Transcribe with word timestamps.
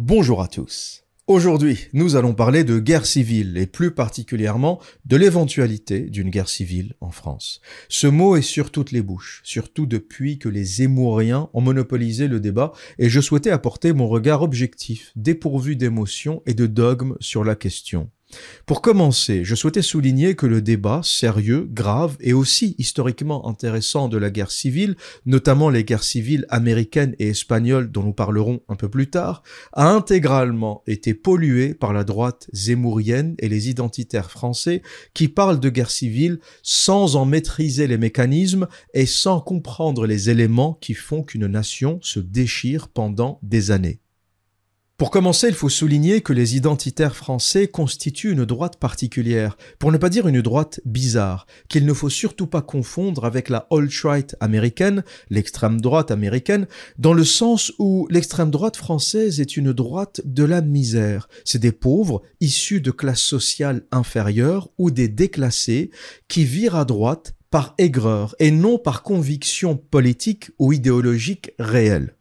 Bonjour 0.00 0.40
à 0.40 0.46
tous. 0.46 1.02
Aujourd'hui, 1.26 1.88
nous 1.92 2.14
allons 2.14 2.32
parler 2.32 2.62
de 2.62 2.78
guerre 2.78 3.04
civile 3.04 3.58
et 3.58 3.66
plus 3.66 3.90
particulièrement 3.90 4.80
de 5.06 5.16
l'éventualité 5.16 6.02
d'une 6.02 6.30
guerre 6.30 6.48
civile 6.48 6.94
en 7.00 7.10
France. 7.10 7.60
Ce 7.88 8.06
mot 8.06 8.36
est 8.36 8.42
sur 8.42 8.70
toutes 8.70 8.92
les 8.92 9.02
bouches, 9.02 9.40
surtout 9.42 9.86
depuis 9.86 10.38
que 10.38 10.48
les 10.48 10.62
Zémouriens 10.62 11.50
ont 11.52 11.60
monopolisé 11.60 12.28
le 12.28 12.38
débat 12.38 12.70
et 13.00 13.08
je 13.08 13.20
souhaitais 13.20 13.50
apporter 13.50 13.92
mon 13.92 14.06
regard 14.06 14.42
objectif, 14.42 15.10
dépourvu 15.16 15.74
d'émotions 15.74 16.44
et 16.46 16.54
de 16.54 16.66
dogmes 16.66 17.16
sur 17.18 17.42
la 17.42 17.56
question. 17.56 18.08
Pour 18.66 18.82
commencer, 18.82 19.44
je 19.44 19.54
souhaitais 19.54 19.80
souligner 19.80 20.34
que 20.34 20.44
le 20.44 20.60
débat 20.60 21.00
sérieux, 21.02 21.66
grave 21.70 22.16
et 22.20 22.34
aussi 22.34 22.74
historiquement 22.76 23.48
intéressant 23.48 24.08
de 24.08 24.18
la 24.18 24.30
guerre 24.30 24.50
civile, 24.50 24.96
notamment 25.24 25.70
les 25.70 25.84
guerres 25.84 26.04
civiles 26.04 26.44
américaines 26.50 27.14
et 27.18 27.28
espagnoles 27.28 27.90
dont 27.90 28.02
nous 28.02 28.12
parlerons 28.12 28.60
un 28.68 28.76
peu 28.76 28.90
plus 28.90 29.08
tard, 29.08 29.42
a 29.72 29.88
intégralement 29.88 30.82
été 30.86 31.14
pollué 31.14 31.72
par 31.72 31.94
la 31.94 32.04
droite 32.04 32.48
zémourienne 32.52 33.34
et 33.38 33.48
les 33.48 33.70
identitaires 33.70 34.30
français 34.30 34.82
qui 35.14 35.28
parlent 35.28 35.60
de 35.60 35.70
guerre 35.70 35.90
civile 35.90 36.38
sans 36.62 37.16
en 37.16 37.24
maîtriser 37.24 37.86
les 37.86 37.98
mécanismes 37.98 38.68
et 38.92 39.06
sans 39.06 39.40
comprendre 39.40 40.06
les 40.06 40.28
éléments 40.28 40.74
qui 40.74 40.92
font 40.92 41.22
qu'une 41.22 41.46
nation 41.46 41.98
se 42.02 42.20
déchire 42.20 42.88
pendant 42.88 43.40
des 43.42 43.70
années. 43.70 44.00
Pour 44.98 45.12
commencer, 45.12 45.46
il 45.46 45.54
faut 45.54 45.68
souligner 45.68 46.22
que 46.22 46.32
les 46.32 46.56
identitaires 46.56 47.14
français 47.14 47.68
constituent 47.68 48.32
une 48.32 48.44
droite 48.44 48.80
particulière, 48.80 49.56
pour 49.78 49.92
ne 49.92 49.96
pas 49.96 50.08
dire 50.08 50.26
une 50.26 50.42
droite 50.42 50.80
bizarre, 50.84 51.46
qu'il 51.68 51.86
ne 51.86 51.92
faut 51.92 52.08
surtout 52.08 52.48
pas 52.48 52.62
confondre 52.62 53.24
avec 53.24 53.48
la 53.48 53.68
alt-right 53.70 54.34
américaine, 54.40 55.04
l'extrême 55.30 55.80
droite 55.80 56.10
américaine, 56.10 56.66
dans 56.98 57.12
le 57.12 57.22
sens 57.22 57.72
où 57.78 58.08
l'extrême 58.10 58.50
droite 58.50 58.76
française 58.76 59.40
est 59.40 59.56
une 59.56 59.72
droite 59.72 60.20
de 60.24 60.42
la 60.42 60.62
misère. 60.62 61.28
C'est 61.44 61.60
des 61.60 61.70
pauvres 61.70 62.22
issus 62.40 62.80
de 62.80 62.90
classes 62.90 63.22
sociales 63.22 63.84
inférieures 63.92 64.68
ou 64.78 64.90
des 64.90 65.06
déclassés 65.06 65.92
qui 66.26 66.42
virent 66.42 66.74
à 66.74 66.84
droite 66.84 67.36
par 67.52 67.76
aigreur 67.78 68.34
et 68.40 68.50
non 68.50 68.80
par 68.80 69.04
conviction 69.04 69.76
politique 69.76 70.50
ou 70.58 70.72
idéologique 70.72 71.52
réelle. 71.60 72.17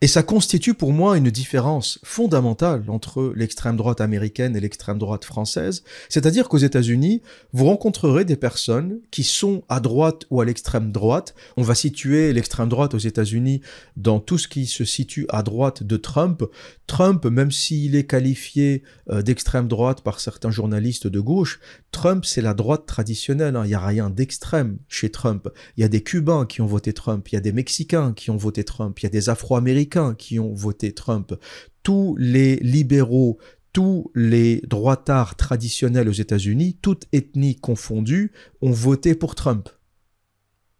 Et 0.00 0.06
ça 0.06 0.22
constitue 0.22 0.74
pour 0.74 0.92
moi 0.92 1.16
une 1.16 1.28
différence 1.28 1.98
fondamentale 2.04 2.84
entre 2.86 3.32
l'extrême 3.34 3.76
droite 3.76 4.00
américaine 4.00 4.54
et 4.54 4.60
l'extrême 4.60 4.96
droite 4.96 5.24
française. 5.24 5.82
C'est-à-dire 6.08 6.48
qu'aux 6.48 6.58
États-Unis, 6.58 7.20
vous 7.52 7.64
rencontrerez 7.64 8.24
des 8.24 8.36
personnes 8.36 9.00
qui 9.10 9.24
sont 9.24 9.64
à 9.68 9.80
droite 9.80 10.24
ou 10.30 10.40
à 10.40 10.44
l'extrême 10.44 10.92
droite. 10.92 11.34
On 11.56 11.64
va 11.64 11.74
situer 11.74 12.32
l'extrême 12.32 12.68
droite 12.68 12.94
aux 12.94 12.98
États-Unis 12.98 13.60
dans 13.96 14.20
tout 14.20 14.38
ce 14.38 14.46
qui 14.46 14.66
se 14.66 14.84
situe 14.84 15.26
à 15.30 15.42
droite 15.42 15.82
de 15.82 15.96
Trump. 15.96 16.44
Trump, 16.86 17.26
même 17.26 17.50
s'il 17.50 17.96
est 17.96 18.06
qualifié 18.06 18.84
euh, 19.10 19.22
d'extrême 19.22 19.66
droite 19.66 20.02
par 20.02 20.20
certains 20.20 20.52
journalistes 20.52 21.08
de 21.08 21.18
gauche, 21.18 21.58
Trump, 21.90 22.24
c'est 22.24 22.40
la 22.40 22.54
droite 22.54 22.86
traditionnelle. 22.86 23.56
Hein. 23.56 23.64
Il 23.64 23.70
n'y 23.70 23.74
a 23.74 23.84
rien 23.84 24.10
d'extrême 24.10 24.78
chez 24.86 25.10
Trump. 25.10 25.48
Il 25.76 25.80
y 25.80 25.84
a 25.84 25.88
des 25.88 26.04
Cubains 26.04 26.46
qui 26.46 26.60
ont 26.60 26.66
voté 26.66 26.92
Trump. 26.92 27.26
Il 27.30 27.34
y 27.34 27.38
a 27.38 27.40
des 27.40 27.52
Mexicains 27.52 28.12
qui 28.12 28.30
ont 28.30 28.36
voté 28.36 28.62
Trump. 28.62 28.96
Il 29.00 29.02
y 29.02 29.06
a 29.06 29.10
des 29.10 29.28
Afro-Américains 29.28 29.87
qui 30.14 30.38
ont 30.38 30.54
voté 30.54 30.92
Trump, 30.92 31.34
tous 31.82 32.16
les 32.18 32.56
libéraux, 32.56 33.38
tous 33.72 34.10
les 34.14 34.60
droitards 34.66 35.36
traditionnels 35.36 36.08
aux 36.08 36.12
États-Unis, 36.12 36.78
toutes 36.80 37.06
ethnies 37.12 37.56
confondues, 37.56 38.32
ont 38.60 38.72
voté 38.72 39.14
pour 39.14 39.34
Trump. 39.34 39.68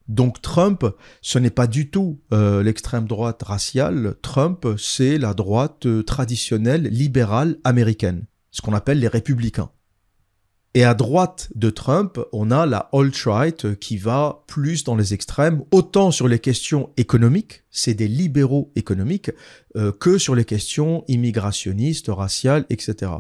Donc 0.08 0.40
Trump, 0.40 0.86
ce 1.20 1.38
n'est 1.38 1.50
pas 1.50 1.66
du 1.66 1.90
tout 1.90 2.20
euh, 2.32 2.62
l'extrême 2.62 3.06
droite 3.06 3.42
raciale. 3.42 4.14
Trump, 4.22 4.66
c'est 4.78 5.18
la 5.18 5.34
droite 5.34 5.84
euh, 5.84 6.02
traditionnelle 6.02 6.84
libérale 6.84 7.58
américaine, 7.62 8.24
ce 8.50 8.62
qu'on 8.62 8.72
appelle 8.72 9.00
les 9.00 9.08
républicains. 9.08 9.70
Et 10.78 10.84
à 10.84 10.94
droite 10.94 11.48
de 11.56 11.70
Trump, 11.70 12.20
on 12.30 12.52
a 12.52 12.64
la 12.64 12.88
alt-right 12.92 13.76
qui 13.80 13.96
va 13.96 14.44
plus 14.46 14.84
dans 14.84 14.94
les 14.94 15.12
extrêmes, 15.12 15.64
autant 15.72 16.12
sur 16.12 16.28
les 16.28 16.38
questions 16.38 16.90
économiques, 16.96 17.64
c'est 17.72 17.94
des 17.94 18.06
libéraux 18.06 18.70
économiques, 18.76 19.32
euh, 19.74 19.90
que 19.90 20.18
sur 20.18 20.36
les 20.36 20.44
questions 20.44 21.02
immigrationnistes, 21.08 22.06
raciales, 22.10 22.64
etc. 22.70 23.10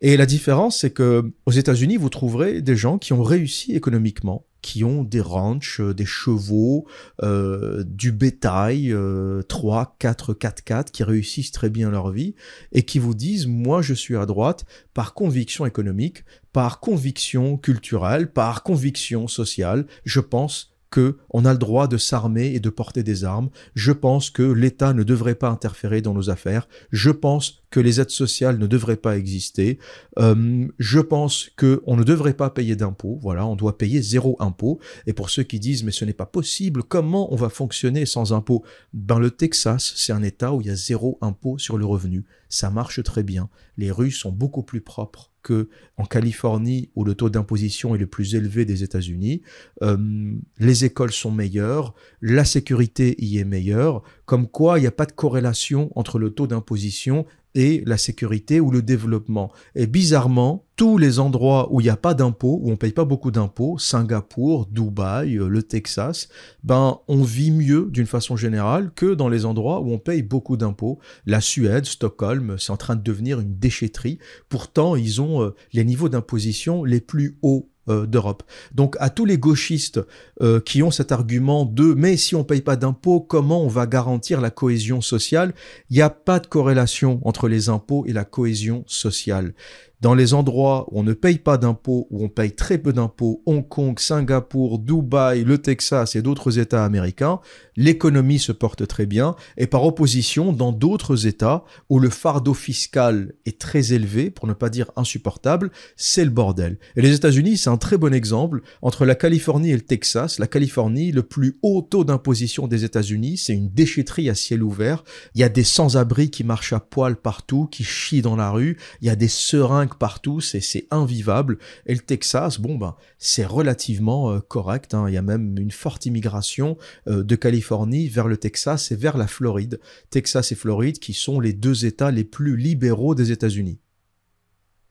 Et 0.00 0.16
la 0.16 0.24
différence, 0.24 0.78
c'est 0.78 0.92
que 0.92 1.32
aux 1.46 1.50
États-Unis, 1.50 1.96
vous 1.96 2.10
trouverez 2.10 2.62
des 2.62 2.76
gens 2.76 2.96
qui 2.96 3.12
ont 3.12 3.24
réussi 3.24 3.74
économiquement, 3.74 4.46
qui 4.62 4.84
ont 4.84 5.04
des 5.04 5.20
ranchs, 5.20 5.80
euh, 5.80 5.94
des 5.94 6.06
chevaux, 6.06 6.86
euh, 7.22 7.82
du 7.86 8.12
bétail, 8.12 8.92
euh, 8.92 9.42
3, 9.42 9.96
4, 9.98 10.34
4, 10.34 10.64
4, 10.64 10.92
qui 10.92 11.04
réussissent 11.04 11.52
très 11.52 11.70
bien 11.70 11.90
leur 11.90 12.10
vie 12.10 12.34
et 12.72 12.82
qui 12.82 12.98
vous 12.98 13.14
disent, 13.14 13.46
moi 13.46 13.82
je 13.82 13.94
suis 13.94 14.16
à 14.16 14.26
droite 14.26 14.64
par 14.94 15.14
conviction 15.14 15.66
économique, 15.66 16.24
par 16.52 16.80
conviction 16.80 17.56
culturelle, 17.56 18.32
par 18.32 18.62
conviction 18.62 19.28
sociale, 19.28 19.86
je 20.04 20.20
pense 20.20 20.70
que 20.90 21.18
on 21.30 21.44
a 21.44 21.52
le 21.52 21.58
droit 21.58 21.86
de 21.86 21.96
s'armer 21.96 22.46
et 22.46 22.60
de 22.60 22.68
porter 22.68 23.02
des 23.02 23.24
armes. 23.24 23.48
Je 23.74 23.92
pense 23.92 24.28
que 24.28 24.42
l'État 24.42 24.92
ne 24.92 25.02
devrait 25.02 25.36
pas 25.36 25.48
interférer 25.48 26.02
dans 26.02 26.14
nos 26.14 26.30
affaires. 26.30 26.68
Je 26.90 27.10
pense 27.10 27.62
que 27.70 27.80
les 27.80 28.00
aides 28.00 28.10
sociales 28.10 28.58
ne 28.58 28.66
devraient 28.66 28.96
pas 28.96 29.16
exister. 29.16 29.78
Euh, 30.18 30.66
je 30.78 30.98
pense 30.98 31.50
que 31.56 31.82
on 31.86 31.96
ne 31.96 32.02
devrait 32.02 32.34
pas 32.34 32.50
payer 32.50 32.74
d'impôts. 32.74 33.18
Voilà, 33.22 33.46
on 33.46 33.56
doit 33.56 33.78
payer 33.78 34.02
zéro 34.02 34.36
impôt. 34.40 34.80
Et 35.06 35.12
pour 35.12 35.30
ceux 35.30 35.44
qui 35.44 35.60
disent 35.60 35.84
mais 35.84 35.92
ce 35.92 36.04
n'est 36.04 36.12
pas 36.12 36.26
possible, 36.26 36.82
comment 36.82 37.32
on 37.32 37.36
va 37.36 37.48
fonctionner 37.48 38.04
sans 38.06 38.32
impôt 38.32 38.64
Ben 38.92 39.18
le 39.18 39.30
Texas, 39.30 39.92
c'est 39.96 40.12
un 40.12 40.22
État 40.22 40.52
où 40.52 40.60
il 40.60 40.66
y 40.66 40.70
a 40.70 40.76
zéro 40.76 41.18
impôt 41.20 41.58
sur 41.58 41.78
le 41.78 41.86
revenu. 41.86 42.24
Ça 42.48 42.70
marche 42.70 43.02
très 43.04 43.22
bien. 43.22 43.48
Les 43.76 43.92
rues 43.92 44.10
sont 44.10 44.32
beaucoup 44.32 44.64
plus 44.64 44.80
propres 44.80 45.29
que 45.42 45.68
en 45.96 46.04
Californie, 46.04 46.90
où 46.94 47.04
le 47.04 47.14
taux 47.14 47.30
d'imposition 47.30 47.94
est 47.94 47.98
le 47.98 48.06
plus 48.06 48.34
élevé 48.34 48.64
des 48.64 48.82
États-Unis, 48.82 49.42
euh, 49.82 50.32
les 50.58 50.84
écoles 50.84 51.12
sont 51.12 51.30
meilleures, 51.30 51.94
la 52.20 52.44
sécurité 52.44 53.14
y 53.18 53.38
est 53.38 53.44
meilleure, 53.44 54.02
comme 54.24 54.48
quoi 54.48 54.78
il 54.78 54.82
n'y 54.82 54.86
a 54.86 54.92
pas 54.92 55.06
de 55.06 55.12
corrélation 55.12 55.90
entre 55.94 56.18
le 56.18 56.30
taux 56.30 56.46
d'imposition 56.46 57.26
et 57.54 57.82
la 57.86 57.96
sécurité 57.96 58.60
ou 58.60 58.70
le 58.70 58.82
développement. 58.82 59.52
Et 59.74 59.86
bizarrement, 59.86 60.64
tous 60.76 60.96
les 60.96 61.18
endroits 61.18 61.68
où 61.72 61.80
il 61.80 61.84
n'y 61.84 61.90
a 61.90 61.96
pas 61.96 62.14
d'impôts, 62.14 62.60
où 62.62 62.70
on 62.70 62.76
paye 62.76 62.92
pas 62.92 63.04
beaucoup 63.04 63.30
d'impôts, 63.30 63.76
Singapour, 63.78 64.66
Dubaï, 64.66 65.36
euh, 65.36 65.48
le 65.48 65.62
Texas, 65.62 66.28
ben 66.62 66.98
on 67.08 67.22
vit 67.22 67.50
mieux 67.50 67.88
d'une 67.90 68.06
façon 68.06 68.36
générale 68.36 68.90
que 68.94 69.14
dans 69.14 69.28
les 69.28 69.44
endroits 69.44 69.80
où 69.80 69.92
on 69.92 69.98
paye 69.98 70.22
beaucoup 70.22 70.56
d'impôts. 70.56 70.98
La 71.26 71.40
Suède, 71.40 71.84
Stockholm, 71.86 72.56
c'est 72.58 72.72
en 72.72 72.76
train 72.76 72.96
de 72.96 73.02
devenir 73.02 73.40
une 73.40 73.58
déchetterie. 73.58 74.18
Pourtant, 74.48 74.96
ils 74.96 75.20
ont 75.20 75.42
euh, 75.42 75.54
les 75.72 75.84
niveaux 75.84 76.08
d'imposition 76.08 76.84
les 76.84 77.00
plus 77.00 77.38
hauts 77.42 77.69
euh, 77.88 78.06
d'Europe. 78.06 78.42
Donc 78.74 78.96
à 79.00 79.08
tous 79.08 79.24
les 79.24 79.38
gauchistes 79.38 80.00
euh, 80.42 80.60
qui 80.60 80.82
ont 80.82 80.90
cet 80.90 81.12
argument 81.12 81.64
de 81.64 81.94
mais 81.94 82.16
si 82.16 82.34
on 82.34 82.44
paye 82.44 82.60
pas 82.60 82.76
d'impôts, 82.76 83.20
comment 83.20 83.62
on 83.62 83.68
va 83.68 83.86
garantir 83.86 84.40
la 84.40 84.50
cohésion 84.50 85.00
sociale? 85.00 85.54
Il 85.88 85.96
n'y 85.96 86.02
a 86.02 86.10
pas 86.10 86.40
de 86.40 86.46
corrélation 86.46 87.20
entre 87.24 87.48
les 87.48 87.68
impôts 87.68 88.04
et 88.06 88.12
la 88.12 88.24
cohésion 88.24 88.84
sociale 88.86 89.54
dans 90.00 90.14
les 90.14 90.34
endroits 90.34 90.86
où 90.90 91.00
on 91.00 91.02
ne 91.02 91.12
paye 91.12 91.38
pas 91.38 91.58
d'impôts, 91.58 92.06
où 92.10 92.24
on 92.24 92.28
paye 92.28 92.52
très 92.52 92.78
peu 92.78 92.92
d'impôts, 92.92 93.42
Hong 93.46 93.66
Kong, 93.66 93.98
Singapour, 93.98 94.78
Dubaï, 94.78 95.44
le 95.44 95.58
Texas 95.58 96.16
et 96.16 96.22
d'autres 96.22 96.58
États 96.58 96.84
américains, 96.84 97.40
l'économie 97.76 98.38
se 98.38 98.52
porte 98.52 98.86
très 98.86 99.06
bien, 99.06 99.36
et 99.56 99.66
par 99.66 99.84
opposition, 99.84 100.52
dans 100.52 100.72
d'autres 100.72 101.26
États 101.26 101.64
où 101.88 101.98
le 101.98 102.08
fardeau 102.10 102.54
fiscal 102.54 103.34
est 103.44 103.60
très 103.60 103.92
élevé, 103.92 104.30
pour 104.30 104.46
ne 104.46 104.54
pas 104.54 104.70
dire 104.70 104.90
insupportable, 104.96 105.70
c'est 105.96 106.24
le 106.24 106.30
bordel. 106.30 106.78
Et 106.96 107.02
les 107.02 107.14
États-Unis, 107.14 107.58
c'est 107.58 107.70
un 107.70 107.76
très 107.76 107.98
bon 107.98 108.14
exemple. 108.14 108.62
Entre 108.82 109.04
la 109.04 109.14
Californie 109.14 109.70
et 109.70 109.76
le 109.76 109.80
Texas, 109.82 110.38
la 110.38 110.46
Californie, 110.46 111.12
le 111.12 111.22
plus 111.22 111.58
haut 111.62 111.82
taux 111.82 112.04
d'imposition 112.04 112.66
des 112.66 112.84
États-Unis, 112.84 113.36
c'est 113.36 113.54
une 113.54 113.70
déchetterie 113.70 114.30
à 114.30 114.34
ciel 114.34 114.62
ouvert. 114.62 115.04
Il 115.34 115.40
y 115.40 115.44
a 115.44 115.48
des 115.48 115.64
sans-abri 115.64 116.30
qui 116.30 116.44
marchent 116.44 116.72
à 116.72 116.80
poil 116.80 117.16
partout, 117.16 117.66
qui 117.66 117.84
chient 117.84 118.22
dans 118.22 118.36
la 118.36 118.50
rue. 118.50 118.78
Il 119.02 119.06
y 119.06 119.10
a 119.10 119.16
des 119.16 119.28
seringues 119.28 119.89
partout, 119.98 120.40
c'est 120.40 120.86
invivable. 120.90 121.58
Et 121.86 121.94
le 121.94 122.00
Texas, 122.00 122.60
bon 122.60 122.76
ben, 122.76 122.96
c'est 123.18 123.44
relativement 123.44 124.30
euh, 124.30 124.40
correct. 124.40 124.94
Hein. 124.94 125.06
Il 125.08 125.14
y 125.14 125.18
a 125.18 125.22
même 125.22 125.56
une 125.58 125.70
forte 125.70 126.06
immigration 126.06 126.76
euh, 127.08 127.22
de 127.22 127.36
Californie 127.36 128.08
vers 128.08 128.28
le 128.28 128.36
Texas 128.36 128.92
et 128.92 128.96
vers 128.96 129.16
la 129.16 129.26
Floride. 129.26 129.80
Texas 130.10 130.52
et 130.52 130.54
Floride 130.54 130.98
qui 130.98 131.12
sont 131.12 131.40
les 131.40 131.52
deux 131.52 131.84
États 131.84 132.10
les 132.10 132.24
plus 132.24 132.56
libéraux 132.56 133.14
des 133.14 133.32
États-Unis. 133.32 133.78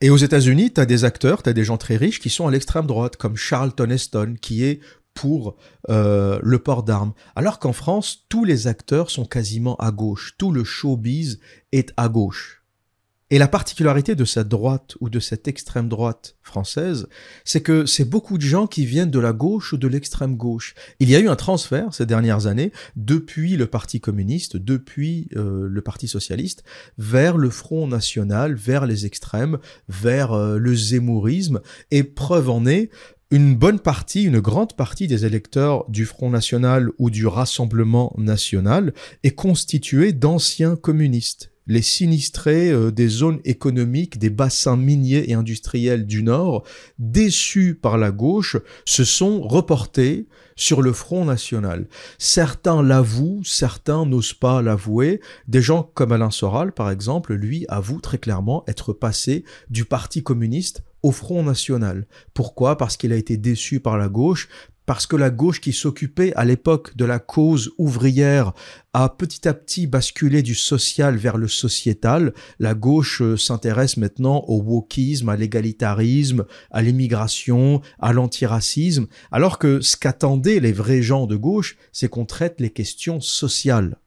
Et 0.01 0.09
aux 0.09 0.17
États-Unis, 0.17 0.71
tu 0.73 0.79
as 0.79 0.85
des 0.85 1.03
acteurs, 1.03 1.43
tu 1.43 1.49
as 1.49 1.53
des 1.53 1.65
gens 1.65 1.77
très 1.77 1.97
riches 1.97 2.21
qui 2.21 2.29
sont 2.29 2.47
à 2.47 2.51
l'extrême 2.51 2.87
droite, 2.87 3.17
comme 3.17 3.35
Charlton 3.35 3.89
Heston, 3.89 4.35
qui 4.39 4.63
est 4.63 4.79
pour 5.13 5.57
euh, 5.89 6.39
le 6.41 6.59
port 6.59 6.83
d'armes. 6.83 7.13
Alors 7.35 7.59
qu'en 7.59 7.73
France, 7.73 8.25
tous 8.29 8.45
les 8.45 8.67
acteurs 8.67 9.09
sont 9.09 9.25
quasiment 9.25 9.75
à 9.75 9.91
gauche. 9.91 10.35
Tout 10.37 10.53
le 10.53 10.63
showbiz 10.63 11.39
est 11.73 11.91
à 11.97 12.07
gauche. 12.07 12.58
Et 13.31 13.37
la 13.37 13.47
particularité 13.47 14.15
de 14.15 14.25
cette 14.25 14.47
droite 14.47 14.95
ou 15.01 15.09
de 15.09 15.19
cette 15.19 15.47
extrême 15.47 15.87
droite 15.87 16.35
française, 16.41 17.07
c'est 17.45 17.61
que 17.61 17.85
c'est 17.85 18.09
beaucoup 18.09 18.39
de 18.39 18.43
gens 18.43 18.65
qui 18.65 18.87
viennent 18.87 19.11
de 19.11 19.19
la 19.19 19.33
gauche 19.33 19.71
ou 19.71 19.77
de 19.77 19.87
l'extrême 19.87 20.35
gauche. 20.35 20.73
Il 20.99 21.11
y 21.11 21.15
a 21.15 21.19
eu 21.19 21.29
un 21.29 21.35
transfert 21.35 21.93
ces 21.93 22.07
dernières 22.07 22.47
années 22.47 22.71
depuis 22.95 23.55
le 23.55 23.67
Parti 23.67 24.01
communiste, 24.01 24.57
depuis 24.57 25.29
euh, 25.35 25.67
le 25.69 25.81
Parti 25.81 26.07
socialiste, 26.07 26.63
vers 26.97 27.37
le 27.37 27.51
Front 27.51 27.85
national, 27.85 28.55
vers 28.55 28.87
les 28.87 29.05
extrêmes, 29.05 29.59
vers 29.87 30.33
euh, 30.33 30.57
le 30.57 30.75
zémourisme. 30.75 31.61
Et 31.91 32.03
preuve 32.03 32.49
en 32.49 32.65
est, 32.65 32.89
une 33.29 33.55
bonne 33.55 33.79
partie, 33.79 34.23
une 34.23 34.39
grande 34.39 34.75
partie 34.75 35.05
des 35.05 35.27
électeurs 35.27 35.87
du 35.87 36.07
Front 36.07 36.31
National 36.31 36.89
ou 36.97 37.11
du 37.11 37.27
Rassemblement 37.27 38.11
National 38.17 38.91
est 39.21 39.35
constituée 39.35 40.13
d'anciens 40.13 40.75
communistes 40.75 41.51
les 41.69 41.83
sinistrés 41.83 42.71
euh, 42.71 42.91
des 42.91 43.07
zones 43.07 43.39
économiques 43.45 44.17
des 44.17 44.31
bassins 44.31 44.75
miniers 44.75 45.29
et 45.29 45.35
industriels 45.35 46.05
du 46.05 46.23
Nord, 46.23 46.63
déçus 46.97 47.75
par 47.75 47.97
la 47.97 48.11
gauche, 48.11 48.57
se 48.85 49.05
sont 49.05 49.41
reportés 49.41 50.27
sur 50.57 50.81
le 50.81 50.91
Front 50.91 51.23
National. 51.23 51.87
Certains 52.17 52.83
l'avouent, 52.83 53.41
certains 53.45 54.05
n'osent 54.05 54.33
pas 54.33 54.61
l'avouer. 54.61 55.21
Des 55.47 55.61
gens 55.61 55.83
comme 55.93 56.11
Alain 56.11 56.31
Soral, 56.31 56.73
par 56.73 56.91
exemple, 56.91 57.33
lui 57.33 57.65
avoue 57.69 58.01
très 58.01 58.17
clairement 58.17 58.65
être 58.67 58.91
passé 58.91 59.45
du 59.69 59.85
Parti 59.85 60.21
communiste 60.21 60.83
au 61.01 61.11
Front 61.11 61.43
National. 61.43 62.07
Pourquoi? 62.33 62.77
Parce 62.77 62.97
qu'il 62.97 63.13
a 63.13 63.15
été 63.15 63.37
déçu 63.37 63.79
par 63.79 63.97
la 63.97 64.09
gauche, 64.09 64.49
parce 64.89 65.05
que 65.05 65.15
la 65.15 65.29
gauche 65.29 65.61
qui 65.61 65.71
s'occupait 65.71 66.33
à 66.33 66.45
l'époque 66.45 66.97
de 66.97 67.05
la 67.05 67.19
cause 67.19 67.69
ouvrière 67.77 68.53
a 68.93 69.07
petit 69.07 69.47
à 69.47 69.53
petit 69.53 69.85
basculé 69.85 70.41
du 70.41 70.55
social 70.55 71.15
vers 71.15 71.37
le 71.37 71.47
sociétal. 71.47 72.33
La 72.57 72.73
gauche 72.73 73.21
euh, 73.21 73.37
s'intéresse 73.37 73.97
maintenant 73.97 74.43
au 74.47 74.63
wokisme, 74.63 75.29
à 75.29 75.35
l'égalitarisme, 75.35 76.45
à 76.71 76.81
l'immigration, 76.81 77.81
à 77.99 78.13
l'antiracisme, 78.13 79.05
alors 79.31 79.59
que 79.59 79.79
ce 79.79 79.95
qu'attendaient 79.95 80.59
les 80.59 80.73
vrais 80.73 81.03
gens 81.03 81.27
de 81.27 81.35
gauche, 81.35 81.77
c'est 81.91 82.09
qu'on 82.09 82.25
traite 82.25 82.59
les 82.59 82.71
questions 82.71 83.21
sociales 83.21 83.99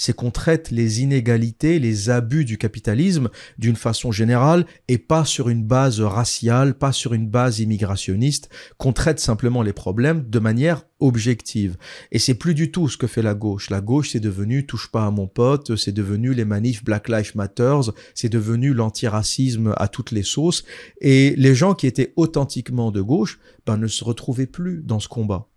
c'est 0.00 0.14
qu'on 0.14 0.30
traite 0.30 0.70
les 0.70 1.02
inégalités, 1.02 1.78
les 1.78 2.08
abus 2.08 2.46
du 2.46 2.56
capitalisme 2.56 3.28
d'une 3.58 3.76
façon 3.76 4.12
générale 4.12 4.64
et 4.88 4.96
pas 4.96 5.26
sur 5.26 5.50
une 5.50 5.62
base 5.62 6.00
raciale, 6.00 6.72
pas 6.72 6.92
sur 6.92 7.12
une 7.12 7.28
base 7.28 7.58
immigrationniste, 7.58 8.48
qu'on 8.78 8.94
traite 8.94 9.20
simplement 9.20 9.62
les 9.62 9.74
problèmes 9.74 10.24
de 10.26 10.38
manière 10.38 10.86
objective. 11.00 11.76
Et 12.12 12.18
c'est 12.18 12.32
plus 12.32 12.54
du 12.54 12.72
tout 12.72 12.88
ce 12.88 12.96
que 12.96 13.06
fait 13.06 13.20
la 13.20 13.34
gauche. 13.34 13.68
La 13.68 13.82
gauche, 13.82 14.12
c'est 14.12 14.20
devenu 14.20 14.64
touche 14.64 14.90
pas 14.90 15.04
à 15.04 15.10
mon 15.10 15.26
pote, 15.26 15.76
c'est 15.76 15.92
devenu 15.92 16.32
les 16.32 16.46
manifs 16.46 16.82
Black 16.82 17.10
Lives 17.10 17.32
Matters, 17.34 17.92
c'est 18.14 18.30
devenu 18.30 18.72
l'antiracisme 18.72 19.74
à 19.76 19.86
toutes 19.86 20.12
les 20.12 20.22
sauces. 20.22 20.64
Et 21.02 21.34
les 21.36 21.54
gens 21.54 21.74
qui 21.74 21.86
étaient 21.86 22.14
authentiquement 22.16 22.90
de 22.90 23.02
gauche, 23.02 23.38
ben, 23.66 23.76
ne 23.76 23.86
se 23.86 24.02
retrouvaient 24.02 24.46
plus 24.46 24.80
dans 24.82 24.98
ce 24.98 25.08
combat 25.08 25.49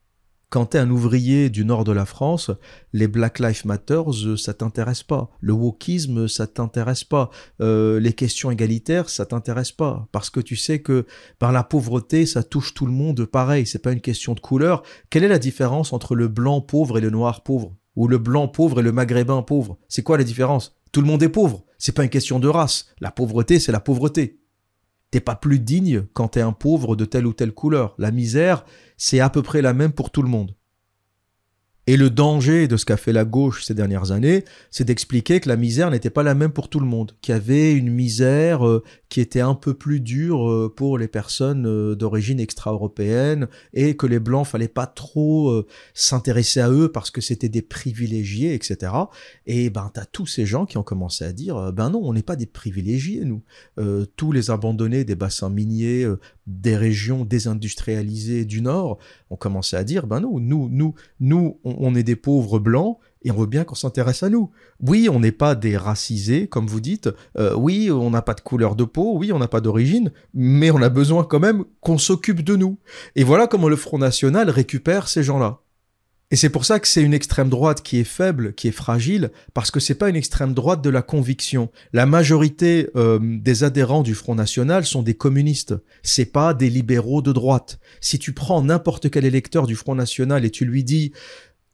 quand 0.53 0.67
tu 0.67 0.77
es 0.77 0.79
un 0.79 0.91
ouvrier 0.91 1.49
du 1.49 1.65
nord 1.65 1.83
de 1.83 1.91
la 1.91 2.05
France, 2.05 2.51
les 2.93 3.07
Black 3.07 3.39
Lives 3.39 3.65
Matter, 3.65 4.03
ça 4.37 4.53
t'intéresse 4.53 5.01
pas. 5.01 5.31
Le 5.41 5.51
wokisme, 5.51 6.27
ça 6.27 6.45
t'intéresse 6.45 7.03
pas. 7.03 7.31
Euh, 7.59 7.99
les 7.99 8.13
questions 8.13 8.51
égalitaires, 8.51 9.09
ça 9.09 9.25
t'intéresse 9.25 9.71
pas. 9.71 10.07
Parce 10.11 10.29
que 10.29 10.39
tu 10.39 10.55
sais 10.55 10.79
que 10.79 11.07
par 11.39 11.53
la 11.53 11.63
pauvreté, 11.63 12.27
ça 12.27 12.43
touche 12.43 12.75
tout 12.75 12.85
le 12.85 12.91
monde 12.91 13.25
pareil. 13.25 13.65
C'est 13.65 13.81
pas 13.81 13.93
une 13.93 13.99
question 13.99 14.35
de 14.35 14.41
couleur. 14.41 14.83
Quelle 15.09 15.23
est 15.23 15.27
la 15.27 15.39
différence 15.39 15.91
entre 15.91 16.13
le 16.13 16.27
blanc 16.27 16.61
pauvre 16.61 16.99
et 16.99 17.01
le 17.01 17.09
noir 17.09 17.41
pauvre? 17.41 17.75
Ou 17.95 18.07
le 18.07 18.19
blanc 18.19 18.47
pauvre 18.47 18.81
et 18.81 18.83
le 18.83 18.91
maghrébin 18.91 19.41
pauvre? 19.41 19.79
C'est 19.89 20.03
quoi 20.03 20.19
la 20.19 20.23
différence? 20.23 20.75
Tout 20.91 21.01
le 21.01 21.07
monde 21.07 21.23
est 21.23 21.29
pauvre. 21.29 21.65
C'est 21.79 21.95
pas 21.95 22.03
une 22.03 22.11
question 22.11 22.37
de 22.37 22.47
race. 22.47 22.89
La 23.01 23.09
pauvreté, 23.09 23.57
c'est 23.57 23.71
la 23.71 23.79
pauvreté. 23.79 24.42
T'es 25.13 25.19
pas 25.19 25.35
plus 25.35 25.59
digne 25.59 26.05
quand 26.13 26.29
t'es 26.29 26.41
un 26.41 26.53
pauvre 26.53 26.95
de 26.95 27.05
telle 27.05 27.27
ou 27.27 27.33
telle 27.33 27.51
couleur. 27.51 27.93
La 27.99 28.09
misère, 28.09 28.65
c'est 28.97 29.19
à 29.19 29.29
peu 29.29 29.43
près 29.43 29.61
la 29.61 29.71
même 29.71 29.91
pour 29.91 30.09
tout 30.09 30.23
le 30.23 30.27
monde. 30.27 30.55
Et 31.85 31.97
le 31.97 32.09
danger 32.09 32.67
de 32.67 32.77
ce 32.77 32.85
qu'a 32.85 32.97
fait 32.97 33.13
la 33.13 33.23
gauche 33.23 33.63
ces 33.63 33.75
dernières 33.75 34.11
années, 34.11 34.43
c'est 34.71 34.85
d'expliquer 34.85 35.39
que 35.39 35.49
la 35.49 35.55
misère 35.55 35.91
n'était 35.91 36.09
pas 36.09 36.23
la 36.23 36.33
même 36.33 36.51
pour 36.51 36.67
tout 36.67 36.79
le 36.79 36.87
monde, 36.87 37.15
qu'il 37.21 37.35
y 37.35 37.35
avait 37.35 37.73
une 37.73 37.91
misère 37.91 38.65
euh, 38.65 38.83
qui 39.13 39.21
était 39.21 39.41
un 39.41 39.53
peu 39.53 39.75
plus 39.75 39.99
dure 39.99 40.49
euh, 40.49 40.73
pour 40.75 40.97
les 40.97 41.07
personnes 41.07 41.67
euh, 41.67 41.93
d'origine 41.93 42.39
extra-européenne 42.39 43.47
et 43.71 43.95
que 43.95 44.07
les 44.07 44.17
blancs 44.17 44.47
fallait 44.47 44.67
pas 44.67 44.87
trop 44.87 45.63
s'intéresser 45.93 46.61
à 46.61 46.71
eux 46.71 46.91
parce 46.91 47.11
que 47.11 47.21
c'était 47.21 47.47
des 47.47 47.61
privilégiés, 47.61 48.55
etc. 48.55 48.91
Et 49.45 49.69
ben 49.69 49.91
t'as 49.93 50.05
tous 50.05 50.25
ces 50.25 50.47
gens 50.47 50.65
qui 50.65 50.79
ont 50.79 50.83
commencé 50.83 51.25
à 51.25 51.31
dire 51.31 51.71
ben 51.73 51.91
non, 51.91 52.01
on 52.03 52.13
n'est 52.13 52.23
pas 52.23 52.35
des 52.35 52.47
privilégiés 52.47 53.23
nous. 53.23 53.43
tous 54.15 54.31
les 54.31 54.49
abandonnés 54.49 55.03
des 55.03 55.13
bassins 55.15 55.49
miniers, 55.49 56.07
des 56.47 56.75
régions 56.75 57.23
désindustrialisées 57.23 58.45
du 58.45 58.61
Nord 58.61 58.97
ont 59.29 59.35
commencé 59.35 59.75
à 59.75 59.83
dire 59.83 60.07
ben 60.07 60.21
non, 60.21 60.39
nous, 60.39 60.69
nous, 60.69 60.95
nous, 61.19 61.59
on, 61.63 61.93
est 61.95 62.03
des 62.03 62.15
pauvres 62.15 62.59
blancs 62.59 62.97
et 63.23 63.31
on 63.31 63.35
veut 63.35 63.47
bien 63.47 63.63
qu'on 63.63 63.75
s'intéresse 63.75 64.23
à 64.23 64.29
nous. 64.29 64.51
Oui, 64.79 65.09
on 65.09 65.19
n'est 65.19 65.31
pas 65.31 65.55
des 65.55 65.77
racisés, 65.77 66.47
comme 66.47 66.67
vous 66.67 66.81
dites. 66.81 67.09
Euh, 67.37 67.53
oui, 67.55 67.89
on 67.91 68.09
n'a 68.09 68.21
pas 68.21 68.33
de 68.33 68.41
couleur 68.41 68.75
de 68.75 68.83
peau. 68.83 69.17
Oui, 69.17 69.31
on 69.31 69.39
n'a 69.39 69.47
pas 69.47 69.61
d'origine. 69.61 70.11
Mais 70.33 70.71
on 70.71 70.81
a 70.81 70.89
besoin 70.89 71.23
quand 71.23 71.39
même 71.39 71.63
qu'on 71.81 71.97
s'occupe 71.97 72.43
de 72.43 72.55
nous. 72.55 72.77
Et 73.15 73.23
voilà 73.23 73.47
comment 73.47 73.69
le 73.69 73.75
Front 73.75 73.97
National 73.97 74.49
récupère 74.49 75.07
ces 75.07 75.23
gens-là. 75.23 75.59
Et 76.31 76.35
c'est 76.35 76.49
pour 76.49 76.65
ça 76.65 76.79
que 76.79 76.87
c'est 76.87 77.03
une 77.03 77.13
extrême 77.13 77.49
droite 77.49 77.83
qui 77.83 77.99
est 77.99 78.03
faible, 78.03 78.55
qui 78.55 78.67
est 78.67 78.71
fragile, 78.71 79.31
parce 79.53 79.69
que 79.69 79.79
c'est 79.79 79.93
pas 79.93 80.09
une 80.09 80.15
extrême 80.15 80.55
droite 80.55 80.81
de 80.81 80.89
la 80.89 81.03
conviction. 81.03 81.69
La 81.91 82.07
majorité 82.07 82.89
euh, 82.95 83.19
des 83.21 83.63
adhérents 83.63 84.01
du 84.01 84.15
Front 84.15 84.33
National 84.33 84.83
sont 84.83 85.03
des 85.03 85.13
communistes. 85.13 85.75
C'est 86.01 86.25
pas 86.25 86.55
des 86.55 86.71
libéraux 86.71 87.21
de 87.21 87.31
droite. 87.31 87.77
Si 88.01 88.17
tu 88.17 88.33
prends 88.33 88.63
n'importe 88.63 89.11
quel 89.11 89.25
électeur 89.25 89.67
du 89.67 89.75
Front 89.75 89.93
National 89.93 90.43
et 90.43 90.49
tu 90.49 90.65
lui 90.65 90.83
dis 90.83 91.11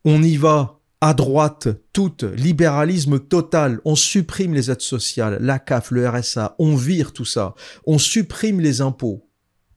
on 0.06 0.24
y 0.24 0.38
va 0.38 0.79
à 1.02 1.14
droite, 1.14 1.70
tout, 1.94 2.18
libéralisme 2.36 3.20
total, 3.20 3.80
on 3.86 3.96
supprime 3.96 4.54
les 4.54 4.70
aides 4.70 4.82
sociales, 4.82 5.38
la 5.40 5.58
CAF, 5.58 5.92
le 5.92 6.08
RSA, 6.08 6.56
on 6.60 6.76
vire 6.76 7.14
tout 7.14 7.26
ça, 7.26 7.56
on 7.86 7.98
supprime 7.98 8.60
les 8.60 8.82
impôts. 8.82 9.26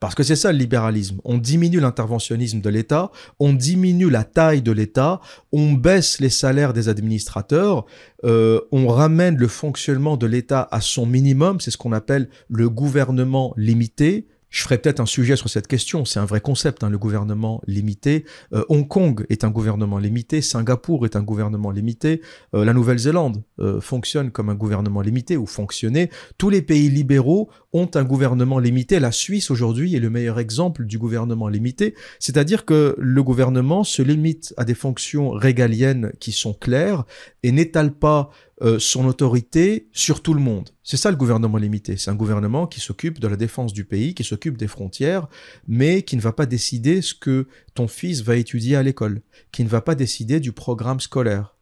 Parce 0.00 0.16
que 0.16 0.24
c'est 0.24 0.34
ça 0.34 0.50
le 0.50 0.58
libéralisme. 0.58 1.20
On 1.22 1.38
diminue 1.38 1.78
l'interventionnisme 1.78 2.60
de 2.60 2.69
l'État, 2.69 3.12
on 3.38 3.52
diminue 3.52 4.10
la 4.10 4.24
taille 4.24 4.60
de 4.60 4.72
l'État, 4.72 5.20
on 5.52 5.74
baisse 5.74 6.19
les 6.19 6.28
salaires 6.28 6.72
des 6.72 6.88
administrateurs, 6.88 7.84
euh, 8.24 8.60
on 8.72 8.88
ramène 8.88 9.36
le 9.36 9.46
fonctionnement 9.46 10.16
de 10.16 10.26
l'État 10.26 10.66
à 10.72 10.80
son 10.80 11.06
minimum, 11.06 11.60
c'est 11.60 11.70
ce 11.70 11.76
qu'on 11.76 11.92
appelle 11.92 12.28
le 12.48 12.69
gouvernement 12.69 13.54
limité, 13.56 14.26
je 14.52 14.62
ferai 14.62 14.78
peut-être 14.78 15.00
un 15.00 15.06
sujet 15.06 15.34
sur 15.34 15.49
cette 15.49 15.66
question. 15.66 16.04
C'est 16.04 16.20
un 16.20 16.26
vrai 16.26 16.40
concept, 16.40 16.84
hein, 16.84 16.90
le 16.90 16.99
gouvernement 16.99 17.60
limité. 17.66 18.25
Euh, 18.52 18.64
Hong 18.69 18.87
Kong 18.87 19.25
est 19.31 19.44
un 19.44 19.50
gouvernement 19.50 19.99
limité. 19.99 20.43
Singapour 20.43 21.06
est 21.06 21.16
un 21.16 21.22
gouvernement 21.22 21.70
limité. 21.70 22.20
Euh, 22.54 22.64
la 22.64 22.75
Nouvelle-Zélande 22.75 23.43
euh, 23.58 23.81
fonctionne 23.81 24.31
comme 24.31 24.50
un 24.50 24.54
gouvernement 24.54 25.00
limité 25.00 25.38
ou 25.38 25.46
fonctionnait. 25.46 26.10
Tous 26.37 26.50
les 26.50 26.60
pays 26.60 26.90
libéraux 26.90 27.50
ont 27.72 27.91
un 27.94 28.05
gouvernement 28.05 28.58
limité. 28.58 29.00
La 29.00 29.10
Suisse 29.10 29.50
aujourd'hui 29.50 29.96
est 29.96 30.00
le 30.00 30.10
meilleur 30.10 30.38
exemple 30.38 30.84
du 30.84 30.98
gouvernement 30.98 31.48
limité. 31.48 31.94
C'est-à-dire 32.19 32.67
que 32.67 32.94
le 32.98 33.22
gouvernement 33.22 33.84
se 33.84 34.03
limite 34.03 34.53
à 34.58 34.65
des 34.65 34.74
fonctions 34.74 35.31
régaliennes 35.31 36.12
qui 36.20 36.32
sont 36.32 36.53
claires 36.53 37.05
et 37.43 37.53
n'étale 37.53 37.93
pas 37.93 38.31
euh, 38.63 38.79
son 38.79 39.06
autorité 39.06 39.89
sur 39.93 40.22
tout 40.22 40.34
le 40.34 40.41
monde. 40.41 40.70
C'est 40.84 40.96
ça 40.96 41.11
le 41.11 41.17
gouvernement 41.17 41.58
limité. 41.58 41.96
C'est 41.96 42.11
un 42.11 42.15
gouvernement 42.15 42.67
qui 42.67 42.81
s'occupe 42.81 43.19
de 43.19 43.29
la 43.29 43.37
défense 43.37 43.72
du 43.72 43.84
pays, 43.84 44.15
qui 44.15 44.25
s'occupe 44.25 44.56
des 44.56 44.69
frontières, 44.69 45.29
mais 45.67 46.03
qui 46.03 46.17
ne 46.17 46.20
va 46.20 46.32
pas 46.32 46.46
décider 46.46 47.03
ce 47.03 47.15
que 47.15 47.49
ton 47.75 47.89
fils 47.89 48.22
va 48.22 48.37
étudier 48.37 48.77
à 48.77 48.82
l'école, 48.82 49.22
qui 49.51 49.65
ne 49.65 49.69
va 49.69 49.81
pas 49.81 49.94
décider 49.94 50.39
du 50.41 50.53
programme 50.53 51.01
scolaire. 51.01 51.56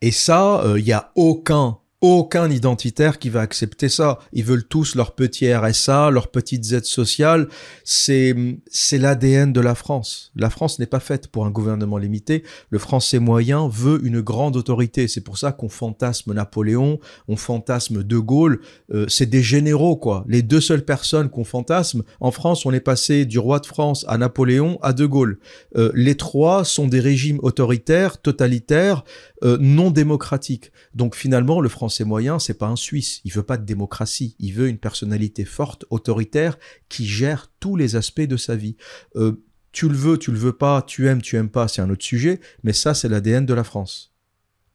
Et 0.00 0.10
ça, 0.10 0.62
il 0.64 0.70
euh, 0.70 0.80
n'y 0.80 0.92
a 0.92 1.12
aucun 1.14 1.78
aucun 2.00 2.50
identitaire 2.50 3.18
qui 3.18 3.28
va 3.28 3.40
accepter 3.40 3.88
ça. 3.88 4.18
Ils 4.32 4.44
veulent 4.44 4.66
tous 4.66 4.94
leur 4.94 5.14
petit 5.14 5.52
RSA, 5.52 6.10
leurs 6.10 6.28
petites 6.28 6.72
aides 6.72 6.86
sociales. 6.86 7.48
C'est, 7.84 8.34
c'est 8.70 8.98
l'ADN 8.98 9.52
de 9.52 9.60
la 9.60 9.74
France. 9.74 10.32
La 10.34 10.48
France 10.48 10.78
n'est 10.78 10.86
pas 10.86 11.00
faite 11.00 11.28
pour 11.28 11.44
un 11.44 11.50
gouvernement 11.50 11.98
limité. 11.98 12.42
Le 12.70 12.78
français 12.78 13.18
moyen 13.18 13.68
veut 13.68 14.00
une 14.04 14.22
grande 14.22 14.56
autorité. 14.56 15.08
C'est 15.08 15.20
pour 15.20 15.36
ça 15.36 15.52
qu'on 15.52 15.68
fantasme 15.68 16.32
Napoléon, 16.32 16.98
on 17.28 17.36
fantasme 17.36 18.02
De 18.02 18.18
Gaulle. 18.18 18.60
Euh, 18.92 19.04
c'est 19.08 19.26
des 19.26 19.42
généraux, 19.42 19.96
quoi. 19.96 20.24
Les 20.26 20.42
deux 20.42 20.60
seules 20.60 20.84
personnes 20.84 21.28
qu'on 21.28 21.44
fantasme. 21.44 22.02
En 22.20 22.30
France, 22.30 22.64
on 22.64 22.72
est 22.72 22.80
passé 22.80 23.26
du 23.26 23.38
roi 23.38 23.58
de 23.58 23.66
France 23.66 24.06
à 24.08 24.16
Napoléon 24.16 24.78
à 24.82 24.94
De 24.94 25.04
Gaulle. 25.04 25.38
Euh, 25.76 25.92
les 25.94 26.16
trois 26.16 26.64
sont 26.64 26.86
des 26.86 27.00
régimes 27.00 27.40
autoritaires, 27.42 28.18
totalitaires, 28.18 29.04
euh, 29.42 29.58
non 29.60 29.90
démocratiques. 29.90 30.72
Donc 30.94 31.14
finalement, 31.14 31.60
le 31.60 31.68
français 31.68 32.04
moyen, 32.04 32.38
c'est 32.38 32.58
pas 32.58 32.66
un 32.66 32.76
Suisse. 32.76 33.20
Il 33.24 33.32
veut 33.32 33.42
pas 33.42 33.56
de 33.56 33.64
démocratie. 33.64 34.36
Il 34.38 34.52
veut 34.52 34.68
une 34.68 34.78
personnalité 34.78 35.44
forte, 35.44 35.84
autoritaire, 35.90 36.58
qui 36.88 37.06
gère 37.06 37.50
tous 37.60 37.76
les 37.76 37.96
aspects 37.96 38.20
de 38.20 38.36
sa 38.36 38.56
vie. 38.56 38.76
Euh, 39.16 39.42
tu 39.72 39.88
le 39.88 39.96
veux, 39.96 40.18
tu 40.18 40.32
le 40.32 40.38
veux 40.38 40.52
pas, 40.52 40.82
tu 40.82 41.06
aimes, 41.06 41.22
tu 41.22 41.36
aimes 41.36 41.50
pas, 41.50 41.68
c'est 41.68 41.80
un 41.80 41.90
autre 41.90 42.04
sujet. 42.04 42.40
Mais 42.64 42.72
ça, 42.72 42.94
c'est 42.94 43.08
l'ADN 43.08 43.46
de 43.46 43.54
la 43.54 43.64
France. 43.64 44.09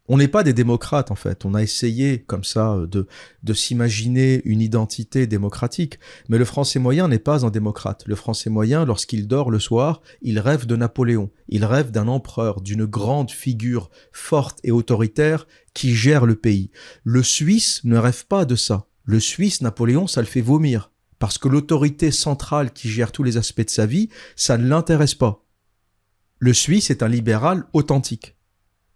On 0.08 0.18
n'est 0.18 0.28
pas 0.28 0.44
des 0.44 0.54
démocrates 0.54 1.10
en 1.10 1.16
fait. 1.16 1.46
On 1.46 1.56
a 1.56 1.64
essayé 1.64 2.20
comme 2.20 2.44
ça 2.44 2.74
euh, 2.74 2.88
de, 2.88 3.08
de 3.44 3.54
s'imaginer 3.54 4.42
une 4.46 4.62
identité 4.62 5.26
démocratique. 5.26 6.00
Mais 6.30 6.38
le 6.38 6.46
français 6.46 6.78
moyen 6.80 7.08
n'est 7.08 7.20
pas 7.20 7.46
un 7.46 7.50
démocrate. 7.50 8.04
Le 8.06 8.16
français 8.16 8.50
moyen, 8.52 8.86
lorsqu'il 8.86 9.28
dort 9.28 9.50
le 9.50 9.60
soir, 9.60 10.02
il 10.22 10.40
rêve 10.40 10.68
de 10.68 10.76
Napoléon. 10.76 11.32
Il 11.50 11.66
rêve 11.66 11.92
d'un 11.92 12.08
empereur, 12.08 12.62
d'une 12.62 12.86
grande 12.86 13.32
figure 13.32 13.90
forte 14.12 14.60
et 14.64 14.72
autoritaire 14.72 15.48
qui 15.74 15.96
gère 15.96 16.26
le 16.26 16.36
pays. 16.36 16.70
Le 17.04 17.24
Suisse 17.24 17.82
ne 17.84 17.98
rêve 17.98 18.28
pas 18.28 18.46
de 18.46 18.56
ça. 18.56 18.86
Le 19.06 19.20
Suisse, 19.20 19.62
Napoléon, 19.62 20.08
ça 20.08 20.22
le 20.22 20.28
fait 20.28 20.42
vomir. 20.42 20.92
Parce 21.20 21.38
que 21.38 21.48
l'autorité 21.48 22.12
centrale 22.12 22.72
qui 22.72 22.90
gère 22.90 23.12
tous 23.12 23.24
les 23.24 23.38
aspects 23.38 23.66
de 23.66 23.70
sa 23.70 23.86
vie, 23.86 24.10
ça 24.36 24.58
ne 24.58 24.68
l'intéresse 24.68 25.16
pas. 25.16 25.44
Le 26.40 26.54
Suisse 26.54 26.90
est 26.90 27.02
un 27.02 27.08
libéral 27.08 27.66
authentique. 27.74 28.35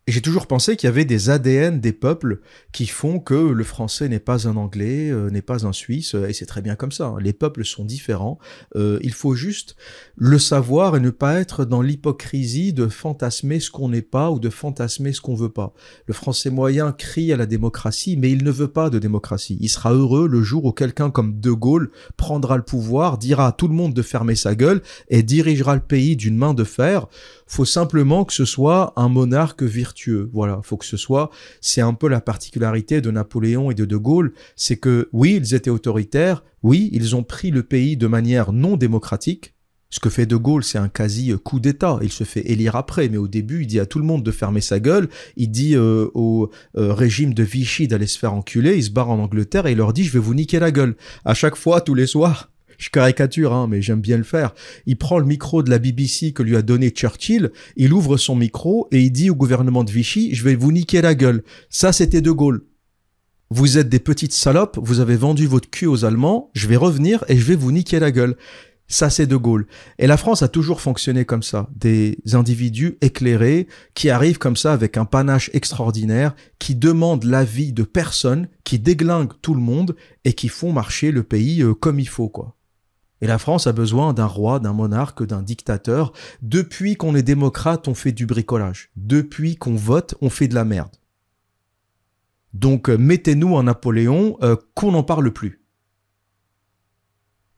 Et 0.10 0.12
j'ai 0.12 0.22
toujours 0.22 0.48
pensé 0.48 0.76
qu'il 0.76 0.88
y 0.88 0.90
avait 0.90 1.06
des 1.06 1.30
ADN 1.30 1.80
des 1.80 1.94
peuples 1.94 2.40
qui 2.72 2.88
font 2.88 3.20
que 3.20 3.36
le 3.36 3.64
français 3.64 4.10
n'est 4.10 4.18
pas 4.18 4.48
un 4.48 4.56
anglais, 4.56 5.12
euh, 5.12 5.30
n'est 5.30 5.44
pas 5.44 5.68
un 5.68 5.72
suisse, 5.72 6.16
et 6.16 6.34
c'est 6.34 6.48
très 6.48 6.64
bien 6.64 6.76
comme 6.76 6.92
ça. 6.92 7.06
Hein. 7.06 7.18
Les 7.22 7.32
peuples 7.32 7.64
sont 7.64 7.86
différents. 7.86 8.40
Euh, 8.76 8.98
il 9.04 9.14
faut 9.14 9.36
juste 9.36 9.76
le 10.16 10.40
savoir 10.40 10.96
et 10.96 11.00
ne 11.00 11.12
pas 11.12 11.40
être 11.40 11.64
dans 11.64 11.84
l'hypocrisie 11.84 12.74
de 12.74 12.88
fantasmer 12.88 13.60
ce 13.60 13.70
qu'on 13.70 13.90
n'est 13.90 14.02
pas 14.02 14.32
ou 14.32 14.40
de 14.40 14.50
fantasmer 14.50 15.14
ce 15.14 15.22
qu'on 15.22 15.36
veut 15.36 15.52
pas. 15.52 15.76
Le 16.08 16.16
français 16.16 16.50
moyen 16.50 16.92
crie 16.92 17.32
à 17.32 17.38
la 17.38 17.46
démocratie, 17.46 18.18
mais 18.18 18.32
il 18.32 18.44
ne 18.44 18.50
veut 18.50 18.68
pas 18.68 18.90
de 18.90 18.98
démocratie. 18.98 19.60
Il 19.62 19.70
sera 19.70 19.94
heureux 19.94 20.28
le 20.28 20.42
jour 20.42 20.66
où 20.66 20.72
quelqu'un 20.72 21.12
comme 21.12 21.40
De 21.40 21.52
Gaulle 21.52 21.92
prendra 22.18 22.58
le 22.58 22.64
pouvoir, 22.64 23.20
dira 23.20 23.46
à 23.46 23.52
tout 23.52 23.68
le 23.68 23.76
monde 23.76 23.94
de 23.94 24.02
fermer 24.02 24.34
sa 24.34 24.56
gueule 24.56 24.82
et 25.10 25.22
dirigera 25.22 25.76
le 25.76 25.82
pays 25.82 26.16
d'une 26.16 26.36
main 26.36 26.56
de 26.56 26.64
fer 26.64 27.06
faut 27.50 27.66
simplement 27.66 28.26
que 28.26 28.34
ce 28.34 28.46
soit 28.46 28.94
un 28.96 29.10
monarque 29.10 29.64
Voilà, 30.08 30.62
faut 30.64 30.78
que 30.78 30.86
ce 30.86 30.98
soit. 30.98 31.30
C'est 31.62 31.82
un 31.82 31.94
peu 31.94 32.08
la 32.08 32.22
particularité 32.22 33.02
de 33.02 33.12
Napoléon 33.12 33.72
et 33.72 33.76
de 33.76 33.86
De 33.86 33.98
Gaulle, 33.98 34.34
c'est 34.56 34.78
que 34.78 35.10
oui, 35.12 35.40
ils 35.42 35.54
étaient 35.54 35.70
autoritaires, 35.70 36.44
oui, 36.64 36.90
ils 36.92 37.16
ont 37.16 37.24
pris 37.24 37.52
le 37.52 37.64
pays 37.64 37.98
de 37.98 38.08
manière 38.08 38.52
non 38.52 38.78
démocratique. 38.78 39.54
Ce 39.92 40.00
que 40.00 40.10
fait 40.10 40.28
De 40.28 40.36
Gaulle, 40.36 40.64
c'est 40.64 40.78
un 40.78 40.88
quasi 40.88 41.34
coup 41.44 41.60
d'État. 41.60 41.98
Il 42.04 42.12
se 42.12 42.24
fait 42.24 42.48
élire 42.52 42.76
après, 42.76 43.10
mais 43.10 43.18
au 43.18 43.28
début, 43.28 43.62
il 43.62 43.68
dit 43.68 43.80
à 43.80 43.88
tout 43.88 43.98
le 43.98 44.06
monde 44.06 44.24
de 44.24 44.32
fermer 44.32 44.62
sa 44.62 44.80
gueule. 44.80 45.10
Il 45.36 45.50
dit 45.50 45.76
euh, 45.76 46.08
au 46.14 46.52
euh, 46.78 46.94
régime 46.94 47.34
de 47.34 47.42
Vichy 47.42 47.88
d'aller 47.88 48.06
se 48.06 48.20
faire 48.20 48.34
enculer. 48.34 48.78
Il 48.78 48.84
se 48.84 48.92
barre 48.92 49.10
en 49.10 49.18
Angleterre 49.18 49.66
et 49.66 49.72
il 49.72 49.78
leur 49.78 49.94
dit 49.94 50.04
je 50.04 50.14
vais 50.14 50.20
vous 50.20 50.36
niquer 50.36 50.60
la 50.60 50.70
gueule. 50.70 50.96
À 51.26 51.34
chaque 51.34 51.56
fois, 51.56 51.82
tous 51.82 51.96
les 51.96 52.06
soirs, 52.06 52.52
je 52.80 52.90
caricature, 52.90 53.54
hein, 53.54 53.68
mais 53.70 53.82
j'aime 53.82 54.02
bien 54.02 54.18
le 54.18 54.24
faire. 54.24 54.56
Il 54.88 54.98
prend 54.98 55.20
le 55.20 55.26
micro 55.26 55.62
de 55.62 55.70
la 55.70 55.78
BBC 55.78 56.34
que 56.34 56.42
lui 56.42 56.56
a 56.56 56.64
donné 56.64 56.90
Churchill, 56.90 57.52
il 57.76 57.94
ouvre 57.94 58.18
son 58.18 58.36
micro 58.36 58.88
et 58.92 59.02
il 59.02 59.12
dit 59.12 59.30
au 59.30 59.36
gouvernement 59.36 59.84
de 59.84 59.92
Vichy, 59.92 60.34
je 60.34 60.44
vais 60.44 60.56
vous 60.56 60.72
niquer 60.72 61.02
la 61.02 61.14
gueule. 61.14 61.44
Ça, 61.70 61.94
c'était 61.94 62.22
De 62.22 62.32
Gaulle. 62.32 62.64
Vous 63.52 63.78
êtes 63.78 63.90
des 63.90 64.00
petites 64.00 64.34
salopes, 64.34 64.80
vous 64.82 65.00
avez 65.00 65.18
vendu 65.18 65.46
votre 65.46 65.70
cul 65.70 65.88
aux 65.88 66.06
Allemands, 66.06 66.52
je 66.54 66.68
vais 66.68 66.76
revenir 66.76 67.26
et 67.28 67.38
je 67.38 67.44
vais 67.44 67.56
vous 67.56 67.72
niquer 67.72 68.00
la 68.00 68.12
gueule. 68.12 68.38
Ça, 68.88 69.12
c'est 69.12 69.28
De 69.28 69.36
Gaulle. 69.36 69.68
Et 70.00 70.08
la 70.08 70.18
France 70.18 70.42
a 70.42 70.48
toujours 70.48 70.82
fonctionné 70.82 71.26
comme 71.26 71.44
ça. 71.44 71.70
Des 71.76 72.18
individus 72.34 72.98
éclairés 73.02 73.68
qui 73.94 74.10
arrivent 74.10 74.40
comme 74.40 74.56
ça 74.56 74.74
avec 74.74 74.98
un 74.98 75.06
panache 75.06 75.52
extraordinaire, 75.54 76.36
qui 76.58 76.76
demandent 76.76 77.26
l'avis 77.26 77.72
de 77.72 77.84
personne, 77.84 78.48
qui 78.64 78.80
déglinguent 78.80 79.40
tout 79.42 79.54
le 79.54 79.62
monde 79.62 79.96
et 80.26 80.34
qui 80.34 80.48
font 80.48 80.72
marcher 80.72 81.12
le 81.12 81.24
pays 81.24 81.62
euh, 81.62 81.76
comme 81.76 82.00
il 82.00 82.08
faut, 82.08 82.30
quoi. 82.30 82.56
Et 83.22 83.28
la 83.28 83.38
France 83.38 83.68
a 83.68 83.74
besoin 83.74 84.14
d'un 84.14 84.26
roi, 84.26 84.60
d'un 84.60 84.74
monarque, 84.74 85.26
d'un 85.26 85.42
dictateur. 85.42 86.14
Depuis 86.42 86.96
qu'on 86.96 87.16
est 87.16 87.24
démocrate, 87.24 87.88
on 87.88 87.94
fait 87.94 88.12
du 88.12 88.26
bricolage. 88.26 88.92
Depuis 88.96 89.58
qu'on 89.58 89.76
vote, 89.76 90.16
on 90.22 90.30
fait 90.30 90.48
de 90.48 90.56
la 90.56 90.66
merde. 90.66 90.96
Donc 92.54 92.90
euh, 92.90 92.98
mettez-nous 92.98 93.58
un 93.58 93.64
Napoléon 93.64 94.38
euh, 94.42 94.56
qu'on 94.74 94.92
n'en 94.92 95.04
parle 95.04 95.32
plus. 95.32 95.59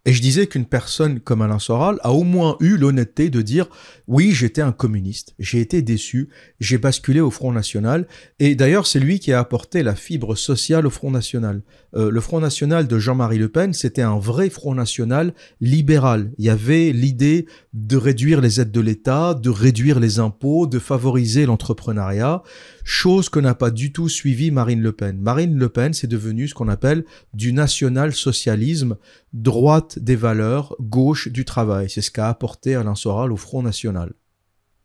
Et 0.05 0.13
je 0.13 0.21
disais 0.21 0.47
qu'une 0.47 0.65
personne 0.65 1.19
comme 1.19 1.43
Alain 1.43 1.59
Soral 1.59 1.99
a 2.01 2.11
au 2.11 2.23
moins 2.23 2.57
eu 2.59 2.75
l'honnêteté 2.75 3.29
de 3.29 3.43
dire 3.43 3.67
oui, 4.07 4.31
j'étais 4.31 4.61
un 4.61 4.71
communiste, 4.71 5.35
j'ai 5.37 5.61
été 5.61 5.83
déçu, 5.83 6.29
j'ai 6.59 6.79
basculé 6.79 7.19
au 7.21 7.29
Front 7.29 7.51
National, 7.51 8.07
et 8.39 8.55
d'ailleurs 8.55 8.87
c'est 8.87 8.99
lui 8.99 9.19
qui 9.19 9.31
a 9.31 9.39
apporté 9.39 9.83
la 9.83 9.93
fibre 9.93 10.35
sociale 10.35 10.87
au 10.87 10.89
Front 10.89 11.11
National. 11.11 11.61
Euh, 11.93 12.09
le 12.09 12.19
Front 12.19 12.39
National 12.39 12.87
de 12.87 12.97
Jean-Marie 12.97 13.37
Le 13.37 13.49
Pen, 13.49 13.73
c'était 13.73 14.01
un 14.01 14.17
vrai 14.17 14.49
Front 14.49 14.73
National 14.73 15.35
libéral. 15.59 16.31
Il 16.39 16.45
y 16.45 16.49
avait 16.49 16.91
l'idée 16.93 17.45
de 17.73 17.95
réduire 17.95 18.41
les 18.41 18.59
aides 18.59 18.71
de 18.71 18.81
l'État, 18.81 19.35
de 19.35 19.49
réduire 19.51 19.99
les 19.99 20.17
impôts, 20.17 20.65
de 20.65 20.79
favoriser 20.79 21.45
l'entrepreneuriat 21.45 22.41
chose 22.83 23.29
que 23.29 23.39
n'a 23.39 23.55
pas 23.55 23.71
du 23.71 23.91
tout 23.91 24.09
suivi 24.09 24.51
Marine 24.51 24.81
Le 24.81 24.91
Pen. 24.91 25.19
Marine 25.19 25.57
Le 25.57 25.69
Pen, 25.69 25.93
c'est 25.93 26.07
devenu 26.07 26.47
ce 26.47 26.53
qu'on 26.53 26.67
appelle 26.67 27.05
du 27.33 27.53
national-socialisme, 27.53 28.97
droite 29.33 29.99
des 29.99 30.15
valeurs, 30.15 30.75
gauche 30.79 31.27
du 31.29 31.45
travail. 31.45 31.89
C'est 31.89 32.01
ce 32.01 32.11
qu'a 32.11 32.29
apporté 32.29 32.75
Alain 32.75 32.95
Soral 32.95 33.31
au 33.31 33.37
Front 33.37 33.63
National. 33.63 34.13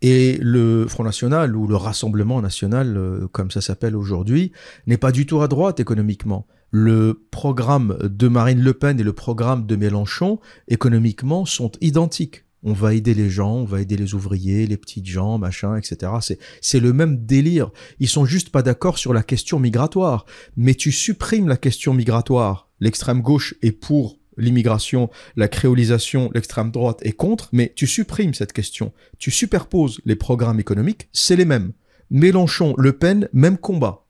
Et 0.03 0.39
le 0.41 0.87
Front 0.89 1.05
National, 1.05 1.57
ou 1.57 1.67
le 1.67 1.77
Rassemblement 1.77 2.43
National, 2.43 2.97
euh, 2.97 3.29
comme 3.29 3.51
ça 3.51 3.61
s'appelle 3.61 3.97
aujourd'hui, 3.97 4.53
n'est 4.87 4.99
pas 4.99 5.13
du 5.13 5.27
tout 5.27 5.41
à 5.41 5.49
droite 5.49 5.81
économiquement. 5.81 6.47
Le 6.71 7.27
programme 7.31 7.97
de 8.03 8.29
Marine 8.29 8.61
Le 8.61 8.75
Pen 8.75 9.01
et 9.01 9.05
le 9.05 9.13
programme 9.13 9.67
de 9.67 9.77
Mélenchon, 9.77 10.39
économiquement, 10.69 11.47
sont 11.47 11.73
identiques 11.81 12.46
on 12.63 12.73
va 12.73 12.95
aider 12.95 13.15
les 13.15 13.31
gens, 13.31 13.55
on 13.55 13.65
va 13.65 13.81
aider 13.81 13.97
les 13.97 14.15
ouvriers, 14.15 14.67
les 14.67 14.77
petites 14.77 15.07
gens, 15.07 15.39
machin, 15.39 15.77
etc. 15.77 16.13
C'est, 16.61 16.81
le 16.81 16.93
même 16.93 17.25
délire. 17.25 17.71
Ils 18.01 18.09
sont 18.09 18.25
juste 18.25 18.51
pas 18.51 18.63
d'accord 18.63 18.99
sur 18.99 19.13
la 19.13 19.23
question 19.23 19.59
migratoire. 19.59 20.27
Mais 20.57 20.75
tu 20.75 20.93
supprimes 20.93 21.49
la 21.49 21.57
question 21.57 21.95
migratoire. 21.95 22.69
L'extrême 22.81 23.23
gauche 23.23 23.55
est 23.63 23.73
pour 23.73 24.19
l'immigration, 24.37 25.09
la 25.37 25.49
créolisation, 25.49 26.31
l'extrême 26.35 26.71
droite 26.71 26.99
est 27.03 27.13
contre, 27.13 27.49
mais 27.53 27.73
tu 27.75 27.87
supprimes 27.87 28.35
cette 28.35 28.53
question. 28.53 28.93
Tu 29.19 29.31
superposes 29.31 30.01
les 30.05 30.17
programmes 30.17 30.61
économiques, 30.61 31.09
c'est 31.13 31.37
les 31.37 31.47
mêmes. 31.47 31.73
Mélenchon, 32.11 32.75
Le 32.77 32.93
Pen, 32.93 33.29
même 33.33 33.59
combat. 33.59 34.07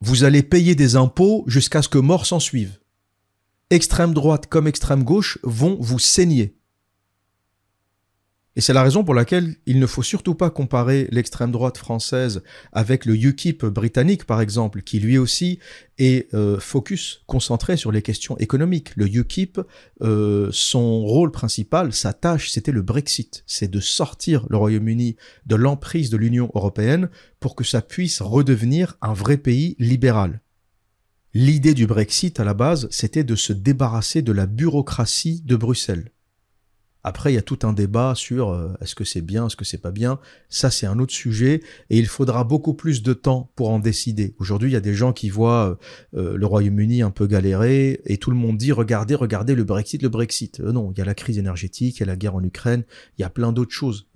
Vous 0.00 0.24
allez 0.24 0.42
payer 0.42 0.74
des 0.74 0.96
impôts 0.96 1.44
jusqu'à 1.46 1.82
ce 1.82 1.88
que 1.88 1.98
mort 1.98 2.26
s'en 2.26 2.40
suive. 2.40 2.78
Extrême 3.70 4.14
droite 4.14 4.46
comme 4.46 4.68
extrême 4.68 5.02
gauche 5.02 5.38
vont 5.42 5.76
vous 5.80 5.98
saigner. 5.98 6.56
Et 8.56 8.62
c'est 8.62 8.72
la 8.72 8.82
raison 8.82 9.04
pour 9.04 9.12
laquelle 9.12 9.56
il 9.66 9.78
ne 9.78 9.86
faut 9.86 10.02
surtout 10.02 10.34
pas 10.34 10.48
comparer 10.48 11.08
l'extrême 11.10 11.52
droite 11.52 11.76
française 11.76 12.42
avec 12.72 13.04
le 13.04 13.14
UKIP 13.14 13.66
britannique, 13.66 14.24
par 14.24 14.40
exemple, 14.40 14.80
qui 14.80 14.98
lui 14.98 15.18
aussi 15.18 15.58
est 15.98 16.32
euh, 16.32 16.58
focus, 16.58 17.22
concentré 17.26 17.76
sur 17.76 17.92
les 17.92 18.00
questions 18.00 18.38
économiques. 18.38 18.96
Le 18.96 19.14
UKIP, 19.14 19.60
euh, 20.00 20.48
son 20.52 21.02
rôle 21.02 21.32
principal, 21.32 21.92
sa 21.92 22.14
tâche, 22.14 22.50
c'était 22.50 22.72
le 22.72 22.80
Brexit. 22.80 23.44
C'est 23.46 23.70
de 23.70 23.80
sortir 23.80 24.46
le 24.48 24.56
Royaume-Uni 24.56 25.16
de 25.44 25.54
l'emprise 25.54 26.08
de 26.08 26.16
l'Union 26.16 26.50
européenne 26.54 27.10
pour 27.40 27.56
que 27.56 27.64
ça 27.64 27.82
puisse 27.82 28.22
redevenir 28.22 28.96
un 29.02 29.12
vrai 29.12 29.36
pays 29.36 29.76
libéral. 29.78 30.40
L'idée 31.34 31.74
du 31.74 31.86
Brexit, 31.86 32.40
à 32.40 32.44
la 32.44 32.54
base, 32.54 32.88
c'était 32.90 33.22
de 33.22 33.34
se 33.34 33.52
débarrasser 33.52 34.22
de 34.22 34.32
la 34.32 34.46
bureaucratie 34.46 35.42
de 35.44 35.56
Bruxelles. 35.56 36.10
Après, 37.08 37.30
il 37.30 37.36
y 37.36 37.38
a 37.38 37.42
tout 37.42 37.60
un 37.62 37.72
débat 37.72 38.14
sur 38.16 38.48
euh, 38.48 38.74
est-ce 38.80 38.96
que 38.96 39.04
c'est 39.04 39.20
bien, 39.20 39.46
est-ce 39.46 39.54
que 39.54 39.64
c'est 39.64 39.78
pas 39.78 39.92
bien. 39.92 40.18
Ça, 40.48 40.72
c'est 40.72 40.86
un 40.86 40.98
autre 40.98 41.14
sujet 41.14 41.62
et 41.88 41.98
il 41.98 42.06
faudra 42.06 42.42
beaucoup 42.42 42.74
plus 42.74 43.00
de 43.00 43.12
temps 43.12 43.52
pour 43.54 43.70
en 43.70 43.78
décider. 43.78 44.34
Aujourd'hui, 44.40 44.70
il 44.70 44.72
y 44.72 44.76
a 44.76 44.80
des 44.80 44.92
gens 44.92 45.12
qui 45.12 45.28
voient 45.28 45.78
euh, 46.16 46.20
euh, 46.20 46.36
le 46.36 46.46
Royaume-Uni 46.46 47.02
un 47.02 47.12
peu 47.12 47.28
galérer 47.28 48.00
et 48.06 48.16
tout 48.16 48.32
le 48.32 48.36
monde 48.36 48.56
dit 48.56 48.72
regardez, 48.72 49.14
regardez 49.14 49.54
le 49.54 49.62
Brexit, 49.62 50.02
le 50.02 50.08
Brexit. 50.08 50.58
non, 50.58 50.90
il 50.90 50.98
y 50.98 51.00
a 51.00 51.04
la 51.04 51.14
crise 51.14 51.38
énergétique, 51.38 51.98
il 51.98 52.00
y 52.00 52.02
a 52.02 52.06
la 52.06 52.16
guerre 52.16 52.34
en 52.34 52.42
Ukraine, 52.42 52.82
il 53.18 53.22
y 53.22 53.24
a 53.24 53.30
plein 53.30 53.52
d'autres 53.52 53.70
choses 53.70 54.08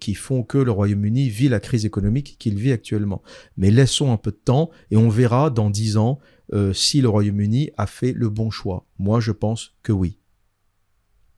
qui 0.00 0.14
font 0.14 0.42
que 0.42 0.58
le 0.58 0.72
Royaume-Uni 0.72 1.28
vit 1.28 1.48
la 1.48 1.60
crise 1.60 1.86
économique 1.86 2.34
qu'il 2.40 2.56
vit 2.56 2.72
actuellement. 2.72 3.22
Mais 3.56 3.70
laissons 3.70 4.10
un 4.12 4.16
peu 4.16 4.32
de 4.32 4.40
temps 4.44 4.70
et 4.90 4.96
on 4.96 5.08
verra 5.08 5.50
dans 5.50 5.70
dix 5.70 5.96
ans 5.96 6.18
si 6.72 7.00
le 7.00 7.08
Royaume-Uni 7.08 7.70
a 7.76 7.86
fait 7.86 8.12
le 8.12 8.28
bon 8.28 8.50
choix. 8.50 8.88
Moi, 8.98 9.20
je 9.20 9.30
pense 9.30 9.76
que 9.84 9.92
oui. 9.92 10.18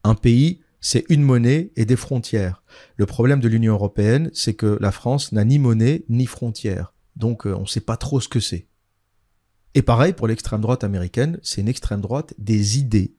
Un 0.03 0.15
pays 0.15 0.61
c'est 0.81 1.05
une 1.09 1.23
monnaie 1.23 1.73
et 1.77 1.85
des 1.85 1.97
frontières. 1.97 2.63
Le 2.97 3.07
problème 3.07 3.41
de 3.41 3.49
l'Union 3.49 3.75
européenne, 3.75 4.31
c'est 4.33 4.55
que 4.55 4.79
la 4.81 4.93
France 4.93 5.33
n'a 5.33 5.45
ni 5.45 5.59
monnaie 5.59 6.05
ni 6.09 6.27
frontières. 6.27 6.93
Donc 7.17 7.47
euh, 7.47 7.55
on 7.55 7.63
ne 7.63 7.67
sait 7.67 7.81
pas 7.81 7.97
trop 7.97 8.21
ce 8.21 8.29
que 8.29 8.41
c'est. 8.41 8.67
Et 9.75 9.83
pareil 9.83 10.13
pour 10.13 10.27
l'extrême 10.27 10.61
droite 10.61 10.85
américaine, 10.85 11.39
c'est 11.43 11.61
une 11.61 11.69
extrême 11.69 12.01
droite 12.01 12.35
des 12.39 12.79
idées. 12.79 13.15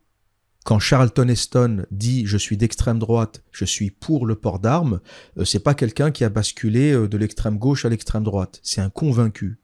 Quand 0.66 0.80
Charlton 0.80 1.30
Heston 1.30 1.86
dit 1.92 2.26
je 2.26 2.38
suis 2.38 2.58
d'extrême 2.58 3.00
droite, 3.00 3.44
je 3.52 3.64
suis 3.64 3.90
pour 3.90 4.26
le 4.26 4.36
port 4.36 4.60
d'armes, 4.60 5.00
euh, 5.38 5.46
c'est 5.46 5.60
pas 5.60 5.74
quelqu'un 5.74 6.12
qui 6.12 6.24
a 6.24 6.30
basculé 6.30 6.92
euh, 6.92 7.08
de 7.08 7.18
l'extrême 7.18 7.58
gauche 7.58 7.86
à 7.86 7.90
l'extrême 7.90 8.24
droite, 8.24 8.60
c'est 8.64 8.82
un 8.82 8.90
convaincu. 8.90 9.60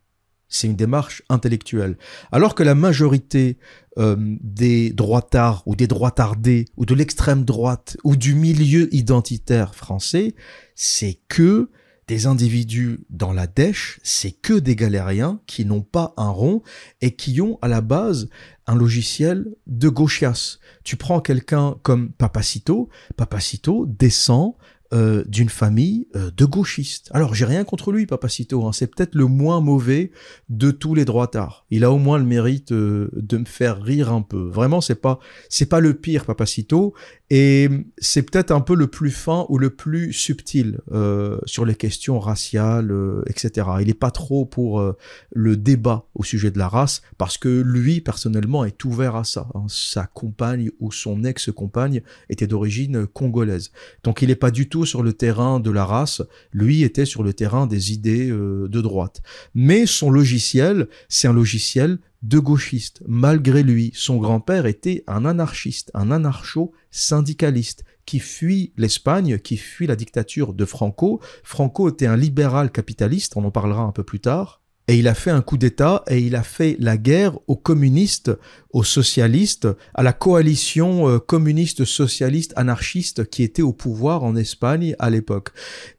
C'est 0.53 0.67
une 0.67 0.75
démarche 0.75 1.23
intellectuelle. 1.29 1.97
Alors 2.31 2.53
que 2.53 2.61
la 2.61 2.75
majorité 2.75 3.57
euh, 3.97 4.15
des 4.19 4.91
droitards 4.91 5.63
ou 5.65 5.75
des 5.75 5.87
droitardés 5.87 6.65
ou 6.77 6.85
de 6.85 6.93
l'extrême 6.93 7.43
droite 7.43 7.97
ou 8.03 8.15
du 8.15 8.35
milieu 8.35 8.87
identitaire 8.93 9.73
français, 9.73 10.35
c'est 10.75 11.17
que 11.27 11.71
des 12.07 12.27
individus 12.27 12.99
dans 13.09 13.33
la 13.33 13.47
dèche, 13.47 13.99
c'est 14.03 14.31
que 14.31 14.53
des 14.53 14.75
galériens 14.75 15.39
qui 15.47 15.65
n'ont 15.65 15.81
pas 15.81 16.13
un 16.17 16.29
rond 16.29 16.61
et 17.01 17.15
qui 17.15 17.41
ont 17.41 17.57
à 17.63 17.67
la 17.67 17.81
base 17.81 18.29
un 18.67 18.75
logiciel 18.75 19.47
de 19.65 19.89
gauchias. 19.89 20.59
Tu 20.83 20.97
prends 20.97 21.19
quelqu'un 21.19 21.77
comme 21.81 22.11
Papacito, 22.11 22.89
Papacito 23.17 23.87
descend 23.87 24.53
euh, 24.93 25.23
d'une 25.27 25.49
famille 25.49 26.07
euh, 26.15 26.29
de 26.37 26.45
gauchistes. 26.45 27.09
Alors 27.13 27.33
j'ai 27.33 27.45
rien 27.45 27.63
contre 27.63 27.91
lui, 27.91 28.05
Papacito, 28.05 28.63
hein. 28.67 28.73
c'est 28.73 28.85
peut-être 28.85 29.15
le 29.15 29.25
moins 29.25 29.59
mauvais 29.59 30.11
de 30.49 30.69
tous 30.69 30.93
les 30.93 31.03
droitards. 31.03 31.65
Il 31.71 31.83
a 31.83 31.89
au 31.89 31.97
moins 31.97 32.19
le 32.19 32.25
mérite 32.25 32.71
euh, 32.73 33.09
de 33.15 33.37
me 33.37 33.45
faire 33.45 33.81
rire 33.81 34.13
un 34.13 34.21
peu. 34.21 34.47
Vraiment, 34.49 34.81
c'est 34.81 35.01
pas 35.01 35.17
c'est 35.49 35.65
pas 35.65 35.79
le 35.79 35.95
pire, 35.95 36.25
Papacito, 36.25 36.93
et 37.31 37.69
c'est 37.97 38.21
peut-être 38.21 38.51
un 38.51 38.61
peu 38.61 38.75
le 38.75 38.85
plus 38.85 39.09
fin 39.09 39.47
ou 39.49 39.57
le 39.57 39.71
plus 39.71 40.13
subtil 40.13 40.77
sur 41.45 41.65
les 41.65 41.73
questions 41.73 42.19
raciales, 42.19 42.93
etc. 43.25 43.67
Il 43.81 43.89
est 43.89 43.95
pas 43.95 44.11
trop 44.11 44.45
pour 44.45 44.93
le 45.31 45.57
débat 45.57 46.05
au 46.13 46.23
sujet 46.23 46.51
de 46.51 46.59
la 46.59 46.67
race 46.67 47.01
parce 47.17 47.39
que 47.39 47.49
lui 47.49 48.01
personnellement 48.01 48.65
est 48.65 48.85
ouvert 48.85 49.15
à 49.15 49.23
ça. 49.23 49.47
Hein. 49.55 49.65
Sa 49.67 50.05
compagne 50.05 50.69
ou 50.79 50.91
son 50.91 51.23
ex-compagne 51.23 52.03
était 52.29 52.45
d'origine 52.45 53.07
congolaise, 53.07 53.71
donc 54.03 54.21
il 54.21 54.29
est 54.29 54.35
pas 54.35 54.51
du 54.51 54.69
tout 54.69 54.82
sur 54.85 55.03
le 55.03 55.13
terrain 55.13 55.59
de 55.59 55.71
la 55.71 55.85
race, 55.85 56.21
lui 56.51 56.83
était 56.83 57.05
sur 57.05 57.23
le 57.23 57.33
terrain 57.33 57.67
des 57.67 57.91
idées 57.91 58.29
euh, 58.29 58.67
de 58.67 58.81
droite. 58.81 59.21
Mais 59.53 59.85
son 59.85 60.09
logiciel, 60.09 60.87
c'est 61.09 61.27
un 61.27 61.33
logiciel 61.33 61.99
de 62.23 62.39
gauchiste. 62.39 63.03
Malgré 63.07 63.63
lui, 63.63 63.91
son 63.93 64.17
grand-père 64.17 64.65
était 64.65 65.03
un 65.07 65.25
anarchiste, 65.25 65.91
un 65.93 66.11
anarcho-syndicaliste 66.11 67.83
qui 68.05 68.19
fuit 68.19 68.73
l'Espagne, 68.77 69.39
qui 69.39 69.57
fuit 69.57 69.87
la 69.87 69.95
dictature 69.95 70.53
de 70.53 70.65
Franco. 70.65 71.21
Franco 71.43 71.89
était 71.89 72.05
un 72.05 72.17
libéral 72.17 72.71
capitaliste, 72.71 73.37
on 73.37 73.45
en 73.45 73.51
parlera 73.51 73.83
un 73.83 73.91
peu 73.91 74.03
plus 74.03 74.19
tard. 74.19 74.62
Et 74.87 74.97
il 74.97 75.07
a 75.07 75.13
fait 75.13 75.31
un 75.31 75.41
coup 75.41 75.57
d'État 75.57 76.03
et 76.09 76.19
il 76.19 76.35
a 76.35 76.43
fait 76.43 76.75
la 76.79 76.97
guerre 76.97 77.39
aux 77.47 77.55
communistes, 77.55 78.31
aux 78.71 78.83
socialistes, 78.83 79.67
à 79.93 80.03
la 80.03 80.11
coalition 80.11 81.07
euh, 81.07 81.19
communiste, 81.19 81.85
socialiste, 81.85 82.53
anarchiste 82.57 83.29
qui 83.29 83.43
était 83.43 83.61
au 83.61 83.71
pouvoir 83.71 84.23
en 84.23 84.35
Espagne 84.35 84.95
à 84.99 85.09
l'époque. 85.09 85.49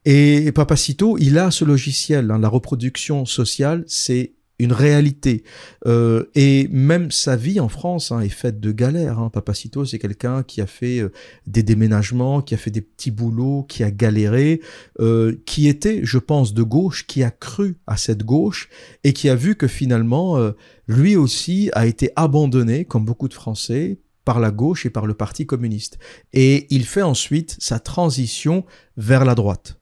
Et 0.05 0.51
Papacito, 0.51 1.17
il 1.17 1.39
a 1.39 1.49
ce 1.49 1.65
logiciel, 1.65 2.29
hein, 2.29 2.37
la 2.37 2.47
reproduction 2.47 3.25
sociale, 3.25 3.83
c'est 3.87 4.33
une 4.59 4.71
réalité. 4.71 5.43
Euh, 5.85 6.25
et 6.33 6.67
même 6.69 7.11
sa 7.11 7.35
vie 7.35 7.59
en 7.59 7.67
France 7.67 8.11
hein, 8.11 8.21
est 8.21 8.29
faite 8.29 8.59
de 8.59 8.71
galères. 8.71 9.19
Hein. 9.19 9.29
Papacito, 9.29 9.85
c'est 9.85 9.99
quelqu'un 9.99 10.43
qui 10.43 10.61
a 10.61 10.67
fait 10.67 10.99
euh, 10.99 11.11
des 11.47 11.63
déménagements, 11.63 12.41
qui 12.41 12.53
a 12.53 12.57
fait 12.57 12.71
des 12.71 12.81
petits 12.81 13.11
boulots, 13.11 13.63
qui 13.63 13.83
a 13.83 13.91
galéré, 13.91 14.61
euh, 14.99 15.35
qui 15.45 15.67
était, 15.67 16.01
je 16.03 16.17
pense, 16.17 16.53
de 16.53 16.63
gauche, 16.63 17.05
qui 17.07 17.23
a 17.23 17.31
cru 17.31 17.77
à 17.87 17.97
cette 17.97 18.23
gauche 18.23 18.69
et 19.03 19.13
qui 19.13 19.29
a 19.29 19.35
vu 19.35 19.55
que 19.55 19.67
finalement, 19.67 20.37
euh, 20.37 20.51
lui 20.87 21.15
aussi 21.15 21.69
a 21.73 21.85
été 21.85 22.11
abandonné, 22.15 22.85
comme 22.85 23.05
beaucoup 23.05 23.27
de 23.27 23.33
Français, 23.33 23.99
par 24.23 24.39
la 24.39 24.51
gauche 24.51 24.85
et 24.85 24.89
par 24.89 25.05
le 25.05 25.13
Parti 25.13 25.45
communiste. 25.45 25.99
Et 26.33 26.65
il 26.69 26.85
fait 26.85 27.03
ensuite 27.03 27.55
sa 27.59 27.79
transition 27.79 28.65
vers 28.97 29.23
la 29.23 29.35
droite. 29.35 29.79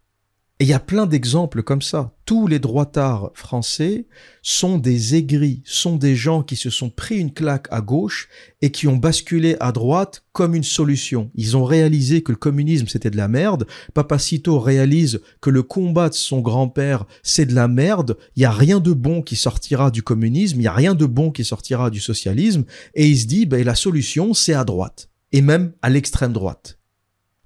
Et 0.59 0.65
il 0.65 0.69
y 0.69 0.73
a 0.73 0.79
plein 0.79 1.07
d'exemples 1.07 1.63
comme 1.63 1.81
ça. 1.81 2.13
Tous 2.25 2.45
les 2.45 2.59
droitards 2.59 3.31
français 3.33 4.05
sont 4.43 4.77
des 4.77 5.15
aigris, 5.15 5.63
sont 5.65 5.95
des 5.95 6.15
gens 6.15 6.43
qui 6.43 6.55
se 6.55 6.69
sont 6.69 6.91
pris 6.91 7.17
une 7.17 7.33
claque 7.33 7.67
à 7.71 7.81
gauche 7.81 8.29
et 8.61 8.71
qui 8.71 8.87
ont 8.87 8.95
basculé 8.95 9.57
à 9.59 9.71
droite 9.71 10.23
comme 10.31 10.53
une 10.53 10.63
solution. 10.63 11.31
Ils 11.33 11.57
ont 11.57 11.65
réalisé 11.65 12.21
que 12.21 12.31
le 12.31 12.37
communisme 12.37 12.87
c'était 12.87 13.09
de 13.09 13.17
la 13.17 13.27
merde. 13.27 13.65
Papacito 13.95 14.59
réalise 14.59 15.21
que 15.41 15.49
le 15.49 15.63
combat 15.63 16.09
de 16.09 16.13
son 16.13 16.39
grand-père 16.39 17.05
c'est 17.23 17.47
de 17.47 17.55
la 17.55 17.67
merde. 17.67 18.15
Il 18.35 18.43
y 18.43 18.45
a 18.45 18.51
rien 18.51 18.79
de 18.79 18.93
bon 18.93 19.23
qui 19.23 19.35
sortira 19.35 19.89
du 19.89 20.03
communisme, 20.03 20.61
il 20.61 20.63
y 20.63 20.67
a 20.67 20.73
rien 20.73 20.93
de 20.93 21.07
bon 21.07 21.31
qui 21.31 21.43
sortira 21.43 21.89
du 21.89 21.99
socialisme. 21.99 22.63
Et 22.93 23.07
il 23.07 23.17
se 23.17 23.25
dit, 23.25 23.47
ben, 23.47 23.65
la 23.65 23.75
solution 23.75 24.35
c'est 24.35 24.53
à 24.53 24.63
droite. 24.63 25.09
Et 25.31 25.41
même 25.41 25.73
à 25.81 25.89
l'extrême 25.89 26.31
droite 26.31 26.77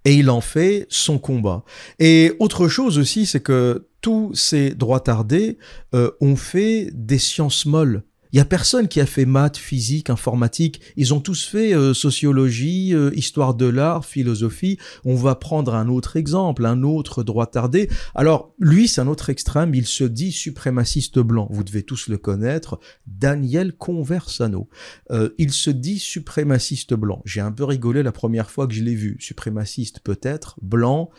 et 0.08 0.14
il 0.14 0.30
en 0.30 0.40
fait 0.40 0.86
son 0.88 1.20
combat. 1.20 1.66
Et 2.00 2.32
autre 2.40 2.70
chose 2.70 2.98
aussi, 2.98 3.26
c'est 3.26 3.42
que 3.42 3.90
tous 4.00 4.34
ces 4.34 4.70
droits 4.70 5.02
tardés 5.02 5.58
euh, 5.94 6.12
ont 6.22 6.38
fait 6.38 6.90
des 6.94 7.18
sciences 7.18 7.66
molles. 7.66 8.04
Il 8.32 8.38
y 8.38 8.42
a 8.42 8.46
personne 8.46 8.88
qui 8.88 9.00
a 9.00 9.06
fait 9.06 9.26
maths, 9.26 9.58
physique, 9.58 10.10
informatique. 10.10 10.82
Ils 10.96 11.14
ont 11.14 11.20
tous 11.20 11.46
fait 11.46 11.74
euh, 11.74 11.94
sociologie, 11.94 12.94
euh, 12.94 13.12
histoire 13.16 13.54
de 13.54 13.66
l'art, 13.66 14.06
philosophie. 14.06 14.78
On 15.06 15.16
va 15.16 15.36
prendre 15.36 15.76
un 15.76 15.88
autre 15.88 16.18
exemple, 16.18 16.66
un 16.66 16.84
autre 16.84 17.24
droit 17.24 17.48
tardé. 17.48 17.90
Alors, 18.16 18.54
lui, 18.60 18.88
c'est 18.88 19.02
un 19.02 19.08
autre 19.08 19.30
extrême. 19.30 19.74
Il 19.74 19.86
se 19.86 20.04
dit 20.04 20.32
suprémaciste 20.32 21.20
blanc. 21.20 21.48
Vous 21.52 21.64
devez 21.64 21.84
tous 21.84 22.08
le 22.08 22.18
connaître. 22.18 22.80
Daniel 23.06 23.74
Conversano. 23.74 24.70
Euh, 25.12 25.30
il 25.38 25.52
se 25.52 25.70
dit 25.70 26.00
suprémaciste 26.00 26.94
blanc. 26.94 27.22
J'ai 27.26 27.42
un 27.42 27.52
peu 27.52 27.64
rigolé 27.64 28.04
la 28.04 28.12
première 28.12 28.52
fois 28.52 28.68
que 28.68 28.74
je 28.74 28.84
l'ai 28.84 28.96
vu. 28.96 29.18
Suprémaciste 29.20 30.00
peut-être, 30.02 30.58
blanc. 30.62 31.10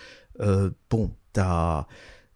bon, 0.90 1.10
t'as 1.32 1.86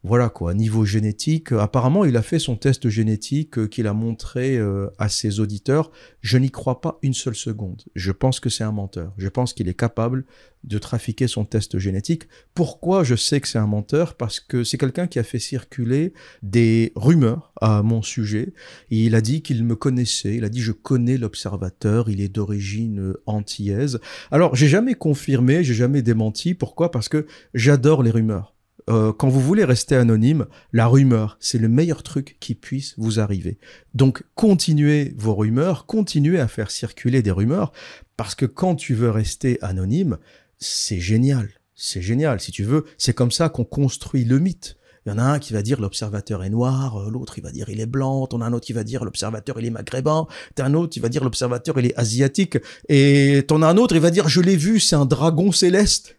voilà 0.05 0.29
quoi, 0.31 0.53
niveau 0.53 0.85
génétique, 0.85 1.53
apparemment 1.53 2.05
il 2.05 2.17
a 2.17 2.23
fait 2.23 2.41
son 2.41 2.57
test 2.57 2.89
génétique 2.89 3.57
euh, 3.57 3.69
qu'il 3.69 3.87
a 3.87 3.93
montré 3.93 4.57
euh, 4.57 4.89
à 4.99 5.09
ses 5.09 5.39
auditeurs. 5.39 5.93
Je 6.21 6.39
n'y 6.39 6.51
crois 6.51 6.81
pas 6.81 6.99
une 7.03 7.15
seule 7.15 7.37
seconde. 7.37 7.85
Je 7.95 8.11
pense 8.11 8.41
que 8.41 8.51
c'est 8.51 8.65
un 8.65 8.73
menteur. 8.73 9.13
Je 9.17 9.29
pense 9.29 9.53
qu'il 9.53 9.69
est 9.69 9.79
capable 9.79 10.25
de 10.65 10.79
trafiquer 10.79 11.29
son 11.29 11.45
test 11.45 11.79
génétique. 11.79 12.25
Pourquoi 12.55 13.05
je 13.05 13.15
sais 13.15 13.41
que 13.41 13.47
c'est 13.47 13.59
un 13.59 13.69
menteur? 13.69 14.17
Parce 14.17 14.41
que 14.41 14.65
c'est 14.65 14.77
quelqu'un 14.77 15.07
qui 15.07 15.21
a 15.21 15.23
fait 15.23 15.39
circuler 15.39 16.15
des 16.43 16.93
rumeurs 16.97 17.53
à 17.61 17.83
mon 17.85 18.03
sujet. 18.03 18.55
il 18.91 19.15
a 19.15 19.21
dit 19.21 19.43
qu'il 19.43 19.65
me 19.65 19.77
connaissait. 19.77 20.35
Il 20.35 20.45
a 20.45 20.49
dit 20.49 20.61
je 20.61 20.73
connais 20.73 21.17
l'observateur. 21.17 22.11
Il 22.11 22.21
est 22.21 22.29
d'origine 22.29 23.01
euh, 23.01 23.23
antillaise. 23.27 24.01
Alors 24.33 24.57
j'ai 24.57 24.69
jamais 24.69 24.95
confirmé, 24.95 25.63
j'ai 25.63 25.75
jamais 25.75 26.03
démenti. 26.03 26.55
Pourquoi? 26.55 26.91
Parce 26.91 27.09
que 27.09 27.27
j'adore 27.55 28.03
les 28.03 28.11
rumeurs. 28.11 28.53
Euh, 28.91 29.13
quand 29.13 29.29
vous 29.29 29.41
voulez 29.41 29.65
rester 29.65 29.97
anonyme, 29.97 30.47
la 30.73 30.87
rumeur, 30.87 31.37
c'est 31.41 31.59
le 31.59 31.69
meilleur 31.69 32.03
truc 32.03 32.37
qui 32.41 32.55
puisse 32.55 32.95
vous 32.99 33.21
arriver. 33.21 33.59
Donc 33.95 34.25
continuez 34.35 35.15
vos 35.17 35.35
rumeurs, 35.35 35.87
continuez 35.87 36.41
à 36.41 36.49
faire 36.49 36.71
circuler 36.71 37.23
des 37.23 37.31
rumeurs, 37.31 37.73
parce 38.17 38.35
que 38.35 38.47
quand 38.47 38.75
tu 38.75 38.95
veux 38.95 39.11
rester 39.11 39.59
anonyme, 39.63 40.19
c'est 40.59 41.01
génial. 41.01 41.49
C'est 41.75 42.03
génial. 42.03 42.41
Si 42.41 42.53
tu 42.53 42.65
veux, 42.65 42.85
c'est 42.99 43.15
comme 43.15 43.33
ça 43.33 43.49
qu'on 43.49 43.65
construit 43.65 44.25
le 44.25 44.39
mythe. 44.39 44.77
Il 45.05 45.11
y 45.11 45.13
en 45.13 45.19
a 45.19 45.25
un 45.25 45.39
qui 45.41 45.53
va 45.53 45.63
dire 45.63 45.81
l'observateur 45.81 46.45
est 46.45 46.51
noir, 46.51 46.97
euh, 46.97 47.11
l'autre 47.11 47.37
il 47.37 47.43
va 47.43 47.51
dire 47.51 47.69
il 47.69 47.81
est 47.81 47.87
blanc, 47.87 48.29
t'en 48.29 48.41
as 48.41 48.47
un 48.47 48.53
autre 48.53 48.67
qui 48.67 48.73
va 48.73 48.85
dire 48.85 49.05
l'observateur 49.05 49.59
il 49.59 49.67
est 49.67 49.71
maghrébin, 49.71 50.29
t'as 50.55 50.65
un 50.65 50.75
autre 50.75 50.93
qui 50.93 51.01
va 51.01 51.09
dire 51.09 51.25
l'observateur 51.25 51.77
il 51.81 51.87
est 51.87 51.99
asiatique, 51.99 52.57
et 52.89 53.43
t'en 53.49 53.63
as 53.63 53.67
un 53.67 53.79
autre 53.79 53.97
il 53.97 54.01
va 54.01 54.11
dire 54.11 54.29
je 54.29 54.41
l'ai 54.41 54.55
vu, 54.57 54.79
c'est 54.79 54.95
un 54.95 55.05
dragon 55.05 55.51
céleste. 55.51 56.19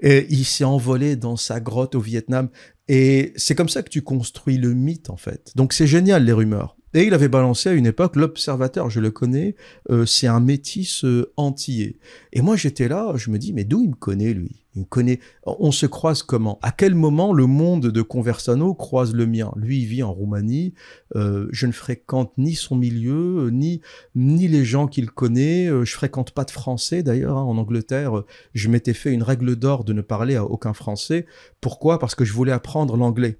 Et 0.00 0.26
il 0.30 0.44
s'est 0.44 0.64
envolé 0.64 1.16
dans 1.16 1.36
sa 1.36 1.60
grotte 1.60 1.94
au 1.94 2.00
Vietnam. 2.00 2.48
Et 2.88 3.32
c'est 3.36 3.54
comme 3.54 3.68
ça 3.68 3.82
que 3.82 3.90
tu 3.90 4.02
construis 4.02 4.58
le 4.58 4.74
mythe, 4.74 5.10
en 5.10 5.16
fait. 5.16 5.52
Donc 5.56 5.72
c'est 5.72 5.86
génial, 5.86 6.24
les 6.24 6.32
rumeurs. 6.32 6.76
Et 6.94 7.04
il 7.04 7.14
avait 7.14 7.28
balancé 7.28 7.70
à 7.70 7.72
une 7.72 7.86
époque 7.86 8.16
l'observateur, 8.16 8.90
je 8.90 9.00
le 9.00 9.10
connais, 9.10 9.56
euh, 9.90 10.04
c'est 10.04 10.26
un 10.26 10.40
métis 10.40 11.04
euh, 11.04 11.32
antillais. 11.36 11.98
Et 12.32 12.42
moi 12.42 12.56
j'étais 12.56 12.88
là, 12.88 13.14
je 13.16 13.30
me 13.30 13.38
dis, 13.38 13.52
mais 13.52 13.64
d'où 13.64 13.82
il 13.82 13.90
me 13.90 13.94
connaît 13.94 14.34
lui? 14.34 14.62
Il 14.74 14.86
connaît. 14.86 15.20
On 15.44 15.70
se 15.70 15.84
croise 15.84 16.22
comment? 16.22 16.58
À 16.62 16.72
quel 16.72 16.94
moment 16.94 17.34
le 17.34 17.46
monde 17.46 17.88
de 17.88 18.02
Conversano 18.02 18.74
croise 18.74 19.14
le 19.14 19.26
mien? 19.26 19.52
Lui, 19.56 19.80
il 19.80 19.86
vit 19.86 20.02
en 20.02 20.12
Roumanie. 20.12 20.72
Euh, 21.14 21.46
je 21.52 21.66
ne 21.66 21.72
fréquente 21.72 22.32
ni 22.38 22.54
son 22.54 22.76
milieu, 22.76 23.50
ni 23.50 23.82
ni 24.14 24.48
les 24.48 24.64
gens 24.64 24.86
qu'il 24.86 25.10
connaît. 25.10 25.66
Euh, 25.66 25.84
je 25.84 25.94
fréquente 25.94 26.30
pas 26.30 26.44
de 26.44 26.50
Français 26.50 27.02
d'ailleurs. 27.02 27.36
Hein. 27.36 27.42
En 27.42 27.58
Angleterre, 27.58 28.22
je 28.54 28.68
m'étais 28.68 28.94
fait 28.94 29.12
une 29.12 29.22
règle 29.22 29.56
d'or 29.56 29.84
de 29.84 29.92
ne 29.92 30.00
parler 30.00 30.36
à 30.36 30.44
aucun 30.44 30.72
Français. 30.72 31.26
Pourquoi? 31.60 31.98
Parce 31.98 32.14
que 32.14 32.24
je 32.24 32.32
voulais 32.32 32.52
apprendre 32.52 32.96
l'anglais. 32.96 33.38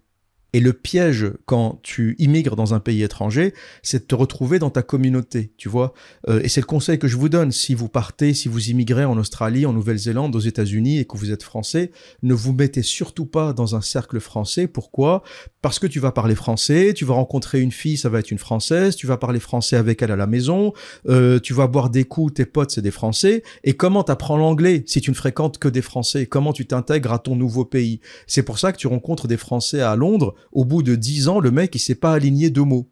Et 0.53 0.61
le 0.61 0.73
piège 0.73 1.33
quand 1.47 1.81
tu 1.83 2.15
immigres 2.19 2.57
dans 2.57 2.75
un 2.75 2.81
pays 2.81 3.03
étranger, 3.03 3.55
c'est 3.83 4.01
de 4.01 4.05
te 4.05 4.15
retrouver 4.15 4.59
dans 4.59 4.71
ta 4.71 4.83
communauté, 4.83 5.53
tu 5.57 5.69
vois. 5.69 5.95
Euh, 6.29 6.41
et 6.43 6.49
c'est 6.49 6.61
le 6.61 6.67
conseil 6.67 6.99
que 6.99 7.09
je 7.09 7.17
vous 7.17 7.29
donne. 7.29 7.53
Si 7.53 7.75
vous 7.75 7.89
partez, 7.89 8.35
si 8.35 8.49
vous 8.49 8.71
immigrez 8.71 9.05
en 9.05 9.17
Australie, 9.17 9.65
en 9.65 9.73
Nouvelle-Zélande, 9.73 10.37
aux 10.37 10.41
États-Unis 10.41 10.99
et 10.99 11.05
que 11.05 11.17
vous 11.17 11.33
êtes 11.33 11.43
français, 11.43 11.91
ne 12.23 12.35
vous 12.35 12.53
mettez 12.53 12.83
surtout 12.83 13.27
pas 13.27 13.53
dans 13.53 13.77
un 13.77 13.81
cercle 13.81 14.21
français. 14.21 14.67
Pourquoi? 14.67 15.23
Parce 15.63 15.79
que 15.79 15.87
tu 15.87 16.01
vas 16.01 16.13
parler 16.13 16.35
français, 16.35 16.93
tu 16.95 17.05
vas 17.05 17.15
rencontrer 17.15 17.61
une 17.61 17.73
fille, 17.73 17.97
ça 17.97 18.09
va 18.09 18.19
être 18.19 18.31
une 18.31 18.39
française, 18.39 18.97
tu 18.97 19.07
vas 19.07 19.17
parler 19.17 19.41
français 19.41 19.77
avec 19.77 20.03
elle 20.03 20.11
à 20.11 20.17
la 20.17 20.27
maison, 20.27 20.73
euh, 21.09 21.39
tu 21.39 21.55
vas 21.55 21.67
boire 21.67 21.89
des 21.89 22.05
coups, 22.05 22.35
tes 22.35 22.47
potes 22.47 22.73
c'est 22.73 22.83
des 22.83 22.91
français. 22.91 23.43
Et 23.65 23.75
comment 23.75 24.03
t'apprends 24.03 24.37
l'anglais 24.37 24.83
si 24.87 25.01
tu 25.01 25.11
ne 25.11 25.17
fréquentes 25.17 25.59
que 25.59 25.69
des 25.69 25.83
français? 25.83 26.27
Comment 26.27 26.53
tu 26.53 26.67
t'intègres 26.67 27.13
à 27.13 27.19
ton 27.19 27.37
nouveau 27.37 27.65
pays? 27.65 28.01
C'est 28.27 28.43
pour 28.43 28.59
ça 28.59 28.73
que 28.73 28.79
tu 28.79 28.87
rencontres 28.87 29.29
des 29.29 29.37
français 29.37 29.81
à 29.81 29.97
Londres 29.97 30.35
au 30.53 30.65
bout 30.65 30.83
de 30.83 30.95
dix 30.95 31.29
ans, 31.29 31.41
le 31.41 31.51
mec, 31.51 31.75
il 31.75 31.79
s'est 31.79 31.95
pas 31.95 32.13
aligné 32.13 32.51
deux 32.51 32.65
mots. 32.65 32.89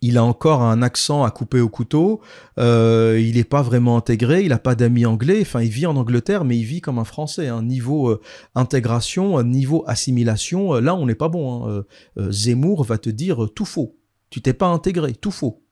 il 0.00 0.16
a 0.16 0.22
encore 0.22 0.62
un 0.62 0.80
accent 0.82 1.24
à 1.24 1.30
couper 1.30 1.60
au 1.60 1.68
couteau, 1.68 2.20
euh, 2.58 3.20
il 3.20 3.34
n'est 3.34 3.44
pas 3.44 3.62
vraiment 3.62 3.96
intégré, 3.96 4.42
il 4.42 4.50
n'a 4.50 4.58
pas 4.58 4.76
d'amis 4.76 5.06
anglais, 5.06 5.38
enfin 5.40 5.60
il 5.60 5.70
vit 5.70 5.86
en 5.86 5.96
Angleterre, 5.96 6.44
mais 6.44 6.56
il 6.56 6.64
vit 6.64 6.80
comme 6.80 7.00
un 7.00 7.04
Français. 7.04 7.48
Hein. 7.48 7.62
niveau 7.62 8.08
euh, 8.08 8.20
intégration, 8.54 9.42
niveau 9.42 9.82
assimilation, 9.88 10.76
euh, 10.76 10.80
là 10.80 10.94
on 10.94 11.06
n'est 11.06 11.16
pas 11.16 11.28
bon. 11.28 11.68
Hein. 11.68 11.84
Zemmour 12.16 12.84
va 12.84 12.98
te 12.98 13.10
dire 13.10 13.48
tout 13.54 13.64
faux. 13.64 13.96
Tu 14.30 14.40
t'es 14.40 14.52
pas 14.52 14.68
intégré, 14.68 15.14
tout 15.14 15.30
faux. 15.32 15.62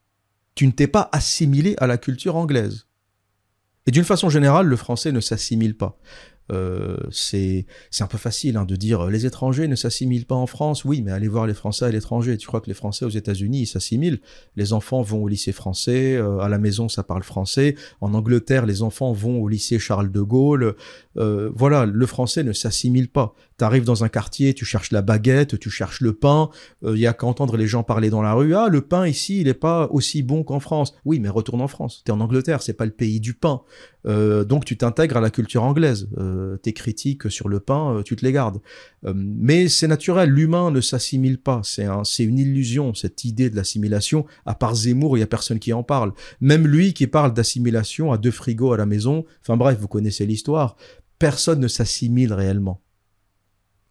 Tu 0.54 0.66
ne 0.66 0.72
t'es 0.72 0.86
pas 0.88 1.08
assimilé 1.12 1.74
à 1.78 1.86
la 1.86 1.98
culture 1.98 2.34
anglaise. 2.36 2.86
Et 3.86 3.90
d'une 3.92 4.04
façon 4.04 4.28
générale, 4.28 4.66
le 4.66 4.76
français 4.76 5.12
ne 5.12 5.20
s'assimile 5.20 5.76
pas. 5.76 5.98
Euh, 6.52 6.96
c'est 7.10 7.66
un 8.00 8.06
peu 8.06 8.18
facile 8.18 8.56
hein, 8.56 8.64
de 8.64 8.76
dire 8.76 9.06
les 9.06 9.26
étrangers 9.26 9.68
ne 9.68 9.74
s'assimilent 9.74 10.26
pas 10.26 10.34
en 10.34 10.46
France. 10.46 10.84
Oui, 10.84 11.02
mais 11.02 11.12
allez 11.12 11.28
voir 11.28 11.46
les 11.46 11.54
Français 11.54 11.84
à 11.84 11.90
l'étranger. 11.90 12.36
Tu 12.36 12.46
crois 12.46 12.60
que 12.60 12.68
les 12.68 12.74
Français 12.74 13.04
aux 13.04 13.10
États-Unis 13.10 13.66
s'assimilent? 13.66 14.20
Les 14.56 14.72
enfants 14.72 15.02
vont 15.02 15.22
au 15.22 15.28
lycée 15.28 15.52
français, 15.52 16.16
euh, 16.16 16.38
à 16.38 16.48
la 16.48 16.58
maison 16.58 16.88
ça 16.88 17.02
parle 17.02 17.22
français. 17.22 17.74
En 18.00 18.14
Angleterre, 18.14 18.66
les 18.66 18.82
enfants 18.82 19.12
vont 19.12 19.40
au 19.40 19.48
lycée 19.48 19.78
Charles 19.78 20.10
de 20.10 20.20
Gaulle. 20.20 20.76
Euh, 21.16 21.50
voilà, 21.54 21.86
le 21.86 22.06
français 22.06 22.44
ne 22.44 22.52
s'assimile 22.52 23.08
pas. 23.08 23.34
Tu 23.58 23.64
arrives 23.64 23.84
dans 23.84 24.04
un 24.04 24.08
quartier, 24.08 24.52
tu 24.52 24.64
cherches 24.64 24.92
la 24.92 25.00
baguette, 25.00 25.58
tu 25.58 25.70
cherches 25.70 26.00
le 26.00 26.12
pain. 26.12 26.50
Il 26.82 26.88
euh, 26.88 26.98
y 26.98 27.06
a 27.06 27.14
qu'à 27.14 27.26
entendre 27.26 27.56
les 27.56 27.66
gens 27.66 27.82
parler 27.82 28.10
dans 28.10 28.22
la 28.22 28.34
rue. 28.34 28.54
Ah, 28.54 28.68
le 28.68 28.82
pain 28.82 29.06
ici, 29.06 29.40
il 29.40 29.46
n'est 29.46 29.54
pas 29.54 29.88
aussi 29.90 30.22
bon 30.22 30.44
qu'en 30.44 30.60
France. 30.60 30.94
Oui, 31.04 31.20
mais 31.20 31.30
retourne 31.30 31.62
en 31.62 31.68
France. 31.68 32.02
T'es 32.04 32.12
en 32.12 32.20
Angleterre, 32.20 32.62
c'est 32.62 32.74
pas 32.74 32.84
le 32.84 32.90
pays 32.90 33.20
du 33.20 33.34
pain. 33.34 33.62
Euh, 34.06 34.44
donc 34.44 34.64
tu 34.64 34.76
t'intègres 34.76 35.16
à 35.16 35.20
la 35.20 35.30
culture 35.30 35.62
anglaise. 35.62 36.08
Euh, 36.18 36.56
tes 36.58 36.72
critiques 36.72 37.30
sur 37.30 37.48
le 37.48 37.60
pain, 37.60 38.02
tu 38.04 38.16
te 38.16 38.24
les 38.24 38.32
gardes. 38.32 38.60
mais 39.14 39.68
c'est 39.68 39.88
naturel, 39.88 40.30
l'humain 40.30 40.70
ne 40.70 40.80
s'assimile 40.80 41.38
pas. 41.38 41.60
C'est 41.64 41.84
un, 41.84 42.04
c'est 42.04 42.24
une 42.24 42.38
illusion 42.38 42.94
cette 42.94 43.24
idée 43.24 43.50
de 43.50 43.56
l'assimilation. 43.56 44.26
À 44.44 44.54
part 44.54 44.74
Zemmour, 44.74 45.16
il 45.16 45.20
y 45.20 45.24
a 45.24 45.26
personne 45.26 45.58
qui 45.58 45.72
en 45.72 45.82
parle. 45.82 46.12
Même 46.40 46.66
lui 46.66 46.94
qui 46.94 47.06
parle 47.06 47.34
d'assimilation 47.34 48.12
à 48.12 48.18
deux 48.18 48.30
frigos 48.30 48.72
à 48.72 48.76
la 48.76 48.86
maison. 48.86 49.24
Enfin 49.42 49.56
bref, 49.56 49.78
vous 49.80 49.88
connaissez 49.88 50.26
l'histoire. 50.26 50.76
Personne 51.18 51.60
ne 51.60 51.68
s'assimile 51.68 52.32
réellement 52.32 52.82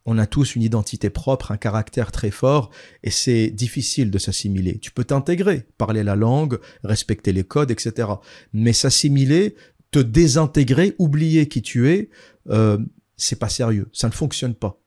on 0.05 0.17
a 0.17 0.27
tous 0.27 0.55
une 0.55 0.61
identité 0.61 1.09
propre, 1.09 1.51
un 1.51 1.57
caractère 1.57 2.11
très 2.11 2.29
fort, 2.29 2.69
et 3.03 3.09
c'est 3.09 3.49
difficile 3.49 4.11
de 4.11 4.19
s'assimiler. 4.19 4.77
Tu 4.77 4.91
peux 4.91 5.03
t'intégrer, 5.03 5.65
parler 5.77 6.03
la 6.03 6.15
langue, 6.15 6.59
respecter 6.83 7.33
les 7.33 7.43
codes, 7.43 7.71
etc. 7.71 8.09
Mais 8.53 8.73
s'assimiler, 8.73 9.55
te 9.95 9.99
désintégrer, 9.99 10.93
oublier 10.99 11.47
qui 11.47 11.61
tu 11.61 11.89
es, 11.89 12.09
euh, 12.49 12.77
c'est 13.15 13.39
pas 13.39 13.47
sérieux, 13.47 13.87
ça 13.93 14.09
ne 14.09 14.13
fonctionne 14.13 14.53
pas. 14.53 14.77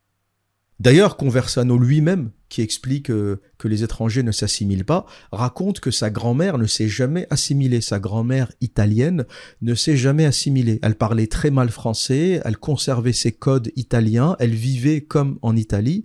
D'ailleurs, 0.81 1.16
Conversano 1.16 1.79
lui-même 1.79 2.31
qui 2.48 2.62
explique 2.62 3.11
euh, 3.11 3.40
que 3.58 3.68
les 3.68 3.82
étrangers 3.84 4.22
ne 4.22 4.32
s'assimilent 4.32 4.84
pas, 4.84 5.06
raconte 5.32 5.80
que 5.80 5.90
sa 5.90 6.11
grand-mère 6.11 6.58
ne 6.58 6.66
s'est 6.66 6.88
jamais 6.88 7.26
assimilée. 7.30 7.80
Sa 7.80 7.98
grand-mère 7.98 8.52
italienne 8.61 9.26
ne 9.62 9.74
s'est 9.74 9.96
jamais 9.96 10.24
assimilée. 10.24 10.78
Elle 10.82 10.94
parlait 10.94 11.26
très 11.26 11.50
mal 11.50 11.68
français, 11.70 12.40
elle 12.44 12.56
conservait 12.56 13.12
ses 13.12 13.32
codes 13.32 13.70
italiens, 13.76 14.37
elle 14.38 14.54
vivait 14.54 15.00
comme 15.00 15.38
en 15.42 15.56
Italie. 15.56 16.04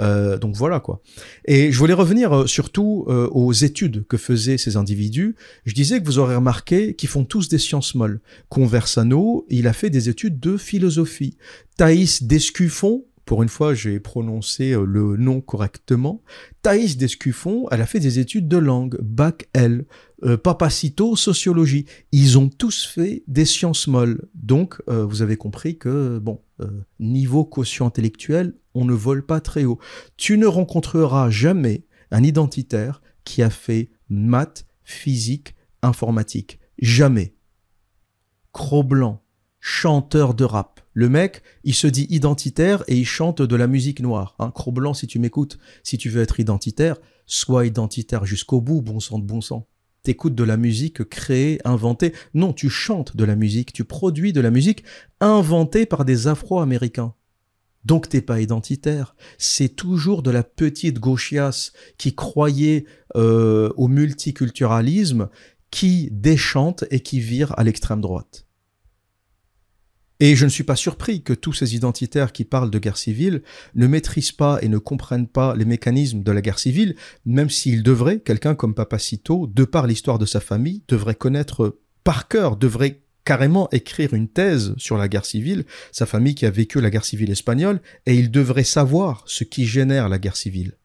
Euh, 0.00 0.38
donc 0.38 0.56
voilà 0.56 0.80
quoi. 0.80 1.02
Et 1.44 1.72
je 1.72 1.78
voulais 1.78 1.92
revenir 1.92 2.32
euh, 2.32 2.46
surtout 2.46 3.06
aux 3.08 3.52
études 3.52 4.06
que 4.06 4.16
faisaient 4.16 4.58
ces 4.58 4.76
individus. 4.76 5.36
Je 5.64 5.74
disais 5.74 6.00
que 6.00 6.06
vous 6.06 6.18
aurez 6.18 6.36
remarqué 6.36 6.94
qu'ils 6.94 7.08
font 7.08 7.24
tous 7.24 7.48
des 7.48 7.58
sciences 7.58 7.94
molles. 7.94 8.20
Conversano, 8.48 9.46
il 9.48 9.66
a 9.66 9.72
fait 9.72 9.90
des 9.90 10.08
études 10.08 10.40
de 10.40 10.56
philosophie. 10.56 11.36
Thaïs 11.76 12.22
Descuffon, 12.22 13.04
pour 13.24 13.42
une 13.42 13.48
fois, 13.48 13.72
j'ai 13.72 14.00
prononcé 14.00 14.72
euh, 14.72 14.84
le 14.84 15.16
nom 15.16 15.40
correctement. 15.40 16.22
Thaïs 16.62 16.96
Descuffon, 16.96 17.66
elle 17.70 17.80
a 17.80 17.86
fait 17.86 18.00
des 18.00 18.18
études 18.18 18.48
de 18.48 18.56
langue, 18.56 18.98
bac 19.00 19.48
L. 19.52 19.86
Euh, 20.24 20.36
Papacito, 20.36 21.16
sociologie. 21.16 21.86
Ils 22.10 22.38
ont 22.38 22.48
tous 22.48 22.84
fait 22.84 23.22
des 23.28 23.44
sciences 23.44 23.86
molles. 23.86 24.28
Donc, 24.34 24.80
euh, 24.88 25.04
vous 25.04 25.22
avez 25.22 25.36
compris 25.36 25.78
que, 25.78 26.18
bon, 26.18 26.40
niveau 27.00 27.44
quotient 27.44 27.86
intellectuel, 27.86 28.54
on 28.74 28.84
ne 28.84 28.92
vole 28.92 29.26
pas 29.26 29.40
très 29.40 29.64
haut. 29.64 29.80
Tu 30.16 30.38
ne 30.38 30.46
rencontreras 30.46 31.28
jamais 31.28 31.86
un 32.12 32.22
identitaire 32.22 33.02
qui 33.24 33.42
a 33.42 33.50
fait 33.50 33.90
maths, 34.08 34.64
physique, 34.84 35.56
informatique. 35.82 36.60
Jamais. 36.78 37.34
Cro-Blanc, 38.52 39.24
chanteur 39.58 40.34
de 40.34 40.44
rap 40.44 40.81
le 40.94 41.08
mec, 41.08 41.42
il 41.64 41.74
se 41.74 41.86
dit 41.86 42.06
identitaire 42.10 42.84
et 42.86 42.96
il 42.96 43.06
chante 43.06 43.40
de 43.40 43.56
la 43.56 43.66
musique 43.66 44.00
noire. 44.00 44.36
Hein. 44.38 44.52
blanc, 44.66 44.94
si 44.94 45.06
tu 45.06 45.18
m'écoutes, 45.18 45.58
si 45.82 45.96
tu 45.96 46.10
veux 46.10 46.22
être 46.22 46.38
identitaire, 46.38 46.96
sois 47.26 47.66
identitaire 47.66 48.26
jusqu'au 48.26 48.60
bout, 48.60 48.82
bon 48.82 49.00
sang 49.00 49.18
de 49.18 49.24
bon 49.24 49.40
sang. 49.40 49.66
T'écoutes 50.02 50.34
de 50.34 50.44
la 50.44 50.56
musique 50.56 51.08
créée, 51.08 51.60
inventée. 51.64 52.12
Non, 52.34 52.52
tu 52.52 52.68
chantes 52.68 53.16
de 53.16 53.24
la 53.24 53.36
musique, 53.36 53.72
tu 53.72 53.84
produis 53.84 54.32
de 54.32 54.40
la 54.40 54.50
musique 54.50 54.84
inventée 55.20 55.86
par 55.86 56.04
des 56.04 56.26
Afro-Américains. 56.26 57.14
Donc 57.84 58.08
t'es 58.08 58.20
pas 58.20 58.40
identitaire. 58.40 59.14
C'est 59.38 59.70
toujours 59.70 60.22
de 60.22 60.30
la 60.30 60.42
petite 60.42 60.98
gauchiasse 60.98 61.72
qui 61.98 62.14
croyait 62.14 62.84
euh, 63.16 63.70
au 63.76 63.88
multiculturalisme, 63.88 65.28
qui 65.70 66.10
déchante 66.12 66.84
et 66.90 67.00
qui 67.00 67.20
vire 67.20 67.54
à 67.58 67.64
l'extrême 67.64 68.00
droite. 68.00 68.46
Et 70.24 70.36
je 70.36 70.44
ne 70.44 70.50
suis 70.50 70.62
pas 70.62 70.76
surpris 70.76 71.22
que 71.22 71.32
tous 71.32 71.52
ces 71.52 71.74
identitaires 71.74 72.30
qui 72.30 72.44
parlent 72.44 72.70
de 72.70 72.78
guerre 72.78 72.96
civile 72.96 73.42
ne 73.74 73.88
maîtrisent 73.88 74.30
pas 74.30 74.60
et 74.62 74.68
ne 74.68 74.78
comprennent 74.78 75.26
pas 75.26 75.56
les 75.56 75.64
mécanismes 75.64 76.22
de 76.22 76.30
la 76.30 76.40
guerre 76.40 76.60
civile, 76.60 76.94
même 77.26 77.50
s'ils 77.50 77.82
devraient, 77.82 78.20
quelqu'un 78.20 78.54
comme 78.54 78.72
Papacito, 78.72 79.48
de 79.52 79.64
par 79.64 79.88
l'histoire 79.88 80.20
de 80.20 80.24
sa 80.24 80.38
famille, 80.38 80.84
devrait 80.86 81.16
connaître 81.16 81.80
par 82.04 82.28
cœur, 82.28 82.56
devrait 82.56 83.02
carrément 83.24 83.68
écrire 83.72 84.14
une 84.14 84.28
thèse 84.28 84.74
sur 84.76 84.96
la 84.96 85.08
guerre 85.08 85.24
civile, 85.24 85.64
sa 85.90 86.06
famille 86.06 86.36
qui 86.36 86.46
a 86.46 86.50
vécu 86.50 86.80
la 86.80 86.90
guerre 86.90 87.04
civile 87.04 87.32
espagnole, 87.32 87.82
et 88.06 88.14
il 88.14 88.30
devrait 88.30 88.62
savoir 88.62 89.24
ce 89.26 89.42
qui 89.42 89.66
génère 89.66 90.08
la 90.08 90.20
guerre 90.20 90.36
civile. 90.36 90.76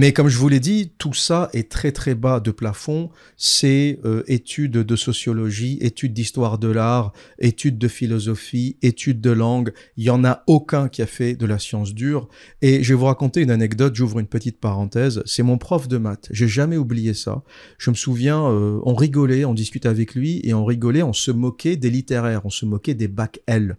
Mais 0.00 0.12
comme 0.12 0.28
je 0.28 0.38
vous 0.38 0.48
l'ai 0.48 0.60
dit, 0.60 0.92
tout 0.96 1.12
ça 1.12 1.50
est 1.52 1.68
très 1.68 1.90
très 1.90 2.14
bas 2.14 2.38
de 2.38 2.52
plafond. 2.52 3.10
C'est 3.36 3.98
euh, 4.04 4.22
études 4.28 4.70
de 4.70 4.94
sociologie, 4.94 5.76
études 5.80 6.12
d'histoire 6.12 6.58
de 6.58 6.68
l'art, 6.68 7.12
études 7.40 7.78
de 7.78 7.88
philosophie, 7.88 8.76
études 8.80 9.20
de 9.20 9.32
langue. 9.32 9.72
Il 9.96 10.04
y 10.04 10.10
en 10.10 10.24
a 10.24 10.44
aucun 10.46 10.88
qui 10.88 11.02
a 11.02 11.06
fait 11.08 11.34
de 11.34 11.46
la 11.46 11.58
science 11.58 11.94
dure. 11.94 12.28
Et 12.62 12.84
je 12.84 12.94
vais 12.94 12.96
vous 12.96 13.06
raconter 13.06 13.40
une 13.40 13.50
anecdote. 13.50 13.96
J'ouvre 13.96 14.20
une 14.20 14.28
petite 14.28 14.60
parenthèse. 14.60 15.20
C'est 15.26 15.42
mon 15.42 15.58
prof 15.58 15.88
de 15.88 15.96
maths. 15.96 16.28
J'ai 16.30 16.46
jamais 16.46 16.76
oublié 16.76 17.12
ça. 17.12 17.42
Je 17.76 17.90
me 17.90 17.96
souviens, 17.96 18.40
euh, 18.48 18.78
on 18.84 18.94
rigolait, 18.94 19.44
on 19.44 19.52
discutait 19.52 19.88
avec 19.88 20.14
lui 20.14 20.40
et 20.44 20.54
on 20.54 20.64
rigolait, 20.64 21.02
on 21.02 21.12
se 21.12 21.32
moquait 21.32 21.74
des 21.74 21.90
littéraires, 21.90 22.42
on 22.44 22.50
se 22.50 22.66
moquait 22.66 22.94
des 22.94 23.08
bacs 23.08 23.40
L. 23.48 23.76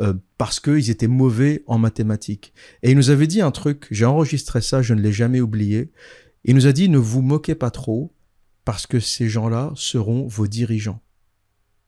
Euh, 0.00 0.12
parce 0.36 0.58
qu'ils 0.58 0.90
étaient 0.90 1.06
mauvais 1.06 1.62
en 1.68 1.78
mathématiques. 1.78 2.52
Et 2.82 2.90
il 2.90 2.96
nous 2.96 3.10
avait 3.10 3.28
dit 3.28 3.40
un 3.40 3.52
truc, 3.52 3.86
j'ai 3.92 4.06
enregistré 4.06 4.60
ça, 4.60 4.82
je 4.82 4.92
ne 4.92 5.00
l'ai 5.00 5.12
jamais 5.12 5.40
oublié. 5.40 5.61
Il 6.44 6.54
nous 6.54 6.66
a 6.66 6.72
dit 6.72 6.88
ne 6.88 6.98
vous 6.98 7.22
moquez 7.22 7.54
pas 7.54 7.70
trop, 7.70 8.12
parce 8.64 8.86
que 8.86 9.00
ces 9.00 9.28
gens-là 9.28 9.72
seront 9.74 10.26
vos 10.26 10.46
dirigeants. 10.46 11.00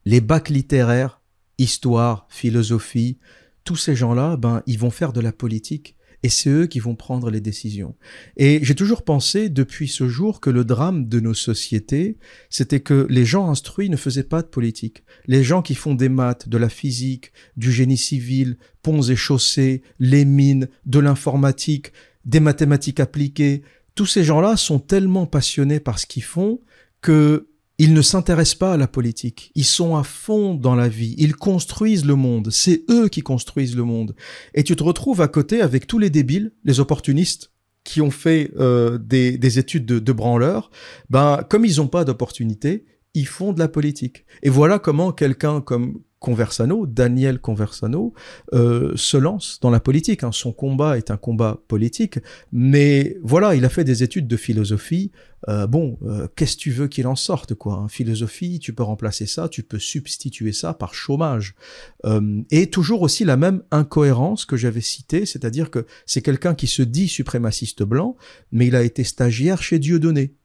Les 0.05 0.21
bacs 0.21 0.49
littéraires, 0.49 1.21
histoire, 1.59 2.27
philosophie, 2.29 3.19
tous 3.65 3.77
ces 3.77 3.97
gens-là, 3.97 4.37
ben, 4.37 4.63
ils 4.67 4.79
vont 4.79 4.91
faire 4.91 5.13
de 5.13 5.21
la 5.21 5.33
politique 5.33 5.97
et 6.23 6.31
c'est 6.31 6.49
eux 6.49 6.67
qui 6.67 6.81
vont 6.81 6.95
prendre 6.95 7.31
les 7.31 7.43
décisions. 7.43 7.95
Et 8.39 8.61
j'ai 8.63 8.75
toujours 8.75 9.03
pensé 9.03 9.51
depuis 9.51 9.89
ce 9.89 10.09
jour 10.09 10.41
que 10.41 10.49
le 10.49 10.65
drame 10.65 11.07
de 11.07 11.21
nos 11.21 11.35
sociétés, 11.35 12.17
c'était 12.49 12.81
que 12.81 13.07
les 13.11 13.27
gens 13.27 13.51
instruits 13.51 13.91
ne 13.91 13.97
faisaient 13.97 14.23
pas 14.25 14.41
de 14.41 14.47
politique. 14.47 15.05
Les 15.27 15.45
gens 15.45 15.61
qui 15.61 15.75
font 15.75 15.95
des 15.95 16.09
maths, 16.09 16.49
de 16.49 16.57
la 16.57 16.71
physique, 16.71 17.33
du 17.59 17.71
génie 17.71 17.99
civil, 17.99 18.57
ponts 18.83 19.03
et 19.03 19.17
chaussées, 19.17 19.83
les 19.99 20.25
mines, 20.25 20.69
de 20.87 20.99
l'informatique, 20.99 21.93
des 22.25 22.41
mathématiques 22.41 23.01
appliquées, 23.01 23.63
tous 23.95 24.07
ces 24.07 24.25
gens-là 24.25 24.57
sont 24.57 24.79
tellement 24.79 25.27
passionnés 25.27 25.81
par 25.81 25.99
ce 25.99 26.07
qu'ils 26.07 26.25
font 26.25 26.61
que 27.01 27.49
ils 27.79 27.93
ne 27.93 28.03
s'intéressent 28.03 28.59
pas 28.59 28.73
à 28.75 28.77
la 28.77 28.87
politique. 28.87 29.51
Ils 29.57 29.65
sont 29.65 29.97
à 29.97 30.05
fond 30.05 30.55
dans 30.55 30.77
la 30.77 30.89
vie. 30.89 31.17
Ils 31.19 31.35
construisent 31.35 32.05
le 32.05 32.15
monde. 32.15 32.51
C'est 32.53 32.85
eux 32.89 33.09
qui 33.09 33.23
construisent 33.23 33.75
le 33.75 33.83
monde. 33.83 34.15
Et 34.55 34.63
tu 34.63 34.77
te 34.77 34.83
retrouves 34.85 35.21
à 35.21 35.27
côté 35.27 35.61
avec 35.61 35.89
tous 35.89 35.99
les 35.99 36.09
débiles, 36.09 36.53
les 36.65 36.79
opportunistes, 36.79 37.51
qui 37.83 38.01
ont 38.01 38.13
fait 38.13 38.53
euh, 38.59 38.97
des, 38.99 39.59
études 39.59 39.87
de, 39.87 39.99
de 39.99 40.13
branleurs. 40.13 40.71
Ben, 41.11 41.45
comme 41.51 41.65
ils 41.65 41.79
n'ont 41.79 41.89
pas 41.89 42.05
d'opportunité, 42.05 42.85
ils 43.13 43.27
font 43.27 43.53
de 43.53 43.59
la 43.59 43.69
politique. 43.69 44.25
Et 44.43 44.51
voilà 44.51 44.79
comment 44.79 45.13
quelqu'un 45.13 45.61
comme 45.61 46.01
Conversano, 46.25 46.87
Daniel 46.87 47.39
Conversano, 47.39 48.15
euh, 48.55 48.93
se 48.97 49.19
lance 49.19 49.59
dans 49.61 49.69
la 49.69 49.79
politique. 49.79 50.25
Hein. 50.25 50.33
Son 50.33 50.53
combat 50.53 50.97
est 50.97 51.11
un 51.11 51.19
combat 51.19 51.61
politique, 51.69 52.19
mais 52.51 53.19
voilà, 53.23 53.55
il 53.55 53.63
a 53.67 53.69
fait 53.69 53.85
des 53.85 54.03
études 54.03 54.27
de 54.27 54.39
philosophie. 54.39 55.13
Euh, 55.51 55.67
bon, 55.67 55.99
euh, 56.07 56.27
qu'est-ce 56.35 56.57
que 56.57 56.63
tu 56.63 56.71
veux 56.71 56.89
qu'il 56.89 57.07
en 57.07 57.15
sorte, 57.15 57.53
quoi 57.53 57.75
hein? 57.75 57.89
Philosophie, 57.89 58.59
tu 58.59 58.73
peux 58.73 58.83
remplacer 58.83 59.27
ça, 59.27 59.51
tu 59.51 59.63
peux 59.63 59.79
substituer 59.79 60.55
ça 60.55 60.73
par 60.73 60.95
chômage. 60.95 61.55
et 62.51 62.71
toujours 62.71 63.03
aussi 63.03 63.27
la 63.27 63.37
même 63.37 63.63
incohérence 63.71 64.47
que 64.47 64.57
j'avais 64.57 64.81
citée, 64.81 65.27
c'est-à-dire 65.27 65.71
que 65.71 65.85
c'est 66.07 66.23
quelqu'un 66.23 66.55
qui 66.55 66.69
se 66.69 66.81
dit 66.81 67.07
suprémaciste 67.07 67.83
blanc, 67.83 68.17
mais 68.51 68.67
il 68.69 68.77
a 68.77 68.83
été 68.83 69.05
stagiaire 69.05 69.63
chez 69.63 69.79
Dieudonné. 69.79 70.37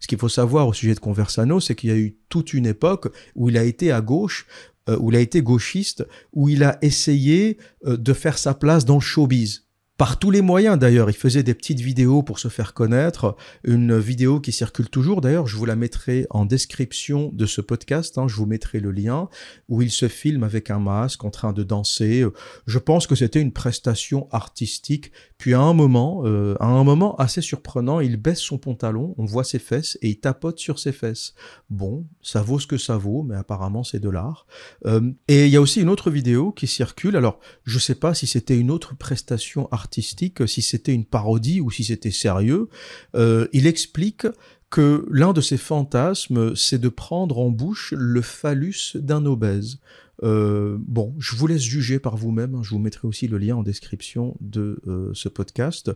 Ce 0.00 0.06
qu'il 0.06 0.18
faut 0.18 0.28
savoir 0.28 0.68
au 0.68 0.72
sujet 0.72 0.94
de 0.94 1.00
Conversano, 1.00 1.60
c'est 1.60 1.74
qu'il 1.74 1.90
y 1.90 1.92
a 1.92 1.96
eu 1.96 2.16
toute 2.28 2.54
une 2.54 2.66
époque 2.66 3.08
où 3.34 3.48
il 3.48 3.58
a 3.58 3.64
été 3.64 3.90
à 3.90 4.00
gauche, 4.00 4.46
où 4.96 5.10
il 5.10 5.16
a 5.16 5.20
été 5.20 5.42
gauchiste, 5.42 6.06
où 6.32 6.48
il 6.48 6.64
a 6.64 6.78
essayé 6.82 7.58
euh, 7.84 7.96
de 7.96 8.12
faire 8.12 8.38
sa 8.38 8.54
place 8.54 8.84
dans 8.84 8.94
le 8.96 9.00
showbiz 9.00 9.67
par 9.98 10.20
tous 10.20 10.30
les 10.30 10.42
moyens 10.42 10.78
d'ailleurs. 10.78 11.10
Il 11.10 11.16
faisait 11.16 11.42
des 11.42 11.54
petites 11.54 11.80
vidéos 11.80 12.22
pour 12.22 12.38
se 12.38 12.46
faire 12.46 12.72
connaître. 12.72 13.36
Une 13.64 13.98
vidéo 13.98 14.38
qui 14.38 14.52
circule 14.52 14.88
toujours 14.88 15.20
d'ailleurs, 15.20 15.48
je 15.48 15.56
vous 15.56 15.64
la 15.64 15.74
mettrai 15.74 16.24
en 16.30 16.44
description 16.44 17.30
de 17.34 17.46
ce 17.46 17.60
podcast, 17.60 18.16
hein, 18.16 18.28
je 18.28 18.36
vous 18.36 18.46
mettrai 18.46 18.78
le 18.78 18.92
lien, 18.92 19.28
où 19.68 19.82
il 19.82 19.90
se 19.90 20.06
filme 20.06 20.44
avec 20.44 20.70
un 20.70 20.78
masque 20.78 21.24
en 21.24 21.30
train 21.30 21.52
de 21.52 21.64
danser. 21.64 22.24
Je 22.68 22.78
pense 22.78 23.08
que 23.08 23.16
c'était 23.16 23.40
une 23.40 23.52
prestation 23.52 24.28
artistique. 24.30 25.10
Puis 25.36 25.52
à 25.52 25.60
un 25.60 25.74
moment, 25.74 26.22
euh, 26.24 26.54
à 26.60 26.66
un 26.66 26.84
moment 26.84 27.16
assez 27.16 27.40
surprenant, 27.40 27.98
il 27.98 28.16
baisse 28.16 28.40
son 28.40 28.58
pantalon, 28.58 29.16
on 29.18 29.24
voit 29.24 29.44
ses 29.44 29.58
fesses 29.58 29.98
et 30.00 30.10
il 30.10 30.20
tapote 30.20 30.60
sur 30.60 30.78
ses 30.78 30.92
fesses. 30.92 31.34
Bon, 31.70 32.06
ça 32.22 32.40
vaut 32.40 32.60
ce 32.60 32.68
que 32.68 32.78
ça 32.78 32.96
vaut, 32.96 33.24
mais 33.24 33.36
apparemment 33.36 33.82
c'est 33.82 34.00
de 34.00 34.10
l'art. 34.10 34.46
Euh, 34.86 35.10
et 35.26 35.46
il 35.46 35.50
y 35.50 35.56
a 35.56 35.60
aussi 35.60 35.80
une 35.80 35.90
autre 35.90 36.10
vidéo 36.10 36.52
qui 36.52 36.68
circule. 36.68 37.16
Alors, 37.16 37.40
je 37.64 37.80
sais 37.80 37.96
pas 37.96 38.14
si 38.14 38.28
c'était 38.28 38.56
une 38.56 38.70
autre 38.70 38.96
prestation 38.96 39.66
artistique 39.72 39.87
artistique, 39.88 40.46
si 40.46 40.60
c'était 40.60 40.92
une 40.92 41.06
parodie 41.06 41.60
ou 41.62 41.70
si 41.70 41.82
c'était 41.82 42.10
sérieux. 42.10 42.68
Euh, 43.14 43.48
il 43.54 43.66
explique 43.66 44.26
que 44.68 45.06
l'un 45.10 45.32
de 45.32 45.40
ses 45.40 45.56
fantasmes, 45.56 46.54
c'est 46.54 46.78
de 46.78 46.90
prendre 46.90 47.38
en 47.38 47.48
bouche 47.48 47.94
le 47.96 48.20
phallus 48.20 48.96
d'un 48.96 49.24
obèse. 49.24 49.78
Euh, 50.24 50.76
bon, 50.80 51.14
je 51.18 51.36
vous 51.36 51.46
laisse 51.46 51.62
juger 51.62 51.98
par 51.98 52.16
vous-même. 52.16 52.54
Hein. 52.54 52.60
Je 52.62 52.70
vous 52.70 52.78
mettrai 52.78 53.06
aussi 53.06 53.28
le 53.28 53.38
lien 53.38 53.56
en 53.56 53.62
description 53.62 54.36
de 54.40 54.80
euh, 54.86 55.10
ce 55.14 55.28
podcast. 55.28 55.90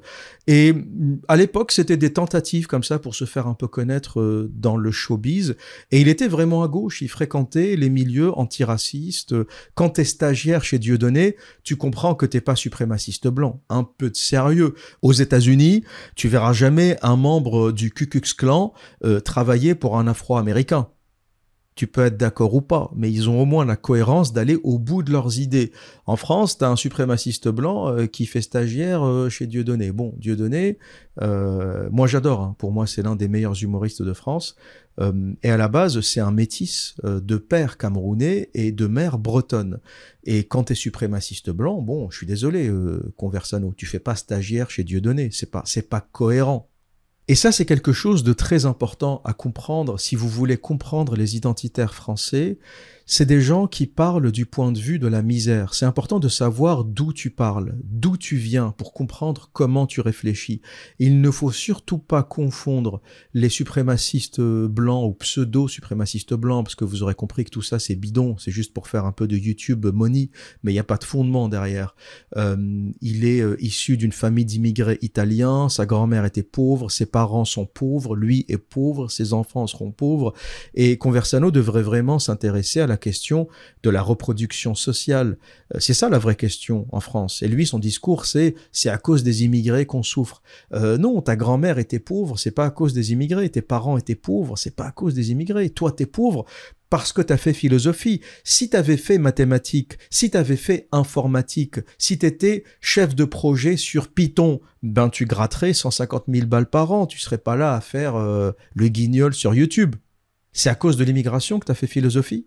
Et 0.47 0.73
mm, 0.73 1.21
à 1.29 1.37
l'époque, 1.37 1.73
c'était 1.73 1.97
des 1.97 2.13
tentatives 2.13 2.67
comme 2.67 2.85
ça 2.85 2.99
pour 2.99 3.15
se 3.15 3.25
faire 3.25 3.47
un 3.47 3.55
peu 3.55 3.67
connaître 3.67 4.21
euh, 4.21 4.51
dans 4.55 4.77
le 4.77 4.91
showbiz. 4.91 5.57
Et 5.91 6.01
il 6.01 6.09
était 6.09 6.29
vraiment 6.29 6.63
à 6.63 6.69
gauche. 6.69 7.03
Il 7.03 7.09
fréquentait 7.09 7.77
les 7.77 7.91
milieux 7.91 8.37
antiracistes. 8.39 9.35
Quand 9.75 9.91
t'es 9.91 10.05
stagiaire 10.05 10.65
chez 10.65 10.79
Dieudonné, 10.79 11.37
tu 11.65 11.77
comprends 11.77 12.15
que 12.15 12.27
t'es 12.27 12.41
pas 12.41 12.57
suprémaciste 12.57 13.29
blanc. 13.29 13.63
Un 13.69 13.85
peu 13.85 14.11
de 14.11 14.17
sérieux. 14.17 14.75
Aux 15.03 15.13
États-Unis, 15.13 15.85
tu 16.15 16.29
verras 16.29 16.53
jamais 16.53 16.97
un 17.03 17.17
membre 17.17 17.73
du 17.73 17.91
Ku 17.91 18.07
Klux 18.07 18.35
Klan 18.37 18.73
travailler 19.25 19.75
pour 19.75 19.99
un 19.99 20.07
Afro-Américain. 20.07 20.89
Tu 21.75 21.87
peux 21.87 22.05
être 22.05 22.19
d'accord 22.19 22.55
ou 22.55 22.61
pas, 22.61 22.91
mais 22.95 23.11
ils 23.11 23.31
ont 23.31 23.41
au 23.41 23.47
moins 23.47 23.65
la 23.65 23.77
cohérence 23.77 24.35
d'aller 24.35 24.59
au 24.63 24.79
bout 24.79 25.03
de 25.03 25.11
leurs 25.11 25.39
idées. 25.39 25.73
En 26.05 26.17
France, 26.17 26.59
tu 26.59 26.65
as 26.65 26.69
un 26.69 26.77
suprémaciste 26.77 27.49
blanc 27.49 27.89
euh, 27.89 28.07
qui 28.07 28.27
fait 28.27 28.43
stagiaire 28.43 29.03
euh, 29.03 29.31
chez 29.31 29.47
Dieudonné. 29.47 29.91
Bon, 29.91 30.15
Dieudonné, 30.19 30.79
euh, 31.23 31.89
moi 31.91 32.07
j'adore, 32.07 32.43
hein. 32.43 32.57
pour 32.59 32.73
moi 32.73 32.87
c'est 32.87 33.03
l'un 33.03 33.17
des 33.17 33.29
meilleurs 33.29 33.63
humoristes 33.63 34.03
de 34.03 34.13
France. 34.13 34.57
et 35.43 35.51
à 35.51 35.57
la 35.57 35.69
base, 35.69 35.99
c'est 36.03 36.21
un 36.21 36.33
métis 36.33 36.97
de 37.03 37.37
père 37.39 37.79
camerounais 37.79 38.51
et 38.53 38.73
de 38.73 38.87
mère 38.87 39.17
bretonne. 39.17 39.81
Et 40.25 40.45
quand 40.45 40.65
tu 40.65 40.75
es 40.75 40.77
suprémaciste 40.77 41.49
blanc, 41.49 41.81
bon, 41.81 42.11
je 42.11 42.19
suis 42.19 42.27
désolé, 42.27 42.71
Conversano, 43.17 43.73
tu 43.75 43.87
fais 43.87 43.99
pas 43.99 44.17
stagiaire 44.17 44.69
chez 44.69 44.85
Dieudonné, 44.85 45.31
c'est 45.33 45.51
pas, 45.51 45.63
c'est 45.65 45.89
pas 45.89 46.03
cohérent. 46.03 46.69
Et 47.29 47.35
ça, 47.35 47.53
c'est 47.53 47.67
quelque 47.67 47.93
chose 47.93 48.25
de 48.25 48.33
très 48.33 48.67
important 48.67 49.23
à 49.25 49.33
comprendre 49.33 49.99
si 49.99 50.17
vous 50.17 50.29
voulez 50.29 50.57
comprendre 50.57 51.15
les 51.15 51.37
identitaires 51.37 51.95
français 51.95 52.59
c'est 53.13 53.27
des 53.27 53.43
gens 53.43 53.67
qui 53.67 53.87
parlent 53.87 54.33
du 54.33 54.47
point 54.47 54.73
de 54.73 54.79
vue 54.79 54.99
de 54.99 55.07
la 55.07 55.21
misère. 55.21 55.75
C'est 55.75 55.85
important 55.85 56.19
de 56.19 56.31
savoir 56.31 56.83
d'où 56.83 57.13
tu 57.13 57.29
parles, 57.29 57.75
d'où 57.85 58.17
tu 58.17 58.37
viens 58.37 58.71
pour 58.79 58.95
comprendre 58.95 59.51
comment 59.53 59.87
tu 59.87 60.01
réfléchis. 60.01 60.63
Il 60.99 61.21
ne 61.21 61.31
faut 61.31 61.53
surtout 61.53 61.99
pas 61.99 62.23
confondre 62.23 63.03
les 63.35 63.51
suprémacistes 63.51 64.41
blancs 64.41 65.11
ou 65.11 65.13
pseudo-suprémacistes 65.13 66.33
blancs, 66.33 66.65
parce 66.65 66.75
que 66.75 66.87
vous 66.87 67.03
aurez 67.03 67.15
compris 67.15 67.45
que 67.45 67.51
tout 67.51 67.61
ça 67.61 67.79
c'est 67.79 67.97
bidon, 67.97 68.39
c'est 68.39 68.51
juste 68.51 68.73
pour 68.73 68.89
faire 68.89 69.05
un 69.05 69.13
peu 69.13 69.29
de 69.29 69.37
YouTube 69.37 69.85
money, 69.93 70.31
mais 70.63 70.73
il 70.73 70.77
n'y 70.77 70.81
a 70.81 70.85
pas 70.85 70.97
de 70.97 71.05
fondement 71.05 71.51
derrière. 71.51 71.95
Euh, 72.39 72.57
il 73.03 73.27
est 73.27 73.43
euh, 73.43 73.63
issu 73.63 73.99
d'une 73.99 74.13
famille 74.13 74.47
d'immigrés 74.47 74.97
italiens, 75.03 75.69
sa 75.69 75.85
grand-mère 75.85 76.25
était 76.25 76.43
pauvre, 76.43 76.91
ses 76.91 77.05
parents 77.05 77.45
sont 77.45 77.67
pauvres, 77.67 78.17
lui 78.17 78.47
est 78.49 78.57
pauvre, 78.57 79.11
ses 79.11 79.35
enfants 79.35 79.67
seront 79.67 79.93
pauvres, 79.93 80.33
et 80.73 80.97
Conversano 80.97 81.51
devrait 81.51 81.83
vraiment 81.83 82.19
s'intéresser 82.19 82.81
à 82.81 82.87
la 82.87 82.97
question 83.03 83.49
de 83.83 83.91
la 83.91 84.01
reproduction 84.01 84.75
sociale. 84.75 85.37
Euh, 85.75 85.79
c'est 85.81 85.93
ça 85.93 86.09
la 86.09 86.19
vraie 86.19 86.37
question 86.37 86.87
en 86.93 87.01
France. 87.01 87.43
Et 87.43 87.49
lui, 87.49 87.67
son 87.67 87.79
discours, 87.79 88.25
c'est 88.25 88.55
c'est 88.73 88.89
à 88.89 88.97
cause 88.97 89.23
des 89.23 89.45
immigrés 89.45 89.85
qu'on 89.85 90.03
souffre. 90.03 90.43
Euh, 90.73 90.97
non, 90.97 91.21
ta 91.21 91.37
grand-mère 91.37 91.79
était 91.79 91.99
pauvre, 91.99 92.39
c'est 92.39 92.51
pas 92.51 92.65
à 92.65 92.71
cause 92.71 92.95
des 92.95 93.13
immigrés. 93.13 93.51
Tes 93.51 93.63
parents 93.63 93.99
étaient 93.99 94.15
pauvres, 94.15 94.57
c'est 94.57 94.75
pas 94.75 94.87
à 94.87 94.93
cause 94.93 95.15
des 95.15 95.31
immigrés. 95.33 95.69
Toi, 95.69 95.93
t'es 95.93 96.07
pauvre 96.07 96.47
parce 96.93 97.15
que 97.15 97.23
tu 97.23 97.33
as 97.33 97.39
fait 97.39 97.55
philosophie. 97.55 98.21
Si 98.45 98.69
tu 98.69 98.77
avais 98.77 98.99
fait 98.99 99.17
mathématiques, 99.17 99.97
si 100.11 100.31
tu 100.31 100.37
avais 100.37 100.59
fait 100.59 100.89
informatique, 100.93 101.77
si 101.97 102.19
tu 102.19 102.27
étais 102.27 102.65
chef 102.83 103.15
de 103.15 103.25
projet 103.25 103.79
sur 103.79 104.09
Python, 104.09 104.61
ben 104.83 105.09
tu 105.09 105.25
gratterais 105.25 105.73
150 105.73 106.25
000 106.29 106.47
balles 106.47 106.69
par 106.69 106.93
an. 106.93 107.07
Tu 107.07 107.19
serais 107.19 107.39
pas 107.39 107.57
là 107.57 107.75
à 107.75 107.81
faire 107.81 108.17
euh, 108.17 108.53
le 108.75 108.89
guignol 108.89 109.33
sur 109.33 109.55
YouTube. 109.55 109.97
C'est 110.53 110.69
à 110.69 110.75
cause 110.75 110.99
de 110.99 111.05
l'immigration 111.05 111.59
que 111.59 111.65
tu 111.65 111.73
as 111.73 111.75
fait 111.75 111.87
philosophie 111.87 112.47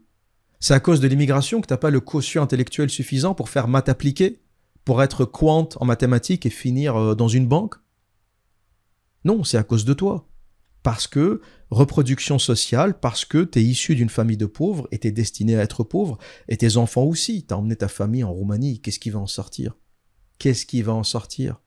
c'est 0.65 0.73
à 0.73 0.79
cause 0.79 0.99
de 0.99 1.07
l'immigration 1.07 1.61
que 1.61 1.67
t'as 1.67 1.77
pas 1.77 1.91
le 1.91 1.99
quotient 1.99 2.41
intellectuel 2.41 2.89
suffisant 2.89 3.35
pour 3.35 3.49
faire 3.49 3.67
maths 3.67 3.87
appliquées, 3.87 4.41
pour 4.83 5.03
être 5.03 5.23
quant 5.23 5.69
en 5.75 5.85
mathématiques 5.85 6.47
et 6.47 6.49
finir 6.49 6.95
euh, 6.95 7.13
dans 7.13 7.27
une 7.27 7.47
banque? 7.47 7.75
Non, 9.25 9.43
c'est 9.43 9.59
à 9.59 9.63
cause 9.63 9.85
de 9.85 9.93
toi. 9.93 10.27
Parce 10.81 11.05
que 11.05 11.39
reproduction 11.69 12.39
sociale, 12.39 12.99
parce 12.99 13.25
que 13.25 13.43
tu 13.43 13.59
es 13.59 13.61
issu 13.61 13.93
d'une 13.93 14.09
famille 14.09 14.37
de 14.37 14.47
pauvres 14.47 14.87
et 14.91 14.97
es 15.05 15.11
destiné 15.11 15.55
à 15.55 15.61
être 15.61 15.83
pauvre, 15.83 16.17
et 16.47 16.57
tes 16.57 16.77
enfants 16.77 17.03
aussi. 17.03 17.45
T'as 17.45 17.57
emmené 17.57 17.75
ta 17.75 17.87
famille 17.87 18.23
en 18.23 18.33
Roumanie, 18.33 18.81
qu'est-ce 18.81 18.97
qui 18.97 19.11
va 19.11 19.19
en 19.19 19.27
sortir? 19.27 19.77
Qu'est-ce 20.39 20.65
qui 20.65 20.81
va 20.81 20.93
en 20.93 21.03
sortir? 21.03 21.61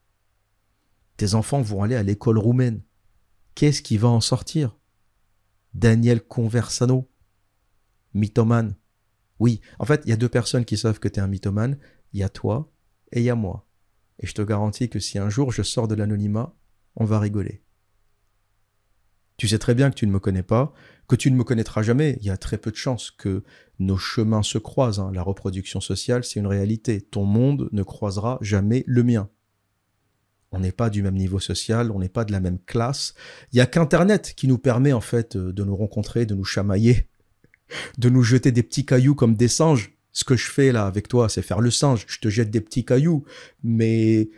Tes 1.18 1.34
enfants 1.34 1.62
vont 1.62 1.84
aller 1.84 1.94
à 1.94 2.02
l'école 2.02 2.38
roumaine. 2.38 2.82
Qu'est-ce 3.54 3.80
qui 3.80 3.96
va 3.96 4.08
en 4.08 4.20
sortir? 4.20 4.76
Daniel 5.72 6.20
Conversano, 6.20 7.08
mythomane. 8.12 8.74
Oui, 9.38 9.61
en 9.79 9.85
fait, 9.85 10.03
il 10.05 10.11
y 10.11 10.12
a 10.12 10.16
deux 10.16 10.29
personnes 10.29 10.64
qui 10.64 10.77
savent 10.77 10.98
que 10.98 11.09
tu 11.09 11.20
es 11.20 11.22
un 11.22 11.29
mythomane. 11.29 11.79
Il 12.12 12.20
y 12.20 12.22
a 12.22 12.29
toi 12.29 12.72
et 13.12 13.20
il 13.20 13.24
y 13.24 13.31
a 13.31 13.35
moi. 13.35 13.66
Et 14.20 14.27
je 14.27 14.35
te 14.35 14.42
garantis 14.42 14.88
que 14.88 14.98
si 14.98 15.18
un 15.18 15.31
jour 15.31 15.53
je 15.53 15.62
sors 15.62 15.88
de 15.88 15.94
l'anonymat, 15.94 16.55
on 16.96 17.05
va 17.05 17.20
rigoler. 17.20 17.62
Tu 19.37 19.46
sais 19.46 19.59
très 19.59 19.77
bien 19.77 19.90
que 19.90 19.94
tu 19.94 20.07
ne 20.07 20.12
me 20.12 20.18
connais 20.18 20.42
pas, 20.42 20.72
que 21.07 21.14
tu 21.14 21.31
ne 21.31 21.37
me 21.37 21.44
connaîtras 21.44 21.83
jamais. 21.83 22.18
Il 22.20 22.27
y 22.27 22.31
a 22.31 22.37
très 22.37 22.59
peu 22.59 22.72
de 22.72 22.77
chances 22.77 23.12
que 23.12 23.44
nos 23.79 23.96
chemins 23.96 24.42
se 24.42 24.59
croisent. 24.59 24.98
Hein. 24.98 25.12
La 25.14 25.22
reproduction 25.22 25.81
sociale, 25.81 26.24
c'est 26.24 26.40
une 26.40 26.48
réalité. 26.48 27.01
Ton 27.01 27.24
monde 27.24 27.68
ne 27.70 27.85
croisera 27.85 28.38
jamais 28.40 28.83
le 28.88 29.05
mien. 29.05 29.31
On 30.51 30.59
n'est 30.59 30.72
pas 30.72 30.90
du 30.90 31.03
même 31.03 31.14
niveau 31.14 31.38
social, 31.38 31.92
on 31.92 32.01
n'est 32.01 32.09
pas 32.09 32.24
de 32.24 32.33
la 32.33 32.40
même 32.40 32.59
classe. 32.59 33.14
Il 33.53 33.57
n'y 33.57 33.61
a 33.61 33.66
qu'Internet 33.66 34.35
qui 34.35 34.48
nous 34.48 34.59
permet 34.59 34.92
en 34.92 35.01
fait 35.01 35.37
de 35.37 35.64
nous 35.64 35.77
rencontrer, 35.77 36.27
de 36.27 36.35
nous 36.35 36.44
chamailler 36.44 37.09
de 37.98 38.09
nous 38.09 38.22
jeter 38.22 38.52
des 38.52 38.62
petits 38.62 38.87
cailloux 38.87 39.14
comme 39.14 39.35
des 39.35 39.48
singes. 39.48 39.92
Ce 40.12 40.24
que 40.24 40.37
je 40.37 40.50
fais 40.50 40.72
là 40.72 40.87
avec 40.87 41.09
toi, 41.09 41.28
c'est 41.28 41.42
faire 41.42 41.61
le 41.61 41.70
singe. 41.70 42.04
Je 42.09 42.18
te 42.18 42.28
jette 42.28 42.50
des 42.50 42.61
petits 42.61 42.85
cailloux, 42.85 43.24
mais 43.62 44.31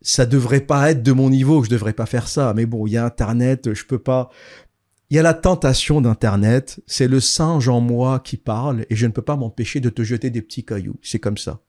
ça 0.00 0.26
devrait 0.26 0.60
pas 0.60 0.90
être 0.90 1.02
de 1.02 1.12
mon 1.12 1.30
niveau. 1.30 1.64
Je 1.64 1.70
devrais 1.70 1.94
pas 1.94 2.06
faire 2.06 2.28
ça. 2.28 2.52
Mais 2.54 2.66
bon, 2.66 2.86
il 2.86 2.92
y 2.92 2.96
a 2.96 3.04
Internet, 3.04 3.74
je 3.74 3.84
peux 3.84 3.98
pas. 3.98 4.30
Il 5.10 5.16
y 5.16 5.18
a 5.18 5.22
la 5.22 5.34
tentation 5.34 6.00
d'Internet. 6.00 6.80
C'est 6.86 7.08
le 7.08 7.20
singe 7.20 7.68
en 7.68 7.80
moi 7.80 8.20
qui 8.20 8.36
parle 8.36 8.86
et 8.90 8.96
je 8.96 9.06
ne 9.06 9.12
peux 9.12 9.22
pas 9.22 9.36
m'empêcher 9.36 9.80
de 9.80 9.90
te 9.90 10.02
jeter 10.02 10.30
des 10.30 10.42
petits 10.42 10.64
cailloux. 10.64 10.98
C'est 11.02 11.18
comme 11.18 11.38
ça. 11.38 11.60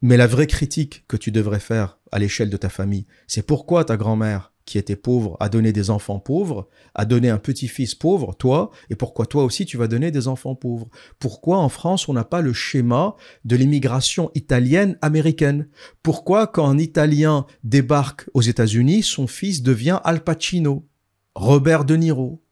Mais 0.00 0.16
la 0.16 0.26
vraie 0.26 0.46
critique 0.46 1.04
que 1.08 1.16
tu 1.16 1.32
devrais 1.32 1.60
faire 1.60 1.98
à 2.12 2.18
l'échelle 2.18 2.50
de 2.50 2.56
ta 2.56 2.68
famille, 2.68 3.06
c'est 3.26 3.46
pourquoi 3.46 3.84
ta 3.84 3.96
grand-mère 3.96 4.52
qui 4.68 4.76
était 4.76 4.96
pauvre 4.96 5.36
a 5.40 5.48
donné 5.48 5.72
des 5.72 5.88
enfants 5.88 6.18
pauvres, 6.18 6.68
a 6.94 7.06
donné 7.06 7.30
un 7.30 7.38
petit-fils 7.38 7.94
pauvre, 7.94 8.34
toi, 8.34 8.70
et 8.90 8.96
pourquoi 8.96 9.24
toi 9.24 9.44
aussi 9.44 9.64
tu 9.64 9.78
vas 9.78 9.88
donner 9.88 10.10
des 10.10 10.28
enfants 10.28 10.54
pauvres? 10.54 10.88
Pourquoi 11.18 11.56
en 11.56 11.70
France 11.70 12.08
on 12.08 12.12
n'a 12.12 12.24
pas 12.24 12.42
le 12.42 12.52
schéma 12.52 13.16
de 13.46 13.56
l'immigration 13.56 14.30
italienne 14.34 14.98
américaine? 15.00 15.68
Pourquoi 16.02 16.46
quand 16.46 16.68
un 16.68 16.78
Italien 16.78 17.46
débarque 17.64 18.28
aux 18.34 18.42
États-Unis, 18.42 19.02
son 19.02 19.26
fils 19.26 19.62
devient 19.62 20.00
Al 20.04 20.22
Pacino, 20.22 20.86
Robert 21.34 21.86
De 21.86 21.96
Niro, 21.96 22.44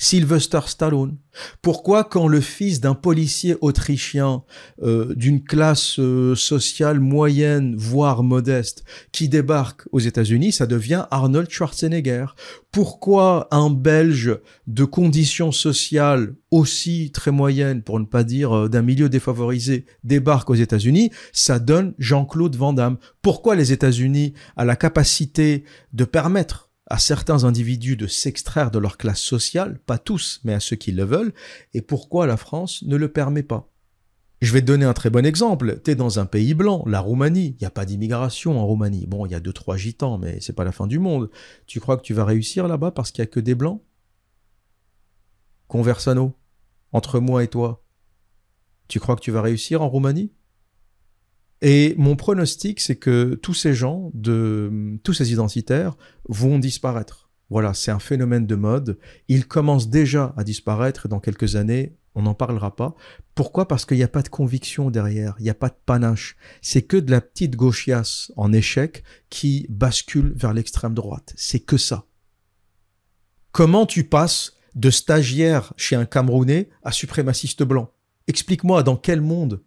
Sylvester 0.00 0.60
Stallone. 0.66 1.18
Pourquoi 1.60 2.04
quand 2.04 2.26
le 2.26 2.40
fils 2.40 2.80
d'un 2.80 2.94
policier 2.94 3.56
autrichien 3.60 4.42
euh, 4.82 5.14
d'une 5.14 5.44
classe 5.44 5.98
euh, 5.98 6.34
sociale 6.34 7.00
moyenne, 7.00 7.76
voire 7.76 8.22
modeste, 8.22 8.82
qui 9.12 9.28
débarque 9.28 9.82
aux 9.92 9.98
États-Unis, 9.98 10.52
ça 10.52 10.66
devient 10.66 11.04
Arnold 11.10 11.50
Schwarzenegger. 11.50 12.26
Pourquoi 12.72 13.46
un 13.50 13.68
Belge 13.68 14.38
de 14.66 14.84
conditions 14.84 15.52
sociales 15.52 16.34
aussi 16.50 17.12
très 17.12 17.30
moyennes, 17.30 17.82
pour 17.82 18.00
ne 18.00 18.06
pas 18.06 18.24
dire 18.24 18.56
euh, 18.56 18.68
d'un 18.70 18.82
milieu 18.82 19.10
défavorisé, 19.10 19.84
débarque 20.02 20.48
aux 20.48 20.54
États-Unis, 20.54 21.10
ça 21.34 21.58
donne 21.58 21.92
Jean-Claude 21.98 22.56
Van 22.56 22.72
Damme. 22.72 22.96
Pourquoi 23.20 23.54
les 23.54 23.70
États-Unis 23.70 24.32
a 24.56 24.64
la 24.64 24.76
capacité 24.76 25.64
de 25.92 26.04
permettre 26.04 26.69
à 26.90 26.98
certains 26.98 27.44
individus 27.44 27.96
de 27.96 28.08
s'extraire 28.08 28.72
de 28.72 28.78
leur 28.78 28.98
classe 28.98 29.20
sociale, 29.20 29.78
pas 29.86 29.98
tous, 29.98 30.40
mais 30.42 30.52
à 30.52 30.60
ceux 30.60 30.76
qui 30.76 30.90
le 30.90 31.04
veulent, 31.04 31.32
et 31.72 31.82
pourquoi 31.82 32.26
la 32.26 32.36
France 32.36 32.82
ne 32.82 32.96
le 32.96 33.10
permet 33.10 33.44
pas. 33.44 33.70
Je 34.42 34.52
vais 34.52 34.60
te 34.60 34.66
donner 34.66 34.86
un 34.86 34.94
très 34.94 35.10
bon 35.10 35.24
exemple. 35.24 35.80
Tu 35.84 35.90
es 35.92 35.94
dans 35.94 36.18
un 36.18 36.26
pays 36.26 36.54
blanc, 36.54 36.82
la 36.86 37.00
Roumanie. 37.00 37.54
Il 37.58 37.60
n'y 37.60 37.66
a 37.66 37.70
pas 37.70 37.84
d'immigration 37.84 38.58
en 38.58 38.66
Roumanie. 38.66 39.06
Bon, 39.06 39.26
il 39.26 39.32
y 39.32 39.34
a 39.34 39.40
deux, 39.40 39.52
trois 39.52 39.76
gitans, 39.76 40.16
mais 40.16 40.40
c'est 40.40 40.54
pas 40.54 40.64
la 40.64 40.72
fin 40.72 40.86
du 40.86 40.98
monde. 40.98 41.30
Tu 41.66 41.78
crois 41.78 41.98
que 41.98 42.02
tu 42.02 42.14
vas 42.14 42.24
réussir 42.24 42.66
là-bas 42.66 42.90
parce 42.90 43.10
qu'il 43.10 43.22
n'y 43.22 43.28
a 43.28 43.30
que 43.30 43.40
des 43.40 43.54
blancs? 43.54 43.82
Conversano, 45.68 46.34
entre 46.92 47.20
moi 47.20 47.44
et 47.44 47.48
toi. 47.48 47.84
Tu 48.88 48.98
crois 48.98 49.14
que 49.14 49.20
tu 49.20 49.30
vas 49.30 49.42
réussir 49.42 49.82
en 49.82 49.88
Roumanie? 49.90 50.32
Et 51.62 51.94
mon 51.98 52.16
pronostic, 52.16 52.80
c'est 52.80 52.96
que 52.96 53.38
tous 53.42 53.54
ces 53.54 53.74
gens, 53.74 54.10
tous 54.22 55.12
ces 55.12 55.32
identitaires, 55.32 55.96
vont 56.28 56.58
disparaître. 56.58 57.30
Voilà, 57.50 57.74
c'est 57.74 57.90
un 57.90 57.98
phénomène 57.98 58.46
de 58.46 58.54
mode. 58.54 58.98
Ils 59.28 59.46
commencent 59.46 59.90
déjà 59.90 60.32
à 60.36 60.44
disparaître 60.44 61.08
dans 61.08 61.20
quelques 61.20 61.56
années, 61.56 61.96
on 62.14 62.22
n'en 62.22 62.34
parlera 62.34 62.74
pas. 62.74 62.94
Pourquoi? 63.34 63.68
Parce 63.68 63.84
qu'il 63.84 63.96
n'y 63.96 64.02
a 64.02 64.08
pas 64.08 64.22
de 64.22 64.28
conviction 64.28 64.90
derrière, 64.90 65.34
il 65.38 65.44
n'y 65.44 65.50
a 65.50 65.54
pas 65.54 65.68
de 65.68 65.76
panache. 65.84 66.36
C'est 66.62 66.82
que 66.82 66.96
de 66.96 67.10
la 67.10 67.20
petite 67.20 67.56
gauchiasse 67.56 68.32
en 68.36 68.52
échec 68.52 69.04
qui 69.28 69.66
bascule 69.68 70.32
vers 70.34 70.54
l'extrême 70.54 70.94
droite. 70.94 71.32
C'est 71.36 71.60
que 71.60 71.76
ça. 71.76 72.06
Comment 73.52 73.84
tu 73.84 74.04
passes 74.04 74.54
de 74.76 74.90
stagiaire 74.90 75.74
chez 75.76 75.96
un 75.96 76.04
Camerounais 76.04 76.68
à 76.84 76.92
suprémaciste 76.92 77.64
blanc? 77.64 77.92
Explique-moi 78.28 78.82
dans 78.82 78.96
quel 78.96 79.20
monde 79.20 79.62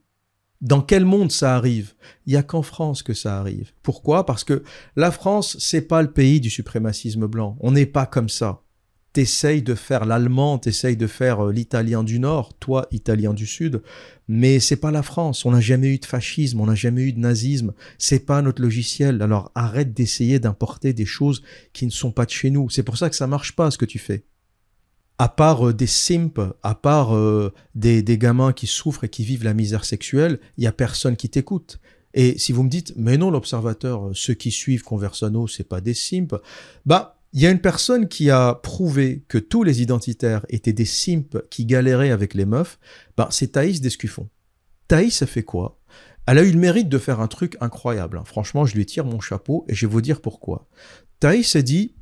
dans 0.64 0.82
quel 0.82 1.06
monde 1.06 1.32
ça 1.32 1.56
arrive? 1.56 1.94
Il 2.26 2.34
y 2.34 2.38
a 2.38 2.42
qu'en 2.42 2.64
France 2.64 3.04
que 3.04 3.14
ça 3.14 3.40
arrive. 3.40 3.72
Pourquoi? 3.84 4.26
Parce 4.26 4.44
que 4.44 4.64
la 4.96 5.12
France, 5.12 5.56
c'est 5.60 5.88
pas 5.88 6.02
le 6.02 6.12
pays 6.12 6.42
du 6.42 6.50
suprémacisme 6.50 7.28
blanc. 7.28 7.56
On 7.60 7.72
n'est 7.72 7.86
pas 7.86 8.08
comme 8.08 8.30
ça 8.30 8.64
t'essayes 9.14 9.62
de 9.62 9.76
faire 9.76 10.06
l'allemand, 10.06 10.58
t'essayes 10.58 10.98
de 10.98 11.08
faire 11.08 11.46
euh, 11.46 11.52
l'italien 11.54 12.04
du 12.04 12.20
Nord, 12.20 12.58
toi, 12.58 12.88
italien 12.92 13.34
du 13.34 13.46
Sud, 13.46 13.84
mais 14.28 14.60
c'est 14.60 14.76
pas 14.76 14.92
la 14.92 15.04
France. 15.04 15.46
On 15.46 15.52
n'a 15.52 15.62
jamais 15.62 15.94
eu 15.94 16.00
de 16.00 16.06
fascisme, 16.06 16.60
on 16.60 16.66
n'a 16.66 16.76
jamais 16.76 17.04
eu 17.04 17.14
de 17.14 17.20
nazisme. 17.20 17.74
C'est 18.00 18.26
pas 18.26 18.42
notre 18.42 18.62
logiciel. 18.62 19.22
Alors 19.22 19.52
arrête 19.54 19.94
d'essayer 19.94 20.40
d'importer 20.40 20.94
des 20.94 21.06
choses 21.06 21.44
qui 21.72 21.86
ne 21.86 21.92
sont 21.92 22.12
pas 22.12 22.26
de 22.26 22.32
chez 22.32 22.50
nous. 22.50 22.70
C'est 22.70 22.84
pour 22.84 22.98
ça 22.98 23.10
que 23.10 23.16
ça 23.16 23.28
marche 23.28 23.56
pas 23.56 23.70
ce 23.70 23.78
que 23.78 23.86
tu 23.86 24.00
fais. 24.00 24.26
À 25.24 25.30
part 25.30 25.70
euh, 25.70 25.74
des 25.74 25.88
simps, 25.88 26.54
à 26.64 26.76
part 26.76 27.16
euh, 27.16 27.54
des, 27.76 28.04
gamins 28.18 28.52
qui 28.52 28.68
souffrent 28.68 29.06
et 29.06 29.10
qui 29.10 29.24
vivent 29.24 29.46
la 29.46 29.54
misère 29.54 29.86
sexuelle, 29.86 30.38
il 30.58 30.66
y 30.66 30.68
a 30.68 30.74
personne 30.74 31.16
qui 31.16 31.30
t'écoute. 31.30 31.80
Et 32.14 32.38
si 32.38 32.52
vous 32.52 32.62
me 32.62 32.70
dites, 32.70 32.92
mais 32.98 33.16
non, 33.16 33.32
l'observateur, 33.32 34.12
ceux 34.14 34.34
qui 34.34 34.52
suivent 34.52 34.84
Conversano, 34.84 35.48
c'est 35.48 35.64
pas 35.64 35.80
des 35.80 35.94
simps, 35.94 36.36
bah, 36.86 37.22
il 37.32 37.40
y 37.40 37.48
a 37.48 37.52
une 37.52 37.62
personne 37.62 38.10
qui 38.10 38.32
a 38.32 38.56
prouvé 38.56 39.24
que 39.30 39.38
tous 39.38 39.64
les 39.64 39.82
identitaires 39.82 40.46
étaient 40.50 40.74
des 40.74 40.84
simps 40.84 41.38
qui 41.50 41.66
galéraient 41.66 42.12
avec 42.12 42.34
les 42.34 42.44
meufs, 42.44 42.78
ben 43.16 43.30
c'est 43.32 43.54
Thaïs 43.54 43.80
Descuffon. 43.80 44.28
Thaïs 44.90 45.22
a 45.22 45.26
fait 45.26 45.44
quoi? 45.44 45.80
Elle 46.28 46.38
a 46.38 46.44
eu 46.44 46.52
le 46.52 46.60
mérite 46.60 46.90
de 46.90 46.98
faire 46.98 47.22
un 47.22 47.30
truc 47.30 47.56
incroyable. 47.62 48.18
Hein. 48.18 48.26
Franchement, 48.26 48.66
je 48.66 48.76
lui 48.76 48.86
tire 48.86 49.06
mon 49.06 49.22
chapeau 49.22 49.64
et 49.70 49.74
je 49.74 49.88
vais 49.88 49.92
vous 49.94 50.02
dire 50.02 50.20
pourquoi. 50.20 50.68
Thaïs 51.22 51.56
a 51.56 51.62
dit, 51.62 51.96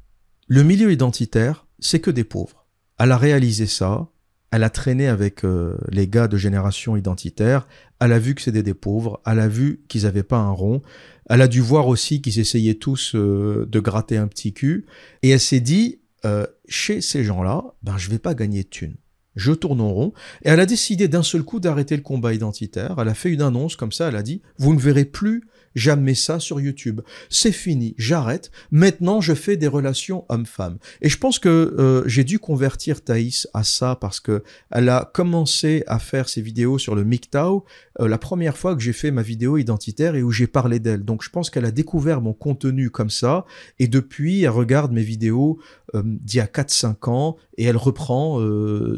le 0.47 0.63
milieu 0.63 0.91
identitaire, 0.91 1.67
c'est 1.77 1.99
que 1.99 2.09
des 2.09 2.23
pauvres. 2.23 2.60
Elle 3.03 3.11
a 3.11 3.17
réalisé 3.17 3.65
ça, 3.65 4.09
elle 4.51 4.63
a 4.63 4.69
traîné 4.69 5.07
avec 5.07 5.43
euh, 5.43 5.75
les 5.89 6.07
gars 6.07 6.27
de 6.27 6.37
génération 6.37 6.95
identitaire, 6.95 7.67
elle 7.99 8.13
a 8.13 8.19
vu 8.19 8.35
que 8.35 8.43
c'était 8.43 8.61
des 8.61 8.75
pauvres, 8.75 9.19
elle 9.25 9.39
a 9.39 9.47
vu 9.47 9.83
qu'ils 9.87 10.03
n'avaient 10.03 10.21
pas 10.21 10.37
un 10.37 10.51
rond, 10.51 10.83
elle 11.27 11.41
a 11.41 11.47
dû 11.47 11.61
voir 11.61 11.87
aussi 11.87 12.21
qu'ils 12.21 12.37
essayaient 12.37 12.75
tous 12.75 13.15
euh, 13.15 13.65
de 13.67 13.79
gratter 13.79 14.17
un 14.17 14.27
petit 14.27 14.53
cul, 14.53 14.85
et 15.23 15.29
elle 15.29 15.39
s'est 15.39 15.61
dit, 15.61 16.01
euh, 16.25 16.45
chez 16.67 17.01
ces 17.01 17.23
gens-là, 17.23 17.73
ben 17.81 17.97
je 17.97 18.11
vais 18.11 18.19
pas 18.19 18.35
gagner 18.35 18.61
de 18.61 18.69
thunes. 18.69 18.97
Je 19.35 19.51
tourne 19.53 19.81
en 19.81 19.89
rond, 19.89 20.13
et 20.43 20.49
elle 20.49 20.59
a 20.59 20.67
décidé 20.67 21.07
d'un 21.07 21.23
seul 21.23 21.41
coup 21.41 21.59
d'arrêter 21.59 21.95
le 21.95 22.03
combat 22.03 22.35
identitaire. 22.35 22.97
Elle 22.99 23.09
a 23.09 23.15
fait 23.15 23.31
une 23.31 23.41
annonce 23.41 23.75
comme 23.75 23.91
ça, 23.91 24.09
elle 24.09 24.15
a 24.15 24.21
dit, 24.21 24.43
vous 24.59 24.75
ne 24.75 24.79
verrez 24.79 25.05
plus 25.05 25.41
jamais 25.75 26.15
ça 26.15 26.39
sur 26.39 26.59
YouTube. 26.59 27.01
C'est 27.29 27.51
fini, 27.51 27.95
j'arrête. 27.97 28.51
Maintenant, 28.71 29.21
je 29.21 29.33
fais 29.33 29.57
des 29.57 29.67
relations 29.67 30.25
homme-femme. 30.29 30.77
Et 31.01 31.09
je 31.09 31.17
pense 31.17 31.39
que 31.39 31.49
euh, 31.49 32.03
j'ai 32.07 32.23
dû 32.23 32.39
convertir 32.39 33.03
Thaïs 33.03 33.47
à 33.53 33.63
ça 33.63 33.95
parce 33.95 34.19
que 34.19 34.43
elle 34.71 34.89
a 34.89 35.09
commencé 35.13 35.83
à 35.87 35.99
faire 35.99 36.29
ses 36.29 36.41
vidéos 36.41 36.77
sur 36.77 36.95
le 36.95 37.03
MGTOW 37.03 37.65
euh, 37.99 38.07
la 38.07 38.17
première 38.17 38.57
fois 38.57 38.75
que 38.75 38.81
j'ai 38.81 38.93
fait 38.93 39.11
ma 39.11 39.21
vidéo 39.21 39.57
identitaire 39.57 40.15
et 40.15 40.23
où 40.23 40.31
j'ai 40.31 40.47
parlé 40.47 40.79
d'elle. 40.79 41.03
Donc 41.03 41.23
je 41.23 41.29
pense 41.29 41.49
qu'elle 41.49 41.65
a 41.65 41.71
découvert 41.71 42.21
mon 42.21 42.33
contenu 42.33 42.89
comme 42.89 43.09
ça 43.09 43.45
et 43.79 43.87
depuis 43.87 44.43
elle 44.43 44.49
regarde 44.49 44.91
mes 44.91 45.03
vidéos 45.03 45.59
euh, 45.95 46.03
d'il 46.05 46.37
y 46.37 46.41
a 46.41 46.45
4-5 46.45 47.09
ans 47.09 47.37
et 47.57 47.65
elle 47.65 47.77
reprend 47.77 48.39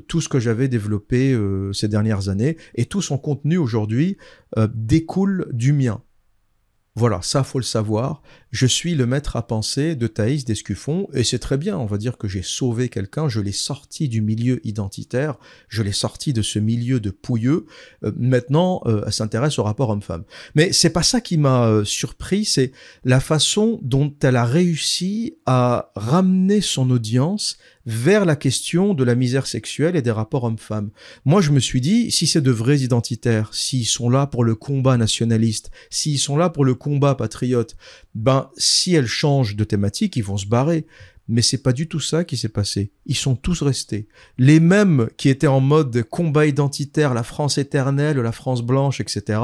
tout 0.08 0.22
ce 0.22 0.30
que 0.30 0.40
j'avais 0.40 0.68
développé 0.68 1.38
ces 1.74 1.88
dernières 1.88 2.30
années 2.30 2.58
et 2.76 2.86
tout 2.86 3.02
son 3.02 3.18
contenu 3.18 3.58
aujourd'hui 3.58 4.18
découle 4.74 5.48
du 5.52 5.74
mien. 5.74 6.02
Voilà, 6.96 7.22
ça 7.22 7.44
faut 7.44 7.60
le 7.60 7.64
savoir. 7.64 8.22
Je 8.54 8.68
suis 8.68 8.94
le 8.94 9.08
maître 9.08 9.36
à 9.36 9.48
penser 9.48 9.96
de 9.96 10.06
Thaïs 10.06 10.46
Descuffon, 10.46 11.08
et 11.12 11.24
c'est 11.24 11.40
très 11.40 11.58
bien, 11.58 11.76
on 11.76 11.88
va 11.88 11.98
dire 11.98 12.20
que 12.20 12.28
j'ai 12.28 12.44
sauvé 12.44 12.88
quelqu'un, 12.88 13.28
je 13.28 13.40
l'ai 13.40 13.52
sorti 13.52 14.08
du 14.08 14.22
milieu 14.22 14.62
identitaire, 14.64 15.40
je 15.70 15.82
l'ai 15.82 15.92
sorti 15.92 16.34
de 16.34 16.44
ce 16.44 16.60
milieu 16.60 17.00
de 17.00 17.10
pouilleux. 17.10 17.66
Euh, 18.04 18.12
maintenant, 18.16 18.84
euh, 18.86 19.02
elle 19.08 19.12
s'intéresse 19.12 19.58
au 19.58 19.64
rapport 19.64 19.90
homme-femme. 19.90 20.24
Mais 20.54 20.72
c'est 20.72 20.92
pas 20.92 21.02
ça 21.02 21.20
qui 21.20 21.40
m'a 21.40 21.66
euh, 21.66 21.84
surpris, 21.84 22.46
c'est 22.46 22.74
la 23.04 23.20
façon 23.20 23.80
dont 23.82 24.14
elle 24.22 24.36
a 24.36 24.46
réussi 24.46 25.36
à 25.48 25.92
ramener 25.96 26.62
son 26.62 26.92
audience 26.92 27.58
vers 27.86 28.24
la 28.24 28.36
question 28.36 28.94
de 28.94 29.04
la 29.04 29.16
misère 29.16 29.48
sexuelle 29.48 29.96
et 29.96 30.02
des 30.02 30.12
rapports 30.12 30.44
hommes-femmes. 30.44 30.92
Moi, 31.26 31.42
je 31.42 31.52
me 31.52 31.60
suis 31.60 31.82
dit, 31.82 32.12
si 32.12 32.28
c'est 32.28 32.42
de 32.42 32.52
vrais 32.52 32.80
identitaires, 32.80 33.54
s'ils 33.54 33.86
sont 33.86 34.10
là 34.10 34.28
pour 34.28 34.44
le 34.44 34.56
combat 34.56 34.96
nationaliste, 34.98 35.72
s'ils 35.90 36.20
sont 36.20 36.38
là 36.38 36.50
pour 36.50 36.66
le 36.66 36.76
combat 36.76 37.16
patriote, 37.16 37.76
ben, 38.16 38.50
si 38.58 38.94
elles 38.94 39.08
changent 39.08 39.56
de 39.56 39.64
thématique, 39.64 40.16
ils 40.16 40.24
vont 40.24 40.38
se 40.38 40.48
barrer. 40.48 40.86
Mais 41.30 41.42
c'est 41.42 41.64
pas 41.64 41.72
du 41.72 41.88
tout 41.88 42.02
ça 42.02 42.26
qui 42.26 42.36
s'est 42.36 42.50
passé. 42.50 42.92
Ils 43.06 43.16
sont 43.16 43.38
tous 43.38 43.62
restés. 43.62 44.10
Les 44.38 44.60
mêmes 44.60 45.08
qui 45.16 45.30
étaient 45.30 45.48
en 45.48 45.62
mode 45.62 46.04
combat 46.04 46.46
identitaire, 46.46 47.14
la 47.14 47.24
France 47.24 47.58
éternelle, 47.58 48.18
la 48.18 48.34
France 48.34 48.62
blanche, 48.62 49.00
etc. 49.00 49.40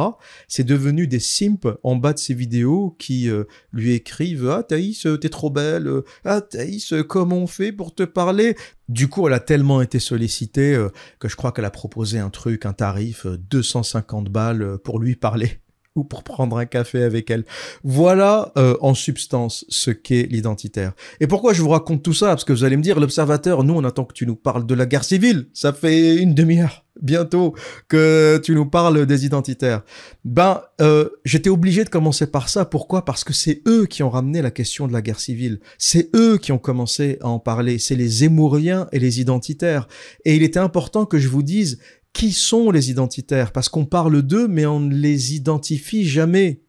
C'est 0.49 0.65
devenu 0.65 1.07
des 1.07 1.21
simps 1.21 1.67
en 1.83 1.95
bas 1.95 2.11
de 2.11 2.19
ces 2.19 2.33
vidéos 2.33 2.97
qui 2.99 3.29
euh, 3.29 3.45
lui 3.71 3.93
écrivent 3.93 4.49
Ah 4.49 4.63
Thaïs, 4.63 5.07
t'es 5.21 5.29
trop 5.29 5.49
belle. 5.49 5.89
Ah 6.25 6.41
Thaïs, 6.41 6.93
comment 7.07 7.37
on 7.37 7.47
fait 7.47 7.71
pour 7.71 7.95
te 7.95 8.03
parler? 8.03 8.57
Du 8.89 9.07
coup, 9.07 9.25
elle 9.27 9.33
a 9.33 9.39
tellement 9.39 9.81
été 9.81 9.99
sollicitée 9.99 10.75
euh, 10.75 10.89
que 11.19 11.29
je 11.29 11.37
crois 11.37 11.53
qu'elle 11.53 11.65
a 11.65 11.71
proposé 11.71 12.19
un 12.19 12.29
truc, 12.29 12.65
un 12.65 12.73
tarif 12.73 13.25
250 13.25 14.27
euh, 14.27 14.29
balles 14.29 14.77
pour 14.83 14.99
lui 14.99 15.15
parler 15.15 15.61
ou 15.95 16.03
pour 16.03 16.23
prendre 16.23 16.57
un 16.57 16.65
café 16.65 17.03
avec 17.03 17.29
elle. 17.29 17.45
Voilà 17.83 18.51
euh, 18.57 18.77
en 18.81 18.93
substance 18.93 19.65
ce 19.69 19.91
qu'est 19.91 20.27
l'identitaire. 20.29 20.93
Et 21.19 21.27
pourquoi 21.27 21.53
je 21.53 21.61
vous 21.61 21.69
raconte 21.69 22.03
tout 22.03 22.13
ça? 22.13 22.27
Parce 22.27 22.43
que 22.43 22.53
vous 22.53 22.63
allez 22.63 22.77
me 22.77 22.83
dire, 22.83 22.99
l'observateur, 22.99 23.63
nous 23.63 23.73
on 23.73 23.83
attend 23.83 24.05
que 24.05 24.13
tu 24.13 24.25
nous 24.25 24.35
parles 24.35 24.65
de 24.65 24.75
la 24.75 24.85
guerre 24.85 25.03
civile. 25.03 25.47
Ça 25.53 25.73
fait 25.73 26.17
une 26.17 26.33
demi-heure 26.33 26.85
bientôt 27.01 27.55
que 27.87 28.39
tu 28.43 28.53
nous 28.55 28.65
parles 28.65 29.05
des 29.05 29.25
identitaires. 29.25 29.83
Ben, 30.25 30.61
euh, 30.81 31.09
j'étais 31.25 31.49
obligé 31.49 31.83
de 31.83 31.89
commencer 31.89 32.27
par 32.27 32.49
ça. 32.49 32.65
Pourquoi? 32.65 33.05
Parce 33.05 33.23
que 33.23 33.33
c'est 33.33 33.61
eux 33.67 33.85
qui 33.85 34.03
ont 34.03 34.09
ramené 34.09 34.41
la 34.41 34.51
question 34.51 34.87
de 34.87 34.93
la 34.93 35.01
guerre 35.01 35.19
civile. 35.19 35.59
C'est 35.77 36.09
eux 36.15 36.37
qui 36.37 36.51
ont 36.51 36.57
commencé 36.57 37.17
à 37.21 37.29
en 37.29 37.39
parler. 37.39 37.79
C'est 37.79 37.95
les 37.95 38.07
Zémouriens 38.07 38.87
et 38.91 38.99
les 38.99 39.21
identitaires. 39.21 39.87
Et 40.25 40.35
il 40.35 40.43
était 40.43 40.59
important 40.59 41.05
que 41.05 41.17
je 41.17 41.27
vous 41.27 41.43
dise, 41.43 41.79
qui 42.13 42.31
sont 42.31 42.71
les 42.71 42.89
identitaires 42.89 43.51
Parce 43.51 43.69
qu'on 43.69 43.85
parle 43.85 44.21
d'eux, 44.21 44.47
mais 44.47 44.65
on 44.65 44.79
ne 44.79 44.93
les 44.93 45.35
identifie 45.35 46.07
jamais. 46.07 46.61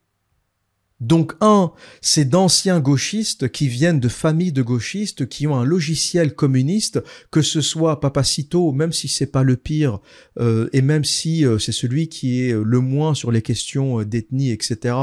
Donc 1.00 1.32
un, 1.40 1.72
c'est 2.02 2.28
d'anciens 2.28 2.78
gauchistes 2.78 3.50
qui 3.50 3.68
viennent 3.68 4.00
de 4.00 4.08
familles 4.08 4.52
de 4.52 4.62
gauchistes 4.62 5.26
qui 5.28 5.46
ont 5.46 5.56
un 5.56 5.64
logiciel 5.64 6.34
communiste, 6.34 7.02
que 7.30 7.40
ce 7.40 7.62
soit 7.62 8.00
Papacito, 8.00 8.72
même 8.72 8.92
si 8.92 9.08
c'est 9.08 9.26
pas 9.26 9.42
le 9.42 9.56
pire, 9.56 10.00
euh, 10.38 10.68
et 10.74 10.82
même 10.82 11.04
si 11.04 11.46
euh, 11.46 11.58
c'est 11.58 11.72
celui 11.72 12.08
qui 12.08 12.42
est 12.42 12.52
le 12.52 12.80
moins 12.80 13.14
sur 13.14 13.30
les 13.30 13.40
questions 13.40 14.00
euh, 14.00 14.04
d'ethnie, 14.04 14.50
etc. 14.50 14.94